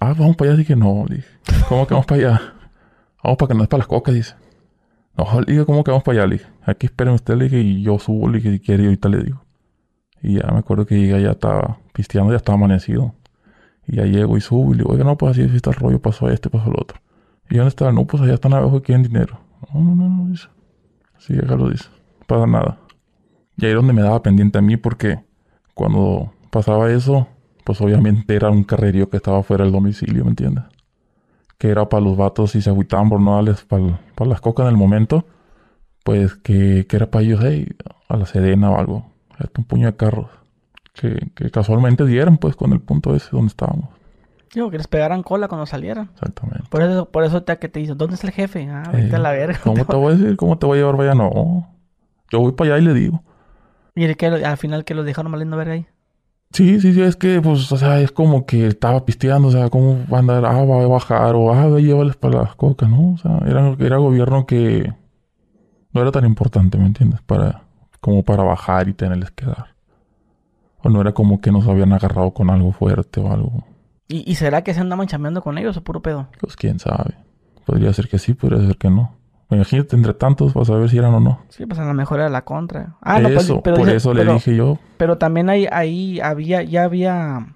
Ah, 0.00 0.14
vamos 0.16 0.36
para 0.36 0.50
allá. 0.50 0.58
Dije, 0.58 0.76
no, 0.76 1.04
le 1.08 1.16
dije. 1.16 1.28
¿Cómo 1.68 1.86
que 1.86 1.94
vamos 1.94 2.06
para 2.06 2.20
allá? 2.20 2.54
Vamos 3.22 3.38
para 3.38 3.48
que 3.48 3.54
no 3.54 3.62
es 3.64 3.68
para 3.68 3.78
las 3.78 3.88
cocas, 3.88 4.14
dice. 4.14 4.34
No, 5.16 5.40
le 5.40 5.52
dije, 5.52 5.64
¿cómo 5.64 5.82
que 5.82 5.90
vamos 5.90 6.04
para 6.04 6.20
allá? 6.20 6.26
Le 6.28 6.36
dije, 6.36 6.48
aquí 6.64 6.86
esperen 6.86 7.14
ustedes, 7.14 7.38
le 7.38 7.44
dije, 7.46 7.60
y 7.60 7.82
yo 7.82 7.98
subo, 7.98 8.28
le 8.28 8.38
dije, 8.38 8.52
si 8.52 8.60
quiere, 8.60 8.84
y 8.84 8.86
ahorita 8.86 9.08
le 9.08 9.22
digo. 9.22 9.42
Y 10.22 10.34
ya 10.34 10.46
me 10.52 10.58
acuerdo 10.58 10.86
que 10.86 10.98
llegué 10.98 11.14
allá, 11.14 11.32
estaba 11.32 11.78
pisteando, 11.92 12.32
ya 12.32 12.36
estaba 12.36 12.56
amanecido. 12.56 13.14
Y 13.86 13.96
ya 13.96 14.04
llego 14.04 14.36
y 14.36 14.40
subo 14.40 14.72
y 14.72 14.76
le 14.76 14.78
digo, 14.78 14.92
oiga, 14.92 15.04
no, 15.04 15.16
pues 15.16 15.38
así, 15.38 15.42
está 15.54 15.70
el 15.70 15.76
rollo, 15.76 16.00
pasó 16.00 16.28
este, 16.28 16.50
pasó 16.50 16.70
el 16.70 16.76
otro. 16.78 16.98
¿Y 17.48 17.56
dónde 17.56 17.68
está? 17.68 17.92
No, 17.92 18.06
pues 18.06 18.22
allá 18.22 18.34
están 18.34 18.52
abajo, 18.54 18.82
quieren 18.82 19.02
dinero. 19.02 19.38
No, 19.72 19.80
no, 19.80 19.94
no, 19.94 20.08
no, 20.08 20.28
dice. 20.28 20.48
Sí, 21.18 21.34
lo 21.34 21.70
dice. 21.70 21.88
No 22.20 22.26
pasa 22.26 22.46
nada. 22.46 22.78
Y 23.56 23.64
ahí 23.64 23.70
es 23.70 23.76
donde 23.76 23.92
me 23.92 24.02
daba 24.02 24.22
pendiente 24.22 24.58
a 24.58 24.62
mí 24.62 24.76
porque 24.76 25.20
cuando 25.74 26.32
pasaba 26.50 26.90
eso, 26.90 27.28
pues 27.64 27.80
obviamente 27.80 28.34
era 28.34 28.50
un 28.50 28.64
carrerío 28.64 29.08
que 29.08 29.16
estaba 29.16 29.42
fuera 29.42 29.64
del 29.64 29.72
domicilio, 29.72 30.24
¿me 30.24 30.30
entiendes? 30.30 30.64
Que 31.56 31.68
era 31.68 31.88
para 31.88 32.04
los 32.04 32.16
vatos 32.16 32.54
y 32.54 32.62
se 32.62 32.70
agüitaban 32.70 33.08
por 33.08 33.20
no 33.20 33.36
darles 33.36 33.62
para, 33.64 34.00
las 34.26 34.40
cocas 34.40 34.64
en 34.64 34.72
el 34.72 34.76
momento. 34.76 35.24
pues 36.04 36.34
que, 36.34 36.86
que 36.88 36.96
era 36.96 37.10
para 37.10 37.24
ellos, 37.24 37.40
hey, 37.42 37.68
a 38.08 38.16
la 38.16 38.26
Sedena 38.26 38.70
o 38.70 38.78
algo, 38.78 39.12
un 39.56 39.64
puño 39.64 39.86
de 39.86 39.96
carros 39.96 40.28
que, 40.98 41.30
que 41.34 41.50
casualmente 41.50 42.04
dieron 42.06 42.38
pues 42.38 42.56
con 42.56 42.72
el 42.72 42.80
punto 42.80 43.14
ese 43.14 43.28
donde 43.30 43.48
estábamos. 43.48 43.90
Digo, 44.54 44.70
que 44.70 44.78
les 44.78 44.86
pegaran 44.86 45.22
cola 45.22 45.48
cuando 45.48 45.66
salieran. 45.66 46.10
Exactamente. 46.14 46.64
Por 46.70 46.82
eso, 46.82 47.10
por 47.10 47.24
eso 47.24 47.42
te, 47.42 47.58
que 47.58 47.68
te 47.68 47.80
dice, 47.80 47.94
¿dónde 47.94 48.14
está 48.14 48.26
el 48.28 48.32
jefe? 48.32 48.68
Ah, 48.70 48.90
vete 48.92 49.16
a 49.16 49.18
la 49.18 49.34
Eh, 49.34 49.38
verga. 49.38 49.60
¿Cómo 49.62 49.84
te 49.84 49.96
voy 49.96 50.12
a 50.12 50.16
decir? 50.16 50.36
¿Cómo 50.36 50.56
te 50.58 50.66
voy 50.66 50.78
a 50.78 50.80
llevar 50.80 50.96
para 50.96 51.10
allá? 51.12 51.22
No. 51.22 51.68
Yo 52.30 52.40
voy 52.40 52.52
para 52.52 52.74
allá 52.74 52.82
y 52.82 52.86
le 52.86 52.94
digo. 52.94 53.22
Y 53.94 54.04
el 54.04 54.16
que 54.16 54.26
al 54.26 54.56
final 54.56 54.84
que 54.84 54.94
los 54.94 55.04
dejaron 55.04 55.30
maliendo 55.30 55.56
verga 55.56 55.74
ahí. 55.74 55.86
Sí, 56.52 56.80
sí, 56.80 56.94
sí, 56.94 57.02
es 57.02 57.16
que, 57.16 57.42
pues, 57.42 57.70
o 57.70 57.76
sea, 57.76 58.00
es 58.00 58.12
como 58.12 58.46
que 58.46 58.66
estaba 58.68 59.04
pisteando, 59.04 59.48
o 59.48 59.50
sea, 59.50 59.68
¿cómo 59.68 59.98
va 60.10 60.18
a 60.18 60.20
andar? 60.20 60.44
Ah, 60.46 60.64
va 60.64 60.82
a 60.82 60.86
bajar, 60.86 61.34
o 61.34 61.52
ah, 61.52 61.66
va 61.66 61.76
a 61.76 61.80
llevarles 61.80 62.16
para 62.16 62.42
las 62.42 62.54
cocas, 62.54 62.88
¿no? 62.88 63.12
O 63.14 63.18
sea, 63.18 63.40
era, 63.46 63.74
era 63.78 63.96
gobierno 63.98 64.46
que 64.46 64.94
no 65.92 66.00
era 66.00 66.12
tan 66.12 66.24
importante, 66.24 66.78
¿me 66.78 66.86
entiendes? 66.86 67.20
Para, 67.22 67.64
como 68.00 68.22
para 68.22 68.42
bajar 68.44 68.88
y 68.88 68.94
tenerles 68.94 69.32
que 69.32 69.44
dar. 69.46 69.75
O 70.86 70.90
no 70.90 71.00
era 71.00 71.12
como 71.12 71.40
que 71.40 71.50
nos 71.50 71.66
habían 71.66 71.92
agarrado 71.92 72.30
con 72.32 72.50
algo 72.50 72.72
fuerte 72.72 73.20
o 73.20 73.30
algo. 73.32 73.64
¿Y, 74.08 74.30
y 74.30 74.36
será 74.36 74.62
que 74.62 74.72
se 74.72 74.80
andaban 74.80 75.06
chambeando 75.08 75.42
con 75.42 75.58
ellos 75.58 75.76
o 75.76 75.82
puro 75.82 76.00
pedo? 76.00 76.28
Pues 76.40 76.54
quién 76.56 76.78
sabe. 76.78 77.14
Podría 77.64 77.92
ser 77.92 78.08
que 78.08 78.18
sí, 78.18 78.34
podría 78.34 78.64
ser 78.66 78.76
que 78.76 78.88
no. 78.90 79.12
Imagínate 79.50 79.94
entre 79.96 80.14
tantos 80.14 80.52
para 80.52 80.64
saber 80.66 80.88
si 80.88 80.98
eran 80.98 81.14
o 81.14 81.20
no. 81.20 81.40
Sí, 81.48 81.66
pues 81.66 81.78
a 81.80 81.84
lo 81.84 81.94
mejor 81.94 82.20
era 82.20 82.28
la 82.28 82.42
contra. 82.44 82.96
Ah, 83.00 83.18
no, 83.20 83.28
pues, 83.28 83.44
eso, 83.44 83.62
pero 83.62 83.76
por 83.76 83.86
dice- 83.86 83.96
eso 83.96 84.12
pero- 84.12 84.24
le 84.24 84.32
dije 84.34 84.56
yo. 84.56 84.78
Pero 84.96 85.18
también 85.18 85.48
ahí, 85.50 85.66
ahí 85.70 86.20
había, 86.20 86.62
ya 86.62 86.84
había... 86.84 87.46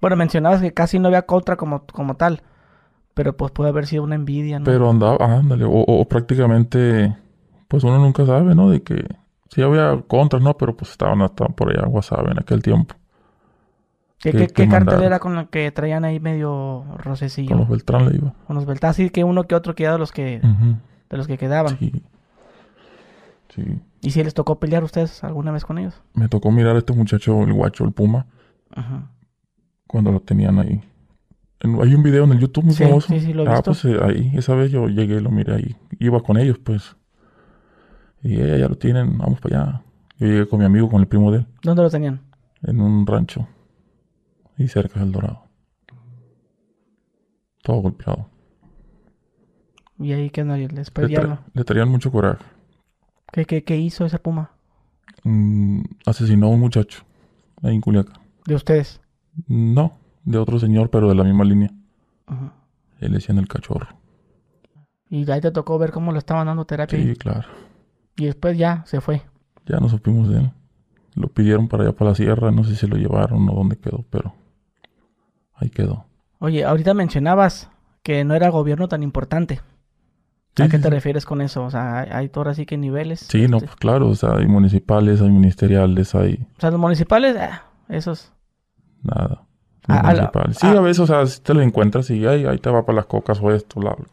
Bueno, 0.00 0.16
mencionabas 0.16 0.60
que 0.60 0.72
casi 0.72 0.98
no 0.98 1.08
había 1.08 1.22
contra 1.22 1.56
como, 1.56 1.84
como 1.92 2.14
tal. 2.14 2.42
Pero 3.14 3.36
pues 3.36 3.50
puede 3.52 3.70
haber 3.70 3.86
sido 3.86 4.02
una 4.04 4.14
envidia, 4.14 4.58
¿no? 4.60 4.64
Pero 4.64 4.88
andaba, 4.88 5.16
ándale, 5.24 5.64
o, 5.64 5.70
o- 5.70 6.00
o 6.00 6.04
prácticamente, 6.08 7.16
pues 7.68 7.84
uno 7.84 7.98
nunca 7.98 8.24
sabe, 8.24 8.54
¿no? 8.54 8.70
De 8.70 8.82
que 8.82 9.04
sí 9.50 9.60
había 9.62 10.02
contras, 10.08 10.42
¿no? 10.42 10.56
Pero 10.56 10.76
pues 10.76 10.90
estaban 10.92 11.20
hasta 11.22 11.46
por 11.46 11.70
allá, 11.70 11.86
WhatsApp 11.86 12.26
en 12.30 12.38
aquel 12.40 12.62
tiempo, 12.62 12.94
¿Qué, 14.18 14.32
qué, 14.32 14.38
qué 14.48 14.48
cartel 14.48 14.68
mandaron. 14.68 15.02
era 15.04 15.18
con 15.18 15.34
la 15.34 15.46
que 15.46 15.70
traían 15.70 16.04
ahí 16.04 16.20
medio 16.20 16.84
rocecillo? 16.98 17.48
con 17.50 17.58
los 17.58 17.68
Beltrán 17.68 18.08
le 18.08 18.16
iba. 18.16 18.34
Con 18.46 18.56
los 18.56 18.66
Beltrán. 18.66 18.90
Así 18.90 19.08
que 19.10 19.24
uno 19.24 19.44
que 19.44 19.54
otro 19.54 19.74
quedaba 19.74 19.94
de 19.94 19.98
los 20.00 20.12
que, 20.12 20.40
de 20.40 21.16
los 21.16 21.26
que 21.26 21.38
quedaban. 21.38 21.78
Sí. 21.78 21.90
Sí. 23.54 23.64
¿Y 24.02 24.10
si 24.12 24.22
les 24.22 24.34
tocó 24.34 24.58
pelear 24.60 24.84
ustedes 24.84 25.24
alguna 25.24 25.50
vez 25.50 25.64
con 25.64 25.78
ellos? 25.78 26.00
Me 26.14 26.28
tocó 26.28 26.50
mirar 26.52 26.76
a 26.76 26.78
este 26.78 26.92
muchacho, 26.92 27.42
el 27.42 27.52
guacho, 27.52 27.84
el 27.84 27.92
Puma, 27.92 28.26
Ajá. 28.74 29.10
cuando 29.86 30.12
lo 30.12 30.20
tenían 30.20 30.58
ahí. 30.58 30.80
En- 31.60 31.80
hay 31.82 31.94
un 31.94 32.02
video 32.02 32.24
en 32.24 32.32
el 32.32 32.38
YouTube 32.38 32.64
muy 32.64 32.74
Sí, 32.74 32.84
famoso. 32.84 33.08
sí, 33.08 33.20
sí, 33.20 33.32
lo 33.32 33.44
he 33.44 33.48
ah, 33.48 33.52
visto. 33.54 33.72
pues 33.72 33.84
eh, 33.86 33.98
ahí, 34.02 34.32
esa 34.34 34.54
vez 34.54 34.70
yo 34.70 34.86
llegué 34.88 35.16
y 35.16 35.20
lo 35.20 35.30
miré 35.30 35.54
ahí. 35.56 35.76
Iba 35.98 36.20
con 36.22 36.36
ellos, 36.38 36.58
pues. 36.58 36.96
Y 38.22 38.34
ella 38.40 38.56
ya 38.58 38.68
lo 38.68 38.76
tienen, 38.76 39.16
vamos 39.18 39.40
para 39.40 39.62
allá. 39.62 39.82
Yo 40.18 40.26
llegué 40.26 40.46
con 40.48 40.58
mi 40.58 40.64
amigo, 40.66 40.88
con 40.90 41.00
el 41.00 41.08
primo 41.08 41.30
de 41.32 41.38
él. 41.38 41.46
¿Dónde 41.62 41.82
lo 41.82 41.90
tenían? 41.90 42.20
en 42.62 42.78
un 42.82 43.06
rancho 43.06 43.48
y 44.58 44.68
cerca 44.68 45.00
del 45.00 45.12
Dorado. 45.12 45.44
Todo 47.62 47.78
golpeado. 47.78 48.28
Y 49.98 50.12
ahí 50.12 50.28
que 50.30 50.44
no, 50.44 50.56
les 50.56 50.70
Le, 50.70 50.84
tra- 51.08 51.40
le 51.54 51.64
traían 51.64 51.88
mucho 51.88 52.10
coraje. 52.12 52.44
¿Qué, 53.32 53.44
qué, 53.44 53.64
qué 53.64 53.76
hizo 53.78 54.04
ese 54.04 54.18
puma? 54.18 54.50
Mm, 55.24 55.82
asesinó 56.06 56.46
a 56.46 56.50
un 56.50 56.60
muchacho 56.60 57.02
ahí 57.62 57.74
en 57.74 57.80
Culiacán. 57.80 58.20
De 58.46 58.54
ustedes. 58.54 59.00
No, 59.46 59.92
de 60.24 60.36
otro 60.38 60.58
señor, 60.58 60.90
pero 60.90 61.08
de 61.08 61.14
la 61.14 61.24
misma 61.24 61.44
línea. 61.44 61.70
Ajá. 62.26 62.52
Él 63.00 63.12
le 63.12 63.18
decían 63.18 63.38
el 63.38 63.48
cachorro. 63.48 63.88
Y 65.08 65.30
ahí 65.30 65.40
te 65.40 65.50
tocó 65.50 65.78
ver 65.78 65.92
cómo 65.92 66.12
lo 66.12 66.18
estaban 66.18 66.46
dando 66.46 66.64
terapia. 66.66 66.98
Sí, 66.98 67.14
claro. 67.16 67.48
Y 68.20 68.26
después 68.26 68.58
ya 68.58 68.82
se 68.86 69.00
fue. 69.00 69.22
Ya 69.64 69.78
no 69.78 69.88
supimos 69.88 70.28
de 70.28 70.40
él. 70.40 70.50
Lo 71.14 71.28
pidieron 71.28 71.68
para 71.68 71.84
allá, 71.84 71.92
para 71.94 72.10
la 72.10 72.14
sierra. 72.14 72.50
No 72.50 72.64
sé 72.64 72.76
si 72.76 72.86
lo 72.86 72.96
llevaron 72.96 73.48
o 73.48 73.54
dónde 73.54 73.76
quedó, 73.76 74.04
pero 74.10 74.34
ahí 75.54 75.70
quedó. 75.70 76.04
Oye, 76.38 76.64
ahorita 76.64 76.92
mencionabas 76.92 77.70
que 78.02 78.22
no 78.24 78.34
era 78.34 78.50
gobierno 78.50 78.88
tan 78.88 79.02
importante. 79.02 79.60
¿A 80.58 80.68
qué 80.68 80.76
sí, 80.76 80.82
te 80.82 80.88
sí. 80.88 80.90
refieres 80.90 81.24
con 81.24 81.40
eso? 81.40 81.64
O 81.64 81.70
sea, 81.70 82.00
hay, 82.00 82.08
hay 82.12 82.30
ahora 82.34 82.52
sí 82.52 82.66
que 82.66 82.76
niveles. 82.76 83.20
Sí, 83.20 83.48
no, 83.48 83.56
Este, 83.56 83.68
pues 83.68 83.76
claro. 83.76 84.08
O 84.08 84.14
sea, 84.14 84.34
hay 84.36 84.46
municipales, 84.46 85.22
hay 85.22 85.30
ministeriales, 85.30 86.14
hay 86.14 86.46
O 86.58 86.60
sea, 86.60 86.70
los 86.70 86.80
municipales, 86.80 87.36
ah, 87.38 87.62
esos. 87.88 88.32
Nada. 89.02 89.46
Ah, 89.88 90.00
a 90.00 90.12
la- 90.12 90.30
Municipal. 90.30 90.54
sí, 90.54 90.66
ah. 90.66 90.72
a 90.78 90.80
veces, 90.82 91.00
o 91.00 91.06
sea, 91.06 91.24
si 91.26 91.40
te 91.40 91.54
lo 91.54 91.62
encuentras 91.62 92.10
y 92.10 92.26
ay, 92.26 92.44
ahí 92.44 92.58
te 92.58 92.68
va 92.68 92.84
para 92.84 92.96
las 92.96 93.06
cocas 93.06 93.40
o 93.40 93.50
esto, 93.50 93.80
bla, 93.80 93.94
bla. 93.94 94.06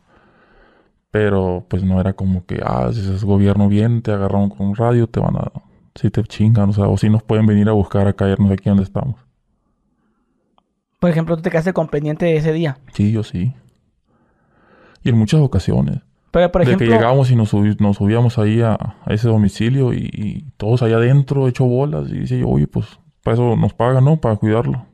Pero, 1.12 1.66
pues 1.70 1.84
no 1.84 2.00
era 2.02 2.14
como 2.14 2.46
que, 2.46 2.60
ah, 2.64 2.90
si 2.94 3.00
es 3.00 3.24
gobierno 3.24 3.68
bien, 3.68 4.02
te 4.02 4.12
agarraron 4.12 4.50
con 4.50 4.68
un 4.68 4.76
radio, 4.76 5.08
te 5.08 5.20
van 5.20 5.38
a, 5.38 5.52
si 5.96 6.10
te 6.10 6.22
chingan, 6.24 6.70
o 6.70 6.74
sea, 6.74 6.88
o 6.88 6.98
si 6.98 7.10
nos 7.10 7.24
pueden 7.24 7.46
venir 7.46 7.70
a 7.70 7.72
buscar 7.72 8.08
a 8.08 8.14
caernos 8.14 8.52
aquí 8.52 8.70
donde 8.70 8.84
estamos. 8.84 9.16
Por 11.00 11.10
ejemplo, 11.10 11.36
tú 11.36 11.44
te 11.44 11.50
quedaste 11.50 11.74
con 11.74 11.88
pendiente 11.88 12.36
ese 12.36 12.52
día. 12.52 12.80
Sí, 12.94 13.12
yo 13.12 13.24
sí. 13.24 13.54
Y 15.04 15.10
en 15.10 15.18
muchas 15.18 15.40
ocasiones. 15.42 16.00
Pero, 16.32 16.52
por 16.52 16.62
de 16.64 16.68
ejemplo, 16.68 16.86
que 16.88 16.92
llegábamos 16.94 17.32
y 17.32 17.36
nos, 17.36 17.54
subi- 17.54 17.80
nos 17.80 17.98
subíamos 17.98 18.38
ahí 18.38 18.62
a, 18.62 18.74
a 18.74 19.14
ese 19.14 19.30
domicilio 19.30 19.94
y, 19.94 20.10
y 20.12 20.42
todos 20.58 20.82
allá 20.84 20.98
adentro 20.98 21.48
hecho 21.48 21.66
bolas. 21.66 22.10
Y 22.10 22.20
dice 22.20 22.38
yo, 22.40 22.50
oye, 22.50 22.68
pues 22.68 23.00
para 23.24 23.36
eso 23.36 23.56
nos 23.56 23.74
pagan, 23.74 24.04
¿no? 24.06 24.18
Para 24.18 24.36
cuidarlo. 24.36 24.86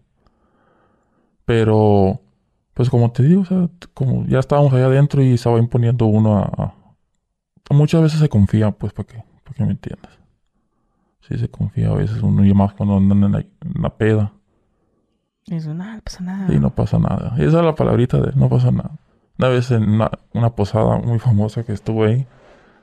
Pero, 1.45 2.21
pues 2.73 2.89
como 2.89 3.11
te 3.11 3.23
digo, 3.23 3.41
o 3.41 3.45
sea, 3.45 3.69
como 3.93 4.25
ya 4.27 4.39
estábamos 4.39 4.73
allá 4.73 4.85
adentro 4.85 5.21
y 5.21 5.37
se 5.37 5.49
va 5.49 5.59
imponiendo 5.59 6.05
uno 6.05 6.37
a... 6.39 6.43
a- 6.43 6.73
muchas 7.73 8.01
veces 8.01 8.19
se 8.19 8.29
confía, 8.29 8.71
pues, 8.71 8.93
¿para 8.93 9.07
qué? 9.07 9.23
¿Para 9.43 9.55
qué 9.55 9.63
me 9.65 9.71
entiendes? 9.71 10.11
Sí 11.21 11.37
se 11.37 11.49
confía 11.49 11.89
a 11.89 11.93
veces 11.93 12.21
uno 12.21 12.45
y 12.45 12.53
más 12.53 12.73
cuando 12.73 12.97
andan 12.97 13.23
en 13.23 13.31
la, 13.31 13.39
en 13.39 13.81
la 13.81 13.89
peda. 13.95 14.33
dices, 15.47 15.73
"Nah, 15.73 15.95
no 15.95 16.01
pasa 16.01 16.23
nada. 16.23 16.53
Y 16.53 16.59
no 16.59 16.69
pasa 16.75 16.99
nada. 16.99 17.33
Esa 17.37 17.59
es 17.59 17.65
la 17.65 17.75
palabrita 17.75 18.19
de 18.19 18.33
no 18.35 18.49
pasa 18.49 18.71
nada. 18.71 18.91
Una 19.39 19.47
vez 19.49 19.71
en 19.71 19.89
una, 19.89 20.11
una 20.33 20.49
posada 20.55 20.97
muy 20.99 21.19
famosa 21.19 21.63
que 21.63 21.73
estuve 21.73 22.07
ahí, 22.07 22.27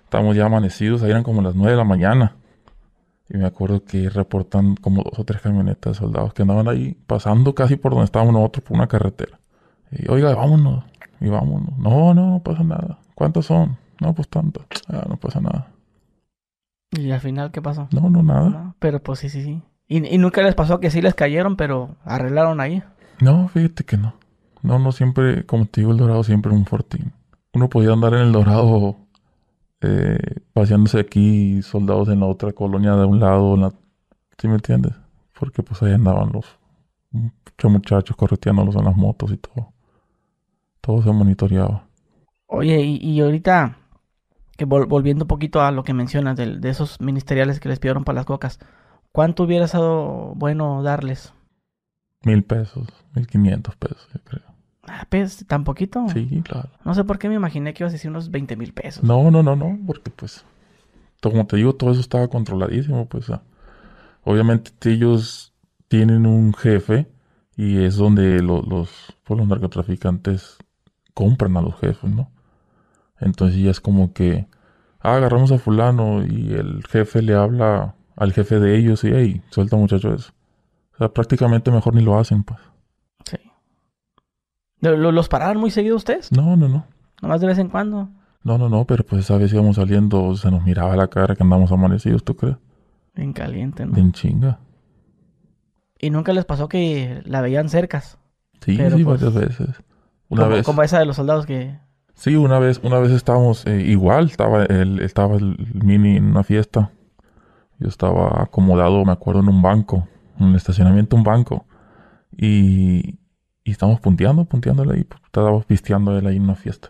estábamos 0.05 0.35
ya 0.37 0.47
amanecidos, 0.47 1.03
ahí 1.03 1.11
eran 1.11 1.23
como 1.23 1.43
las 1.43 1.55
9 1.55 1.73
de 1.73 1.77
la 1.77 1.85
mañana. 1.85 2.37
Y 3.29 3.37
me 3.37 3.47
acuerdo 3.47 3.85
que 3.85 4.09
reportan 4.09 4.75
como 4.77 5.03
dos 5.05 5.19
o 5.19 5.25
tres 5.25 5.41
camionetas 5.43 5.93
de 5.93 5.99
soldados 6.01 6.33
que 6.35 6.43
andaban 6.43 6.67
ahí 6.69 6.97
pasando 7.07 7.55
casi 7.55 7.77
por 7.77 7.93
donde 7.93 8.07
estábamos 8.07 8.33
nosotros, 8.35 8.65
por 8.65 8.77
una 8.77 8.89
carretera. 8.89 9.40
Y 9.93 10.11
oiga, 10.11 10.35
vámonos. 10.35 10.85
Y 11.21 11.29
vámonos. 11.29 11.77
No, 11.79 12.15
no, 12.15 12.31
no 12.31 12.43
pasa 12.43 12.63
nada. 12.63 12.99
¿Cuántos 13.15 13.47
son? 13.47 13.77
No, 14.01 14.15
pues 14.15 14.29
tantos. 14.29 14.65
Ah, 14.89 15.05
no 15.09 15.17
pasa 15.17 15.41
nada. 15.41 15.69
Y 16.93 17.11
al 17.11 17.21
final, 17.21 17.51
¿qué 17.53 17.61
pasó? 17.61 17.89
No, 17.93 18.09
no, 18.11 18.23
nada. 18.23 18.49
No, 18.49 18.75
pero 18.79 19.03
pues 19.03 19.21
sí, 19.21 19.29
sí, 19.29 19.43
sí. 19.43 19.63
Y, 19.87 20.07
y 20.15 20.19
nunca 20.19 20.43
les 20.43 20.55
pasó 20.55 20.81
que 20.81 20.91
sí 20.91 21.03
les 21.03 21.15
cayeron, 21.15 21.57
pero 21.57 21.97
arreglaron 22.05 22.61
ahí. 22.61 22.83
No, 23.21 23.49
fíjate 23.49 23.85
que 23.85 23.97
no. 23.97 24.15
No, 24.63 24.79
no 24.79 24.93
siempre, 24.93 25.45
como 25.47 25.67
te 25.67 25.81
digo, 25.81 25.93
el 25.93 25.99
Dorado 25.99 26.25
siempre 26.25 26.53
un 26.53 26.67
fortín. 26.67 27.13
Uno 27.53 27.69
podía 27.69 27.93
andar 27.93 28.15
en 28.15 28.21
el 28.21 28.33
Dorado 28.33 28.97
eh, 29.81 30.19
paseándose 30.53 31.01
aquí, 31.01 31.63
soldados 31.63 32.09
en 32.09 32.21
la 32.21 32.27
otra 32.27 32.53
colonia 32.53 32.95
de 32.97 33.05
un 33.05 33.21
lado, 33.21 33.55
en 33.55 33.63
la... 33.63 33.73
¿sí 34.39 34.49
me 34.49 34.55
entiendes? 34.55 34.93
Porque 35.39 35.63
pues 35.63 35.83
ahí 35.83 35.93
andaban 35.93 36.33
los 36.33 36.47
muchos 37.11 37.71
muchachos 37.71 38.17
correteándolos 38.17 38.77
en 38.77 38.85
las 38.85 38.97
motos 38.97 39.33
y 39.33 39.37
todo. 39.37 39.73
Todo 40.81 41.03
se 41.03 41.13
monitoreaba. 41.13 41.87
Oye, 42.47 42.81
y, 42.83 42.97
y 42.97 43.21
ahorita, 43.21 43.77
que 44.57 44.67
vol- 44.67 44.89
volviendo 44.89 45.25
un 45.25 45.29
poquito 45.29 45.61
a 45.61 45.71
lo 45.71 45.85
que 45.85 45.95
mencionas 45.95 46.37
del- 46.37 46.61
de, 46.61 46.71
esos 46.71 47.01
ministeriales 47.01 47.61
que 47.61 47.69
les 47.69 47.79
pidieron 47.79 48.05
para 48.05 48.17
las 48.17 48.27
cocas, 48.27 48.59
¿cuánto 49.13 49.45
hubiera 49.45 49.69
sido 49.69 50.33
bueno 50.37 50.83
darles? 50.83 51.33
Mil 52.25 52.43
pesos, 52.45 52.89
mil 53.15 53.27
quinientos 53.27 53.77
pesos, 53.77 54.09
yo 54.13 54.21
creo. 54.25 54.43
Ah, 54.83 55.07
pues, 55.09 55.47
tan 55.47 55.65
poquito. 55.65 56.07
Sí, 56.13 56.43
claro. 56.45 56.71
No 56.85 56.95
sé 56.95 57.05
por 57.05 57.19
qué 57.19 57.29
me 57.29 57.35
imaginé 57.37 57.73
que 57.75 57.83
ibas 57.85 57.93
a 57.93 57.97
decir 57.97 58.11
unos 58.11 58.31
20 58.31 58.57
mil 58.57 58.73
pesos. 58.73 59.05
No, 59.05 59.31
no, 59.31 59.43
no, 59.43 59.55
no, 59.57 59.79
porque 59.87 60.11
pues, 60.11 60.45
como 61.23 61.47
te 61.47 61.57
digo, 61.57 61.75
todo 61.75 61.93
eso 61.93 62.01
estaba 62.01 62.29
controladísimo, 62.29 63.07
pues. 63.07 63.31
ah. 63.31 63.43
Obviamente 64.25 64.73
ellos 64.91 65.55
tienen 65.89 66.27
un 66.27 66.53
jefe 66.55 67.07
y 67.57 67.85
es 67.85 67.97
donde 67.97 68.43
lo- 68.43 68.63
los, 68.63 68.91
pues, 69.25 69.39
los 69.39 69.49
narcotraficantes 69.49 70.59
compran 71.21 71.55
a 71.59 71.61
los 71.63 71.75
jefes, 71.79 72.11
¿no? 72.11 72.31
Entonces 73.19 73.61
ya 73.61 73.71
es 73.71 73.81
como 73.81 74.13
que, 74.15 74.47
ah, 75.01 75.17
agarramos 75.17 75.53
a 75.53 75.59
fulano 75.59 76.25
y 76.25 76.55
el 76.55 76.83
jefe 76.89 77.21
le 77.21 77.35
habla 77.35 77.95
al 78.17 78.33
jefe 78.33 78.59
de 78.59 78.79
ellos 78.79 79.05
y, 79.05 79.11
hey, 79.13 79.43
suelta 79.51 79.77
muchacho 79.77 80.15
eso. 80.15 80.33
O 80.95 80.97
sea, 80.99 81.09
prácticamente 81.13 81.71
mejor 81.71 81.95
ni 81.95 82.03
lo 82.03 82.19
hacen, 82.19 82.43
pues. 82.45 82.59
Sí. 83.25 83.37
¿Lo- 84.81 84.97
lo- 84.97 85.13
¿Los 85.13 85.29
pararon 85.29 85.59
muy 85.61 85.71
seguido 85.71 85.97
ustedes? 85.97 86.33
No, 86.33 86.57
no, 86.57 86.69
no. 86.69 86.87
Nomás 87.21 87.41
de 87.43 87.47
vez 87.49 87.59
en 87.59 87.69
cuando. 87.69 88.09
No, 88.43 88.57
no, 88.57 88.71
no, 88.71 88.87
pero 88.87 89.05
pues 89.05 89.25
esa 89.25 89.37
vez 89.37 89.53
íbamos 89.53 89.77
saliendo, 89.77 90.35
se 90.37 90.51
nos 90.51 90.65
miraba 90.65 90.97
la 90.97 91.09
cara 91.09 91.37
que 91.37 91.43
andamos 91.43 91.71
amanecidos, 91.73 92.25
¿tú 92.25 92.35
crees? 92.37 92.57
En 93.15 93.35
caliente, 93.35 93.85
¿no? 93.85 93.97
En 93.99 94.13
chinga. 94.13 94.61
Y 95.99 96.09
nunca 96.09 96.33
les 96.33 96.47
pasó 96.47 96.67
que 96.69 97.21
la 97.27 97.43
veían 97.43 97.69
cercas. 97.69 98.17
Sí, 98.63 98.77
Pero, 98.79 98.97
sí, 98.97 99.05
pues, 99.05 99.21
varias 99.21 99.35
veces. 99.59 99.83
Una 100.31 100.45
como, 100.45 100.55
vez. 100.55 100.65
como 100.65 100.83
esa 100.83 100.99
de 100.99 101.05
los 101.05 101.17
soldados 101.17 101.45
que... 101.45 101.77
Sí, 102.15 102.37
una 102.37 102.59
vez, 102.59 102.81
una 102.83 102.99
vez 102.99 103.13
estábamos 103.13 103.67
eh, 103.67 103.83
igual, 103.83 104.27
estaba 104.27 104.65
el, 104.65 105.01
estaba 105.01 105.37
el 105.37 105.57
mini 105.75 106.17
en 106.17 106.25
una 106.27 106.43
fiesta. 106.43 106.91
Yo 107.79 107.89
estaba 107.89 108.43
acomodado, 108.43 109.05
me 109.05 109.13
acuerdo, 109.13 109.41
en 109.41 109.49
un 109.49 109.63
banco, 109.63 110.07
en 110.39 110.49
el 110.49 110.57
estacionamiento 110.57 111.17
un 111.17 111.25
banco. 111.25 111.67
Y, 112.37 113.19
y 113.65 113.71
estamos 113.71 114.01
punteando, 114.01 114.45
punteándole 114.45 114.95
ahí, 114.95 115.07
estábamos 115.25 115.65
pisteando 115.65 116.17
él 116.17 116.27
ahí 116.27 116.37
en 116.37 116.45
una 116.45 116.57
fiesta. 116.57 116.89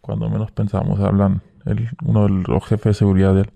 Cuando 0.00 0.28
menos 0.28 0.50
pensamos, 0.50 1.00
hablan 1.00 1.42
el, 1.64 1.88
uno 2.04 2.24
de 2.24 2.44
los 2.48 2.64
jefes 2.64 2.84
de 2.90 2.94
seguridad 2.94 3.34
de 3.34 3.42
él. 3.42 3.52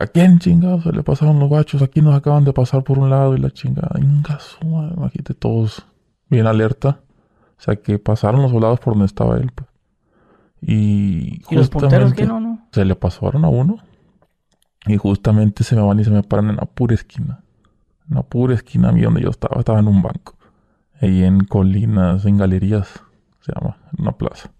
¿A 0.00 0.06
quién 0.06 0.38
chingados 0.38 0.84
se 0.84 0.92
le 0.92 1.02
pasaron 1.02 1.38
los 1.38 1.50
bachos? 1.50 1.82
Aquí 1.82 2.00
nos 2.00 2.14
acaban 2.14 2.44
de 2.44 2.54
pasar 2.54 2.82
por 2.82 2.98
un 2.98 3.10
lado 3.10 3.36
y 3.36 3.40
la 3.40 3.50
chingada. 3.50 4.00
Imagínate 4.62 5.34
todos 5.34 5.84
bien 6.30 6.46
alerta. 6.46 7.00
O 7.62 7.64
sea 7.64 7.76
que 7.76 8.00
pasaron 8.00 8.42
los 8.42 8.50
soldados 8.50 8.80
por 8.80 8.94
donde 8.94 9.06
estaba 9.06 9.36
él. 9.36 9.52
Pues. 9.54 9.68
Y, 10.60 11.40
¿Y 11.48 11.54
los 11.54 11.70
punteros 11.70 12.12
que 12.12 12.26
no, 12.26 12.40
no? 12.40 12.66
Se 12.72 12.84
le 12.84 12.96
pasaron 12.96 13.44
a 13.44 13.48
uno. 13.48 13.76
Y 14.84 14.96
justamente 14.96 15.62
se 15.62 15.76
me 15.76 15.82
van 15.82 16.00
y 16.00 16.04
se 16.04 16.10
me 16.10 16.24
paran 16.24 16.50
en 16.50 16.56
la 16.56 16.64
pura 16.64 16.96
esquina. 16.96 17.44
En 18.10 18.16
la 18.16 18.24
pura 18.24 18.54
esquina 18.54 18.88
a 18.88 18.92
mí 18.92 19.02
donde 19.02 19.22
yo 19.22 19.30
estaba. 19.30 19.60
Estaba 19.60 19.78
en 19.78 19.86
un 19.86 20.02
banco. 20.02 20.34
Ahí 21.00 21.22
en 21.22 21.44
colinas, 21.44 22.24
en 22.24 22.36
galerías. 22.36 23.00
Se 23.42 23.52
llama, 23.54 23.76
en 23.92 24.02
una 24.02 24.10
plaza. 24.10 24.50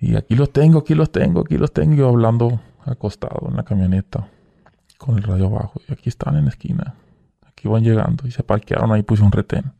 Y 0.00 0.16
aquí 0.16 0.34
los 0.34 0.52
tengo, 0.52 0.80
aquí 0.80 0.96
los 0.96 1.12
tengo, 1.12 1.42
aquí 1.42 1.58
los 1.58 1.72
tengo. 1.72 1.94
Yo 1.94 2.08
hablando 2.08 2.60
acostado 2.84 3.48
en 3.48 3.54
la 3.54 3.62
camioneta 3.62 4.28
con 4.98 5.16
el 5.16 5.22
radio 5.22 5.46
abajo. 5.46 5.80
Y 5.88 5.92
aquí 5.92 6.08
están 6.08 6.36
en 6.36 6.46
la 6.46 6.50
esquina. 6.50 6.96
Aquí 7.46 7.68
van 7.68 7.84
llegando 7.84 8.26
y 8.26 8.32
se 8.32 8.42
parquearon 8.42 8.90
ahí, 8.90 9.04
puse 9.04 9.22
un 9.22 9.30
retén. 9.30 9.72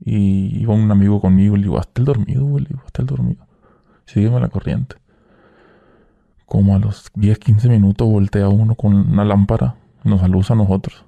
Y 0.00 0.60
iba 0.60 0.74
un 0.74 0.90
amigo 0.90 1.20
conmigo 1.20 1.54
y 1.54 1.58
le 1.58 1.64
digo, 1.64 1.78
hasta 1.78 2.00
el 2.00 2.06
dormido, 2.06 2.44
güey. 2.44 2.64
Le 2.64 2.68
digo, 2.70 2.82
hasta 2.84 3.02
el 3.02 3.06
dormido. 3.06 3.46
Sígueme 4.06 4.40
la 4.40 4.48
corriente. 4.48 4.96
Como 6.46 6.76
a 6.76 6.78
los 6.78 7.10
10, 7.14 7.38
15 7.38 7.68
minutos 7.68 8.08
voltea 8.08 8.48
uno 8.48 8.74
con 8.74 8.94
una 8.94 9.24
lámpara. 9.24 9.76
Nos 10.04 10.22
alusa 10.22 10.54
a 10.54 10.56
nosotros. 10.56 11.04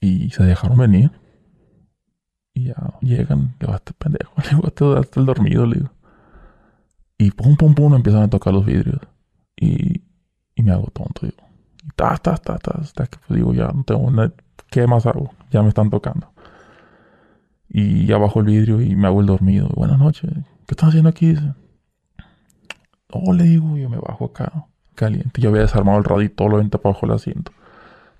Y 0.00 0.30
se 0.30 0.42
dejaron 0.44 0.78
venir. 0.78 1.12
Y 2.52 2.64
ya 2.64 2.94
llegan. 3.00 3.54
Le 3.60 3.66
digo, 3.66 3.72
hasta 3.74 3.92
pendejo. 3.92 4.32
Le 4.42 4.48
digo, 4.50 4.96
hasta 4.98 5.20
el 5.20 5.26
dormido, 5.26 5.66
le 5.66 5.76
digo. 5.76 5.90
Y 7.16 7.30
pum, 7.30 7.56
pum, 7.56 7.74
pum, 7.74 7.94
empiezan 7.94 8.22
a 8.24 8.28
tocar 8.28 8.52
los 8.52 8.66
vidrios. 8.66 9.00
Y, 9.56 10.02
y 10.56 10.62
me 10.62 10.72
hago 10.72 10.88
tonto, 10.88 11.26
digo. 11.26 11.38
Y 11.84 11.88
ta, 11.94 12.16
ta, 12.16 12.36
ta, 12.36 12.58
ta, 12.58 12.78
hasta 12.80 13.06
que 13.06 13.18
pues, 13.26 13.38
digo, 13.38 13.54
ya 13.54 13.68
no 13.68 13.84
tengo 13.84 14.10
nada. 14.10 14.32
¿Qué 14.70 14.86
más 14.86 15.06
hago? 15.06 15.32
Ya 15.50 15.62
me 15.62 15.68
están 15.68 15.90
tocando. 15.90 16.33
Y 17.68 18.06
ya 18.06 18.18
bajo 18.18 18.40
el 18.40 18.46
vidrio 18.46 18.80
y 18.80 18.94
me 18.94 19.06
hago 19.06 19.20
el 19.20 19.26
dormido. 19.26 19.68
Buenas 19.74 19.98
noches. 19.98 20.30
¿Qué 20.32 20.72
están 20.72 20.90
haciendo 20.90 21.08
aquí? 21.08 21.34
No, 23.12 23.32
le 23.32 23.44
digo, 23.44 23.76
yo 23.76 23.88
me 23.88 23.98
bajo 23.98 24.26
acá, 24.26 24.66
caliente. 24.94 25.40
Yo 25.40 25.50
había 25.50 25.62
desarmado 25.62 25.98
el 25.98 26.04
radio 26.04 26.22
y 26.22 26.28
todo 26.28 26.48
lo 26.48 26.56
vente 26.58 26.78
para 26.78 26.92
abajo 26.92 27.06
del 27.06 27.16
asiento. 27.16 27.52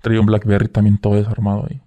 Traía 0.01 0.19
un 0.19 0.25
Blackberry 0.25 0.67
también 0.67 0.97
todo 0.97 1.15
desarmado 1.15 1.65
ahí. 1.69 1.81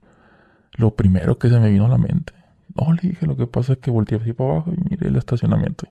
Lo 0.77 0.95
primero 0.95 1.39
que 1.39 1.49
se 1.49 1.59
me 1.59 1.71
vino 1.71 1.87
a 1.87 1.89
la 1.89 1.99
mente. 1.99 2.33
No, 2.75 2.93
le 2.93 3.01
dije, 3.01 3.27
lo 3.27 3.37
que 3.37 3.47
pasa 3.47 3.75
es 3.75 3.79
que 3.79 3.91
volteé 3.91 4.19
así 4.19 4.33
para 4.33 4.51
abajo 4.51 4.73
y 4.73 4.91
miré 4.91 5.09
el 5.09 5.17
estacionamiento. 5.17 5.87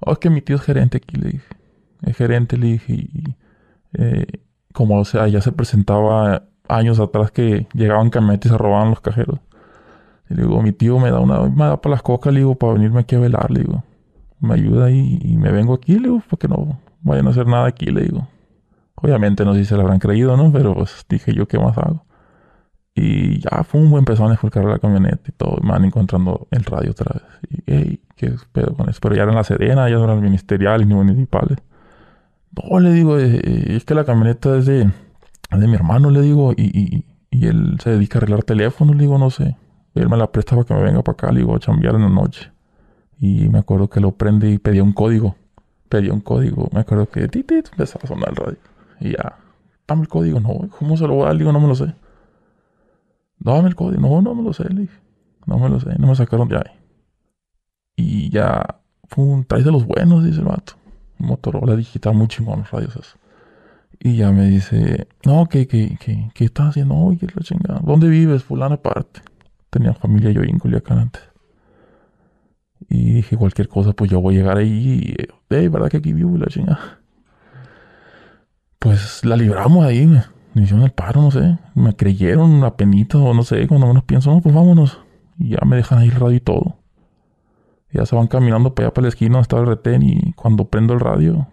Oh, 0.00 0.12
es 0.12 0.18
que 0.18 0.30
mi 0.30 0.42
tío 0.42 0.56
es 0.56 0.62
gerente 0.62 0.98
aquí, 0.98 1.16
le 1.16 1.30
dije. 1.30 1.56
Es 2.02 2.16
gerente, 2.16 2.56
le 2.56 2.66
dije. 2.66 2.92
Y, 2.92 3.36
eh, 3.94 4.26
como, 4.72 4.98
o 5.00 5.04
sea, 5.04 5.28
ya 5.28 5.40
se 5.40 5.52
presentaba 5.52 6.44
años 6.68 7.00
atrás 7.00 7.30
que 7.30 7.66
llegaban 7.72 8.10
camionetas 8.10 8.46
y 8.46 8.54
se 8.54 8.58
robaban 8.58 8.90
los 8.90 9.00
cajeros. 9.00 9.40
Y 10.30 10.34
le 10.34 10.42
digo, 10.42 10.62
mi 10.62 10.72
tío 10.72 10.98
me 10.98 11.10
da 11.10 11.20
una, 11.20 11.40
me 11.42 11.64
da 11.64 11.80
para 11.80 11.94
las 11.94 12.02
cocas, 12.02 12.32
le 12.32 12.40
digo, 12.40 12.54
para 12.54 12.74
venirme 12.74 13.00
aquí 13.00 13.16
a 13.16 13.20
velar, 13.20 13.50
le 13.50 13.60
digo. 13.60 13.82
Me 14.40 14.54
ayuda 14.54 14.90
y 14.90 15.36
me 15.36 15.50
vengo 15.50 15.74
aquí, 15.74 15.94
le 15.94 16.08
digo, 16.08 16.22
para 16.28 16.38
que 16.38 16.48
no 16.48 16.78
vayan 17.02 17.26
a 17.26 17.30
hacer 17.30 17.46
nada 17.46 17.66
aquí, 17.66 17.86
le 17.86 18.02
digo. 18.02 18.28
Obviamente 18.94 19.44
no 19.44 19.54
sé 19.54 19.60
si 19.60 19.66
se 19.66 19.76
lo 19.76 19.82
habrán 19.82 19.98
creído, 19.98 20.36
¿no? 20.36 20.52
Pero 20.52 20.74
pues 20.74 21.04
dije 21.08 21.32
yo, 21.32 21.46
¿qué 21.46 21.58
más 21.58 21.76
hago? 21.78 22.04
Y 22.94 23.38
ya 23.40 23.62
fue 23.62 23.80
un 23.80 23.90
buen 23.90 24.00
empezó 24.00 24.26
a 24.26 24.30
enfocar 24.30 24.64
la 24.64 24.78
camioneta 24.80 25.22
y 25.28 25.32
todo. 25.32 25.58
me 25.62 25.70
van 25.70 25.84
encontrando 25.84 26.48
el 26.50 26.64
radio 26.64 26.90
otra 26.90 27.14
vez. 27.14 27.22
Y, 27.48 27.62
hey, 27.66 28.00
¿qué 28.16 28.34
pedo 28.52 28.74
con 28.74 28.88
eso? 28.88 28.98
Pero 29.00 29.14
ya 29.14 29.22
eran 29.22 29.36
la 29.36 29.44
Sedena, 29.44 29.88
ya 29.88 29.96
no 29.96 30.04
eran 30.04 30.20
ministeriales 30.20 30.86
ni 30.86 30.94
municipales. 30.94 31.58
No, 32.50 32.80
le 32.80 32.92
digo, 32.92 33.18
eh, 33.18 33.36
eh, 33.36 33.76
es 33.76 33.84
que 33.84 33.94
la 33.94 34.04
camioneta 34.04 34.56
es 34.58 34.66
de, 34.66 34.90
de 35.50 35.66
mi 35.68 35.74
hermano, 35.74 36.10
le 36.10 36.22
digo, 36.22 36.52
y, 36.56 36.64
y, 36.76 37.04
y, 37.30 37.46
él 37.46 37.76
se 37.80 37.90
dedica 37.90 38.18
a 38.18 38.20
arreglar 38.20 38.42
teléfonos, 38.42 38.96
le 38.96 39.02
digo, 39.02 39.16
no 39.18 39.30
sé. 39.30 39.56
Él 39.98 40.08
me 40.08 40.16
la 40.16 40.30
presta 40.30 40.56
para 40.56 40.66
que 40.66 40.74
me 40.74 40.82
venga 40.82 41.02
para 41.02 41.14
acá, 41.14 41.32
le 41.32 41.40
digo, 41.40 41.54
a 41.54 41.58
chambear 41.58 41.94
en 41.94 42.02
la 42.02 42.08
noche. 42.08 42.50
Y 43.20 43.48
me 43.48 43.58
acuerdo 43.58 43.88
que 43.88 44.00
lo 44.00 44.12
prende 44.12 44.50
y 44.50 44.58
pedía 44.58 44.82
un 44.82 44.92
código. 44.92 45.36
Pedía 45.88 46.12
un 46.12 46.20
código. 46.20 46.68
Me 46.72 46.80
acuerdo 46.80 47.08
que 47.08 47.28
titit, 47.28 47.68
empezaba 47.72 48.02
a 48.04 48.06
sonar 48.06 48.28
el 48.30 48.36
radio. 48.36 48.58
Y 49.00 49.12
ya, 49.12 49.38
dame 49.86 50.02
el 50.02 50.08
código. 50.08 50.40
No, 50.40 50.68
¿cómo 50.78 50.96
se 50.96 51.06
lo 51.06 51.14
voy 51.14 51.22
a 51.22 51.26
dar? 51.26 51.34
Le 51.34 51.40
digo, 51.40 51.52
no 51.52 51.60
me 51.60 51.68
lo 51.68 51.74
sé. 51.74 51.94
Dame 53.38 53.68
el 53.68 53.74
código. 53.74 54.00
No, 54.00 54.22
no 54.22 54.34
me 54.34 54.42
lo 54.42 54.52
sé, 54.52 54.68
le 54.68 54.82
dije. 54.82 54.98
No 55.46 55.58
me 55.58 55.68
lo 55.68 55.80
sé. 55.80 55.94
No 55.98 56.08
me 56.08 56.14
sacaron 56.14 56.48
de 56.48 56.56
ahí. 56.56 56.78
Y 57.96 58.30
ya, 58.30 58.80
pum, 59.08 59.44
traes 59.44 59.64
de 59.64 59.72
los 59.72 59.84
buenos, 59.84 60.24
dice 60.24 60.40
el 60.40 60.46
vato. 60.46 60.74
Motorola 61.18 61.74
digital, 61.74 62.14
muy 62.14 62.28
chingón 62.28 62.60
los 62.60 62.70
radios 62.70 62.94
eso. 62.94 63.18
Y 63.98 64.16
ya 64.16 64.30
me 64.30 64.44
dice, 64.44 65.08
no, 65.24 65.46
¿qué, 65.46 65.66
qué, 65.66 65.96
qué, 65.98 66.30
qué 66.32 66.44
estás 66.44 66.68
haciendo? 66.68 66.94
Oye, 66.94 67.26
la 67.34 67.42
chingada. 67.42 67.80
¿Dónde 67.82 68.08
vives? 68.08 68.44
Fulana 68.44 68.76
parte. 68.76 69.20
Tenía 69.70 69.94
familia 69.94 70.30
yo 70.30 70.42
en 70.42 70.58
Culiacán 70.58 70.98
antes. 70.98 71.22
Y 72.88 73.14
dije, 73.14 73.36
cualquier 73.36 73.68
cosa, 73.68 73.92
pues 73.92 74.10
yo 74.10 74.20
voy 74.20 74.36
a 74.36 74.38
llegar 74.38 74.58
ahí 74.58 74.68
y, 74.68 75.26
hey, 75.50 75.68
¿verdad 75.68 75.88
que 75.90 75.98
aquí 75.98 76.12
vivo 76.12 76.38
la 76.38 76.46
chingada? 76.46 77.00
Pues 78.78 79.24
la 79.24 79.36
libramos 79.36 79.84
ahí, 79.84 80.06
me, 80.06 80.22
me 80.54 80.62
hicieron 80.62 80.84
el 80.84 80.92
paro, 80.92 81.22
no 81.22 81.30
sé. 81.30 81.58
Me 81.74 81.94
creyeron 81.94 82.50
una 82.50 82.76
penita 82.76 83.18
o 83.18 83.34
no 83.34 83.42
sé, 83.42 83.66
cuando 83.66 83.86
menos 83.88 84.04
pienso, 84.04 84.30
no, 84.30 84.40
pues 84.40 84.54
vámonos. 84.54 85.00
Y 85.38 85.50
ya 85.50 85.58
me 85.66 85.76
dejan 85.76 85.98
ahí 85.98 86.08
el 86.08 86.14
radio 86.14 86.36
y 86.36 86.40
todo. 86.40 86.76
Ya 87.92 88.06
se 88.06 88.14
van 88.14 88.26
caminando 88.26 88.74
para 88.74 88.88
allá 88.88 88.94
para 88.94 89.02
la 89.04 89.08
esquina 89.08 89.32
donde 89.34 89.42
estaba 89.42 89.62
el 89.62 89.68
retén 89.68 90.02
y 90.02 90.32
cuando 90.34 90.66
prendo 90.66 90.94
el 90.94 91.00
radio, 91.00 91.48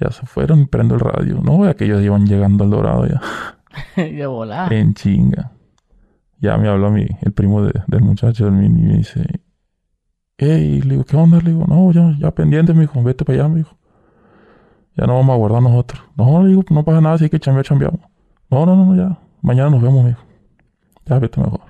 ya 0.00 0.10
se 0.10 0.26
fueron 0.26 0.60
y 0.60 0.66
prendo 0.66 0.94
el 0.94 1.00
radio. 1.00 1.40
No, 1.42 1.64
ya 1.64 1.74
que 1.74 1.84
ellos 1.84 2.02
iban 2.02 2.26
llegando 2.26 2.64
al 2.64 2.70
dorado 2.70 3.06
ya. 3.06 3.20
de 3.96 4.26
volar. 4.26 4.72
En 4.72 4.94
chinga. 4.94 5.52
Ya 6.40 6.56
me 6.56 6.68
habló 6.68 6.90
mí, 6.90 7.06
el 7.20 7.32
primo 7.32 7.62
del 7.62 8.02
muchacho 8.02 8.46
del 8.46 8.54
mini, 8.54 8.80
y 8.80 8.84
me 8.84 8.96
dice, 8.96 9.42
hey, 10.38 10.80
le 10.80 10.90
digo, 10.92 11.04
¿qué 11.04 11.16
onda? 11.16 11.38
Le 11.38 11.50
digo, 11.50 11.66
no, 11.66 11.92
ya, 11.92 12.16
ya 12.18 12.30
pendiente, 12.30 12.72
me 12.72 12.80
dijo, 12.80 13.02
vete 13.02 13.24
para 13.24 13.40
allá, 13.40 13.48
me 13.48 13.56
dijo. 13.56 13.76
Ya 14.96 15.06
no 15.06 15.14
vamos 15.14 15.34
a 15.34 15.36
guardar 15.36 15.62
nosotros. 15.62 16.02
No, 16.16 16.42
le 16.42 16.48
digo, 16.48 16.64
no 16.70 16.84
pasa 16.84 17.00
nada, 17.00 17.14
así 17.16 17.28
que 17.28 17.38
chambear, 17.38 17.64
chambeamos. 17.64 18.00
No, 18.50 18.66
no, 18.66 18.74
no, 18.74 18.96
ya. 18.96 19.18
Mañana 19.42 19.70
nos 19.70 19.82
vemos, 19.82 20.02
me 20.02 20.10
dijo. 20.10 20.22
Ya 21.06 21.18
vete 21.18 21.40
mejor. 21.40 21.60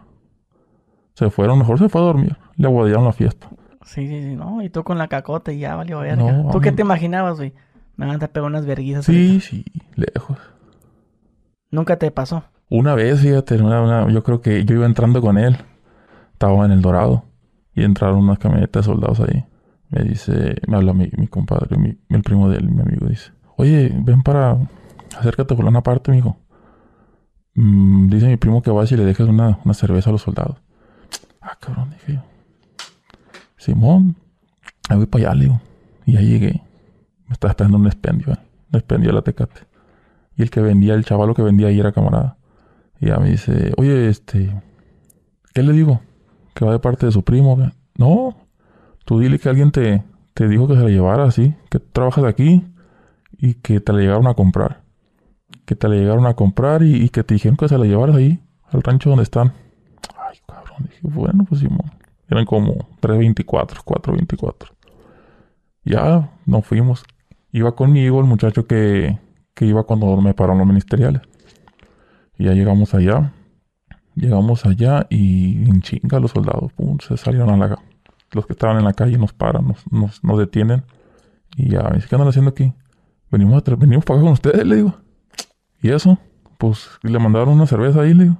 Se 1.14 1.30
fueron, 1.30 1.58
mejor 1.58 1.78
se 1.78 1.88
fue 1.88 2.00
a 2.00 2.04
dormir. 2.04 2.36
Le 2.56 2.66
aguadillaron 2.66 3.04
la 3.04 3.12
fiesta. 3.12 3.48
Sí, 3.84 4.06
sí, 4.06 4.22
sí, 4.22 4.36
no. 4.36 4.62
Y 4.62 4.70
tú 4.70 4.84
con 4.84 4.98
la 4.98 5.08
cacota 5.08 5.52
y 5.52 5.58
ya 5.58 5.74
valió 5.74 6.00
verga. 6.00 6.50
¿Tú 6.50 6.60
qué 6.60 6.72
te 6.72 6.82
imaginabas, 6.82 7.36
güey? 7.36 7.52
Me 7.96 8.06
van 8.06 8.22
a 8.22 8.28
pegar 8.28 8.48
unas 8.48 8.64
verguizas. 8.64 9.04
Sí, 9.04 9.40
sí, 9.40 9.64
lejos. 9.96 10.38
¿Nunca 11.70 11.98
te 11.98 12.10
pasó? 12.10 12.44
Una 12.70 12.94
vez, 12.94 13.20
fíjate, 13.20 13.60
una, 13.60 14.08
yo 14.10 14.22
creo 14.22 14.40
que 14.40 14.64
yo 14.64 14.76
iba 14.76 14.86
entrando 14.86 15.20
con 15.20 15.36
él. 15.36 15.58
Estaba 16.32 16.64
en 16.64 16.70
el 16.70 16.80
Dorado. 16.80 17.24
Y 17.74 17.82
entraron 17.82 18.20
unas 18.20 18.38
camionetas 18.38 18.86
de 18.86 18.92
soldados 18.92 19.20
ahí. 19.20 19.44
Me 19.90 20.04
dice, 20.04 20.56
me 20.68 20.76
habla 20.76 20.92
mi, 20.92 21.10
compadre, 21.26 21.76
mi, 21.76 21.98
el 22.08 22.22
primo 22.22 22.48
de 22.48 22.58
él, 22.58 22.70
mi 22.70 22.80
amigo, 22.80 23.08
dice, 23.08 23.32
oye, 23.56 23.92
ven 24.04 24.22
para, 24.22 24.56
acércate 25.18 25.56
por 25.56 25.64
una 25.64 25.82
parte, 25.82 26.12
mijo. 26.12 26.36
Mm, 27.54 28.08
dice 28.08 28.28
mi 28.28 28.36
primo 28.36 28.62
que 28.62 28.70
vas 28.70 28.92
y 28.92 28.96
le 28.96 29.04
dejas 29.04 29.26
una, 29.28 29.58
una 29.64 29.74
cerveza 29.74 30.10
a 30.10 30.12
los 30.12 30.22
soldados. 30.22 30.62
Ah, 31.40 31.58
cabrón, 31.60 31.90
dije. 31.90 32.20
Simón, 33.56 34.14
me 34.88 34.96
voy 34.96 35.06
para 35.06 35.24
allá, 35.24 35.34
le 35.34 35.44
digo. 35.44 35.60
Y 36.06 36.12
ya 36.12 36.20
llegué. 36.20 36.62
Me 37.26 37.32
estaba 37.32 37.50
esperando 37.50 37.78
un 37.78 37.86
expendio, 37.86 38.32
¿eh? 38.32 38.38
un 38.72 38.78
expendio 38.78 39.08
de 39.08 39.14
la 39.14 39.22
tecate. 39.22 39.62
Y 40.36 40.42
el 40.42 40.50
que 40.50 40.60
vendía, 40.60 40.94
el 40.94 41.04
chavalo 41.04 41.34
que 41.34 41.42
vendía 41.42 41.66
ahí 41.66 41.80
era 41.80 41.90
camarada. 41.90 42.36
Y 43.00 43.06
ya 43.06 43.18
me 43.18 43.30
dice, 43.30 43.72
oye, 43.76 44.08
este, 44.08 44.54
¿qué 45.54 45.62
le 45.62 45.72
digo? 45.72 46.00
Que 46.54 46.64
va 46.64 46.72
de 46.72 46.78
parte 46.78 47.06
de 47.06 47.12
su 47.12 47.22
primo. 47.22 47.56
No, 47.96 48.36
tú 49.04 49.18
dile 49.18 49.38
que 49.38 49.48
alguien 49.48 49.72
te, 49.72 50.04
te 50.34 50.48
dijo 50.48 50.68
que 50.68 50.74
se 50.74 50.82
la 50.82 50.90
llevara 50.90 51.24
así, 51.24 51.54
que 51.70 51.78
trabajas 51.78 52.24
aquí 52.24 52.64
y 53.38 53.54
que 53.54 53.80
te 53.80 53.92
la 53.92 54.00
llegaron 54.00 54.26
a 54.26 54.34
comprar. 54.34 54.82
Que 55.64 55.74
te 55.74 55.88
la 55.88 55.94
llegaron 55.96 56.26
a 56.26 56.34
comprar 56.34 56.82
y, 56.82 57.08
que 57.08 57.24
te 57.24 57.34
dijeron 57.34 57.56
que 57.56 57.68
se 57.68 57.78
la 57.78 57.86
llevaras 57.86 58.16
ahí, 58.16 58.40
al 58.70 58.82
rancho 58.82 59.08
donde 59.10 59.22
están. 59.22 59.52
Ay, 60.18 60.38
cabrón, 60.46 60.88
dije, 60.90 61.00
bueno, 61.02 61.44
pues. 61.48 61.64
Eran 62.28 62.44
como 62.44 62.74
3.24, 63.00 63.82
4.24. 63.84 64.70
Ya 65.84 66.30
nos 66.46 66.66
fuimos. 66.66 67.04
Iba 67.50 67.74
conmigo 67.74 68.20
el 68.20 68.26
muchacho 68.26 68.66
que, 68.66 69.18
que 69.54 69.66
iba 69.66 69.82
cuando 69.84 70.20
me 70.20 70.34
pararon 70.34 70.58
los 70.58 70.66
ministeriales. 70.66 71.22
Y 72.40 72.44
ya 72.44 72.54
llegamos 72.54 72.94
allá. 72.94 73.34
Llegamos 74.14 74.64
allá 74.64 75.06
y 75.10 75.68
en 75.68 75.82
chinga 75.82 76.18
los 76.18 76.30
soldados, 76.30 76.72
pum, 76.72 76.98
se 76.98 77.18
salieron 77.18 77.50
a 77.50 77.56
la, 77.56 77.78
los 78.32 78.46
que 78.46 78.54
estaban 78.54 78.78
en 78.78 78.84
la 78.84 78.94
calle 78.94 79.18
nos 79.18 79.34
paran, 79.34 79.74
nos, 79.90 80.24
nos, 80.24 80.38
detienen. 80.38 80.82
Y 81.56 81.68
ya 81.68 81.82
¿qué 82.08 82.14
andan 82.14 82.28
haciendo 82.28 82.50
aquí? 82.50 82.72
Venimos, 83.30 83.62
a 83.66 83.76
venimos 83.76 84.06
para 84.06 84.18
acá 84.18 84.24
con 84.24 84.32
ustedes, 84.32 84.66
le 84.66 84.76
digo. 84.76 84.94
¿Y 85.82 85.90
eso? 85.90 86.18
Pues 86.56 86.88
le 87.02 87.18
mandaron 87.18 87.50
una 87.50 87.66
cerveza 87.66 88.00
ahí, 88.00 88.14
le 88.14 88.24
digo. 88.24 88.38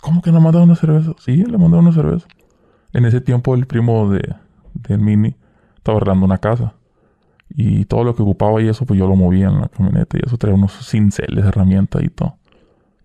¿Cómo 0.00 0.22
que 0.22 0.30
no 0.30 0.40
mandaron 0.40 0.68
una 0.68 0.76
cerveza? 0.76 1.12
Sí, 1.18 1.36
le 1.38 1.58
mandaron 1.58 1.86
una 1.86 1.94
cerveza. 1.94 2.28
En 2.92 3.04
ese 3.04 3.20
tiempo 3.20 3.56
el 3.56 3.66
primo 3.66 4.10
de, 4.10 4.32
del 4.74 5.00
Mini 5.00 5.34
estaba 5.76 5.96
arreglando 5.96 6.24
una 6.24 6.38
casa. 6.38 6.74
Y 7.48 7.84
todo 7.86 8.04
lo 8.04 8.14
que 8.14 8.22
ocupaba 8.22 8.62
y 8.62 8.68
eso, 8.68 8.86
pues 8.86 8.96
yo 8.98 9.08
lo 9.08 9.16
movía 9.16 9.48
en 9.48 9.60
la 9.60 9.68
camioneta. 9.68 10.18
Y 10.18 10.20
eso 10.24 10.38
traía 10.38 10.54
unos 10.54 10.72
cinceles, 10.88 11.44
herramientas 11.44 12.00
y 12.04 12.08
todo. 12.08 12.36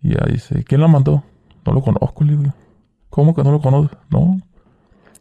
Y 0.02 0.10
ya 0.16 0.26
dice, 0.26 0.64
¿quién 0.64 0.82
la 0.82 0.88
mandó? 0.88 1.24
No 1.66 1.74
lo 1.74 1.82
conozco, 1.82 2.24
le 2.24 2.36
digo. 2.36 2.54
¿Cómo 3.10 3.36
que 3.36 3.44
no 3.44 3.52
lo 3.52 3.60
conoces? 3.60 3.98
No. 4.10 4.40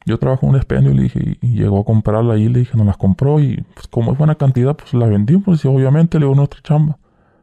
Yo 0.07 0.19
trabajo 0.19 0.47
en 0.47 0.51
un 0.51 0.57
expendio, 0.57 0.93
le 0.93 1.03
dije, 1.03 1.39
y 1.41 1.55
llegó 1.55 1.81
a 1.81 1.85
comprarla 1.85 2.35
ahí, 2.35 2.49
le 2.49 2.61
dije, 2.61 2.77
no 2.77 2.85
las 2.85 2.97
compró. 2.97 3.41
Y 3.41 3.65
pues 3.75 3.89
como 3.89 4.13
es 4.13 4.19
buena 4.19 4.37
cantidad, 4.37 4.77
pues 4.77 4.95
la 4.95 5.07
vendí, 5.07 5.37
pues 5.39 5.65
obviamente 5.65 6.19
le 6.19 6.27
dio 6.27 6.35
nuestra 6.35 6.61
chamba. 6.63 6.99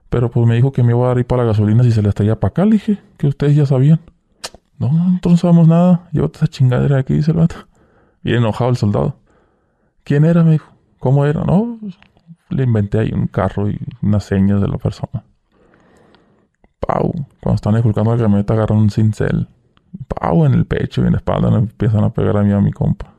Pero 0.10 0.32
pues 0.32 0.48
me 0.48 0.56
dijo 0.56 0.72
que 0.72 0.82
me 0.82 0.92
iba 0.92 1.04
a 1.04 1.08
dar 1.10 1.18
ahí 1.18 1.24
para 1.24 1.44
la 1.44 1.50
gasolina 1.50 1.84
si 1.84 1.92
se 1.92 2.02
le 2.02 2.10
estaría 2.10 2.40
para 2.40 2.50
acá, 2.50 2.66
le 2.66 2.72
dije, 2.74 3.00
que 3.18 3.28
ustedes 3.28 3.56
ya 3.56 3.66
sabían. 3.66 4.00
No, 4.80 4.92
nosotros 4.92 5.34
no 5.34 5.38
sabemos 5.38 5.68
nada. 5.68 6.10
Llévate 6.12 6.38
esa 6.38 6.48
chingadera 6.48 6.96
de 6.96 7.02
aquí, 7.02 7.14
dice 7.14 7.32
el 7.32 7.38
vato. 7.38 7.56
Bien 8.24 8.38
enojado 8.38 8.70
el 8.70 8.78
soldado. 8.78 9.18
¿Quién 10.04 10.26
era? 10.26 10.44
Me 10.44 10.52
dijo. 10.52 10.72
¿Cómo 11.00 11.26
era? 11.26 11.44
No, 11.44 11.78
pues, 11.80 11.98
le 12.50 12.64
inventé 12.64 13.00
ahí 13.00 13.12
un 13.14 13.28
carro 13.28 13.70
y 13.70 13.80
unas 14.02 14.24
señas 14.24 14.62
de 14.62 14.68
la 14.68 14.78
persona. 14.78 15.24
Pau. 16.86 17.12
Cuando 17.42 17.56
están 17.56 17.76
esculcando 17.76 18.16
la 18.16 18.22
camioneta 18.22 18.54
agarran 18.54 18.80
un 18.80 18.90
cincel. 18.90 19.48
Pau 20.08 20.46
en 20.46 20.54
el 20.54 20.66
pecho 20.66 21.02
y 21.02 21.06
en 21.06 21.12
la 21.12 21.18
espalda 21.18 21.50
me 21.50 21.58
empiezan 21.58 22.04
a 22.04 22.12
pegar 22.12 22.38
a 22.38 22.44
mí 22.44 22.52
a 22.52 22.60
mi 22.60 22.72
compa. 22.72 23.14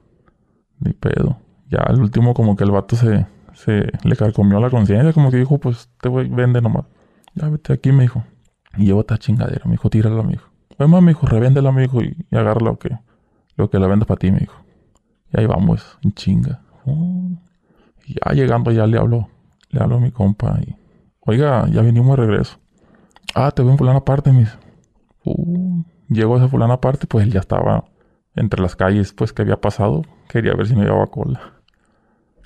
Ni 0.81 0.93
pedo. 0.93 1.39
Ya 1.71 1.79
al 1.79 2.01
último 2.01 2.35
como 2.35 2.57
que 2.57 2.65
el 2.65 2.71
vato 2.71 2.97
se, 2.97 3.27
se 3.55 3.91
le 4.05 4.17
carcomió 4.17 4.61
la 4.61 4.71
conciencia, 4.71 5.13
como 5.13 5.31
que 5.31 5.39
dijo, 5.39 5.59
pues 5.59 5.89
te 6.01 6.09
voy, 6.09 6.29
vende 6.29 6.61
nomás. 6.61 6.85
Ya 7.35 7.49
vete 7.49 7.73
aquí, 7.73 7.93
me 7.93 8.03
dijo. 8.05 8.23
Y 8.77 8.87
llevo 8.87 9.01
esta 9.01 9.19
chingadera, 9.19 9.63
me 9.65 9.73
dijo, 9.73 9.91
tírala, 9.91 10.23
me 10.23 10.33
dijo. 10.33 10.49
Bueno, 10.79 11.01
me 11.01 11.13
dijo, 11.13 11.27
revéndela, 11.27 11.73
me 11.73 11.83
dijo, 11.83 12.03
y, 12.03 12.17
y 12.31 12.37
agarra 12.37 12.61
lo 12.61 12.79
que, 12.79 12.97
lo 13.57 13.71
que 13.71 13.79
la 13.79 13.87
venda 13.87 14.07
para 14.07 14.19
ti, 14.19 14.31
me 14.31 14.41
dijo. 14.41 14.57
Y 15.33 15.41
ahí 15.41 15.47
vamos, 15.47 15.99
chinga. 16.15 16.61
Oh. 16.85 17.31
Ya 18.07 18.33
llegando, 18.33 18.71
ya 18.71 18.87
le 18.87 18.99
hablo, 18.99 19.29
le 19.71 19.81
hablo 19.83 19.97
a 19.97 20.01
mi 20.01 20.13
compa 20.13 20.61
y, 20.65 20.77
oiga, 21.21 21.67
ya 21.69 21.83
venimos 21.83 22.17
de 22.17 22.27
regreso. 22.27 22.59
Ah, 23.35 23.51
te 23.51 23.63
veo 23.63 23.73
en 23.73 23.79
fulana 23.79 23.99
aparte, 23.99 24.33
mis. 24.33 24.57
Uh, 25.25 25.83
llegó 26.09 26.35
a 26.35 26.39
esa 26.39 26.49
fulana 26.49 26.75
aparte, 26.75 27.07
pues 27.07 27.25
él 27.27 27.33
ya 27.33 27.41
estaba 27.41 27.85
entre 28.35 28.63
las 28.63 28.77
calles, 28.77 29.13
pues 29.13 29.33
que 29.33 29.43
había 29.43 29.61
pasado. 29.61 30.03
Quería 30.29 30.55
ver 30.55 30.67
si 30.67 30.77
me 30.77 30.85
llevaba 30.85 31.07
cola. 31.07 31.55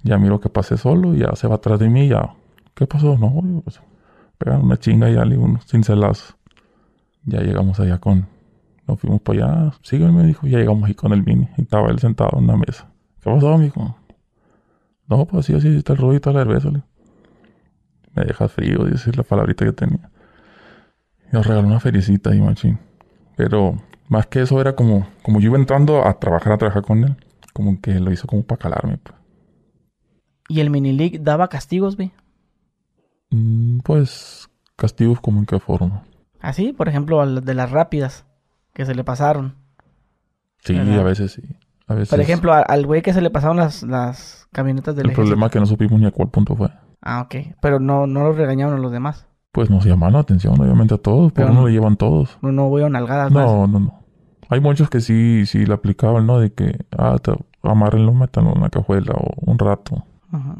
Ya 0.02 0.18
miro 0.18 0.40
que 0.40 0.48
pasé 0.48 0.76
solo, 0.76 1.14
y 1.14 1.18
ya 1.18 1.34
se 1.36 1.46
va 1.46 1.56
atrás 1.56 1.78
de 1.78 1.88
mí, 1.88 2.08
ya. 2.08 2.34
¿Qué 2.74 2.86
pasó? 2.86 3.18
No, 3.18 3.32
pues, 3.62 3.80
pegan 4.38 4.62
una 4.62 4.78
chinga 4.78 5.10
y 5.10 5.14
ya 5.14 5.24
le 5.24 5.36
unos 5.36 5.66
cincelazos. 5.66 6.36
Ya 7.24 7.40
llegamos 7.40 7.78
allá 7.80 7.98
con. 7.98 8.26
Nos 8.86 8.98
fuimos 8.98 9.20
para 9.20 9.44
allá. 9.44 9.72
Sígueme, 9.82 10.12
me 10.12 10.26
dijo. 10.26 10.46
Ya 10.46 10.58
llegamos 10.58 10.88
ahí 10.88 10.94
con 10.94 11.12
el 11.12 11.22
mini. 11.22 11.48
Y 11.58 11.62
estaba 11.62 11.90
él 11.90 11.98
sentado 11.98 12.30
en 12.38 12.44
una 12.44 12.56
mesa. 12.56 12.90
¿Qué 13.20 13.30
pasó, 13.30 13.52
amigo? 13.52 13.96
No, 15.06 15.26
pues 15.26 15.44
así, 15.44 15.54
así 15.54 15.76
está 15.76 15.92
el 15.92 15.98
ruido 15.98 16.32
la 16.32 16.44
cerveza. 16.44 16.70
Me 18.14 18.24
deja 18.24 18.48
frío 18.48 18.84
decir 18.84 19.16
la 19.16 19.22
palabrita 19.22 19.64
que 19.64 19.72
tenía. 19.72 20.10
Y 21.30 21.36
nos 21.36 21.46
regaló 21.46 21.66
una 21.66 21.80
felicita 21.80 22.30
ahí, 22.30 22.40
machín. 22.40 22.78
Pero 23.36 23.76
más 24.08 24.26
que 24.26 24.42
eso 24.42 24.60
era 24.60 24.74
como, 24.74 25.06
como 25.22 25.40
yo 25.40 25.50
iba 25.50 25.58
entrando 25.58 26.06
a 26.06 26.18
trabajar, 26.18 26.52
a 26.52 26.58
trabajar 26.58 26.82
con 26.82 27.04
él. 27.04 27.16
Como 27.52 27.80
que 27.80 27.98
lo 27.98 28.12
hizo 28.12 28.26
como 28.26 28.42
para 28.42 28.58
calarme, 28.58 28.98
pues. 28.98 29.16
¿Y 30.48 30.60
el 30.60 30.70
mini 30.70 30.92
league 30.92 31.20
daba 31.20 31.48
castigos, 31.48 31.96
vi? 31.96 32.12
Mm, 33.30 33.78
pues, 33.80 34.50
castigos 34.76 35.20
como 35.20 35.38
en 35.38 35.46
qué 35.46 35.60
forma. 35.60 36.02
Así, 36.40 36.72
por 36.72 36.88
ejemplo, 36.88 37.24
de 37.40 37.54
las 37.54 37.70
rápidas 37.70 38.26
que 38.72 38.84
se 38.84 38.94
le 38.94 39.04
pasaron. 39.04 39.54
Sí, 40.58 40.76
a 40.76 41.02
veces 41.02 41.32
sí. 41.32 41.42
A 41.86 41.94
veces... 41.94 42.10
Por 42.10 42.20
ejemplo, 42.20 42.52
al 42.52 42.86
güey 42.86 43.02
que 43.02 43.12
se 43.12 43.20
le 43.20 43.30
pasaron 43.30 43.58
las, 43.58 43.82
las 43.84 44.48
camionetas 44.52 44.96
del 44.96 45.10
El 45.10 45.12
problema 45.14 45.46
es 45.46 45.52
que 45.52 45.60
no 45.60 45.66
supimos 45.66 46.00
ni 46.00 46.06
a 46.06 46.10
cuál 46.10 46.30
punto 46.30 46.56
fue. 46.56 46.70
Ah, 47.00 47.22
ok. 47.22 47.54
Pero 47.62 47.78
no, 47.78 48.06
no 48.06 48.24
lo 48.24 48.32
regañaron 48.32 48.74
a 48.74 48.78
los 48.78 48.92
demás. 48.92 49.26
Pues 49.52 49.68
nos 49.68 49.84
llamaron 49.84 50.14
la 50.14 50.20
atención, 50.20 50.60
obviamente, 50.60 50.94
a 50.94 50.98
todos. 50.98 51.32
Pero 51.32 51.52
no 51.52 51.66
le 51.66 51.72
llevan 51.72 51.96
todos. 51.96 52.38
No, 52.40 52.52
no 52.52 52.68
voy 52.68 52.82
a 52.82 52.88
nalgadas 52.88 53.32
No, 53.32 53.66
no, 53.66 53.80
no. 53.80 54.00
Hay 54.48 54.60
muchos 54.60 54.90
que 54.90 55.00
sí, 55.00 55.44
sí 55.46 55.66
le 55.66 55.74
aplicaban, 55.74 56.26
¿no? 56.26 56.38
De 56.38 56.52
que, 56.52 56.84
ah, 56.96 57.16
te 57.22 57.32
amarrenlo, 57.62 58.12
métanlo 58.12 58.54
en 58.54 58.62
la 58.62 58.70
cajuela 58.70 59.12
o 59.14 59.50
un 59.50 59.58
rato. 59.58 60.04
Ajá. 60.32 60.56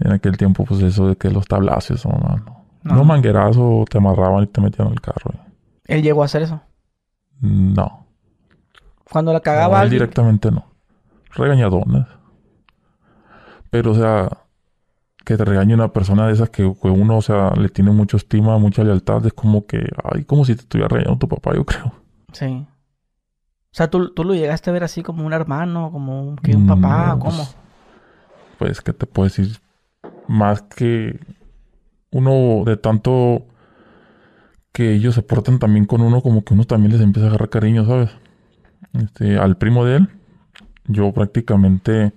En 0.00 0.12
aquel 0.12 0.36
tiempo, 0.36 0.64
pues 0.64 0.80
eso 0.82 1.08
de 1.08 1.16
que 1.16 1.30
los 1.30 1.46
tablazos, 1.46 2.04
no, 2.06 2.12
no. 2.12 2.60
No, 2.82 3.04
manguerazo, 3.04 3.84
te 3.90 3.98
amarraban 3.98 4.44
y 4.44 4.46
te 4.46 4.60
metían 4.60 4.88
el 4.88 5.00
carro. 5.00 5.32
¿Él 5.84 6.02
llegó 6.02 6.22
a 6.22 6.24
hacer 6.24 6.42
eso? 6.42 6.62
No. 7.40 8.06
Cuando 9.10 9.32
la 9.32 9.40
cagaba. 9.40 9.82
él 9.82 9.90
directamente 9.90 10.50
no. 10.50 10.64
Regañadones. 11.34 12.06
Pero, 13.70 13.92
o 13.92 13.94
sea, 13.94 14.28
que 15.30 15.36
te 15.36 15.44
regañe 15.44 15.74
una 15.74 15.92
persona 15.92 16.26
de 16.26 16.32
esas 16.32 16.50
que, 16.50 16.64
uno, 16.64 17.18
o 17.18 17.22
sea, 17.22 17.52
le 17.52 17.68
tiene 17.68 17.92
mucha 17.92 18.16
estima, 18.16 18.58
mucha 18.58 18.82
lealtad, 18.82 19.24
es 19.24 19.32
como 19.32 19.64
que, 19.64 19.88
ay, 20.02 20.24
como 20.24 20.44
si 20.44 20.56
te 20.56 20.62
estuviera 20.62 20.88
regañando 20.88 21.20
tu 21.20 21.28
papá, 21.28 21.54
yo 21.54 21.64
creo. 21.64 21.92
Sí. 22.32 22.46
O 22.46 23.70
sea, 23.70 23.88
¿tú, 23.88 24.12
lo 24.16 24.34
llegaste 24.34 24.70
a 24.70 24.72
ver 24.72 24.82
así 24.82 25.04
como 25.04 25.24
un 25.24 25.32
hermano, 25.32 25.92
como 25.92 26.20
un, 26.20 26.36
que 26.36 26.56
un 26.56 26.66
papá, 26.66 27.16
¿cómo? 27.20 27.36
Pues, 27.36 27.56
pues, 28.58 28.80
¿qué 28.80 28.92
te 28.92 29.06
puedo 29.06 29.28
decir? 29.28 29.58
Más 30.26 30.62
que 30.62 31.20
uno 32.10 32.64
de 32.66 32.76
tanto 32.76 33.46
que 34.72 34.94
ellos 34.94 35.14
se 35.14 35.22
portan 35.22 35.60
también 35.60 35.86
con 35.86 36.00
uno, 36.00 36.22
como 36.22 36.42
que 36.42 36.54
uno 36.54 36.64
también 36.64 36.90
les 36.90 37.02
empieza 37.02 37.26
a 37.26 37.28
agarrar 37.28 37.50
cariño, 37.50 37.86
¿sabes? 37.86 38.10
Este, 38.94 39.38
al 39.38 39.56
primo 39.58 39.84
de 39.84 39.98
él, 39.98 40.08
yo 40.88 41.12
prácticamente, 41.12 42.12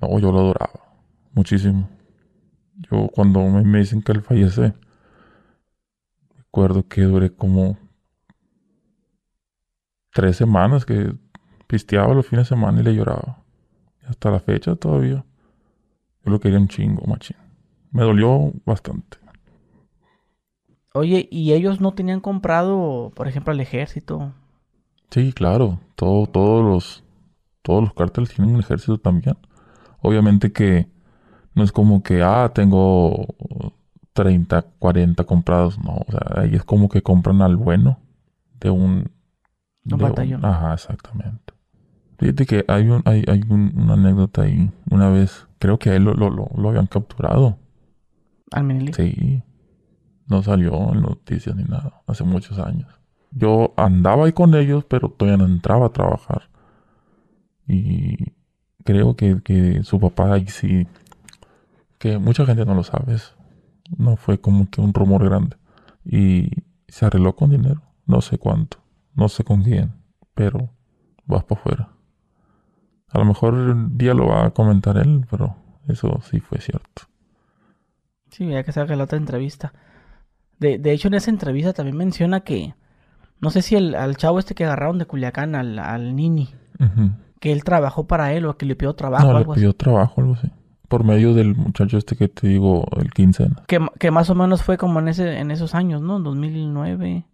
no, 0.00 0.18
yo 0.18 0.32
lo 0.32 0.38
adoraba 0.38 0.70
muchísimo. 1.34 1.97
Yo 2.78 3.08
cuando 3.08 3.40
me, 3.48 3.78
dicen 3.78 4.02
que 4.02 4.12
él 4.12 4.22
fallece, 4.22 4.74
recuerdo 6.36 6.86
que 6.86 7.02
duré 7.02 7.34
como 7.34 7.76
tres 10.12 10.36
semanas 10.36 10.84
que 10.84 11.14
pisteaba 11.66 12.14
los 12.14 12.26
fines 12.26 12.46
de 12.48 12.54
semana 12.54 12.80
y 12.80 12.84
le 12.84 12.94
lloraba. 12.94 13.42
hasta 14.06 14.30
la 14.30 14.40
fecha 14.40 14.76
todavía. 14.76 15.24
Yo 16.24 16.30
lo 16.30 16.40
quería 16.40 16.58
un 16.58 16.68
chingo, 16.68 17.04
machín. 17.06 17.36
Me 17.90 18.02
dolió 18.02 18.52
bastante. 18.64 19.18
Oye, 20.94 21.28
¿y 21.30 21.52
ellos 21.52 21.80
no 21.80 21.92
tenían 21.94 22.20
comprado, 22.20 23.12
por 23.14 23.28
ejemplo, 23.28 23.52
al 23.52 23.60
ejército? 23.60 24.32
Sí, 25.10 25.32
claro. 25.32 25.80
Todo, 25.94 26.26
todos 26.26 26.64
los 26.64 27.04
todos 27.68 27.82
los 27.82 27.92
cárteles 27.92 28.30
tienen 28.34 28.54
un 28.54 28.60
ejército 28.60 28.96
también. 28.96 29.36
Obviamente 30.00 30.52
que 30.52 30.88
no 31.54 31.64
es 31.64 31.72
como 31.72 32.02
que, 32.02 32.22
ah, 32.22 32.50
tengo 32.54 33.26
30, 34.12 34.62
40 34.78 35.24
comprados. 35.24 35.78
No, 35.78 36.04
o 36.06 36.10
sea, 36.10 36.42
ahí 36.42 36.54
es 36.54 36.64
como 36.64 36.88
que 36.88 37.02
compran 37.02 37.42
al 37.42 37.56
bueno 37.56 38.00
de 38.60 38.70
un... 38.70 39.10
Un 39.90 39.98
batallón. 39.98 40.44
ajá, 40.44 40.74
exactamente. 40.74 41.54
Fíjate 42.18 42.46
que 42.46 42.64
hay, 42.66 42.88
un, 42.88 43.02
hay, 43.04 43.24
hay 43.28 43.42
una 43.48 43.94
anécdota 43.94 44.42
ahí. 44.42 44.70
Una 44.90 45.08
vez, 45.08 45.46
creo 45.58 45.78
que 45.78 45.90
a 45.90 45.96
él 45.96 46.04
lo, 46.04 46.14
lo, 46.14 46.30
lo, 46.30 46.68
habían 46.68 46.88
capturado. 46.88 47.58
¿Al 48.50 48.64
Menelí? 48.64 48.92
Sí. 48.92 49.42
No 50.26 50.42
salió 50.42 50.92
en 50.92 51.02
noticias 51.02 51.54
ni 51.54 51.62
nada. 51.62 52.02
Hace 52.06 52.24
muchos 52.24 52.58
años. 52.58 52.88
Yo 53.30 53.72
andaba 53.76 54.26
ahí 54.26 54.32
con 54.32 54.54
ellos, 54.54 54.84
pero 54.84 55.10
todavía 55.10 55.38
no 55.38 55.46
entraba 55.46 55.86
a 55.86 55.92
trabajar. 55.92 56.50
Y 57.68 58.32
creo 58.84 59.14
que, 59.14 59.40
que 59.42 59.84
su 59.84 60.00
papá 60.00 60.34
ahí 60.34 60.48
sí 60.48 60.88
que 61.98 62.18
mucha 62.18 62.46
gente 62.46 62.64
no 62.64 62.74
lo 62.74 62.82
sabe. 62.82 63.16
No 63.96 64.16
fue 64.16 64.40
como 64.40 64.70
que 64.70 64.80
un 64.80 64.94
rumor 64.94 65.24
grande. 65.24 65.56
Y 66.04 66.50
se 66.86 67.06
arregló 67.06 67.34
con 67.34 67.50
dinero. 67.50 67.82
No 68.06 68.20
sé 68.20 68.38
cuánto. 68.38 68.78
No 69.14 69.28
sé 69.28 69.44
con 69.44 69.62
quién. 69.62 69.92
Pero 70.34 70.70
vas 71.26 71.44
para 71.44 71.60
afuera. 71.60 71.88
A 73.08 73.18
lo 73.18 73.24
mejor 73.24 73.54
un 73.54 73.98
día 73.98 74.14
lo 74.14 74.26
va 74.26 74.46
a 74.46 74.50
comentar 74.50 74.96
él, 74.98 75.26
pero 75.30 75.56
eso 75.88 76.20
sí 76.22 76.40
fue 76.40 76.60
cierto. 76.60 77.02
Sí, 78.30 78.46
ya 78.46 78.62
que 78.62 78.72
salga 78.72 78.96
la 78.96 79.04
otra 79.04 79.18
entrevista. 79.18 79.72
De, 80.58 80.78
de 80.78 80.92
hecho, 80.92 81.08
en 81.08 81.14
esa 81.14 81.30
entrevista 81.30 81.72
también 81.72 81.96
menciona 81.96 82.40
que. 82.40 82.74
No 83.40 83.50
sé 83.50 83.62
si 83.62 83.76
el, 83.76 83.94
al 83.94 84.16
chavo 84.16 84.38
este 84.38 84.54
que 84.54 84.64
agarraron 84.64 84.98
de 84.98 85.06
Culiacán, 85.06 85.54
al, 85.54 85.78
al 85.78 86.14
Nini. 86.14 86.48
Que 87.40 87.52
él 87.52 87.64
trabajó 87.64 88.06
para 88.06 88.32
él 88.32 88.46
o 88.46 88.56
que 88.56 88.66
le 88.66 88.76
pidió 88.76 88.94
trabajo. 88.94 89.32
No, 89.32 89.38
le 89.38 89.44
pidió 89.46 89.72
trabajo, 89.72 90.20
algo 90.20 90.34
así 90.34 90.50
por 90.88 91.04
medio 91.04 91.34
del 91.34 91.54
muchacho 91.54 91.98
este 91.98 92.16
que 92.16 92.28
te 92.28 92.48
digo, 92.48 92.86
el 92.96 93.12
15. 93.12 93.50
Que, 93.66 93.86
que 93.98 94.10
más 94.10 94.30
o 94.30 94.34
menos 94.34 94.62
fue 94.62 94.78
como 94.78 94.98
en 94.98 95.08
ese 95.08 95.38
en 95.38 95.50
esos 95.50 95.74
años, 95.74 96.02
¿no? 96.02 96.18
2009. 96.18 97.24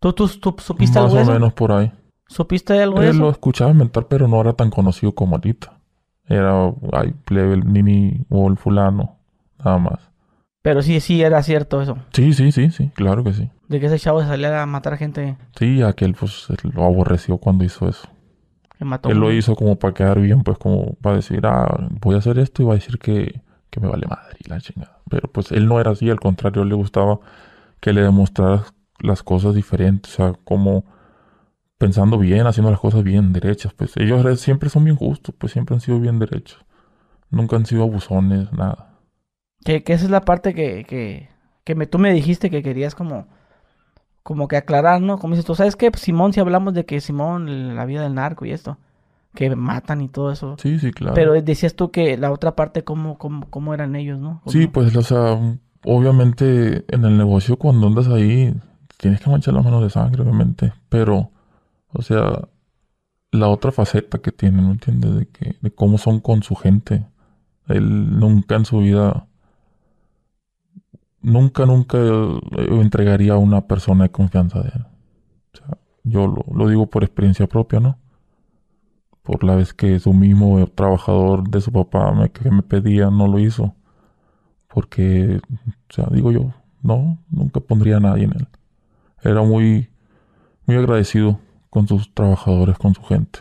¿Tú, 0.00 0.12
tú, 0.12 0.28
tú 0.28 0.56
supiste 0.58 0.98
más 0.98 1.06
algo 1.06 1.20
Más 1.20 1.28
o 1.28 1.32
menos 1.32 1.52
por 1.52 1.72
ahí. 1.72 1.92
¿Supiste 2.26 2.80
algo 2.82 3.00
de 3.00 3.06
Él 3.06 3.14
eso? 3.14 3.22
lo 3.22 3.30
escuchaba 3.30 3.72
mentar, 3.72 4.06
pero 4.08 4.26
no 4.26 4.40
era 4.40 4.54
tan 4.54 4.70
conocido 4.70 5.12
como 5.12 5.36
ahorita. 5.36 5.78
Era, 6.26 6.72
ay, 6.92 7.14
plebe, 7.24 7.54
el 7.54 7.72
nini 7.72 8.24
o 8.30 8.48
el 8.48 8.56
fulano, 8.56 9.18
nada 9.64 9.78
más. 9.78 10.12
Pero 10.62 10.80
sí, 10.80 11.00
sí, 11.00 11.22
era 11.22 11.42
cierto 11.42 11.82
eso. 11.82 11.98
Sí, 12.12 12.32
sí, 12.32 12.52
sí, 12.52 12.70
sí, 12.70 12.90
claro 12.94 13.22
que 13.24 13.32
sí. 13.32 13.50
De 13.68 13.80
que 13.80 13.86
ese 13.86 13.98
chavo 13.98 14.22
salía 14.22 14.62
a 14.62 14.66
matar 14.66 14.96
gente 14.96 15.36
Sí, 15.56 15.82
aquel 15.82 16.14
pues 16.14 16.46
lo 16.62 16.84
aborreció 16.84 17.38
cuando 17.38 17.64
hizo 17.64 17.88
eso. 17.88 18.08
Que 18.82 18.88
mató. 18.88 19.10
Él 19.10 19.18
lo 19.18 19.32
hizo 19.32 19.56
como 19.56 19.78
para 19.78 19.94
quedar 19.94 20.20
bien, 20.20 20.42
pues 20.42 20.58
como 20.58 20.94
para 20.96 21.16
decir, 21.16 21.40
ah, 21.46 21.88
voy 22.00 22.14
a 22.14 22.18
hacer 22.18 22.38
esto 22.38 22.62
y 22.62 22.66
va 22.66 22.72
a 22.72 22.76
decir 22.76 22.98
que, 22.98 23.40
que 23.70 23.80
me 23.80 23.88
vale 23.88 24.06
madre 24.06 24.36
y 24.44 24.48
la 24.48 24.60
chingada. 24.60 25.00
Pero 25.10 25.28
pues 25.30 25.52
él 25.52 25.66
no 25.66 25.80
era 25.80 25.90
así, 25.92 26.08
al 26.10 26.20
contrario, 26.20 26.64
le 26.64 26.74
gustaba 26.74 27.20
que 27.80 27.92
le 27.92 28.02
demostraras 28.02 28.74
las 29.00 29.22
cosas 29.22 29.54
diferentes, 29.54 30.12
o 30.14 30.16
sea, 30.16 30.34
como 30.44 30.84
pensando 31.78 32.18
bien, 32.18 32.46
haciendo 32.46 32.70
las 32.70 32.80
cosas 32.80 33.02
bien 33.04 33.32
derechas. 33.32 33.74
Pues 33.74 33.96
ellos 33.96 34.22
re- 34.24 34.36
siempre 34.36 34.70
son 34.70 34.84
bien 34.84 34.96
justos, 34.96 35.34
pues 35.38 35.52
siempre 35.52 35.74
han 35.74 35.80
sido 35.80 36.00
bien 36.00 36.18
derechos. 36.18 36.64
Nunca 37.30 37.56
han 37.56 37.66
sido 37.66 37.84
abusones, 37.84 38.52
nada. 38.52 38.90
Que, 39.64 39.82
que 39.84 39.92
esa 39.92 40.04
es 40.06 40.10
la 40.10 40.22
parte 40.24 40.54
que, 40.54 40.84
que, 40.84 41.28
que 41.64 41.74
me, 41.74 41.86
tú 41.86 41.98
me 41.98 42.12
dijiste 42.12 42.50
que 42.50 42.62
querías 42.62 42.94
como, 42.94 43.26
como 44.22 44.48
que 44.48 44.56
aclarar, 44.56 45.00
¿no? 45.00 45.18
Como 45.18 45.34
dices 45.34 45.46
tú, 45.46 45.54
¿sabes 45.54 45.76
qué? 45.76 45.90
Pues 45.90 46.02
Simón, 46.02 46.32
si 46.32 46.40
hablamos 46.40 46.74
de 46.74 46.84
que 46.84 47.00
Simón, 47.00 47.76
la 47.76 47.84
vida 47.84 48.02
del 48.02 48.14
narco 48.14 48.44
y 48.44 48.52
esto, 48.52 48.78
que 49.34 49.54
matan 49.56 50.00
y 50.00 50.08
todo 50.08 50.30
eso. 50.30 50.56
Sí, 50.58 50.78
sí, 50.78 50.92
claro. 50.92 51.14
Pero 51.14 51.32
decías 51.40 51.74
tú 51.74 51.90
que 51.90 52.16
la 52.16 52.30
otra 52.30 52.54
parte, 52.54 52.84
¿cómo, 52.84 53.18
cómo, 53.18 53.48
cómo 53.50 53.74
eran 53.74 53.96
ellos, 53.96 54.18
no? 54.18 54.42
Sí, 54.46 54.66
pues, 54.66 54.94
o 54.94 55.02
sea, 55.02 55.38
obviamente 55.84 56.84
en 56.88 57.04
el 57.04 57.16
negocio 57.16 57.56
cuando 57.56 57.86
andas 57.86 58.08
ahí 58.08 58.54
tienes 58.98 59.20
que 59.20 59.30
manchar 59.30 59.54
las 59.54 59.64
manos 59.64 59.82
de 59.82 59.90
sangre, 59.90 60.22
obviamente. 60.22 60.72
Pero, 60.88 61.30
o 61.92 62.02
sea, 62.02 62.48
la 63.32 63.48
otra 63.48 63.72
faceta 63.72 64.18
que 64.18 64.30
tienen, 64.30 64.64
¿no 64.64 64.72
entiendes? 64.72 65.16
De, 65.16 65.26
que, 65.26 65.56
de 65.60 65.70
cómo 65.72 65.98
son 65.98 66.20
con 66.20 66.42
su 66.42 66.54
gente. 66.54 67.06
Él 67.66 68.18
nunca 68.18 68.56
en 68.56 68.64
su 68.64 68.78
vida, 68.78 69.26
nunca, 71.22 71.66
nunca 71.66 71.98
eh, 71.98 72.68
entregaría 72.80 73.34
a 73.34 73.38
una 73.38 73.66
persona 73.66 74.04
de 74.04 74.10
confianza 74.10 74.60
de 74.62 74.68
él. 74.70 74.86
O 75.54 75.56
sea, 75.58 75.78
yo 76.04 76.26
lo, 76.26 76.44
lo 76.54 76.68
digo 76.68 76.86
por 76.88 77.04
experiencia 77.04 77.46
propia, 77.48 77.80
¿no? 77.80 77.98
Por 79.22 79.44
la 79.44 79.54
vez 79.54 79.72
que 79.72 80.00
su 80.00 80.12
mismo 80.12 80.66
trabajador 80.68 81.48
de 81.48 81.60
su 81.60 81.70
papá 81.72 82.12
me, 82.12 82.30
que 82.30 82.50
me 82.50 82.62
pedía, 82.62 83.08
no 83.10 83.28
lo 83.28 83.38
hizo. 83.38 83.74
Porque, 84.68 85.40
o 85.90 85.92
sea, 85.92 86.06
digo 86.10 86.32
yo, 86.32 86.52
no, 86.82 87.18
nunca 87.30 87.60
pondría 87.60 87.98
a 87.98 88.00
nadie 88.00 88.24
en 88.24 88.32
él. 88.32 88.48
Era 89.22 89.42
muy, 89.42 89.88
muy 90.66 90.76
agradecido 90.76 91.40
con 91.70 91.88
sus 91.88 92.12
trabajadores, 92.14 92.78
con 92.78 92.94
su 92.94 93.02
gente. 93.04 93.40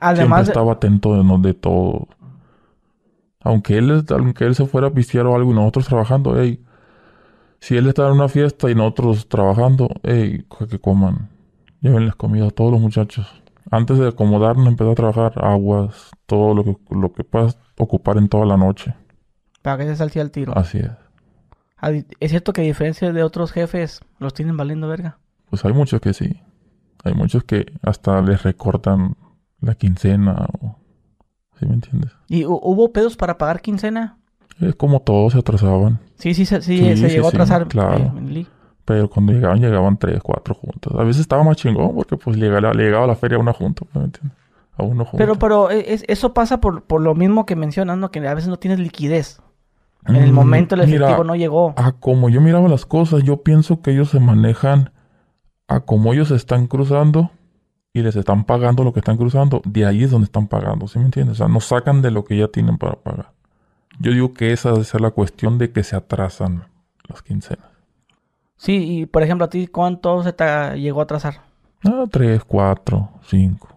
Además, 0.00 0.18
Siempre 0.18 0.42
estaba 0.44 0.72
atento 0.72 1.16
de, 1.16 1.24
no- 1.24 1.38
de 1.38 1.54
todo. 1.54 2.08
Aunque 3.44 3.78
él, 3.78 4.04
aunque 4.10 4.44
él 4.44 4.54
se 4.56 4.66
fuera 4.66 4.88
a 4.88 4.90
pistear 4.90 5.26
o 5.26 5.36
algo 5.36 5.52
y 5.52 5.54
nosotros 5.54 5.86
trabajando, 5.86 6.34
hey, 6.40 6.60
si 7.60 7.76
él 7.76 7.86
estaba 7.86 8.08
en 8.08 8.14
una 8.16 8.28
fiesta 8.28 8.70
y 8.70 8.74
nosotros 8.74 9.28
trabajando, 9.28 9.88
hey, 10.02 10.44
que 10.68 10.78
coman. 10.80 11.28
Llévenles 11.80 12.14
comida 12.16 12.46
a 12.46 12.50
todos 12.50 12.72
los 12.72 12.80
muchachos. 12.80 13.26
Antes 13.70 13.98
de 13.98 14.08
acomodarnos, 14.08 14.66
empezó 14.66 14.90
a 14.90 14.94
trabajar 14.94 15.32
aguas, 15.44 16.10
todo 16.26 16.54
lo 16.54 16.64
que, 16.64 16.76
lo 16.90 17.12
que 17.12 17.24
puedas 17.24 17.58
ocupar 17.78 18.16
en 18.16 18.28
toda 18.28 18.46
la 18.46 18.56
noche. 18.56 18.94
para 19.62 19.78
que 19.78 19.84
se 19.84 19.96
salía 19.96 20.22
al 20.22 20.30
tiro. 20.30 20.56
Así 20.56 20.78
es. 20.78 20.90
A 21.76 21.90
di- 21.90 22.06
Es 22.20 22.30
cierto 22.30 22.52
que 22.52 22.62
a 22.62 22.64
diferencia 22.64 23.12
de 23.12 23.22
otros 23.22 23.52
jefes, 23.52 24.00
los 24.18 24.32
tienen 24.34 24.56
valiendo 24.56 24.88
verga. 24.88 25.18
Pues 25.50 25.64
hay 25.64 25.72
muchos 25.72 26.00
que 26.00 26.12
sí. 26.14 26.40
Hay 27.04 27.12
muchos 27.14 27.44
que 27.44 27.66
hasta 27.82 28.20
les 28.22 28.42
recortan 28.42 29.16
la 29.60 29.74
quincena. 29.74 30.46
O, 30.60 30.76
¿Sí 31.64 31.68
me 31.68 31.74
entiendes? 31.76 32.10
¿Y 32.28 32.42
hu- 32.44 32.60
hubo 32.62 32.92
pedos 32.92 33.16
para 33.16 33.38
pagar 33.38 33.62
quincena? 33.62 34.18
Es 34.60 34.74
como 34.74 35.00
todos 35.00 35.32
se 35.32 35.38
atrasaban. 35.38 35.98
Sí, 36.16 36.34
sí, 36.34 36.44
se- 36.44 36.60
sí, 36.60 36.76
Sí, 36.78 36.96
se 36.96 37.08
sí, 37.08 37.14
llegó 37.14 37.26
a 37.26 37.30
atrasar. 37.30 37.66
claro. 37.68 38.12
eh. 38.28 38.46
Pero 38.84 39.08
cuando 39.08 39.32
llegaban, 39.32 39.60
llegaban 39.60 39.96
tres, 39.96 40.20
cuatro 40.22 40.54
juntos. 40.54 40.92
A 40.98 41.04
veces 41.04 41.22
estaba 41.22 41.42
más 41.42 41.56
chingón 41.56 41.94
porque 41.94 42.18
pues 42.18 42.36
llegaba, 42.36 42.74
le 42.74 42.84
llegaba 42.84 43.04
a 43.04 43.08
la 43.08 43.16
feria 43.16 43.38
a 43.38 43.40
una 43.40 43.54
junta. 43.54 43.86
¿me 43.94 44.04
entiendes? 44.04 44.36
A 44.76 44.82
uno 44.82 45.04
junto. 45.06 45.16
Pero, 45.16 45.36
pero 45.36 45.70
e- 45.70 45.94
es- 45.94 46.04
eso 46.06 46.34
pasa 46.34 46.60
por, 46.60 46.82
por 46.82 47.00
lo 47.00 47.14
mismo 47.14 47.46
que 47.46 47.56
mencionas, 47.56 47.96
¿no? 47.96 48.10
Que 48.10 48.26
a 48.28 48.34
veces 48.34 48.50
no 48.50 48.58
tienes 48.58 48.78
liquidez. 48.78 49.40
En 50.06 50.16
el 50.16 50.32
Mm, 50.32 50.34
momento 50.34 50.74
el 50.74 50.82
mira, 50.86 51.06
efectivo 51.06 51.24
no 51.24 51.34
llegó. 51.34 51.72
A 51.78 51.92
como 51.92 52.28
yo 52.28 52.42
miraba 52.42 52.68
las 52.68 52.84
cosas, 52.84 53.22
yo 53.22 53.42
pienso 53.42 53.80
que 53.80 53.92
ellos 53.92 54.10
se 54.10 54.20
manejan 54.20 54.90
a 55.66 55.80
como 55.80 56.12
ellos 56.12 56.30
están 56.30 56.66
cruzando 56.66 57.30
y 57.94 58.02
les 58.02 58.16
están 58.16 58.44
pagando 58.44 58.82
lo 58.82 58.92
que 58.92 58.98
están 58.98 59.16
cruzando. 59.16 59.62
De 59.64 59.86
ahí 59.86 60.02
es 60.02 60.10
donde 60.10 60.24
están 60.24 60.48
pagando, 60.48 60.88
¿sí 60.88 60.98
me 60.98 61.06
entiendes? 61.06 61.34
O 61.34 61.38
sea, 61.38 61.48
no 61.48 61.60
sacan 61.60 62.02
de 62.02 62.10
lo 62.10 62.24
que 62.24 62.36
ya 62.36 62.48
tienen 62.48 62.76
para 62.76 62.96
pagar. 62.96 63.30
Yo 64.00 64.10
digo 64.10 64.34
que 64.34 64.52
esa 64.52 64.72
debe 64.72 64.84
ser 64.84 65.00
la 65.00 65.12
cuestión 65.12 65.58
de 65.58 65.70
que 65.70 65.84
se 65.84 65.94
atrasan 65.94 66.64
las 67.08 67.22
quincenas. 67.22 67.68
Sí, 68.56 68.98
y 69.00 69.06
por 69.06 69.22
ejemplo, 69.22 69.44
a 69.44 69.48
ti, 69.48 69.68
¿cuánto 69.68 70.24
se 70.24 70.32
te 70.32 70.44
llegó 70.80 71.00
a 71.00 71.04
atrasar? 71.04 71.42
Ah, 71.84 72.04
tres, 72.10 72.42
cuatro, 72.44 73.10
cinco. 73.28 73.68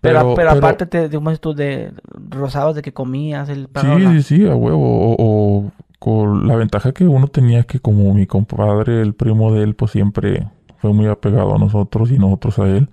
Pero, 0.00 0.34
pero, 0.34 0.50
aparte, 0.52 0.86
te, 0.86 1.08
dices 1.08 1.40
tú, 1.40 1.52
de 1.52 1.92
rosados 2.30 2.76
de 2.76 2.82
que 2.82 2.92
comías, 2.92 3.48
el 3.48 3.68
pagaba 3.68 3.98
Sí, 3.98 4.22
sí, 4.22 4.22
sí, 4.22 4.48
a 4.48 4.54
huevo. 4.54 5.10
O, 5.10 5.16
o 5.18 5.70
con 5.98 6.46
la 6.46 6.54
ventaja 6.54 6.92
que 6.92 7.06
uno 7.06 7.26
tenía 7.26 7.60
es 7.60 7.66
que 7.66 7.80
como 7.80 8.14
mi 8.14 8.26
compadre, 8.26 9.02
el 9.02 9.14
primo 9.14 9.52
de 9.52 9.64
él, 9.64 9.74
pues 9.74 9.90
siempre 9.90 10.48
fue 10.80 10.92
muy 10.92 11.06
apegado 11.06 11.54
a 11.54 11.58
nosotros 11.58 12.10
y 12.10 12.18
nosotros 12.18 12.58
a 12.58 12.68
él. 12.68 12.88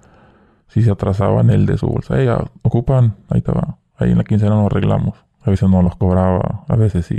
Si 0.67 0.83
se 0.83 0.91
atrasaban 0.91 1.49
él 1.49 1.65
de 1.65 1.77
su 1.77 1.88
bolsa, 1.88 2.19
"Ey, 2.19 2.25
ya, 2.25 2.43
ocupan, 2.61 3.15
ahí 3.29 3.41
va. 3.41 3.79
Ahí 3.95 4.11
en 4.11 4.17
la 4.17 4.23
quincena 4.23 4.55
nos 4.55 4.67
arreglamos. 4.67 5.17
A 5.41 5.49
veces 5.49 5.69
no 5.69 5.81
los 5.81 5.95
cobraba, 5.95 6.65
a 6.67 6.75
veces 6.75 7.05
sí. 7.05 7.17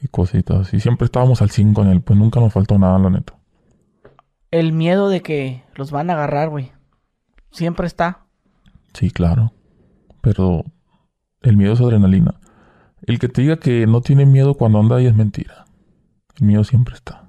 Y 0.00 0.08
cositas. 0.08 0.72
Y 0.72 0.80
siempre 0.80 1.04
estábamos 1.04 1.42
al 1.42 1.50
5 1.50 1.82
en 1.82 1.88
él, 1.88 2.00
pues 2.00 2.18
nunca 2.18 2.40
nos 2.40 2.52
faltó 2.52 2.78
nada, 2.78 2.98
la 2.98 3.10
neta. 3.10 3.34
El 4.50 4.72
miedo 4.72 5.08
de 5.08 5.20
que 5.20 5.62
los 5.76 5.90
van 5.90 6.10
a 6.10 6.14
agarrar, 6.14 6.48
güey. 6.48 6.72
Siempre 7.50 7.86
está. 7.86 8.26
Sí, 8.94 9.10
claro. 9.10 9.52
Pero 10.22 10.64
el 11.42 11.56
miedo 11.56 11.74
es 11.74 11.80
adrenalina. 11.80 12.34
El 13.06 13.18
que 13.18 13.28
te 13.28 13.42
diga 13.42 13.56
que 13.58 13.86
no 13.86 14.00
tiene 14.00 14.26
miedo 14.26 14.54
cuando 14.54 14.78
anda 14.80 14.96
ahí 14.96 15.06
es 15.06 15.14
mentira. 15.14 15.66
El 16.40 16.46
miedo 16.46 16.64
siempre 16.64 16.94
está. 16.94 17.21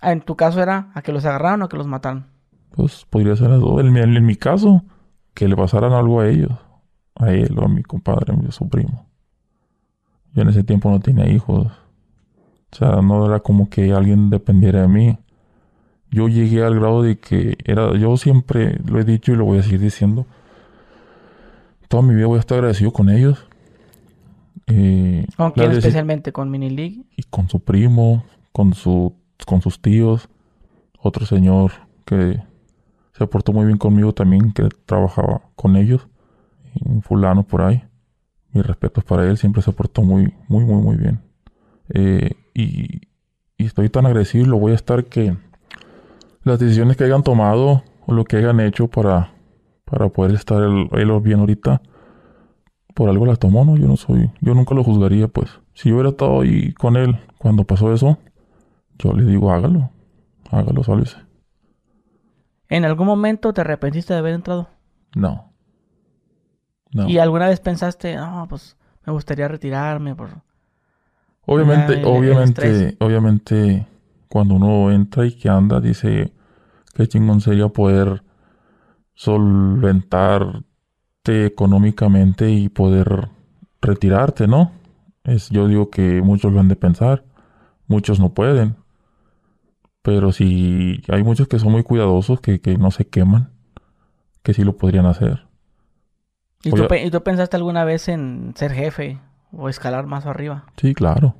Ah, 0.00 0.12
En 0.12 0.22
tu 0.22 0.34
caso 0.36 0.62
era 0.62 0.90
a 0.94 1.02
que 1.02 1.12
los 1.12 1.24
agarraron 1.24 1.62
o 1.62 1.64
a 1.66 1.68
que 1.68 1.76
los 1.76 1.86
mataron. 1.86 2.26
Pues 2.70 3.04
podría 3.10 3.36
ser 3.36 3.50
las 3.50 3.60
dos. 3.60 3.80
En, 3.80 3.92
mi- 3.92 4.00
en 4.00 4.24
mi 4.24 4.36
caso, 4.36 4.82
que 5.34 5.46
le 5.48 5.56
pasaran 5.56 5.92
algo 5.92 6.20
a 6.20 6.28
ellos. 6.28 6.52
A 7.16 7.30
él 7.32 7.54
o 7.58 7.64
a 7.64 7.68
mi 7.68 7.82
compadre, 7.82 8.32
a 8.32 8.36
mi- 8.36 8.46
a 8.48 8.52
su 8.52 8.68
primo. 8.68 9.06
Yo 10.32 10.42
en 10.42 10.48
ese 10.48 10.64
tiempo 10.64 10.90
no 10.90 11.00
tenía 11.00 11.28
hijos. 11.28 11.66
O 11.66 12.76
sea, 12.76 13.02
no 13.02 13.26
era 13.26 13.40
como 13.40 13.68
que 13.68 13.92
alguien 13.92 14.30
dependiera 14.30 14.82
de 14.82 14.88
mí. 14.88 15.18
Yo 16.12 16.28
llegué 16.28 16.64
al 16.64 16.76
grado 16.78 17.02
de 17.02 17.18
que 17.18 17.56
era, 17.64 17.94
yo 17.96 18.16
siempre 18.16 18.78
lo 18.86 18.98
he 19.00 19.04
dicho 19.04 19.32
y 19.32 19.36
lo 19.36 19.44
voy 19.44 19.58
a 19.58 19.62
seguir 19.62 19.80
diciendo. 19.80 20.26
Toda 21.88 22.02
mi 22.02 22.14
vida 22.14 22.26
voy 22.26 22.36
a 22.36 22.40
estar 22.40 22.58
agradecido 22.58 22.92
con 22.92 23.10
ellos. 23.10 23.44
Eh, 24.68 25.26
¿Con 25.36 25.50
quién 25.52 25.72
especialmente? 25.72 26.32
¿Con 26.32 26.50
Mini 26.50 26.70
League? 26.70 27.04
y 27.16 27.22
con 27.24 27.48
su 27.48 27.60
primo, 27.60 28.24
con 28.52 28.74
su, 28.74 29.14
con 29.44 29.62
sus 29.62 29.80
tíos, 29.80 30.28
otro 30.98 31.26
señor 31.26 31.72
que 32.04 32.42
se 33.12 33.26
portó 33.26 33.52
muy 33.52 33.66
bien 33.66 33.78
conmigo 33.78 34.12
también, 34.12 34.52
que 34.52 34.68
trabajaba 34.86 35.42
con 35.56 35.76
ellos, 35.76 36.08
un 36.84 37.02
fulano 37.02 37.42
por 37.42 37.62
ahí. 37.62 37.82
Mis 38.52 38.66
respetos 38.66 39.04
para 39.04 39.24
él, 39.28 39.36
siempre 39.36 39.62
se 39.62 39.72
portó 39.72 40.02
muy, 40.02 40.34
muy, 40.48 40.64
muy, 40.64 40.82
muy 40.82 40.96
bien. 40.96 41.20
Eh, 41.90 42.32
y, 42.54 43.02
y 43.56 43.66
estoy 43.66 43.90
tan 43.90 44.06
agradecido 44.06 44.46
lo 44.46 44.58
voy 44.58 44.72
a 44.72 44.76
estar 44.76 45.04
que 45.04 45.36
las 46.44 46.58
decisiones 46.58 46.96
que 46.96 47.04
hayan 47.04 47.22
tomado 47.22 47.82
o 48.06 48.12
lo 48.14 48.24
que 48.24 48.36
hayan 48.36 48.60
hecho 48.60 48.88
para, 48.88 49.32
para 49.84 50.08
poder 50.08 50.34
estar 50.34 50.62
él 50.62 51.20
bien 51.20 51.40
ahorita, 51.40 51.82
por 52.94 53.08
algo 53.08 53.26
las 53.26 53.38
tomó, 53.38 53.64
¿no? 53.64 53.76
Yo 53.76 53.86
no 53.86 53.96
soy, 53.96 54.30
yo 54.40 54.54
nunca 54.54 54.74
lo 54.74 54.84
juzgaría, 54.84 55.28
pues. 55.28 55.50
Si 55.74 55.88
yo 55.88 55.96
hubiera 55.96 56.10
estado 56.10 56.40
ahí 56.40 56.72
con 56.72 56.96
él 56.96 57.18
cuando 57.38 57.64
pasó 57.64 57.92
eso, 57.92 58.18
yo 59.02 59.12
le 59.12 59.24
digo, 59.24 59.52
hágalo, 59.52 59.90
hágalo, 60.50 60.82
sálvese. 60.84 61.16
¿En 62.68 62.84
algún 62.84 63.06
momento 63.06 63.52
te 63.52 63.60
arrepentiste 63.62 64.12
de 64.12 64.20
haber 64.20 64.34
entrado? 64.34 64.68
No. 65.16 65.52
No. 66.92 67.08
¿Y 67.08 67.18
alguna 67.18 67.48
vez 67.48 67.60
pensaste, 67.60 68.16
no, 68.16 68.46
pues 68.48 68.76
me 69.06 69.12
gustaría 69.12 69.48
retirarme 69.48 70.14
por... 70.14 70.30
Obviamente, 71.46 71.94
el- 71.94 72.04
obviamente, 72.04 72.96
obviamente, 73.00 73.86
cuando 74.28 74.54
uno 74.54 74.90
entra 74.92 75.26
y 75.26 75.32
que 75.32 75.48
anda, 75.48 75.80
dice 75.80 76.32
qué 76.94 77.08
chingón 77.08 77.40
sería 77.40 77.68
poder 77.68 78.22
solventarte 79.14 80.64
económicamente 81.28 82.50
y 82.50 82.68
poder 82.68 83.28
retirarte, 83.82 84.46
¿no? 84.48 84.72
Es, 85.24 85.50
yo 85.50 85.68
digo 85.68 85.90
que 85.90 86.22
muchos 86.22 86.52
lo 86.52 86.60
han 86.60 86.68
de 86.68 86.76
pensar, 86.76 87.24
muchos 87.88 88.20
no 88.20 88.34
pueden. 88.34 88.76
Pero 90.02 90.32
si 90.32 91.02
hay 91.08 91.22
muchos 91.22 91.48
que 91.48 91.58
son 91.58 91.72
muy 91.72 91.82
cuidadosos, 91.82 92.40
que, 92.40 92.60
que 92.60 92.78
no 92.78 92.90
se 92.90 93.06
queman, 93.06 93.50
que 94.42 94.54
sí 94.54 94.64
lo 94.64 94.76
podrían 94.76 95.06
hacer. 95.06 95.46
¿Y 96.62 96.70
tú, 96.70 96.86
¿Y 96.94 97.10
tú, 97.10 97.22
pensaste 97.22 97.56
alguna 97.56 97.84
vez 97.84 98.08
en 98.08 98.52
ser 98.54 98.72
jefe 98.72 99.18
o 99.52 99.68
escalar 99.68 100.06
más 100.06 100.26
arriba? 100.26 100.64
Sí, 100.76 100.94
claro. 100.94 101.34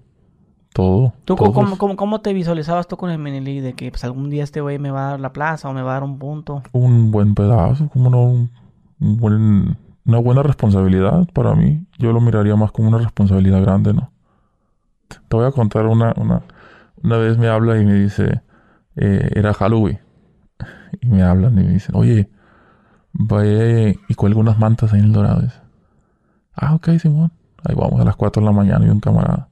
Todo. 0.73 1.15
¿Tú 1.25 1.37
cómo, 1.37 1.77
cómo, 1.77 1.97
cómo, 1.97 2.21
te 2.21 2.33
visualizabas 2.33 2.87
tú 2.87 2.97
con 2.97 3.11
el 3.11 3.19
Menelí? 3.19 3.61
De 3.61 3.75
que 3.75 3.91
pues, 3.91 4.05
algún 4.05 4.31
día 4.31 4.45
este 4.45 4.61
güey 4.61 4.79
me 4.79 4.91
va 4.91 5.09
a 5.09 5.11
dar 5.11 5.21
la 5.21 5.33
plaza 5.33 5.69
o 5.69 5.73
me 5.73 5.83
va 5.83 5.91
a 5.91 5.95
dar 5.95 6.05
un 6.05 6.19
punto. 6.19 6.63
Un 6.73 7.11
buen 7.11 7.35
pedazo, 7.35 7.89
como 7.89 8.09
no, 8.09 8.23
un, 8.23 8.51
buen, 8.99 9.77
una 10.07 10.19
buena 10.19 10.43
responsabilidad 10.43 11.27
para 11.35 11.55
mí. 11.55 11.85
Yo 11.99 12.13
lo 12.13 12.21
miraría 12.21 12.55
más 12.57 12.71
como 12.71 12.89
una 12.89 12.99
responsabilidad 12.99 13.61
grande, 13.63 13.93
¿no? 13.93 14.13
Te 15.09 15.37
voy 15.37 15.45
a 15.45 15.51
contar 15.51 15.87
una, 15.87 16.15
una, 16.17 16.43
una 17.03 17.17
vez 17.17 17.37
me 17.37 17.49
habla 17.49 17.81
y 17.81 17.85
me 17.85 17.95
dice, 17.95 18.43
eh, 19.01 19.31
era 19.35 19.55
Halloween. 19.55 19.99
Y 21.01 21.07
me 21.07 21.23
hablan 21.23 21.59
y 21.59 21.65
me 21.65 21.73
dicen, 21.73 21.97
oye, 21.97 22.29
vaya 23.13 23.95
y 24.09 24.15
cuelga 24.15 24.41
unas 24.41 24.59
mantas 24.59 24.93
ahí 24.93 25.01
en 25.01 25.07
el 25.07 25.13
Dorado. 25.13 25.49
ah, 26.55 26.75
ok, 26.75 26.91
Simón. 26.99 27.33
Ahí 27.65 27.75
vamos 27.75 28.01
a 28.01 28.05
las 28.05 28.17
4 28.17 28.41
de 28.41 28.47
la 28.47 28.53
mañana 28.53 28.87
y 28.87 28.91
un 28.91 29.01
camarada. 29.01 29.49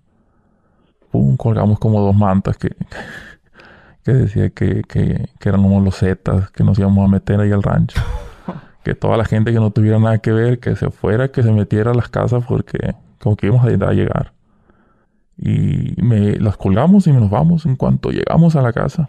Pum, 1.11 1.37
colgamos 1.37 1.79
como 1.79 2.01
dos 2.01 2.15
mantas 2.15 2.59
que, 2.59 2.77
que 4.05 4.13
decía 4.13 4.51
que, 4.51 4.83
que, 4.83 5.31
que 5.39 5.49
éramos 5.49 5.83
los 5.83 5.97
zetas, 5.97 6.51
que 6.51 6.63
nos 6.63 6.79
íbamos 6.79 7.07
a 7.07 7.11
meter 7.11 7.41
ahí 7.41 7.51
al 7.51 7.63
rancho. 7.63 8.01
que 8.85 8.95
toda 8.95 9.17
la 9.17 9.25
gente 9.25 9.53
que 9.53 9.61
no 9.61 9.71
tuviera 9.71 9.99
nada 9.99 10.19
que 10.19 10.33
ver, 10.33 10.61
que 10.61 10.77
se 10.77 10.91
fuera, 10.91 11.29
que 11.29 11.43
se 11.43 11.53
metiera 11.53 11.93
a 11.93 11.95
las 11.95 12.09
casas 12.11 12.45
porque 12.47 12.95
como 13.19 13.37
que 13.37 13.47
íbamos 13.47 13.65
a, 13.65 13.69
a 13.69 13.93
llegar. 13.93 14.33
Y 15.39 15.95
me 16.03 16.37
las 16.37 16.59
colgamos 16.59 17.07
y 17.07 17.13
nos 17.13 17.31
vamos 17.31 17.65
en 17.65 17.77
cuanto 17.77 18.11
llegamos 18.11 18.57
a 18.57 18.61
la 18.63 18.75
casa. 18.75 19.09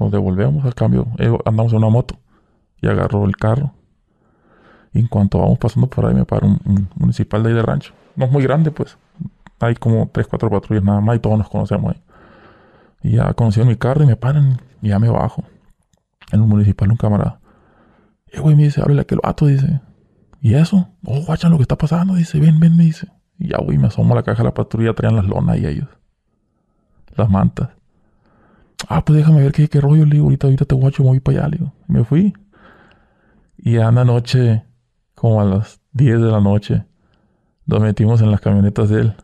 Nos 0.00 0.10
devolvemos 0.10 0.64
al 0.64 0.74
cambio. 0.74 1.06
Eh, 1.18 1.30
andamos 1.44 1.72
en 1.72 1.78
una 1.78 1.90
moto 1.90 2.18
y 2.80 2.88
agarró 2.88 3.26
el 3.26 3.36
carro. 3.36 3.74
Y 4.92 5.00
en 5.00 5.06
cuanto 5.06 5.38
vamos 5.38 5.58
pasando 5.58 5.88
por 5.88 6.06
ahí, 6.06 6.14
me 6.14 6.24
para 6.24 6.46
un, 6.46 6.88
municipal 6.96 7.42
de 7.42 7.50
ahí 7.50 7.54
de 7.54 7.62
rancho. 7.62 7.92
No 8.16 8.24
es 8.24 8.32
muy 8.32 8.42
grande, 8.42 8.70
pues. 8.70 8.96
Hay 9.60 9.74
como 9.74 10.08
tres, 10.10 10.26
cuatro 10.26 10.50
patrullas 10.50 10.82
nada 10.82 11.00
más 11.00 11.16
y 11.16 11.18
todos 11.20 11.38
nos 11.38 11.48
conocemos 11.48 11.94
ahí. 11.94 12.02
Y 13.02 13.16
ya 13.16 13.32
conocieron 13.34 13.68
mi 13.68 13.76
carro 13.76 14.02
y 14.02 14.06
me 14.06 14.16
paran 14.16 14.60
y 14.80 14.88
ya 14.88 14.98
me 14.98 15.10
bajo. 15.10 15.44
En 16.32 16.40
un 16.40 16.48
municipal, 16.48 16.90
un 16.90 16.96
camarada. 16.96 17.40
Y 18.32 18.38
güey 18.38 18.56
me 18.56 18.64
dice, 18.64 18.80
háblale 18.80 19.00
a 19.00 19.02
aquel 19.02 19.20
vato, 19.22 19.46
dice. 19.46 19.80
¿Y 20.40 20.54
eso? 20.54 20.88
Oh, 21.04 21.20
guachan 21.20 21.50
lo 21.50 21.58
que 21.58 21.62
está 21.62 21.76
pasando, 21.76 22.14
dice. 22.14 22.40
Ven, 22.40 22.58
ven, 22.58 22.76
me 22.76 22.84
dice. 22.84 23.08
Y 23.38 23.48
ya, 23.48 23.58
güey, 23.58 23.76
me 23.76 23.88
asomo 23.88 24.14
a 24.14 24.16
la 24.16 24.22
caja 24.22 24.38
de 24.38 24.44
la 24.44 24.54
patrulla, 24.54 24.94
traían 24.94 25.16
las 25.16 25.26
lonas 25.26 25.58
y 25.58 25.66
ellos. 25.66 25.88
Las 27.16 27.28
mantas. 27.28 27.68
Ah, 28.88 29.04
pues 29.04 29.18
déjame 29.18 29.42
ver 29.42 29.52
qué, 29.52 29.68
qué 29.68 29.80
rollo, 29.80 30.04
le 30.04 30.12
digo. 30.12 30.24
Ahorita, 30.24 30.46
ahorita 30.46 30.64
te 30.64 30.74
guacho, 30.74 31.02
me 31.02 31.10
voy 31.10 31.20
para 31.20 31.38
allá, 31.38 31.48
le 31.48 31.58
digo. 31.58 31.72
Me 31.86 32.04
fui. 32.04 32.32
Y 33.56 33.76
a 33.76 33.90
la 33.90 34.04
noche, 34.04 34.64
como 35.14 35.40
a 35.40 35.44
las 35.44 35.80
10 35.92 36.20
de 36.20 36.30
la 36.30 36.40
noche, 36.40 36.84
nos 37.66 37.80
metimos 37.80 38.20
en 38.22 38.30
las 38.30 38.40
camionetas 38.40 38.88
de 38.88 39.02
él, 39.02 39.14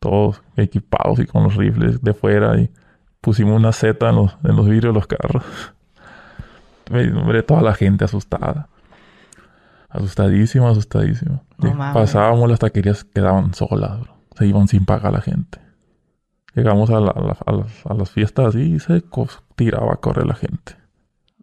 todos 0.00 0.42
equipados 0.56 1.18
y 1.18 1.26
con 1.26 1.44
los 1.44 1.54
rifles 1.54 2.02
de 2.02 2.14
fuera 2.14 2.58
y 2.58 2.70
pusimos 3.20 3.56
una 3.56 3.72
seta 3.72 4.10
en 4.10 4.16
los, 4.16 4.36
en 4.42 4.56
los 4.56 4.66
vidrios 4.66 4.94
de 4.94 4.98
los 4.98 5.06
carros. 5.06 5.44
Me 6.90 7.42
toda 7.42 7.62
la 7.62 7.74
gente 7.74 8.04
asustada. 8.04 8.68
Asustadísima, 9.90 10.70
asustadísima. 10.70 11.42
Pasábamos 11.92 12.50
hasta 12.52 12.70
que 12.70 12.82
quedaban 13.12 13.54
solas, 13.54 14.00
bro. 14.00 14.14
Se 14.36 14.46
iban 14.46 14.68
sin 14.68 14.84
pagar 14.84 15.12
la 15.12 15.20
gente. 15.20 15.60
Llegamos 16.54 16.90
a, 16.90 16.96
a 16.96 17.94
las 17.94 18.10
fiestas 18.10 18.54
y 18.54 18.78
se 18.80 19.02
tiraba 19.54 19.92
a 19.92 19.96
correr 19.96 20.26
la 20.26 20.34
gente. 20.34 20.76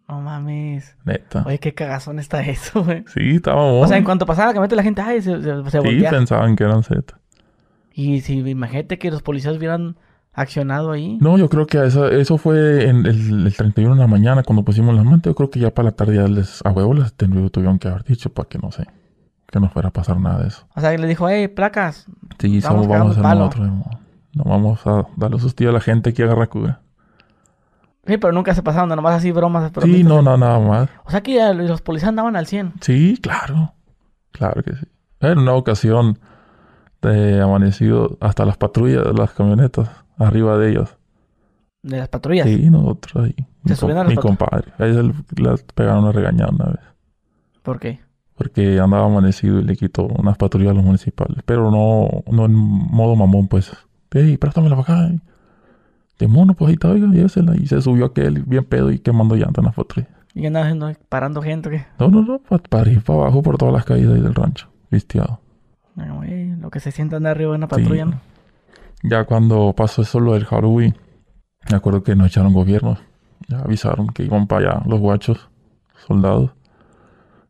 No 0.08 0.20
mames. 0.20 0.96
Neta. 1.04 1.42
Oye, 1.46 1.58
qué 1.58 1.74
cagazón 1.74 2.18
está 2.18 2.40
eso, 2.40 2.84
güey. 2.84 3.04
Sí, 3.12 3.36
estábamos. 3.36 3.84
O 3.84 3.88
sea, 3.88 3.96
en 3.96 4.04
cuanto 4.04 4.26
pasaba 4.26 4.48
la 4.48 4.54
camioneta, 4.54 4.76
la 4.76 4.82
gente, 4.82 5.00
ay, 5.00 5.20
se, 5.20 5.42
se, 5.42 5.70
se 5.70 5.80
Sí, 5.80 6.04
pensaban 6.08 6.54
que 6.54 6.64
eran 6.64 6.82
Z. 6.82 7.18
Y 7.92 8.20
si, 8.20 8.38
imagínate 8.38 8.98
que 8.98 9.10
los 9.10 9.22
policías 9.22 9.56
hubieran 9.56 9.96
accionado 10.32 10.92
ahí. 10.92 11.18
No, 11.20 11.38
yo 11.38 11.48
creo 11.48 11.66
que 11.66 11.84
eso, 11.84 12.08
eso 12.08 12.36
fue 12.36 12.88
en 12.88 13.06
el, 13.06 13.46
el 13.46 13.56
31 13.56 13.94
de 13.94 14.00
la 14.00 14.06
mañana 14.06 14.42
cuando 14.42 14.64
pusimos 14.64 14.94
las 14.94 15.04
mantas. 15.04 15.30
Yo 15.30 15.34
creo 15.34 15.50
que 15.50 15.60
ya 15.60 15.72
para 15.72 15.86
la 15.86 15.92
tarde 15.92 16.16
ya 16.16 16.28
les, 16.28 16.64
a 16.64 16.70
huevo 16.70 16.92
les 16.94 17.14
tuvieron 17.14 17.78
que 17.78 17.88
haber 17.88 18.04
dicho 18.04 18.30
para 18.32 18.48
que 18.48 18.58
no 18.58 18.70
sé, 18.70 18.86
que 19.50 19.58
no 19.58 19.70
fuera 19.70 19.88
a 19.88 19.92
pasar 19.92 20.20
nada 20.20 20.42
de 20.42 20.48
eso. 20.48 20.68
O 20.76 20.80
sea, 20.80 20.92
que 20.92 20.98
le 20.98 21.06
dijo, 21.06 21.28
hey, 21.28 21.48
placas. 21.48 22.06
Sí, 22.38 22.60
vamos, 22.60 22.86
vamos 22.86 23.16
a 23.16 23.20
hacer 23.20 23.38
nosotros. 23.38 23.70
No 24.36 24.44
vamos 24.44 24.86
a 24.86 25.06
darle 25.16 25.40
sustillo 25.40 25.70
a 25.70 25.72
la 25.72 25.80
gente 25.80 26.12
que 26.12 26.22
agarra 26.22 26.46
cura. 26.46 26.82
Sí, 28.06 28.18
pero 28.18 28.32
nunca 28.34 28.54
se 28.54 28.62
pasaron, 28.62 28.90
nomás 28.90 29.14
así 29.14 29.32
bromas. 29.32 29.72
Sí, 29.82 30.04
no, 30.04 30.20
no, 30.20 30.36
nada 30.36 30.60
más. 30.60 30.90
O 31.06 31.10
sea 31.10 31.22
que 31.22 31.54
los 31.54 31.80
policías 31.80 32.10
andaban 32.10 32.36
al 32.36 32.46
100. 32.46 32.74
Sí, 32.82 33.18
claro. 33.20 33.72
Claro 34.32 34.62
que 34.62 34.74
sí. 34.74 34.86
En 35.20 35.38
una 35.38 35.54
ocasión 35.54 36.18
de 37.00 37.40
amanecido 37.40 38.18
hasta 38.20 38.44
las 38.44 38.58
patrullas 38.58 39.04
de 39.04 39.14
las 39.14 39.32
camionetas 39.32 39.88
arriba 40.18 40.58
de 40.58 40.72
ellas. 40.72 40.98
¿De 41.82 41.96
las 41.96 42.08
patrullas? 42.08 42.46
Sí, 42.46 42.68
nosotros 42.68 43.24
ahí. 43.24 43.34
¿Se 43.64 43.70
mi 43.70 43.76
subieron 43.76 44.06
a 44.06 44.10
Mi 44.10 44.16
compadre. 44.16 44.70
Ahí 44.78 44.92
se 44.92 45.02
le 45.02 45.14
pegaron 45.74 46.04
una 46.04 46.12
regañada 46.12 46.50
una 46.50 46.66
vez. 46.66 46.80
¿Por 47.62 47.80
qué? 47.80 48.00
Porque 48.34 48.78
andaba 48.78 49.06
amanecido 49.06 49.60
y 49.60 49.64
le 49.64 49.76
quitó 49.76 50.02
unas 50.04 50.36
patrullas 50.36 50.72
a 50.72 50.74
los 50.74 50.84
municipales. 50.84 51.38
Pero 51.46 51.70
no, 51.70 52.22
no 52.30 52.44
en 52.44 52.52
modo 52.52 53.16
mamón, 53.16 53.48
pues. 53.48 53.72
Ey, 54.16 54.38
préstamela 54.38 54.76
para 54.76 55.04
acá 55.04 55.14
de 56.18 56.26
mono, 56.26 56.54
pues 56.54 56.68
ahí 56.68 56.74
está, 56.74 56.88
oiga, 56.88 57.08
Y 57.56 57.66
se 57.66 57.82
subió 57.82 58.06
aquel 58.06 58.42
bien 58.44 58.64
pedo 58.64 58.90
y 58.90 58.98
quemando 58.98 59.36
llantas 59.36 59.58
en 59.58 59.66
la 59.66 59.72
foto. 59.72 60.00
¿Y 60.32 60.40
qué 60.40 60.46
andaba 60.46 60.64
haciendo? 60.64 60.90
¿Parando 61.10 61.42
gente 61.42 61.68
o 61.68 61.72
qué? 61.72 61.84
No, 61.98 62.08
no, 62.08 62.22
no, 62.22 62.38
para, 62.38 62.62
para 62.62 62.90
ir 62.90 63.02
para 63.02 63.20
abajo 63.20 63.42
por 63.42 63.58
todas 63.58 63.74
las 63.74 63.84
caídas 63.84 64.14
ahí 64.14 64.22
del 64.22 64.34
rancho, 64.34 64.68
vistiado. 64.90 65.40
Bueno, 65.94 66.16
güey, 66.16 66.56
lo 66.56 66.70
que 66.70 66.80
se 66.80 66.92
sientan 66.92 67.24
de 67.24 67.30
arriba 67.30 67.54
en 67.54 67.60
la 67.60 67.68
patrulla, 67.68 68.06
¿no? 68.06 68.20
Ya 69.02 69.24
cuando 69.24 69.74
pasó 69.76 70.02
eso 70.02 70.18
lo 70.18 70.32
del 70.32 70.46
Halloween, 70.46 70.96
me 71.70 71.76
acuerdo 71.76 72.02
que 72.02 72.16
nos 72.16 72.28
echaron 72.28 72.54
gobierno. 72.54 72.96
Ya 73.48 73.58
avisaron 73.58 74.08
que 74.08 74.24
iban 74.24 74.46
para 74.46 74.70
allá 74.70 74.82
los 74.86 74.98
guachos, 74.98 75.48
soldados. 76.06 76.52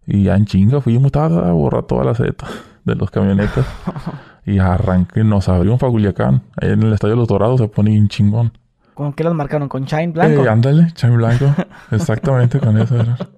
Y 0.06 0.24
ya 0.24 0.36
en 0.36 0.44
chinga 0.46 0.80
fuimos 0.80 1.12
a 1.14 1.28
borrar 1.52 1.84
toda 1.84 2.04
la 2.04 2.14
seta 2.14 2.46
de 2.84 2.94
los 2.96 3.10
camionetas. 3.10 3.66
Y 4.46 4.60
arranqué, 4.60 5.24
nos 5.24 5.48
abrimos 5.48 5.80
para 5.80 5.90
Culiacán. 5.90 6.42
Ahí 6.56 6.70
en 6.70 6.82
el 6.84 6.92
Estadio 6.92 7.14
de 7.14 7.18
los 7.18 7.28
Dorados 7.28 7.60
se 7.60 7.66
pone 7.66 7.98
un 7.98 8.08
chingón. 8.08 8.52
¿Con 8.94 9.12
qué 9.12 9.24
las 9.24 9.34
marcaron? 9.34 9.68
¿Con 9.68 9.84
Shine 9.84 10.12
Blanco? 10.12 10.44
Eh, 10.44 10.48
ándale, 10.48 10.92
Shine 10.94 11.16
Blanco. 11.16 11.52
Exactamente 11.90 12.60
con 12.60 12.78
eso 12.78 12.98
era. 12.98 13.18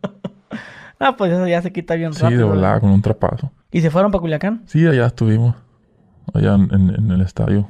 Ah, 1.01 1.17
pues 1.17 1.31
eso 1.31 1.47
ya 1.47 1.63
se 1.63 1.73
quita 1.73 1.95
bien 1.95 2.11
rápido. 2.11 2.29
Sí, 2.29 2.37
de 2.37 2.43
volada, 2.43 2.81
con 2.81 2.91
un 2.91 3.01
trapazo. 3.01 3.53
¿Y 3.71 3.83
se 3.83 3.89
fueron 3.89 4.11
para 4.11 4.21
Culiacán? 4.21 4.63
Sí, 4.67 4.85
allá 4.85 5.07
estuvimos. 5.07 5.55
Allá 6.35 6.55
en, 6.55 7.11
el 7.13 7.21
estadio. 7.21 7.69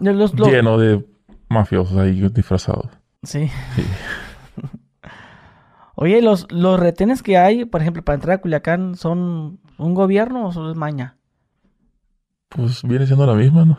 Lleno 0.00 0.78
de 0.78 1.04
mafiosos 1.50 1.98
ahí 1.98 2.26
disfrazados. 2.30 2.86
Sí. 3.22 3.50
sí. 3.76 3.82
Oye, 5.94 6.22
los, 6.22 6.50
los 6.50 6.80
retenes 6.80 7.22
que 7.22 7.36
hay, 7.36 7.66
por 7.66 7.82
ejemplo, 7.82 8.02
para 8.02 8.14
entrar 8.14 8.36
a 8.36 8.40
Culiacán, 8.40 8.94
¿son 8.94 9.60
un 9.76 9.94
gobierno 9.94 10.46
o 10.46 10.52
son 10.52 10.78
maña? 10.78 11.17
Pues 12.48 12.82
viene 12.82 13.06
siendo 13.06 13.26
la 13.26 13.34
misma, 13.34 13.64
¿no? 13.64 13.78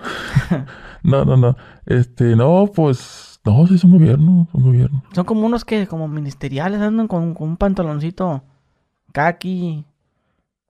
no, 1.04 1.26
no, 1.26 1.38
no. 1.38 1.58
Este, 1.86 2.36
no, 2.36 2.70
pues, 2.74 3.40
no, 3.44 3.66
sí 3.68 3.78
son 3.78 3.92
gobierno, 3.92 4.48
son 4.52 4.64
gobierno. 4.64 5.04
Son 5.14 5.26
como 5.26 5.46
unos 5.46 5.66
que, 5.66 5.88
como 5.88 6.08
ministeriales, 6.08 6.82
andan 6.82 7.08
con, 7.08 7.36
un 7.38 7.58
pantaloncito 7.58 8.44
kaki, 9.12 9.86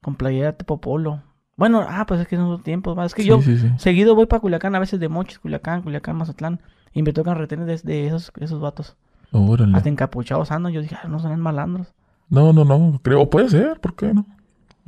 con 0.02 0.16
playera 0.16 0.54
tipo 0.54 0.80
polo. 0.80 1.22
Bueno, 1.58 1.86
ah, 1.88 2.06
pues 2.08 2.22
es 2.22 2.28
que 2.28 2.38
son 2.38 2.64
tiempos, 2.64 2.98
es 3.06 3.14
que 3.14 3.26
yo 3.26 3.42
seguido 3.78 4.16
voy 4.16 4.28
para 4.28 4.40
Culiacán, 4.40 4.76
a 4.76 4.80
veces 4.80 4.98
de 5.00 5.10
Mochis, 5.10 5.40
Culiacán, 5.40 5.82
Culiacán, 5.82 6.16
Mazatlán, 6.16 6.62
y 6.94 7.04
me 7.04 7.12
tocan 7.12 7.38
retener 7.38 7.82
de, 7.82 8.08
esos, 8.08 8.32
esos 8.40 8.62
vatos. 8.62 8.96
Órale. 9.34 9.76
Hasta 9.76 9.90
encapuchados 9.90 10.52
andan, 10.52 10.72
yo 10.72 10.82
dije, 10.82 10.96
ah, 11.04 11.10
no 11.10 11.20
son 11.20 11.38
malandros. 11.42 11.94
No, 12.30 12.54
no, 12.54 12.64
no, 12.64 13.00
creo, 13.04 13.30
puede 13.30 13.50
ser, 13.50 13.82
¿por 13.82 13.96
qué 13.96 14.14
no? 14.14 14.26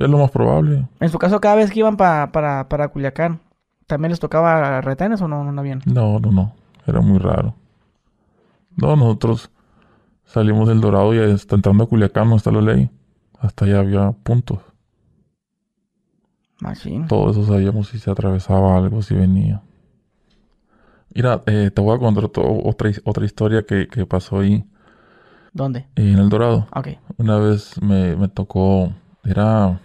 Es 0.02 0.10
lo 0.10 0.18
más 0.18 0.32
probable. 0.32 0.88
En 0.98 1.08
su 1.10 1.18
caso, 1.18 1.40
cada 1.40 1.54
vez 1.54 1.70
que 1.70 1.78
iban 1.78 1.96
para, 1.96 2.32
para 2.32 2.88
Culiacán, 2.88 3.40
¿también 3.86 4.10
les 4.10 4.18
tocaba 4.18 4.80
retenes 4.80 5.22
o 5.22 5.28
no, 5.28 5.44
no 5.44 5.60
habían? 5.60 5.80
No, 5.86 6.18
no, 6.18 6.32
no. 6.32 6.54
Era 6.86 7.00
muy 7.00 7.18
raro. 7.18 7.54
No, 8.76 8.96
nosotros 8.96 9.50
salimos 10.24 10.66
del 10.68 10.80
Dorado 10.80 11.14
y 11.14 11.18
entrando 11.18 11.84
a 11.84 11.86
Culiacán 11.86 12.28
no 12.28 12.36
está 12.36 12.50
la 12.50 12.62
ley. 12.62 12.90
Hasta 13.38 13.64
allá 13.64 13.78
había 13.78 14.10
puntos. 14.10 14.58
Machine. 16.60 17.06
Todo 17.06 17.30
eso 17.30 17.44
sabíamos 17.44 17.88
si 17.88 18.00
se 18.00 18.10
atravesaba 18.10 18.76
algo, 18.76 19.02
si 19.02 19.14
venía. 19.14 19.62
Mira, 21.14 21.42
eh, 21.46 21.70
te 21.72 21.80
voy 21.80 21.94
a 21.94 21.98
contar 22.00 22.24
otra, 22.24 22.90
otra 23.04 23.24
historia 23.24 23.62
que, 23.62 23.86
que, 23.86 24.04
pasó 24.04 24.40
ahí. 24.40 24.64
¿Dónde? 25.52 25.86
En 25.94 26.18
el 26.18 26.28
Dorado. 26.28 26.66
Ok. 26.74 26.88
Una 27.18 27.38
vez 27.38 27.80
me, 27.80 28.16
me 28.16 28.28
tocó 28.28 28.92
era 29.24 29.80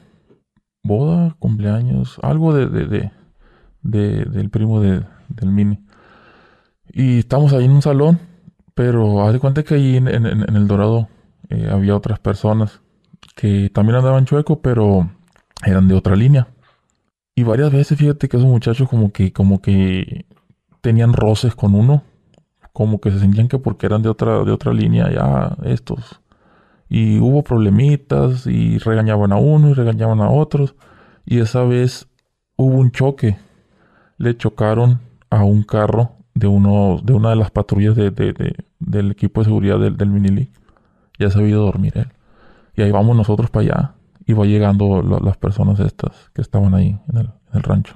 boda, 0.88 1.36
cumpleaños, 1.40 2.20
algo 2.24 2.54
de, 2.54 2.68
de, 2.68 3.12
de, 3.82 4.26
del 4.26 4.50
primo 4.50 4.82
de, 4.82 5.04
del 5.30 5.52
mini. 5.52 5.80
Y 6.90 7.20
estamos 7.20 7.54
ahí 7.54 7.66
en 7.66 7.72
un 7.72 7.82
salón, 7.82 8.20
Pero 8.74 9.24
haz 9.26 9.34
de 9.34 9.40
cuenta 9.40 9.64
que 9.64 9.76
ahí 9.76 9.98
en, 9.98 10.08
el 10.08 10.68
Dorado 10.68 11.10
eh, 11.50 11.68
había 11.72 11.96
otras 11.96 12.20
personas 12.20 12.82
que 13.36 13.70
también 13.70 13.98
andaban 13.98 14.26
chueco, 14.26 14.62
pero 14.62 15.10
eran 15.66 15.88
de 15.88 15.96
otra 15.96 16.16
línea. 16.16 16.48
Y 17.36 17.44
varias 17.44 17.72
veces, 17.72 17.98
fíjate 17.98 18.30
que 18.30 18.38
esos 18.38 18.50
muchachos 18.50 18.90
como 18.90 19.12
que, 19.12 19.32
como 19.32 19.62
que 19.62 20.26
tenían 20.82 21.14
roces 21.14 21.56
con 21.56 21.76
uno. 21.76 22.04
Como 22.74 23.00
que 23.00 23.12
se 23.12 23.20
sentían 23.20 23.48
que 23.48 23.60
porque 23.60 23.88
eran 23.88 24.04
de 24.04 24.10
otra, 24.10 24.44
de 24.44 24.52
otra 24.52 24.74
línea, 24.74 25.12
ya 25.12 25.58
estos. 25.64 26.22
Y 26.90 27.20
hubo 27.20 27.44
problemitas 27.44 28.48
y 28.48 28.78
regañaban 28.78 29.32
a 29.32 29.38
uno 29.38 29.70
y 29.70 29.74
regañaban 29.74 30.22
a 30.22 30.30
otros. 30.30 30.76
Y 31.26 31.40
esa 31.40 31.64
vez 31.64 32.08
hubo 32.56 32.76
un 32.76 32.92
choque. 32.92 33.38
Le 34.18 34.38
chocaron 34.38 35.02
a 35.30 35.44
un 35.44 35.64
carro 35.64 36.14
de 36.34 36.48
uno 36.48 37.00
de 37.04 37.14
una 37.14 37.32
de 37.32 37.36
las 37.36 37.52
patrullas 37.52 37.96
de, 37.96 38.12
del 38.80 39.12
equipo 39.12 39.42
de 39.42 39.46
seguridad 39.46 39.80
del, 39.80 39.98
del 39.98 40.10
Minili. 40.10 40.52
Ya 41.20 41.30
se 41.30 41.40
había 41.40 41.52
ido 41.52 41.66
dormir 41.66 41.94
él. 41.98 42.12
Y 42.76 42.84
ahí 42.84 42.92
vamos 42.92 43.18
nosotros 43.18 43.50
para 43.50 43.66
allá. 43.66 43.94
Y 44.26 44.34
va 44.34 44.46
llegando 44.46 45.02
las 45.02 45.38
personas 45.38 45.80
estas 45.80 46.30
que 46.34 46.42
estaban 46.42 46.74
ahí 46.74 47.00
en 47.10 47.18
el, 47.18 47.64
rancho. 47.64 47.96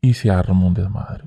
Y 0.00 0.14
se 0.14 0.30
armó 0.30 0.68
un 0.68 0.74
desmadre. 0.74 1.24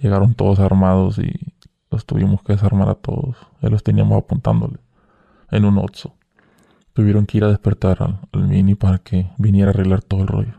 Llegaron 0.00 0.34
todos 0.34 0.58
armados 0.60 1.18
y 1.18 1.54
los 1.90 2.06
tuvimos 2.06 2.42
que 2.42 2.54
desarmar 2.54 2.88
a 2.88 2.94
todos. 2.94 3.36
Ya 3.60 3.68
los 3.68 3.82
teníamos 3.82 4.22
apuntándole 4.22 4.83
en 5.50 5.64
un 5.64 5.78
ocho. 5.78 6.14
Tuvieron 6.92 7.26
que 7.26 7.38
ir 7.38 7.44
a 7.44 7.48
despertar 7.48 7.98
al, 8.02 8.48
mini 8.48 8.74
para 8.74 8.98
que 8.98 9.30
viniera 9.38 9.70
a 9.70 9.74
arreglar 9.74 10.02
todo 10.02 10.20
el 10.20 10.28
rollo. 10.28 10.54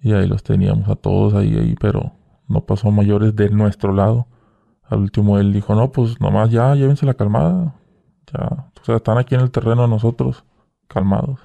Y 0.00 0.12
ahí 0.12 0.26
los 0.26 0.42
teníamos 0.42 0.88
a 0.88 0.96
todos 0.96 1.34
ahí, 1.34 1.56
ahí, 1.56 1.74
pero 1.78 2.12
no 2.46 2.64
pasó 2.64 2.90
mayores 2.90 3.36
de 3.36 3.50
nuestro 3.50 3.92
lado. 3.92 4.26
Al 4.84 5.00
último 5.00 5.38
él 5.38 5.52
dijo, 5.52 5.74
no, 5.74 5.92
pues 5.92 6.20
nomás 6.20 6.50
ya, 6.50 6.74
llévense 6.74 7.04
la 7.04 7.14
calmada. 7.14 7.74
Ya, 8.32 8.70
o 8.80 8.84
sea, 8.84 8.96
están 8.96 9.18
aquí 9.18 9.34
en 9.34 9.42
el 9.42 9.50
terreno 9.50 9.86
nosotros, 9.86 10.44
calmados. 10.86 11.40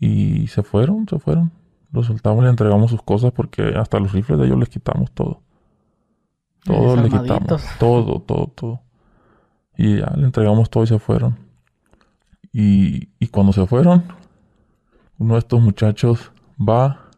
Y 0.00 0.48
se 0.48 0.62
fueron, 0.62 1.06
se 1.08 1.18
fueron. 1.18 1.52
Los 1.92 2.06
soltamos 2.06 2.40
y 2.40 2.44
le 2.44 2.50
entregamos 2.50 2.90
sus 2.90 3.02
cosas 3.02 3.30
porque 3.30 3.74
hasta 3.76 4.00
los 4.00 4.12
rifles 4.12 4.38
de 4.38 4.46
ellos 4.46 4.58
les 4.58 4.68
quitamos 4.68 5.12
todo. 5.12 5.42
Todo 6.64 6.96
le 6.96 7.08
quitamos. 7.08 7.62
Todo, 7.78 8.20
todo, 8.20 8.48
todo. 8.48 8.80
Y 9.76 9.98
ya 9.98 10.12
le 10.16 10.24
entregamos 10.24 10.70
todo 10.70 10.82
y 10.82 10.86
se 10.88 10.98
fueron. 10.98 11.43
Y, 12.56 13.08
cuando 13.32 13.52
se 13.52 13.66
fueron, 13.66 14.04
uno 15.18 15.34
de 15.34 15.40
estos 15.40 15.60
muchachos 15.60 16.30
va 16.56 17.10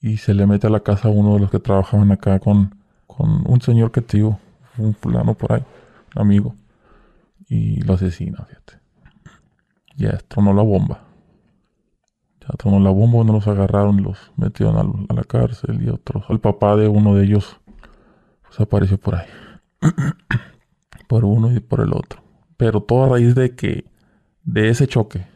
y 0.00 0.16
se 0.16 0.32
le 0.32 0.46
mete 0.46 0.66
a 0.66 0.70
la 0.70 0.80
casa 0.80 1.08
a 1.08 1.10
uno 1.10 1.34
de 1.34 1.40
los 1.40 1.50
que 1.50 1.58
trabajaban 1.58 2.10
acá 2.10 2.40
con, 2.40 2.74
con 3.06 3.44
un 3.46 3.60
señor 3.60 3.92
que 3.92 4.00
tío, 4.00 4.38
un 4.78 4.94
fulano 4.94 5.34
por 5.34 5.52
ahí, 5.52 5.62
un 6.16 6.22
amigo. 6.22 6.54
Y 7.50 7.82
lo 7.82 7.94
asesina, 7.94 8.46
fíjate. 8.46 8.80
Ya 9.98 10.16
tronó 10.26 10.54
la 10.54 10.62
bomba. 10.62 11.02
Ya 12.40 12.48
tronó 12.56 12.80
la 12.80 12.90
bomba, 12.90 13.18
uno 13.18 13.34
los 13.34 13.46
agarraron 13.46 14.02
los 14.02 14.32
metieron 14.36 15.06
a, 15.10 15.14
la 15.14 15.24
cárcel 15.24 15.82
y 15.82 15.90
otros. 15.90 16.24
El 16.30 16.40
papá 16.40 16.76
de 16.76 16.88
uno 16.88 17.14
de 17.14 17.24
ellos 17.26 17.60
pues 18.40 18.58
apareció 18.58 18.96
por 18.96 19.16
ahí. 19.16 19.28
por 21.08 21.26
uno 21.26 21.52
y 21.52 21.60
por 21.60 21.80
el 21.80 21.92
otro. 21.92 22.22
Pero 22.56 22.80
todo 22.80 23.04
a 23.04 23.08
raíz 23.10 23.34
de 23.34 23.54
que 23.54 23.91
de 24.44 24.68
ese 24.68 24.86
choque. 24.86 25.26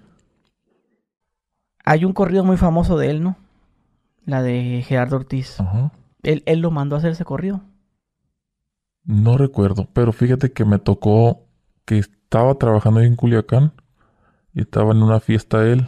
Hay 1.85 2.05
un 2.05 2.13
corrido 2.13 2.45
muy 2.45 2.57
famoso 2.57 2.99
de 2.99 3.11
él, 3.11 3.23
¿no? 3.23 3.37
La 4.25 4.43
de 4.43 4.83
Gerardo 4.87 5.17
Ortiz. 5.17 5.61
Ajá. 5.61 5.93
Él, 6.23 6.43
él 6.47 6.61
lo 6.61 6.71
mandó 6.71 6.97
a 6.97 6.99
hacer 6.99 7.13
ese 7.13 7.25
corrido. 7.25 7.63
No 9.05 9.39
recuerdo, 9.39 9.89
pero 9.93 10.13
fíjate 10.13 10.53
que 10.53 10.65
me 10.65 10.81
tocó 10.81 11.47
que 11.85 11.99
estaba 11.99 12.57
trabajando 12.57 13.01
en 13.01 13.15
Culiacán 13.15 13.73
y 14.53 14.63
estaba 14.63 14.93
en 14.93 15.03
una 15.03 15.21
fiesta 15.21 15.65
él 15.65 15.87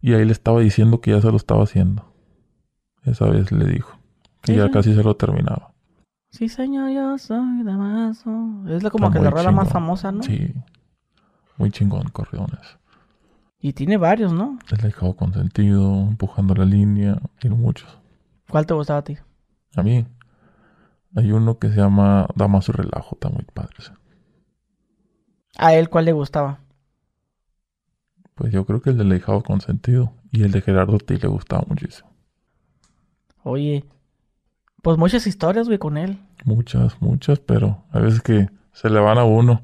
y 0.00 0.14
ahí 0.14 0.24
le 0.24 0.32
estaba 0.32 0.60
diciendo 0.60 1.00
que 1.00 1.10
ya 1.10 1.20
se 1.20 1.30
lo 1.30 1.36
estaba 1.36 1.64
haciendo. 1.64 2.10
Esa 3.04 3.26
vez 3.26 3.52
le 3.52 3.66
dijo 3.66 3.98
que 4.42 4.56
ya 4.56 4.70
casi 4.70 4.94
se 4.94 5.02
lo 5.02 5.16
terminaba. 5.16 5.74
Sí, 6.30 6.48
señor, 6.48 6.90
yo 6.90 7.18
soy 7.18 7.62
Damaso. 7.62 8.30
Es 8.68 8.84
como 8.90 9.10
que 9.10 9.18
la 9.18 9.30
rueda 9.30 9.50
más 9.50 9.68
famosa, 9.68 10.12
¿no? 10.12 10.22
Sí. 10.22 10.54
Muy 11.58 11.70
chingón, 11.70 12.08
corredones. 12.10 12.78
Y 13.60 13.72
tiene 13.72 13.96
varios, 13.96 14.32
¿no? 14.32 14.58
El 14.70 14.78
dejado 14.78 15.14
consentido, 15.16 16.02
empujando 16.02 16.54
la 16.54 16.64
línea, 16.64 17.20
tiene 17.40 17.56
muchos. 17.56 17.98
¿Cuál 18.48 18.66
te 18.66 18.74
gustaba 18.74 19.00
a 19.00 19.04
ti? 19.04 19.18
A 19.74 19.82
mí. 19.82 20.06
Hay 21.16 21.32
uno 21.32 21.58
que 21.58 21.68
se 21.68 21.76
llama 21.76 22.28
Damaso 22.36 22.72
y 22.72 22.76
Relajo, 22.76 23.16
está 23.16 23.28
muy 23.28 23.44
padre. 23.52 23.74
¿A 25.56 25.74
él 25.74 25.88
cuál 25.88 26.04
le 26.04 26.12
gustaba? 26.12 26.60
Pues 28.36 28.52
yo 28.52 28.64
creo 28.64 28.80
que 28.80 28.90
el 28.90 28.98
de 28.98 29.04
Dejado 29.04 29.42
Consentido 29.42 30.12
y 30.30 30.44
el 30.44 30.52
de 30.52 30.60
Gerardo 30.60 30.94
Ortiz 30.94 31.20
le 31.20 31.28
gustaba 31.28 31.64
muchísimo. 31.66 32.08
Oye, 33.42 33.84
pues 34.82 34.96
muchas 34.96 35.26
historias, 35.26 35.66
güey, 35.66 35.78
con 35.78 35.96
él. 35.96 36.20
Muchas, 36.44 37.02
muchas, 37.02 37.40
pero 37.40 37.84
a 37.90 37.98
veces 37.98 38.20
que 38.20 38.48
se 38.72 38.90
le 38.90 39.00
van 39.00 39.18
a 39.18 39.24
uno. 39.24 39.62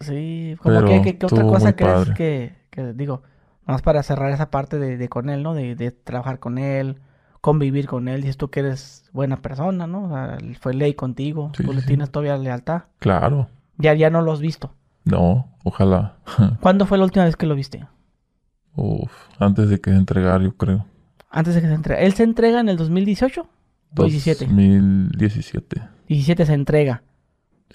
Sí, 0.00 0.56
como 0.62 0.84
que, 0.84 1.18
otra 1.22 1.42
cosa 1.42 1.76
crees 1.76 2.10
que, 2.10 2.54
que, 2.70 2.92
digo, 2.94 3.22
más 3.66 3.82
para 3.82 4.02
cerrar 4.02 4.32
esa 4.32 4.50
parte 4.50 4.78
de, 4.78 5.08
con 5.08 5.28
él, 5.28 5.42
¿no? 5.42 5.54
De, 5.54 5.90
trabajar 5.90 6.38
con 6.38 6.58
él, 6.58 7.00
convivir 7.40 7.86
con 7.86 8.08
él, 8.08 8.22
dices 8.22 8.36
tú 8.36 8.50
que 8.50 8.60
eres 8.60 9.08
buena 9.12 9.42
persona, 9.42 9.86
¿no? 9.86 10.04
O 10.04 10.08
sea, 10.08 10.38
fue 10.60 10.74
ley 10.74 10.94
contigo, 10.94 11.52
tú 11.54 11.72
le 11.72 11.82
tienes 11.82 12.10
todavía 12.10 12.36
lealtad. 12.38 12.84
Claro. 12.98 13.48
Ya, 13.76 13.94
ya 13.94 14.10
no 14.10 14.22
lo 14.22 14.32
has 14.32 14.40
visto. 14.40 14.74
No, 15.04 15.48
ojalá. 15.64 16.16
¿Cuándo 16.60 16.86
fue 16.86 16.98
la 16.98 17.04
última 17.04 17.24
vez 17.24 17.36
que 17.36 17.46
lo 17.46 17.54
viste? 17.54 17.86
Uf, 18.76 19.12
antes 19.38 19.68
de 19.68 19.80
que 19.80 19.90
se 19.90 19.96
entregara, 19.96 20.42
yo 20.42 20.56
creo. 20.56 20.86
Antes 21.30 21.54
de 21.54 21.60
que 21.60 21.68
se 21.68 21.74
entregue. 21.74 22.06
¿Él 22.06 22.14
se 22.14 22.22
entrega 22.22 22.60
en 22.60 22.68
el 22.68 22.76
2018? 22.76 23.46
2017. 23.92 24.46
2017. 24.46 25.82
17 26.08 26.46
se 26.46 26.52
entrega. 26.54 27.02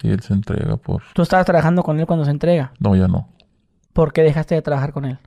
Sí, 0.02 0.10
él 0.10 0.20
se 0.22 0.34
entrega 0.34 0.78
por... 0.78 1.04
¿Tú 1.14 1.22
estabas 1.22 1.46
trabajando 1.46 1.84
con 1.84 2.00
él 2.00 2.06
cuando 2.06 2.26
se 2.26 2.32
entrega? 2.32 2.74
No, 2.80 2.96
ya 2.96 3.08
no. 3.08 3.30
¿Por 3.94 4.12
qué 4.12 4.24
dejaste 4.24 4.56
de 4.56 4.62
trabajar 4.62 4.92
con 4.92 5.06
él? 5.06 5.20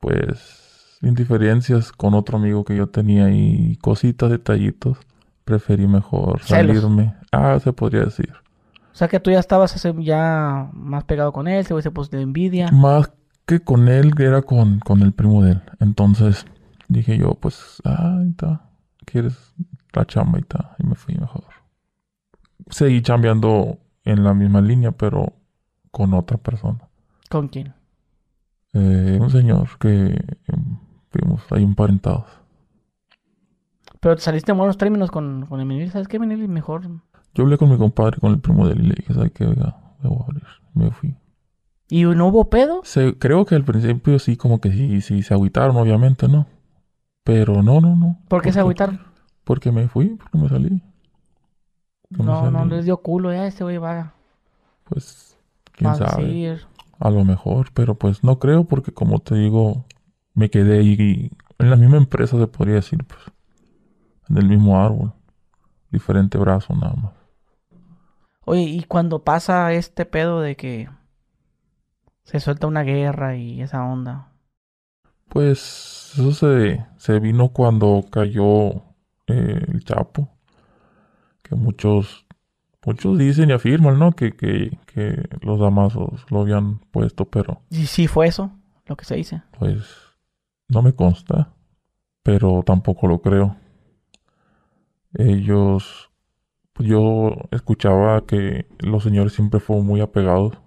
Pues 0.00 0.98
indiferencias 1.02 1.92
con 1.92 2.14
otro 2.14 2.38
amigo 2.38 2.64
que 2.64 2.76
yo 2.76 2.88
tenía 2.88 3.30
y 3.30 3.76
cositas, 3.76 4.30
detallitos. 4.30 4.98
Preferí 5.44 5.86
mejor 5.88 6.40
salirme. 6.42 7.14
Ah, 7.32 7.58
se 7.58 7.72
podría 7.72 8.04
decir. 8.04 8.32
O 8.92 8.94
sea 8.94 9.08
que 9.08 9.18
tú 9.18 9.30
ya 9.30 9.38
estabas 9.38 9.74
ya 10.00 10.68
más 10.72 11.04
pegado 11.04 11.32
con 11.32 11.48
él, 11.48 11.64
se 11.64 11.72
hubiese 11.72 11.90
puesto 11.90 12.16
de 12.16 12.22
envidia. 12.22 12.70
Más 12.70 13.10
que 13.46 13.60
con 13.60 13.88
él, 13.88 14.12
era 14.18 14.42
con, 14.42 14.78
con 14.80 15.00
el 15.02 15.12
primo 15.12 15.42
de 15.42 15.52
él. 15.52 15.62
Entonces 15.80 16.46
dije 16.88 17.16
yo, 17.16 17.34
pues, 17.34 17.80
ah, 17.84 18.20
está. 18.28 18.68
¿Quieres 19.04 19.54
la 19.94 20.04
chamba 20.04 20.38
y 20.38 20.42
tal? 20.42 20.68
Y 20.78 20.86
me 20.86 20.94
fui 20.94 21.14
mejor. 21.16 21.44
Seguí 22.70 23.02
chambeando 23.02 23.78
en 24.04 24.24
la 24.24 24.34
misma 24.34 24.60
línea, 24.60 24.92
pero 24.92 25.32
con 25.90 26.14
otra 26.14 26.38
persona. 26.38 26.88
¿Con 27.30 27.48
quién? 27.48 27.74
Eh, 28.72 29.18
un 29.20 29.30
señor 29.30 29.68
que 29.78 30.18
fuimos 31.10 31.42
ahí 31.50 31.62
emparentados. 31.62 32.26
Pero 34.00 34.16
te 34.16 34.22
saliste 34.22 34.50
en 34.52 34.58
buenos 34.58 34.78
términos 34.78 35.10
con, 35.10 35.46
con 35.46 35.60
Emilio. 35.60 35.90
¿Sabes 35.90 36.08
qué, 36.08 36.16
Emilio? 36.16 36.48
Mejor. 36.48 36.88
Yo 37.34 37.44
hablé 37.44 37.56
con 37.56 37.70
mi 37.70 37.78
compadre, 37.78 38.18
con 38.18 38.32
el 38.32 38.40
primo 38.40 38.66
de 38.66 38.72
él, 38.72 38.80
y 38.80 38.88
le 38.88 38.94
dije, 38.96 39.14
¿sabes 39.14 39.30
qué? 39.32 39.46
Oiga, 39.46 39.76
me 40.02 40.08
voy 40.08 40.18
a 40.20 40.24
abrir. 40.24 40.42
Me 40.74 40.90
fui. 40.90 41.14
¿Y 41.88 42.04
no 42.04 42.28
hubo 42.28 42.48
pedo? 42.48 42.80
Se, 42.84 43.18
creo 43.18 43.44
que 43.44 43.54
al 43.54 43.64
principio 43.64 44.18
sí, 44.18 44.36
como 44.36 44.60
que 44.60 44.72
sí, 44.72 45.00
sí, 45.02 45.22
se 45.22 45.34
agüitaron, 45.34 45.76
obviamente, 45.76 46.26
¿no? 46.26 46.46
Pero 47.22 47.62
no, 47.62 47.80
no, 47.80 47.94
no. 47.94 48.18
¿Por 48.28 48.42
qué 48.42 48.50
se 48.50 48.60
agüitaron? 48.60 49.00
Porque 49.44 49.70
me 49.70 49.88
fui, 49.88 50.16
porque 50.16 50.38
me 50.38 50.48
salí 50.48 50.82
no, 52.18 52.50
no 52.50 52.64
les 52.66 52.84
dio 52.84 52.98
culo 52.98 53.32
ya 53.32 53.46
ese 53.46 53.64
güey 53.64 53.78
va. 53.78 54.14
Pues, 54.84 55.36
quién 55.72 55.94
sabe. 55.94 56.60
A 56.98 57.10
lo 57.10 57.24
mejor, 57.24 57.70
pero 57.74 57.96
pues 57.96 58.22
no 58.22 58.38
creo 58.38 58.64
porque 58.64 58.92
como 58.92 59.18
te 59.18 59.34
digo, 59.34 59.84
me 60.34 60.50
quedé 60.50 60.78
ahí 60.78 61.30
en 61.58 61.70
la 61.70 61.76
misma 61.76 61.96
empresa 61.96 62.38
se 62.38 62.46
podría 62.46 62.76
decir, 62.76 63.04
pues. 63.04 63.20
En 64.28 64.36
el 64.38 64.48
mismo 64.48 64.80
árbol. 64.80 65.12
Diferente 65.90 66.38
brazo 66.38 66.74
nada 66.74 66.94
más. 66.94 67.12
Oye, 68.44 68.62
¿y 68.62 68.82
cuando 68.84 69.22
pasa 69.22 69.72
este 69.72 70.04
pedo 70.04 70.40
de 70.40 70.56
que 70.56 70.88
se 72.24 72.40
suelta 72.40 72.66
una 72.66 72.82
guerra 72.82 73.36
y 73.36 73.62
esa 73.62 73.84
onda? 73.84 74.32
Pues 75.28 76.12
eso 76.14 76.32
se, 76.32 76.84
se 76.96 77.20
vino 77.20 77.50
cuando 77.50 78.04
cayó 78.10 78.70
eh, 79.26 79.64
el 79.68 79.84
Chapo 79.84 80.28
muchos, 81.54 82.26
muchos 82.84 83.18
dicen 83.18 83.50
y 83.50 83.52
afirman, 83.52 83.98
¿no? 83.98 84.12
Que, 84.12 84.32
que, 84.32 84.78
que 84.86 85.28
los 85.42 85.60
Damasos 85.60 86.24
lo 86.30 86.40
habían 86.40 86.78
puesto, 86.90 87.24
pero... 87.24 87.62
¿Y 87.70 87.86
sí 87.86 88.06
fue 88.06 88.26
eso 88.26 88.50
lo 88.86 88.96
que 88.96 89.04
se 89.04 89.16
dice? 89.16 89.42
Pues 89.58 89.84
no 90.68 90.82
me 90.82 90.94
consta, 90.94 91.52
pero 92.22 92.62
tampoco 92.64 93.06
lo 93.06 93.20
creo. 93.20 93.56
Ellos 95.14 96.12
pues 96.72 96.88
yo 96.88 97.36
escuchaba 97.50 98.24
que 98.26 98.66
los 98.80 99.02
señores 99.02 99.34
siempre 99.34 99.60
fueron 99.60 99.86
muy 99.86 100.00
apegados. 100.00 100.58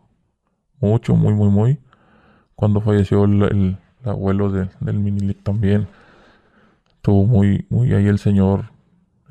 Mucho, 0.79 1.15
muy, 1.15 1.33
muy, 1.33 1.49
muy. 1.49 1.79
Cuando 2.55 2.79
falleció 2.79 3.25
el, 3.25 3.77
abuelo 4.03 4.51
del 4.51 4.99
Minilic 4.99 5.41
también. 5.43 5.87
Estuvo 6.87 7.25
muy, 7.25 7.65
muy 7.69 7.93
ahí 7.93 8.07
el 8.07 8.19
señor, 8.19 8.71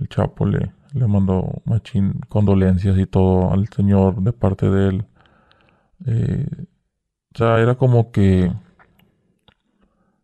el 0.01 0.09
Chapo 0.09 0.47
le, 0.47 0.73
le 0.95 1.07
mandó 1.09 1.63
machín 1.65 2.21
condolencias 2.29 2.97
y 2.99 3.07
todo 3.07 3.53
al 3.53 3.69
señor 3.69 4.23
de 4.23 4.33
parte 4.33 4.71
de 4.71 4.89
él. 4.89 5.05
Eh, 6.07 6.47
o 7.35 7.39
sea, 7.39 7.59
era 7.59 7.75
como 7.75 8.13
que 8.13 8.53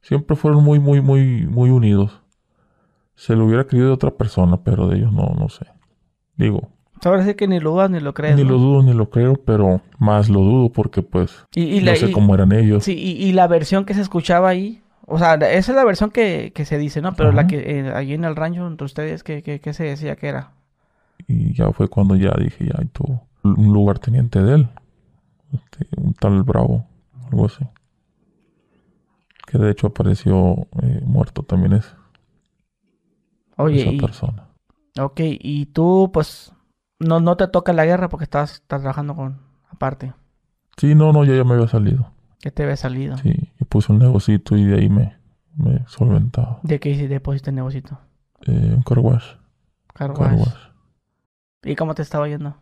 siempre 0.01 0.37
fueron 0.37 0.63
muy, 0.63 0.79
muy, 0.79 1.01
muy, 1.01 1.47
muy 1.47 1.71
unidos. 1.71 2.23
Se 3.17 3.35
lo 3.35 3.47
hubiera 3.47 3.67
querido 3.67 3.89
de 3.89 3.95
otra 3.95 4.13
persona, 4.13 4.63
pero 4.63 4.87
de 4.87 4.99
ellos 4.99 5.13
no, 5.13 5.35
no 5.37 5.49
sé. 5.49 5.67
Digo. 6.37 6.69
Ahora 7.05 7.25
sí 7.25 7.35
que 7.35 7.49
ni 7.49 7.61
lo 7.61 7.73
dudas 7.73 7.91
ni 7.91 7.99
lo 7.99 8.15
crees. 8.15 8.37
Ni 8.37 8.45
lo 8.45 8.59
dudo 8.59 8.83
ni 8.83 8.95
lo 8.95 9.11
creo, 9.11 9.35
pero 9.35 9.81
más 9.99 10.29
lo 10.29 10.41
dudo 10.41 10.71
porque 10.71 11.03
pues 11.03 11.47
y, 11.55 11.81
no 11.81 11.97
sé 11.97 12.13
cómo 12.13 12.35
eran 12.35 12.53
ellos. 12.53 12.85
Sí, 12.85 12.93
y, 12.95 13.33
la 13.33 13.49
versión 13.49 13.85
que 13.85 13.95
se 13.95 14.03
escuchaba 14.03 14.51
ahí, 14.51 14.83
o 15.07 15.19
sea, 15.19 15.35
esa 15.35 15.73
es 15.73 15.77
la 15.77 15.85
versión 15.85 16.11
que, 16.11 16.53
se 16.65 16.79
dice, 16.79 17.01
¿no? 17.01 17.15
Pero 17.15 17.33
la 17.33 17.47
que 17.47 17.81
eh, 17.81 17.93
allí 17.95 18.13
en 18.13 18.25
el 18.25 18.37
rancho 18.37 18.67
entre 18.67 18.85
ustedes, 18.85 19.23
¿qué, 19.25 19.43
qué, 19.43 19.73
se 19.73 19.85
decía 19.85 20.17
que 20.17 20.29
era? 20.29 20.53
Y 21.27 21.55
ya 21.55 21.73
fue 21.73 21.89
cuando 21.89 22.17
ya 22.17 22.33
dije, 22.39 22.67
ya, 22.67 22.83
y 22.83 22.87
tuvo 22.87 23.27
un 23.43 23.73
lugarteniente 23.73 24.43
de 24.43 24.55
él. 24.55 24.69
Este, 25.53 25.87
un 25.97 26.15
tal 26.15 26.43
Bravo, 26.43 26.87
algo 27.31 27.47
así. 27.47 27.65
Que 29.47 29.59
de 29.59 29.71
hecho 29.71 29.89
apareció 29.89 30.69
eh, 30.83 31.01
muerto 31.05 31.43
también 31.43 31.73
es. 31.75 31.97
Oye, 33.57 33.83
esa 33.83 34.07
persona. 34.07 34.49
Ok, 34.99 35.21
y 35.23 35.67
tú 35.67 36.11
pues 36.13 36.53
no, 36.99 37.21
no 37.21 37.37
te 37.37 37.49
toca 37.49 37.73
la 37.73 37.85
guerra 37.85 38.09
porque 38.09 38.25
estás, 38.25 38.55
estás 38.55 38.81
trabajando 38.81 39.15
con 39.15 39.39
aparte. 39.71 40.13
Sí, 40.77 40.95
no, 40.95 41.13
no, 41.13 41.25
yo 41.25 41.35
ya 41.35 41.45
me 41.45 41.55
había 41.55 41.69
salido. 41.69 42.13
¿Qué 42.41 42.51
te 42.51 42.63
había 42.63 42.77
salido? 42.77 43.17
Sí, 43.19 43.51
y 43.61 43.65
puse 43.65 43.93
un 43.93 43.99
negocito 43.99 44.57
y 44.57 44.65
de 44.65 44.79
ahí 44.79 44.89
me, 44.89 45.17
me 45.57 45.85
solventaba. 45.87 46.61
¿De 46.63 46.81
qué 46.81 46.91
hiciste, 46.91 47.21
pusiste 47.21 47.51
el 47.51 47.57
negocito? 47.57 47.99
Eh, 48.47 48.73
un 48.75 48.83
car 48.83 48.99
wash. 49.01 49.25
¿Y 51.62 51.77
cómo 51.77 51.95
te 51.95 52.03
estaba 52.03 52.28
yendo? 52.28 52.55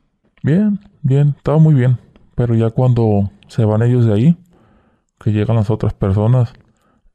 Bien, 0.43 0.81
bien, 1.03 1.35
estaba 1.37 1.59
muy 1.59 1.75
bien. 1.75 1.99
Pero 2.35 2.55
ya 2.55 2.71
cuando 2.71 3.31
se 3.49 3.65
van 3.65 3.83
ellos 3.83 4.05
de 4.07 4.13
ahí, 4.13 4.37
que 5.19 5.33
llegan 5.33 5.57
las 5.57 5.71
otras 5.71 5.95
personas, 5.95 6.53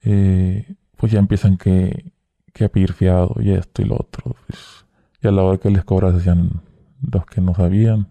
eh, 0.02 0.76
pues 0.98 1.12
ya 1.12 1.20
empiezan 1.20 1.58
que, 1.58 2.12
que 2.54 2.66
a 2.66 2.70
pedir 2.70 2.94
fiado 2.94 3.36
y 3.40 3.52
esto 3.52 3.82
y 3.82 3.86
lo 3.86 3.96
otro. 3.96 4.36
Pues, 4.48 4.86
y 5.22 5.28
a 5.28 5.32
la 5.32 5.44
hora 5.44 5.58
que 5.58 5.70
les 5.70 5.84
cobras 5.84 6.14
decían 6.14 6.62
los 7.02 7.26
que 7.26 7.42
no 7.42 7.54
sabían. 7.56 8.08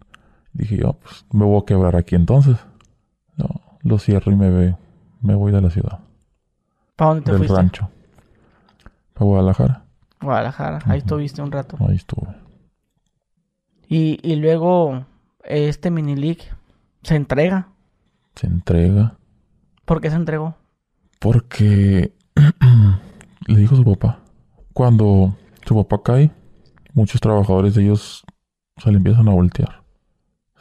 Dije 0.52 0.76
yo, 0.76 0.94
pues 0.94 1.24
me 1.32 1.44
voy 1.44 1.60
a 1.62 1.66
quebrar 1.66 1.96
aquí 1.96 2.14
entonces. 2.14 2.56
No, 3.36 3.48
lo 3.82 3.98
cierro 3.98 4.32
y 4.32 4.36
me, 4.36 4.50
ve, 4.50 4.76
me 5.20 5.34
voy 5.34 5.52
de 5.52 5.60
la 5.60 5.70
ciudad. 5.70 6.00
¿Para 6.96 7.10
dónde 7.10 7.24
te 7.24 7.30
Del 7.32 7.38
fuiste? 7.38 7.56
rancho. 7.56 7.88
Para 9.14 9.26
Guadalajara. 9.26 9.84
Guadalajara, 10.20 10.78
ahí 10.86 10.98
estuviste 10.98 11.42
un 11.42 11.50
rato. 11.52 11.76
Ahí 11.80 11.96
estuve. 11.96 12.28
Y, 13.92 14.18
y 14.22 14.36
luego, 14.36 15.04
este 15.44 15.90
mini 15.90 16.16
league 16.16 16.44
se 17.02 17.14
entrega. 17.14 17.68
Se 18.34 18.46
entrega. 18.46 19.18
¿Por 19.84 20.00
qué 20.00 20.08
se 20.08 20.16
entregó? 20.16 20.56
Porque 21.18 22.14
le 23.46 23.58
dijo 23.58 23.76
su 23.76 23.84
papá. 23.84 24.20
Cuando 24.72 25.36
su 25.66 25.74
papá 25.74 26.02
cae, 26.02 26.30
muchos 26.94 27.20
trabajadores 27.20 27.74
de 27.74 27.82
ellos 27.82 28.24
se 28.78 28.90
le 28.90 28.96
empiezan 28.96 29.28
a 29.28 29.32
voltear. 29.32 29.82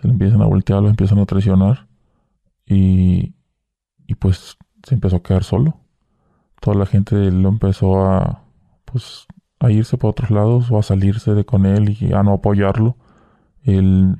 Se 0.01 0.09
le 0.09 0.11
empiezan 0.11 0.41
a 0.41 0.47
voltear, 0.47 0.81
lo 0.81 0.89
empiezan 0.89 1.19
a 1.19 1.25
traicionar. 1.25 1.87
Y, 2.65 3.33
y 4.07 4.15
pues 4.15 4.57
se 4.83 4.93
empezó 4.93 5.15
a 5.15 5.23
quedar 5.23 5.45
solo. 5.45 5.77
Toda 6.59 6.75
la 6.75 6.85
gente 6.85 7.15
lo 7.31 7.47
empezó 7.47 8.03
a, 8.03 8.43
pues, 8.83 9.25
a 9.61 9.71
irse 9.71 9.97
por 9.97 10.09
otros 10.09 10.31
lados 10.31 10.69
o 10.69 10.77
a 10.77 10.83
salirse 10.83 11.33
de 11.33 11.45
con 11.45 11.65
él 11.65 11.95
y 11.97 12.11
a 12.11 12.23
no 12.23 12.33
apoyarlo. 12.33 12.97
Él, 13.63 14.15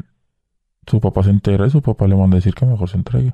su 0.88 1.00
papá 1.00 1.24
se 1.24 1.30
entera 1.30 1.68
y 1.68 1.70
su 1.70 1.82
papá 1.82 2.08
le 2.08 2.16
manda 2.16 2.36
a 2.36 2.40
decir 2.40 2.54
que 2.54 2.66
mejor 2.66 2.90
se 2.90 2.98
entregue. 2.98 3.34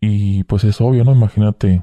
Y 0.00 0.44
pues 0.44 0.64
es 0.64 0.80
obvio, 0.80 1.04
¿no? 1.04 1.12
Imagínate 1.12 1.82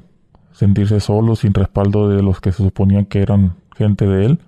sentirse 0.52 1.00
solo, 1.00 1.34
sin 1.36 1.54
respaldo 1.54 2.08
de 2.08 2.22
los 2.22 2.40
que 2.40 2.52
se 2.52 2.62
suponían 2.62 3.06
que 3.06 3.20
eran 3.20 3.56
gente 3.76 4.06
de 4.06 4.26
él. 4.26 4.38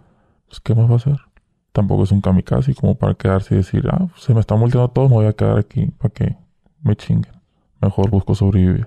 Pues, 0.47 0.61
¿qué 0.61 0.75
más 0.75 0.89
va 0.89 0.95
a 0.95 0.97
hacer? 0.97 1.17
Tampoco 1.73 2.05
es 2.05 2.13
un 2.13 2.21
kamikaze 2.21 2.75
como 2.75 2.95
para 2.95 3.15
quedarse 3.15 3.55
y 3.55 3.59
decir, 3.59 3.89
ah, 3.91 4.07
se 4.17 4.33
me 4.33 4.41
están 4.41 4.61
volteando 4.61 4.89
todo, 4.89 5.09
me 5.09 5.15
voy 5.15 5.27
a 5.27 5.33
quedar 5.33 5.59
aquí 5.59 5.87
para 5.99 6.15
que 6.15 6.37
me 6.83 6.95
chinguen. 6.95 7.33
Mejor 7.81 8.11
busco 8.11 8.35
sobrevivir. 8.35 8.87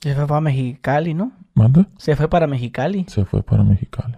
Se 0.00 0.14
fue 0.14 0.26
para 0.26 0.40
Mexicali, 0.40 1.12
¿no? 1.12 1.32
¿Manda? 1.54 1.88
Se 1.98 2.16
fue 2.16 2.28
para 2.28 2.46
Mexicali. 2.46 3.04
Se 3.08 3.24
fue 3.24 3.42
para 3.42 3.64
Mexicali. 3.64 4.16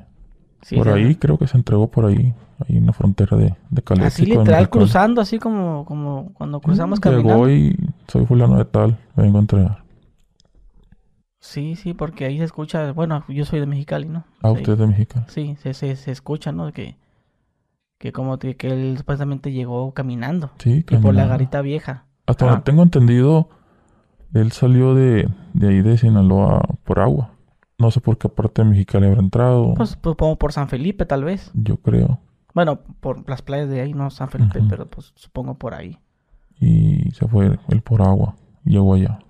Por 0.77 0.89
ahí 0.89 1.15
creo 1.17 1.39
que 1.39 1.47
se 1.47 1.57
entregó 1.57 1.89
por 1.89 2.07
ahí, 2.07 2.35
ahí 2.69 2.77
en 2.77 2.87
la 2.87 2.93
frontera 2.93 3.37
de, 3.37 3.55
de 3.71 4.05
Así 4.05 4.27
literal 4.27 4.69
cruzando, 4.69 5.21
así 5.21 5.39
como, 5.39 5.85
como 5.85 6.33
cuando 6.35 6.61
cruzamos 6.61 6.99
sí, 7.03 7.09
Llegó 7.09 7.49
y 7.49 7.77
soy 8.09 8.27
fulano 8.27 8.59
de 8.59 8.65
tal, 8.65 8.99
vengo 9.17 9.39
a 9.39 9.41
entregar. 9.41 9.83
Sí, 11.41 11.75
sí, 11.75 11.95
porque 11.95 12.27
ahí 12.27 12.37
se 12.37 12.45
escucha, 12.45 12.93
bueno, 12.93 13.25
yo 13.29 13.47
soy 13.47 13.61
de 13.61 13.67
Mexicali, 13.67 14.09
¿no? 14.09 14.25
Ah, 14.43 14.51
usted 14.51 14.75
es 14.75 14.79
de 14.79 14.87
Mexicali. 14.87 15.27
Sí, 15.29 15.57
se, 15.63 15.73
se, 15.73 15.97
se 15.97 16.13
escucha, 16.13 16.53
¿no? 16.53 16.71
Que, 16.71 16.97
que 17.99 18.13
como 18.13 18.39
que, 18.39 18.57
que 18.57 18.69
él 18.69 18.99
supuestamente 18.99 19.51
llegó 19.51 19.93
caminando. 19.93 20.51
Sí, 20.59 20.83
caminando. 20.83 20.95
Y 20.95 21.03
por 21.03 21.15
la 21.15 21.27
garita 21.27 21.63
vieja. 21.63 22.05
Hasta 22.27 22.47
donde 22.47 22.63
tengo 22.63 22.83
entendido, 22.83 23.49
él 24.35 24.53
salió 24.53 24.95
de, 24.95 25.29
de 25.55 25.69
ahí 25.69 25.81
de 25.81 25.97
Sinaloa 25.97 26.61
por 26.85 27.01
agua. 27.01 27.31
No 27.81 27.91
sé 27.91 28.01
por 28.03 28.19
qué 28.19 28.29
parte 28.29 28.63
de 28.63 28.69
Mexicali 28.69 29.07
habrá 29.07 29.21
entrado. 29.21 29.73
Pues 29.75 29.97
supongo 30.03 30.37
por 30.37 30.53
San 30.53 30.69
Felipe, 30.69 31.07
tal 31.07 31.25
vez. 31.25 31.51
Yo 31.55 31.79
creo. 31.79 32.21
Bueno, 32.55 32.81
por 33.01 33.27
las 33.29 33.41
playas 33.41 33.71
de 33.71 33.81
ahí, 33.81 33.95
no 33.95 34.11
San 34.11 34.29
Felipe, 34.29 34.61
pero 34.69 34.87
pues 34.87 35.13
supongo 35.15 35.55
por 35.55 35.73
ahí. 35.73 35.99
Y 36.61 37.11
se 37.13 37.27
fue 37.27 37.59
él 37.69 37.81
por 37.81 38.03
agua. 38.03 38.37
Llegó 38.65 38.95
allá. 38.95 39.21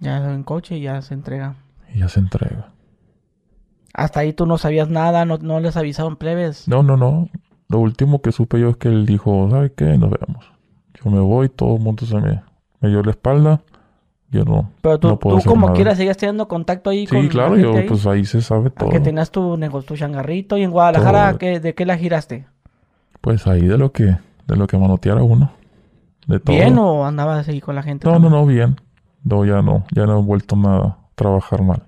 Ya 0.00 0.34
en 0.34 0.42
coche 0.42 0.78
y 0.78 0.82
ya 0.82 1.00
se 1.02 1.14
entrega. 1.14 1.54
Y 1.94 2.00
ya 2.00 2.08
se 2.08 2.18
entrega. 2.18 2.72
Hasta 3.94 4.20
ahí 4.20 4.32
tú 4.32 4.44
no 4.44 4.58
sabías 4.58 4.90
nada, 4.90 5.24
no, 5.24 5.38
no 5.38 5.60
les 5.60 5.76
avisaron 5.76 6.16
plebes. 6.16 6.66
No, 6.66 6.82
no, 6.82 6.96
no. 6.96 7.28
Lo 7.68 7.78
último 7.78 8.22
que 8.22 8.32
supe 8.32 8.58
yo 8.58 8.70
es 8.70 8.76
que 8.76 8.88
él 8.88 9.06
dijo, 9.06 9.48
¿sabe 9.50 9.72
qué? 9.72 9.96
Nos 9.96 10.10
vemos. 10.10 10.52
Yo 10.94 11.10
me 11.12 11.20
voy, 11.20 11.48
todo 11.48 11.76
el 11.76 11.82
mundo 11.82 12.06
se 12.06 12.16
me, 12.16 12.42
me 12.80 12.88
dio 12.88 13.02
la 13.04 13.12
espalda. 13.12 13.62
Yo 14.30 14.44
no. 14.44 14.70
Pero 14.80 14.98
tú, 14.98 15.16
tú 15.16 15.40
como 15.44 15.72
quieras 15.72 15.96
seguías 15.96 16.16
teniendo 16.16 16.48
contacto 16.48 16.90
ahí 16.90 17.06
sí, 17.06 17.14
con. 17.14 17.22
Sí, 17.22 17.28
claro, 17.28 17.56
yo, 17.56 17.72
pues 17.86 18.06
ahí 18.06 18.24
se 18.24 18.42
sabe 18.42 18.70
todo. 18.70 18.90
Que 18.90 19.00
tenías 19.00 19.30
tu 19.30 19.56
negocio, 19.56 19.88
tu 19.88 19.96
changarrito. 19.96 20.58
Y 20.58 20.64
en 20.64 20.70
Guadalajara, 20.72 21.34
¿de 21.34 21.74
qué 21.74 21.86
la 21.86 21.96
giraste? 21.96 22.46
Pues 23.20 23.46
ahí 23.46 23.62
de 23.62 23.78
lo 23.78 23.92
que, 23.92 24.04
de 24.04 24.56
lo 24.56 24.66
que 24.66 24.76
manoteara 24.78 25.22
uno. 25.22 25.52
De 26.26 26.40
todo. 26.40 26.56
¿Bien 26.56 26.76
o 26.78 27.06
andabas 27.06 27.48
ahí 27.48 27.60
con 27.60 27.76
la 27.76 27.82
gente? 27.82 28.08
No, 28.08 28.18
no, 28.18 28.28
no, 28.28 28.44
bien. 28.46 28.80
No, 29.22 29.44
ya 29.44 29.62
no, 29.62 29.84
ya 29.92 30.06
no 30.06 30.18
he 30.18 30.22
vuelto 30.22 30.56
nada 30.56 30.86
a 30.86 30.98
trabajar 31.14 31.62
mal. 31.62 31.82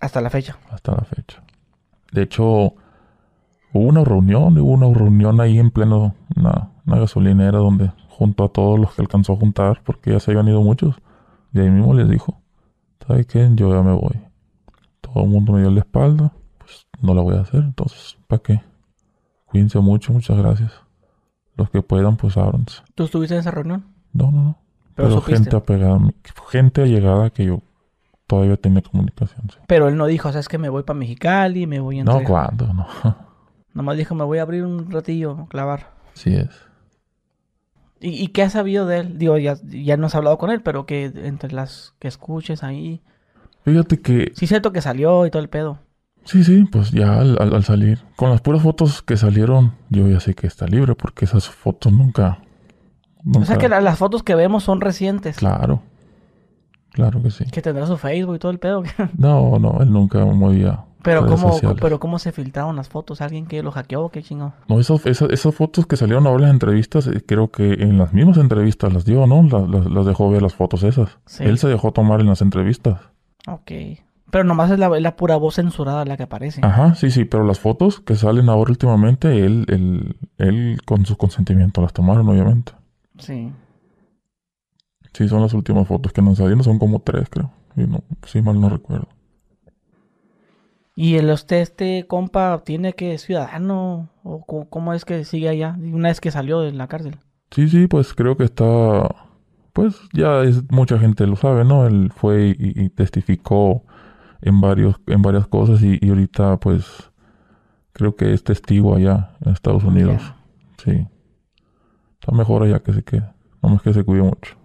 Hasta 0.00 0.20
la 0.20 0.30
fecha. 0.30 0.58
Hasta 0.70 0.92
la 0.92 1.02
fecha. 1.02 1.42
De 2.12 2.22
hecho, 2.22 2.44
hubo 2.44 2.74
una 3.72 4.02
reunión, 4.02 4.58
hubo 4.58 4.72
una 4.72 4.92
reunión 4.92 5.40
ahí 5.40 5.58
en 5.58 5.70
pleno, 5.70 6.14
una, 6.36 6.70
una 6.86 6.98
gasolinera 6.98 7.58
donde 7.58 7.90
junto 8.08 8.44
a 8.44 8.48
todos 8.48 8.78
los 8.78 8.94
que 8.94 9.02
alcanzó 9.02 9.34
a 9.34 9.36
juntar, 9.36 9.82
porque 9.84 10.12
ya 10.12 10.20
se 10.20 10.32
habían 10.32 10.48
ido 10.48 10.62
muchos 10.62 10.96
y 11.52 11.60
ahí 11.60 11.70
mismo 11.70 11.94
les 11.94 12.08
dijo, 12.08 12.40
¿sabes 13.06 13.26
qué? 13.26 13.48
Yo 13.54 13.72
ya 13.74 13.82
me 13.82 13.92
voy. 13.92 14.20
Todo 15.00 15.24
el 15.24 15.30
mundo 15.30 15.52
me 15.52 15.60
dio 15.60 15.70
la 15.70 15.80
espalda, 15.80 16.32
pues 16.58 16.86
no 17.00 17.14
la 17.14 17.22
voy 17.22 17.36
a 17.36 17.40
hacer, 17.40 17.60
entonces, 17.60 18.16
¿para 18.26 18.42
qué? 18.42 18.62
Cuídense 19.46 19.80
mucho, 19.80 20.12
muchas 20.12 20.36
gracias. 20.36 20.72
Los 21.56 21.70
que 21.70 21.82
puedan, 21.82 22.16
pues 22.16 22.36
ábranse. 22.36 22.82
¿Tú 22.94 23.04
estuviste 23.04 23.34
en 23.34 23.40
esa 23.40 23.50
reunión? 23.50 23.84
No, 24.12 24.30
no, 24.30 24.42
no. 24.42 24.58
Pero, 24.94 25.20
gente 25.22 25.56
apegada, 25.56 25.98
gente 26.50 26.82
allegada 26.82 27.30
que 27.30 27.46
yo 27.46 27.62
todavía 28.26 28.56
tenía 28.56 28.82
comunicación. 28.82 29.50
Pero 29.66 29.88
él 29.88 29.96
no 29.96 30.06
dijo, 30.06 30.28
o 30.28 30.32
sea, 30.32 30.40
es 30.40 30.48
que 30.48 30.58
me 30.58 30.68
voy 30.68 30.84
para 30.84 30.98
Mexicali, 30.98 31.66
me 31.66 31.80
voy 31.80 32.00
a 32.00 32.04
No, 32.04 32.22
¿cuándo? 32.22 32.72
No. 32.72 32.86
Nomás 33.74 33.96
dijo, 33.96 34.14
me 34.14 34.24
voy 34.24 34.38
a 34.38 34.42
abrir 34.42 34.64
un 34.64 34.90
ratillo, 34.90 35.46
clavar. 35.48 35.92
Sí 36.14 36.34
es. 36.34 36.69
¿Y, 38.02 38.28
qué 38.28 38.42
has 38.42 38.52
sabido 38.52 38.86
de 38.86 39.00
él? 39.00 39.18
Digo, 39.18 39.36
ya, 39.36 39.56
ya 39.62 39.98
no 39.98 40.06
has 40.06 40.14
hablado 40.14 40.38
con 40.38 40.50
él, 40.50 40.62
pero 40.62 40.86
que 40.86 41.04
entre 41.04 41.52
las 41.52 41.94
que 41.98 42.08
escuches 42.08 42.62
ahí. 42.62 43.02
Fíjate 43.62 44.00
que. 44.00 44.32
Sí, 44.34 44.46
cierto 44.46 44.72
que 44.72 44.80
salió 44.80 45.26
y 45.26 45.30
todo 45.30 45.42
el 45.42 45.50
pedo. 45.50 45.78
Sí, 46.24 46.42
sí, 46.42 46.64
pues 46.70 46.92
ya 46.92 47.20
al, 47.20 47.64
salir. 47.64 48.02
Con 48.16 48.30
las 48.30 48.40
puras 48.40 48.62
fotos 48.62 49.02
que 49.02 49.18
salieron, 49.18 49.74
yo 49.90 50.08
ya 50.08 50.18
sé 50.18 50.34
que 50.34 50.46
está 50.46 50.66
libre, 50.66 50.94
porque 50.94 51.26
esas 51.26 51.48
fotos 51.48 51.92
nunca. 51.92 52.38
O 53.34 53.44
sea 53.44 53.58
que 53.58 53.68
las 53.68 53.98
fotos 53.98 54.22
que 54.22 54.34
vemos 54.34 54.64
son 54.64 54.80
recientes. 54.80 55.36
Claro. 55.36 55.82
Claro 56.92 57.22
que 57.22 57.30
sí. 57.30 57.44
Que 57.52 57.60
tendrá 57.60 57.86
su 57.86 57.98
Facebook 57.98 58.36
y 58.36 58.38
todo 58.38 58.52
el 58.52 58.58
pedo. 58.58 58.82
no, 59.18 59.58
no, 59.58 59.78
él 59.82 59.92
nunca 59.92 60.24
movía 60.24 60.84
Pero 61.02 61.26
cómo, 61.26 61.58
pero 61.80 61.98
cómo 61.98 62.18
se 62.18 62.32
filtraron 62.32 62.76
las 62.76 62.88
fotos, 62.88 63.20
alguien 63.20 63.46
que 63.46 63.62
lo 63.62 63.70
hackeó, 63.70 64.10
qué 64.10 64.22
chingo. 64.22 64.52
No, 64.68 64.80
esas, 64.80 65.04
esas, 65.06 65.54
fotos 65.54 65.86
que 65.86 65.96
salieron 65.96 66.26
ahora 66.26 66.42
en 66.42 66.48
las 66.48 66.52
entrevistas, 66.52 67.06
eh, 67.06 67.22
creo 67.26 67.50
que 67.50 67.72
en 67.72 67.98
las 67.98 68.12
mismas 68.12 68.36
entrevistas 68.36 68.92
las 68.92 69.04
dio, 69.04 69.26
¿no? 69.26 69.42
Las, 69.42 70.06
dejó 70.06 70.30
ver 70.30 70.42
las 70.42 70.54
fotos 70.54 70.82
esas. 70.82 71.18
Él 71.38 71.58
se 71.58 71.68
dejó 71.68 71.92
tomar 71.92 72.20
en 72.20 72.26
las 72.26 72.42
entrevistas. 72.42 73.00
Ok. 73.46 73.72
Pero 74.30 74.44
nomás 74.44 74.70
es 74.70 74.78
la, 74.78 75.16
pura 75.16 75.36
voz 75.36 75.56
censurada 75.56 76.04
la 76.04 76.16
que 76.16 76.24
aparece. 76.24 76.60
Ajá, 76.62 76.94
sí, 76.94 77.10
sí, 77.10 77.24
pero 77.24 77.44
las 77.44 77.58
fotos 77.58 78.00
que 78.00 78.14
salen 78.14 78.48
ahora 78.48 78.70
últimamente, 78.70 79.44
él, 79.44 79.64
él, 79.68 80.16
él 80.38 80.78
con 80.84 81.04
su 81.06 81.16
consentimiento 81.16 81.82
las 81.82 81.92
tomaron, 81.92 82.28
obviamente. 82.28 82.72
Sí. 83.18 83.50
Sí, 85.12 85.28
son 85.28 85.42
las 85.42 85.54
últimas 85.54 85.88
fotos 85.88 86.12
que 86.12 86.22
nos 86.22 86.38
salieron, 86.38 86.62
son 86.62 86.78
como 86.78 87.00
tres, 87.00 87.28
creo. 87.28 87.50
Y 87.76 87.82
no, 87.82 88.02
si 88.24 88.40
mal 88.42 88.60
no 88.60 88.68
recuerdo. 88.68 89.08
¿Y 90.94 91.16
el 91.16 91.30
usted, 91.30 91.58
este 91.58 92.06
compa, 92.06 92.62
tiene 92.64 92.92
que 92.94 93.16
ciudadano? 93.18 94.10
¿O 94.22 94.44
cómo, 94.44 94.92
es 94.92 95.04
que 95.04 95.24
sigue 95.24 95.48
allá? 95.48 95.76
Una 95.78 96.08
vez 96.08 96.20
que 96.20 96.30
salió 96.30 96.60
de 96.60 96.72
la 96.72 96.88
cárcel. 96.88 97.16
Sí, 97.50 97.68
sí, 97.68 97.86
pues 97.86 98.14
creo 98.14 98.36
que 98.36 98.44
está. 98.44 99.08
Pues 99.72 99.96
ya 100.12 100.42
es, 100.42 100.70
mucha 100.70 100.98
gente 100.98 101.26
lo 101.26 101.36
sabe, 101.36 101.64
¿no? 101.64 101.86
Él 101.86 102.10
fue 102.14 102.54
y, 102.58 102.88
testificó 102.90 103.84
en 104.42 104.60
varios 104.60 104.96
en 105.06 105.22
varias 105.22 105.46
cosas 105.46 105.80
y, 105.82 105.98
ahorita, 106.08 106.58
pues, 106.58 107.10
creo 107.92 108.16
que 108.16 108.32
es 108.34 108.42
testigo 108.42 108.96
allá 108.96 109.36
en 109.44 109.52
Estados 109.52 109.84
Unidos. 109.84 110.20
Sí. 110.84 111.06
Está 112.20 112.32
mejor 112.32 112.64
allá 112.64 112.80
que 112.80 112.92
se 112.92 113.02
quede. 113.02 113.30
No 113.62 113.70
más 113.70 113.82
que 113.82 113.94
se 113.94 114.04
cuide 114.04 114.22
mucho. 114.22 114.56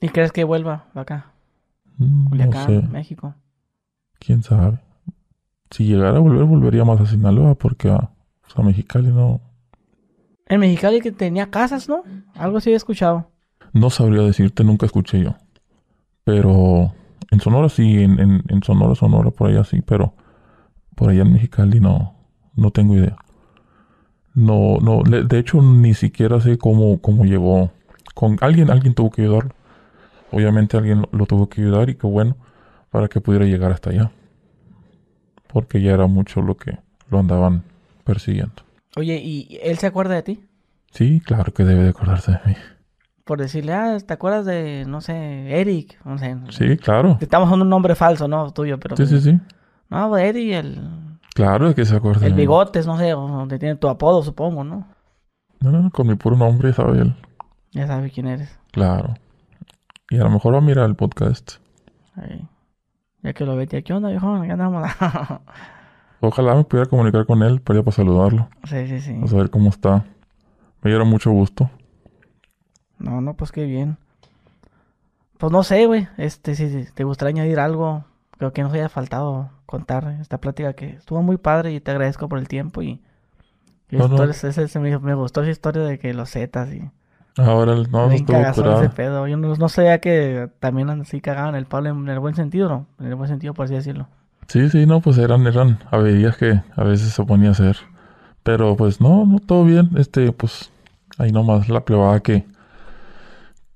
¿Y 0.00 0.08
crees 0.08 0.32
que 0.32 0.44
vuelva 0.44 0.86
acá? 0.94 1.32
Mm, 1.98 2.36
no 2.36 2.66
sé. 2.66 2.82
México. 2.88 3.34
¿Quién 4.18 4.42
sabe? 4.42 4.78
Si 5.70 5.84
llegara 5.84 6.16
a 6.16 6.20
volver, 6.20 6.44
volvería 6.44 6.84
más 6.84 7.00
a 7.00 7.06
Sinaloa 7.06 7.54
porque 7.54 7.90
a, 7.90 8.10
pues, 8.42 8.56
a 8.56 8.62
Mexicali 8.62 9.08
no. 9.08 9.40
En 10.46 10.60
Mexicali 10.60 11.00
que 11.00 11.12
tenía 11.12 11.50
casas, 11.50 11.88
¿no? 11.88 12.02
Algo 12.34 12.58
así 12.58 12.70
he 12.70 12.74
escuchado. 12.74 13.30
No 13.72 13.88
sabría 13.90 14.22
decirte, 14.22 14.64
nunca 14.64 14.86
escuché 14.86 15.20
yo. 15.20 15.36
Pero 16.24 16.92
en 17.30 17.40
Sonora 17.40 17.68
sí, 17.68 18.02
en, 18.02 18.42
en, 18.48 18.62
Sonora, 18.64 18.96
Sonora, 18.96 19.30
por 19.30 19.48
allá 19.48 19.62
sí, 19.62 19.80
pero 19.80 20.14
por 20.96 21.10
allá 21.10 21.22
en 21.22 21.32
Mexicali 21.32 21.78
no, 21.78 22.14
no 22.56 22.72
tengo 22.72 22.96
idea. 22.96 23.16
No, 24.34 24.78
no, 24.80 25.02
de 25.02 25.38
hecho 25.38 25.62
ni 25.62 25.94
siquiera 25.94 26.40
sé 26.40 26.58
cómo, 26.58 27.00
cómo 27.00 27.24
llegó. 27.24 27.70
Con 28.14 28.36
alguien, 28.40 28.70
alguien 28.70 28.94
tuvo 28.94 29.10
que 29.10 29.22
ayudarlo. 29.22 29.54
Obviamente 30.32 30.76
alguien 30.76 31.06
lo 31.12 31.26
tuvo 31.26 31.48
que 31.48 31.60
ayudar 31.60 31.90
y 31.90 31.94
qué 31.94 32.06
bueno 32.06 32.36
para 32.90 33.08
que 33.08 33.20
pudiera 33.20 33.44
llegar 33.44 33.70
hasta 33.70 33.90
allá 33.90 34.10
porque 35.52 35.80
ya 35.80 35.92
era 35.92 36.06
mucho 36.06 36.42
lo 36.42 36.56
que 36.56 36.78
lo 37.10 37.18
andaban 37.18 37.62
persiguiendo. 38.04 38.62
Oye, 38.96 39.20
¿y 39.22 39.58
él 39.62 39.78
se 39.78 39.86
acuerda 39.86 40.14
de 40.14 40.22
ti? 40.22 40.44
Sí, 40.92 41.20
claro 41.20 41.52
que 41.52 41.64
debe 41.64 41.84
de 41.84 41.90
acordarse 41.90 42.32
de 42.32 42.40
mí. 42.46 42.54
Por 43.24 43.40
decirle, 43.40 43.72
ah, 43.74 43.96
¿te 44.04 44.12
acuerdas 44.12 44.44
de, 44.44 44.84
no 44.86 45.00
sé, 45.00 45.60
Eric? 45.60 45.98
No 46.04 46.18
sé. 46.18 46.36
Sí, 46.50 46.76
claro. 46.76 47.18
Estamos 47.20 47.48
usando 47.48 47.64
un 47.64 47.70
nombre 47.70 47.94
falso, 47.94 48.26
¿no? 48.26 48.50
Tuyo, 48.52 48.78
pero... 48.80 48.96
Sí, 48.96 49.06
sí, 49.06 49.20
sí. 49.20 49.38
No, 49.88 50.08
pues, 50.08 50.24
Eric, 50.24 50.52
el... 50.52 50.80
Claro, 51.34 51.68
es 51.68 51.76
que 51.76 51.84
se 51.84 51.94
acuerda. 51.94 52.26
El 52.26 52.34
Bigotes, 52.34 52.86
no 52.86 52.98
sé, 52.98 53.10
donde 53.10 53.58
tiene 53.58 53.76
tu 53.76 53.88
apodo, 53.88 54.22
supongo, 54.22 54.64
¿no? 54.64 54.88
No, 55.60 55.70
no, 55.70 55.90
con 55.90 56.08
mi 56.08 56.16
puro 56.16 56.36
nombre 56.36 56.72
sabe 56.72 57.02
él. 57.02 57.14
Ya 57.72 57.86
sabe 57.86 58.10
quién 58.10 58.26
eres. 58.26 58.58
Claro. 58.72 59.14
Y 60.08 60.18
a 60.18 60.24
lo 60.24 60.30
mejor 60.30 60.54
va 60.54 60.58
a 60.58 60.62
mirar 60.62 60.88
el 60.88 60.96
podcast. 60.96 61.58
Ahí. 62.16 62.48
Ya 63.22 63.32
que 63.32 63.44
lo 63.44 63.56
ve, 63.56 63.66
¿qué 63.66 63.92
onda, 63.92 64.08
viejo? 64.08 64.40
¿Qué 64.42 64.50
andamos? 64.50 64.88
Ojalá 66.20 66.54
me 66.54 66.64
pudiera 66.64 66.88
comunicar 66.88 67.26
con 67.26 67.42
él 67.42 67.60
para 67.60 67.78
ir 67.78 67.84
para 67.84 67.94
saludarlo. 67.94 68.48
Sí, 68.64 68.86
sí, 68.86 69.00
sí. 69.00 69.20
A 69.22 69.26
saber 69.26 69.50
cómo 69.50 69.70
está. 69.70 70.04
Me 70.82 70.90
diera 70.90 71.04
mucho 71.04 71.30
gusto. 71.30 71.70
No, 72.98 73.20
no, 73.20 73.34
pues 73.34 73.52
qué 73.52 73.64
bien. 73.64 73.96
Pues 75.38 75.52
no 75.52 75.62
sé, 75.62 75.86
güey. 75.86 76.08
Este, 76.18 76.54
si 76.54 76.84
te 76.92 77.04
gustaría 77.04 77.42
añadir 77.42 77.60
algo, 77.60 78.04
creo 78.32 78.52
que 78.52 78.62
nos 78.62 78.72
haya 78.72 78.88
faltado 78.88 79.50
contar 79.64 80.16
esta 80.20 80.38
plática 80.38 80.74
que 80.74 80.90
estuvo 80.90 81.22
muy 81.22 81.38
padre 81.38 81.72
y 81.72 81.80
te 81.80 81.90
agradezco 81.90 82.28
por 82.28 82.38
el 82.38 82.48
tiempo 82.48 82.82
y, 82.82 83.00
no, 83.90 84.08
no. 84.08 84.18
me, 84.18 85.14
gustó 85.14 85.42
esa 85.42 85.50
historia 85.50 85.82
de 85.82 85.98
que 85.98 86.12
los 86.12 86.30
zetas 86.30 86.72
y 86.72 86.90
Ahora 87.36 87.74
no, 87.74 88.08
no 88.08 88.12
ese 88.12 88.88
pedo. 88.90 89.26
Yo 89.26 89.36
no, 89.36 89.68
sabía 89.68 89.98
que 90.00 90.50
también 90.58 90.90
así 90.90 91.20
cagaban 91.20 91.54
el 91.54 91.66
palo 91.66 91.90
en 91.90 92.08
el 92.08 92.18
buen 92.18 92.34
sentido, 92.34 92.68
¿no? 92.68 92.86
En 92.98 93.06
el 93.06 93.14
buen 93.14 93.28
sentido, 93.28 93.54
por 93.54 93.64
así 93.64 93.74
decirlo. 93.74 94.08
Sí, 94.48 94.68
sí, 94.68 94.84
no, 94.84 95.00
pues 95.00 95.16
eran, 95.18 95.46
eran 95.46 95.78
averías 95.90 96.36
que 96.36 96.60
a 96.74 96.84
veces 96.84 97.12
se 97.12 97.24
ponía 97.24 97.50
a 97.50 97.52
hacer. 97.52 97.76
Pero 98.42 98.76
pues 98.76 99.00
no, 99.00 99.24
no, 99.24 99.38
todo 99.38 99.64
bien. 99.64 99.90
Este, 99.96 100.32
pues 100.32 100.70
ahí 101.18 101.30
nomás 101.30 101.68
la 101.68 101.84
plebada 101.84 102.20
que, 102.20 102.46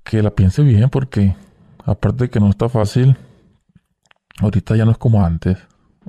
que 0.03 0.21
la 0.21 0.31
piense 0.31 0.63
bien 0.63 0.89
porque 0.89 1.35
aparte 1.85 2.25
de 2.25 2.29
que 2.29 2.39
no 2.39 2.49
está 2.49 2.67
fácil, 2.67 3.15
ahorita 4.41 4.75
ya 4.75 4.85
no 4.85 4.91
es 4.91 4.97
como 4.97 5.23
antes. 5.25 5.57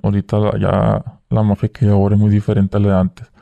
Ahorita 0.03 0.59
ya 0.59 1.21
la 1.31 1.43
mafia 1.43 1.69
que 1.69 1.89
ahora 1.89 2.17
es 2.17 2.21
muy 2.21 2.31
diferente 2.31 2.77
a 2.77 2.81
la 2.81 2.89
de 2.89 2.95
antes. 2.95 3.33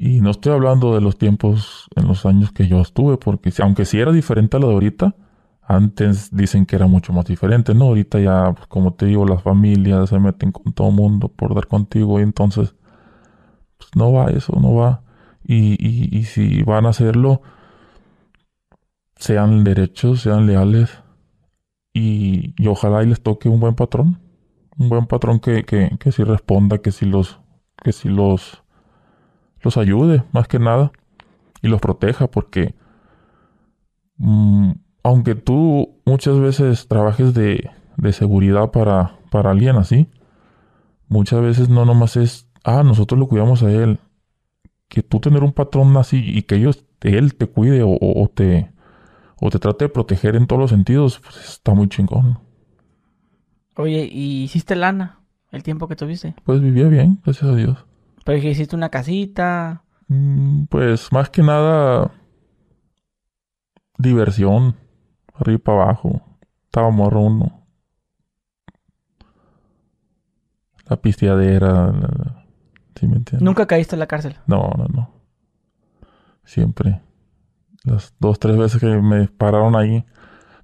Y 0.00 0.20
no 0.20 0.30
estoy 0.30 0.52
hablando 0.52 0.94
de 0.94 1.00
los 1.00 1.18
tiempos 1.18 1.88
en 1.96 2.06
los 2.06 2.24
años 2.24 2.52
que 2.52 2.68
yo 2.68 2.80
estuve, 2.80 3.16
porque 3.16 3.52
aunque 3.62 3.84
sí 3.84 3.98
era 3.98 4.12
diferente 4.12 4.56
a 4.56 4.60
lo 4.60 4.68
de 4.68 4.74
ahorita, 4.74 5.16
antes 5.62 6.30
dicen 6.34 6.66
que 6.66 6.76
era 6.76 6.86
mucho 6.86 7.12
más 7.12 7.24
diferente, 7.26 7.74
¿no? 7.74 7.86
Ahorita 7.86 8.20
ya, 8.20 8.52
pues, 8.54 8.68
como 8.68 8.94
te 8.94 9.06
digo, 9.06 9.26
las 9.26 9.42
familias 9.42 10.08
se 10.10 10.20
meten 10.20 10.52
con 10.52 10.72
todo 10.72 10.92
mundo 10.92 11.28
por 11.28 11.52
dar 11.54 11.66
contigo 11.66 12.20
y 12.20 12.22
entonces, 12.22 12.76
pues 13.78 13.90
no 13.96 14.12
va 14.12 14.30
eso, 14.30 14.54
no 14.60 14.74
va. 14.74 15.02
Y, 15.44 15.74
y, 15.84 16.16
y 16.16 16.24
si 16.24 16.62
van 16.62 16.86
a 16.86 16.90
hacerlo, 16.90 17.42
sean 19.16 19.64
derechos, 19.64 20.22
sean 20.22 20.46
leales 20.46 21.02
y, 21.92 22.54
y 22.56 22.66
ojalá 22.68 23.02
y 23.02 23.06
les 23.06 23.22
toque 23.22 23.48
un 23.48 23.60
buen 23.60 23.74
patrón, 23.74 24.20
un 24.78 24.88
buen 24.88 25.06
patrón 25.06 25.40
que, 25.40 25.64
que, 25.64 25.90
que 26.00 26.12
sí 26.12 26.24
responda, 26.24 26.78
que 26.78 26.92
sí 26.92 27.06
los, 27.06 27.40
que 27.82 27.92
sí 27.92 28.08
los 28.08 28.62
los 29.62 29.76
ayude 29.76 30.24
más 30.32 30.48
que 30.48 30.58
nada 30.58 30.92
y 31.62 31.68
los 31.68 31.80
proteja 31.80 32.28
porque 32.28 32.74
mm, 34.16 34.72
aunque 35.02 35.34
tú 35.34 36.00
muchas 36.04 36.38
veces 36.38 36.86
trabajes 36.88 37.34
de, 37.34 37.70
de 37.96 38.12
seguridad 38.12 38.70
para, 38.70 39.18
para 39.30 39.50
alguien 39.50 39.76
así, 39.76 40.08
muchas 41.08 41.40
veces 41.40 41.68
no 41.68 41.84
nomás 41.84 42.16
es, 42.16 42.48
ah, 42.64 42.82
nosotros 42.82 43.18
lo 43.18 43.28
cuidamos 43.28 43.62
a 43.62 43.70
él. 43.70 43.98
Que 44.88 45.02
tú 45.02 45.20
tener 45.20 45.42
un 45.42 45.52
patrón 45.52 45.96
así 45.96 46.22
y 46.24 46.42
que 46.42 46.56
ellos, 46.56 46.84
él 47.02 47.34
te 47.34 47.46
cuide 47.46 47.82
o, 47.82 47.90
o, 48.00 48.28
te, 48.28 48.70
o 49.38 49.50
te 49.50 49.58
trate 49.58 49.84
de 49.84 49.88
proteger 49.90 50.34
en 50.34 50.46
todos 50.46 50.60
los 50.60 50.70
sentidos, 50.70 51.20
pues 51.22 51.36
está 51.36 51.74
muy 51.74 51.88
chingón. 51.88 52.38
Oye, 53.76 54.08
¿y 54.10 54.44
hiciste 54.44 54.76
lana 54.76 55.20
el 55.52 55.62
tiempo 55.62 55.88
que 55.88 55.96
tuviste? 55.96 56.34
Pues 56.44 56.60
vivía 56.60 56.88
bien, 56.88 57.20
gracias 57.22 57.50
a 57.50 57.54
Dios. 57.54 57.87
Pero 58.28 58.42
que 58.42 58.50
hiciste 58.50 58.76
una 58.76 58.90
casita. 58.90 59.84
Mm, 60.08 60.64
pues 60.64 61.10
más 61.12 61.30
que 61.30 61.42
nada 61.42 62.10
diversión. 63.96 64.76
Arriba 65.32 65.58
para 65.64 65.82
abajo. 65.84 66.20
Estaba 66.66 66.90
morro 66.90 67.22
uno. 67.22 67.66
La 70.90 71.00
pisteadera. 71.00 71.90
¿Sí 72.96 73.06
me 73.06 73.16
entiendes? 73.16 73.40
¿Nunca 73.40 73.64
caíste 73.66 73.96
en 73.96 74.00
la 74.00 74.06
cárcel? 74.06 74.36
No, 74.46 74.72
no, 74.76 74.84
no. 74.88 75.10
Siempre. 76.44 77.00
Las 77.84 78.12
dos, 78.18 78.38
tres 78.38 78.58
veces 78.58 78.78
que 78.78 78.88
me 78.88 79.28
pararon 79.28 79.74
ahí, 79.74 80.04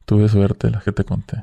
tuve 0.04 0.28
suerte, 0.28 0.70
las 0.70 0.84
que 0.84 0.92
te 0.92 1.04
conté. 1.04 1.42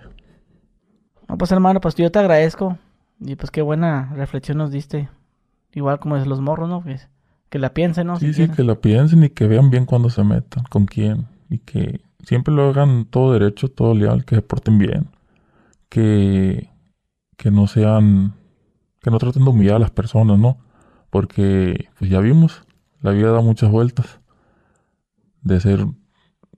No, 1.27 1.35
pues 1.39 1.51
hermano, 1.51 1.81
pues 1.81 1.95
yo 1.95 2.11
te 2.11 2.19
agradezco. 2.19 2.77
Y 3.19 3.35
pues 3.37 3.49
qué 3.49 3.63
buena 3.63 4.13
reflexión 4.13 4.59
nos 4.59 4.69
diste. 4.69 5.09
Igual 5.73 5.99
como 5.99 6.17
es 6.17 6.27
los 6.27 6.41
morros, 6.41 6.69
¿no? 6.69 6.81
Pues, 6.81 7.09
que 7.49 7.59
la 7.59 7.73
piensen, 7.73 8.07
¿no? 8.07 8.17
Sí, 8.17 8.33
sí, 8.33 8.49
que 8.49 8.63
la 8.63 8.75
piensen 8.75 9.23
y 9.23 9.29
que 9.29 9.47
vean 9.47 9.69
bien 9.69 9.85
cuando 9.85 10.09
se 10.09 10.23
metan, 10.23 10.63
con 10.69 10.85
quién. 10.85 11.27
Y 11.49 11.59
que 11.59 12.01
siempre 12.23 12.53
lo 12.53 12.69
hagan 12.69 13.05
todo 13.05 13.33
derecho, 13.33 13.69
todo 13.69 13.93
leal, 13.93 14.25
que 14.25 14.35
se 14.35 14.41
porten 14.41 14.77
bien. 14.77 15.09
Que, 15.89 16.69
que 17.37 17.51
no 17.51 17.67
sean, 17.67 18.35
que 19.01 19.11
no 19.11 19.17
traten 19.17 19.43
de 19.43 19.49
humillar 19.49 19.75
a 19.75 19.79
las 19.79 19.91
personas, 19.91 20.39
¿no? 20.39 20.59
Porque, 21.09 21.89
pues 21.99 22.09
ya 22.09 22.19
vimos, 22.21 22.63
la 23.01 23.11
vida 23.11 23.31
da 23.31 23.41
muchas 23.41 23.69
vueltas. 23.69 24.19
De 25.41 25.59
ser 25.59 25.85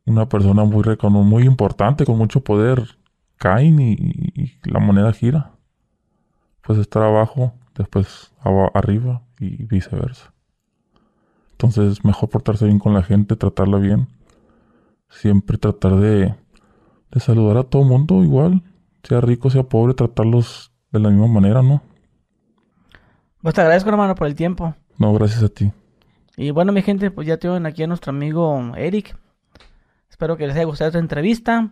una 0.06 0.30
persona 0.30 0.64
muy, 0.64 0.84
muy 1.24 1.44
importante, 1.44 2.06
con 2.06 2.18
mucho 2.18 2.44
poder, 2.44 2.98
caen 3.38 3.80
y, 3.80 3.94
y 3.94 4.60
la 4.64 4.80
moneda 4.80 5.12
gira. 5.14 5.54
Pues 6.62 6.78
estar 6.78 7.02
abajo 7.02 7.54
después 7.76 8.33
arriba 8.74 9.24
y 9.40 9.66
viceversa. 9.66 10.34
Entonces, 11.52 12.04
mejor 12.04 12.30
portarse 12.30 12.66
bien 12.66 12.80
con 12.80 12.94
la 12.94 13.04
gente, 13.04 13.36
tratarla 13.36 13.78
bien. 13.78 14.08
Siempre 15.10 15.58
tratar 15.58 15.96
de, 15.96 16.36
de 17.12 17.20
saludar 17.20 17.58
a 17.58 17.64
todo 17.64 17.84
mundo 17.84 18.24
igual, 18.24 18.64
sea 19.04 19.22
rico, 19.22 19.50
sea 19.50 19.64
pobre, 19.64 19.94
tratarlos 19.94 20.74
de 20.92 21.00
la 21.00 21.10
misma 21.10 21.28
manera, 21.28 21.62
¿no? 21.62 21.82
Pues 23.42 23.56
te 23.56 23.62
agradezco, 23.62 23.90
hermano, 23.90 24.16
por 24.16 24.28
el 24.28 24.36
tiempo. 24.36 24.76
No, 24.98 25.14
gracias 25.14 25.44
a 25.44 25.50
ti. 25.50 25.72
Y 26.36 26.52
bueno, 26.52 26.72
mi 26.72 26.82
gente, 26.82 27.12
pues 27.12 27.28
ya 27.28 27.38
tienen 27.38 27.66
aquí 27.66 27.84
a 27.84 27.88
nuestro 27.88 28.10
amigo 28.10 28.74
Eric. 28.76 29.16
Espero 30.10 30.38
que 30.38 30.48
les 30.48 30.56
haya 30.56 30.66
gustado 30.66 30.90
esta 30.90 31.00
entrevista. 31.00 31.72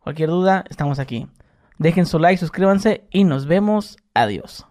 Cualquier 0.00 0.30
duda, 0.30 0.64
estamos 0.68 0.98
aquí. 0.98 1.28
Dejen 1.78 2.06
su 2.06 2.18
like, 2.18 2.38
suscríbanse 2.38 3.06
y 3.10 3.24
nos 3.24 3.46
vemos. 3.46 3.96
Adiós. 4.14 4.66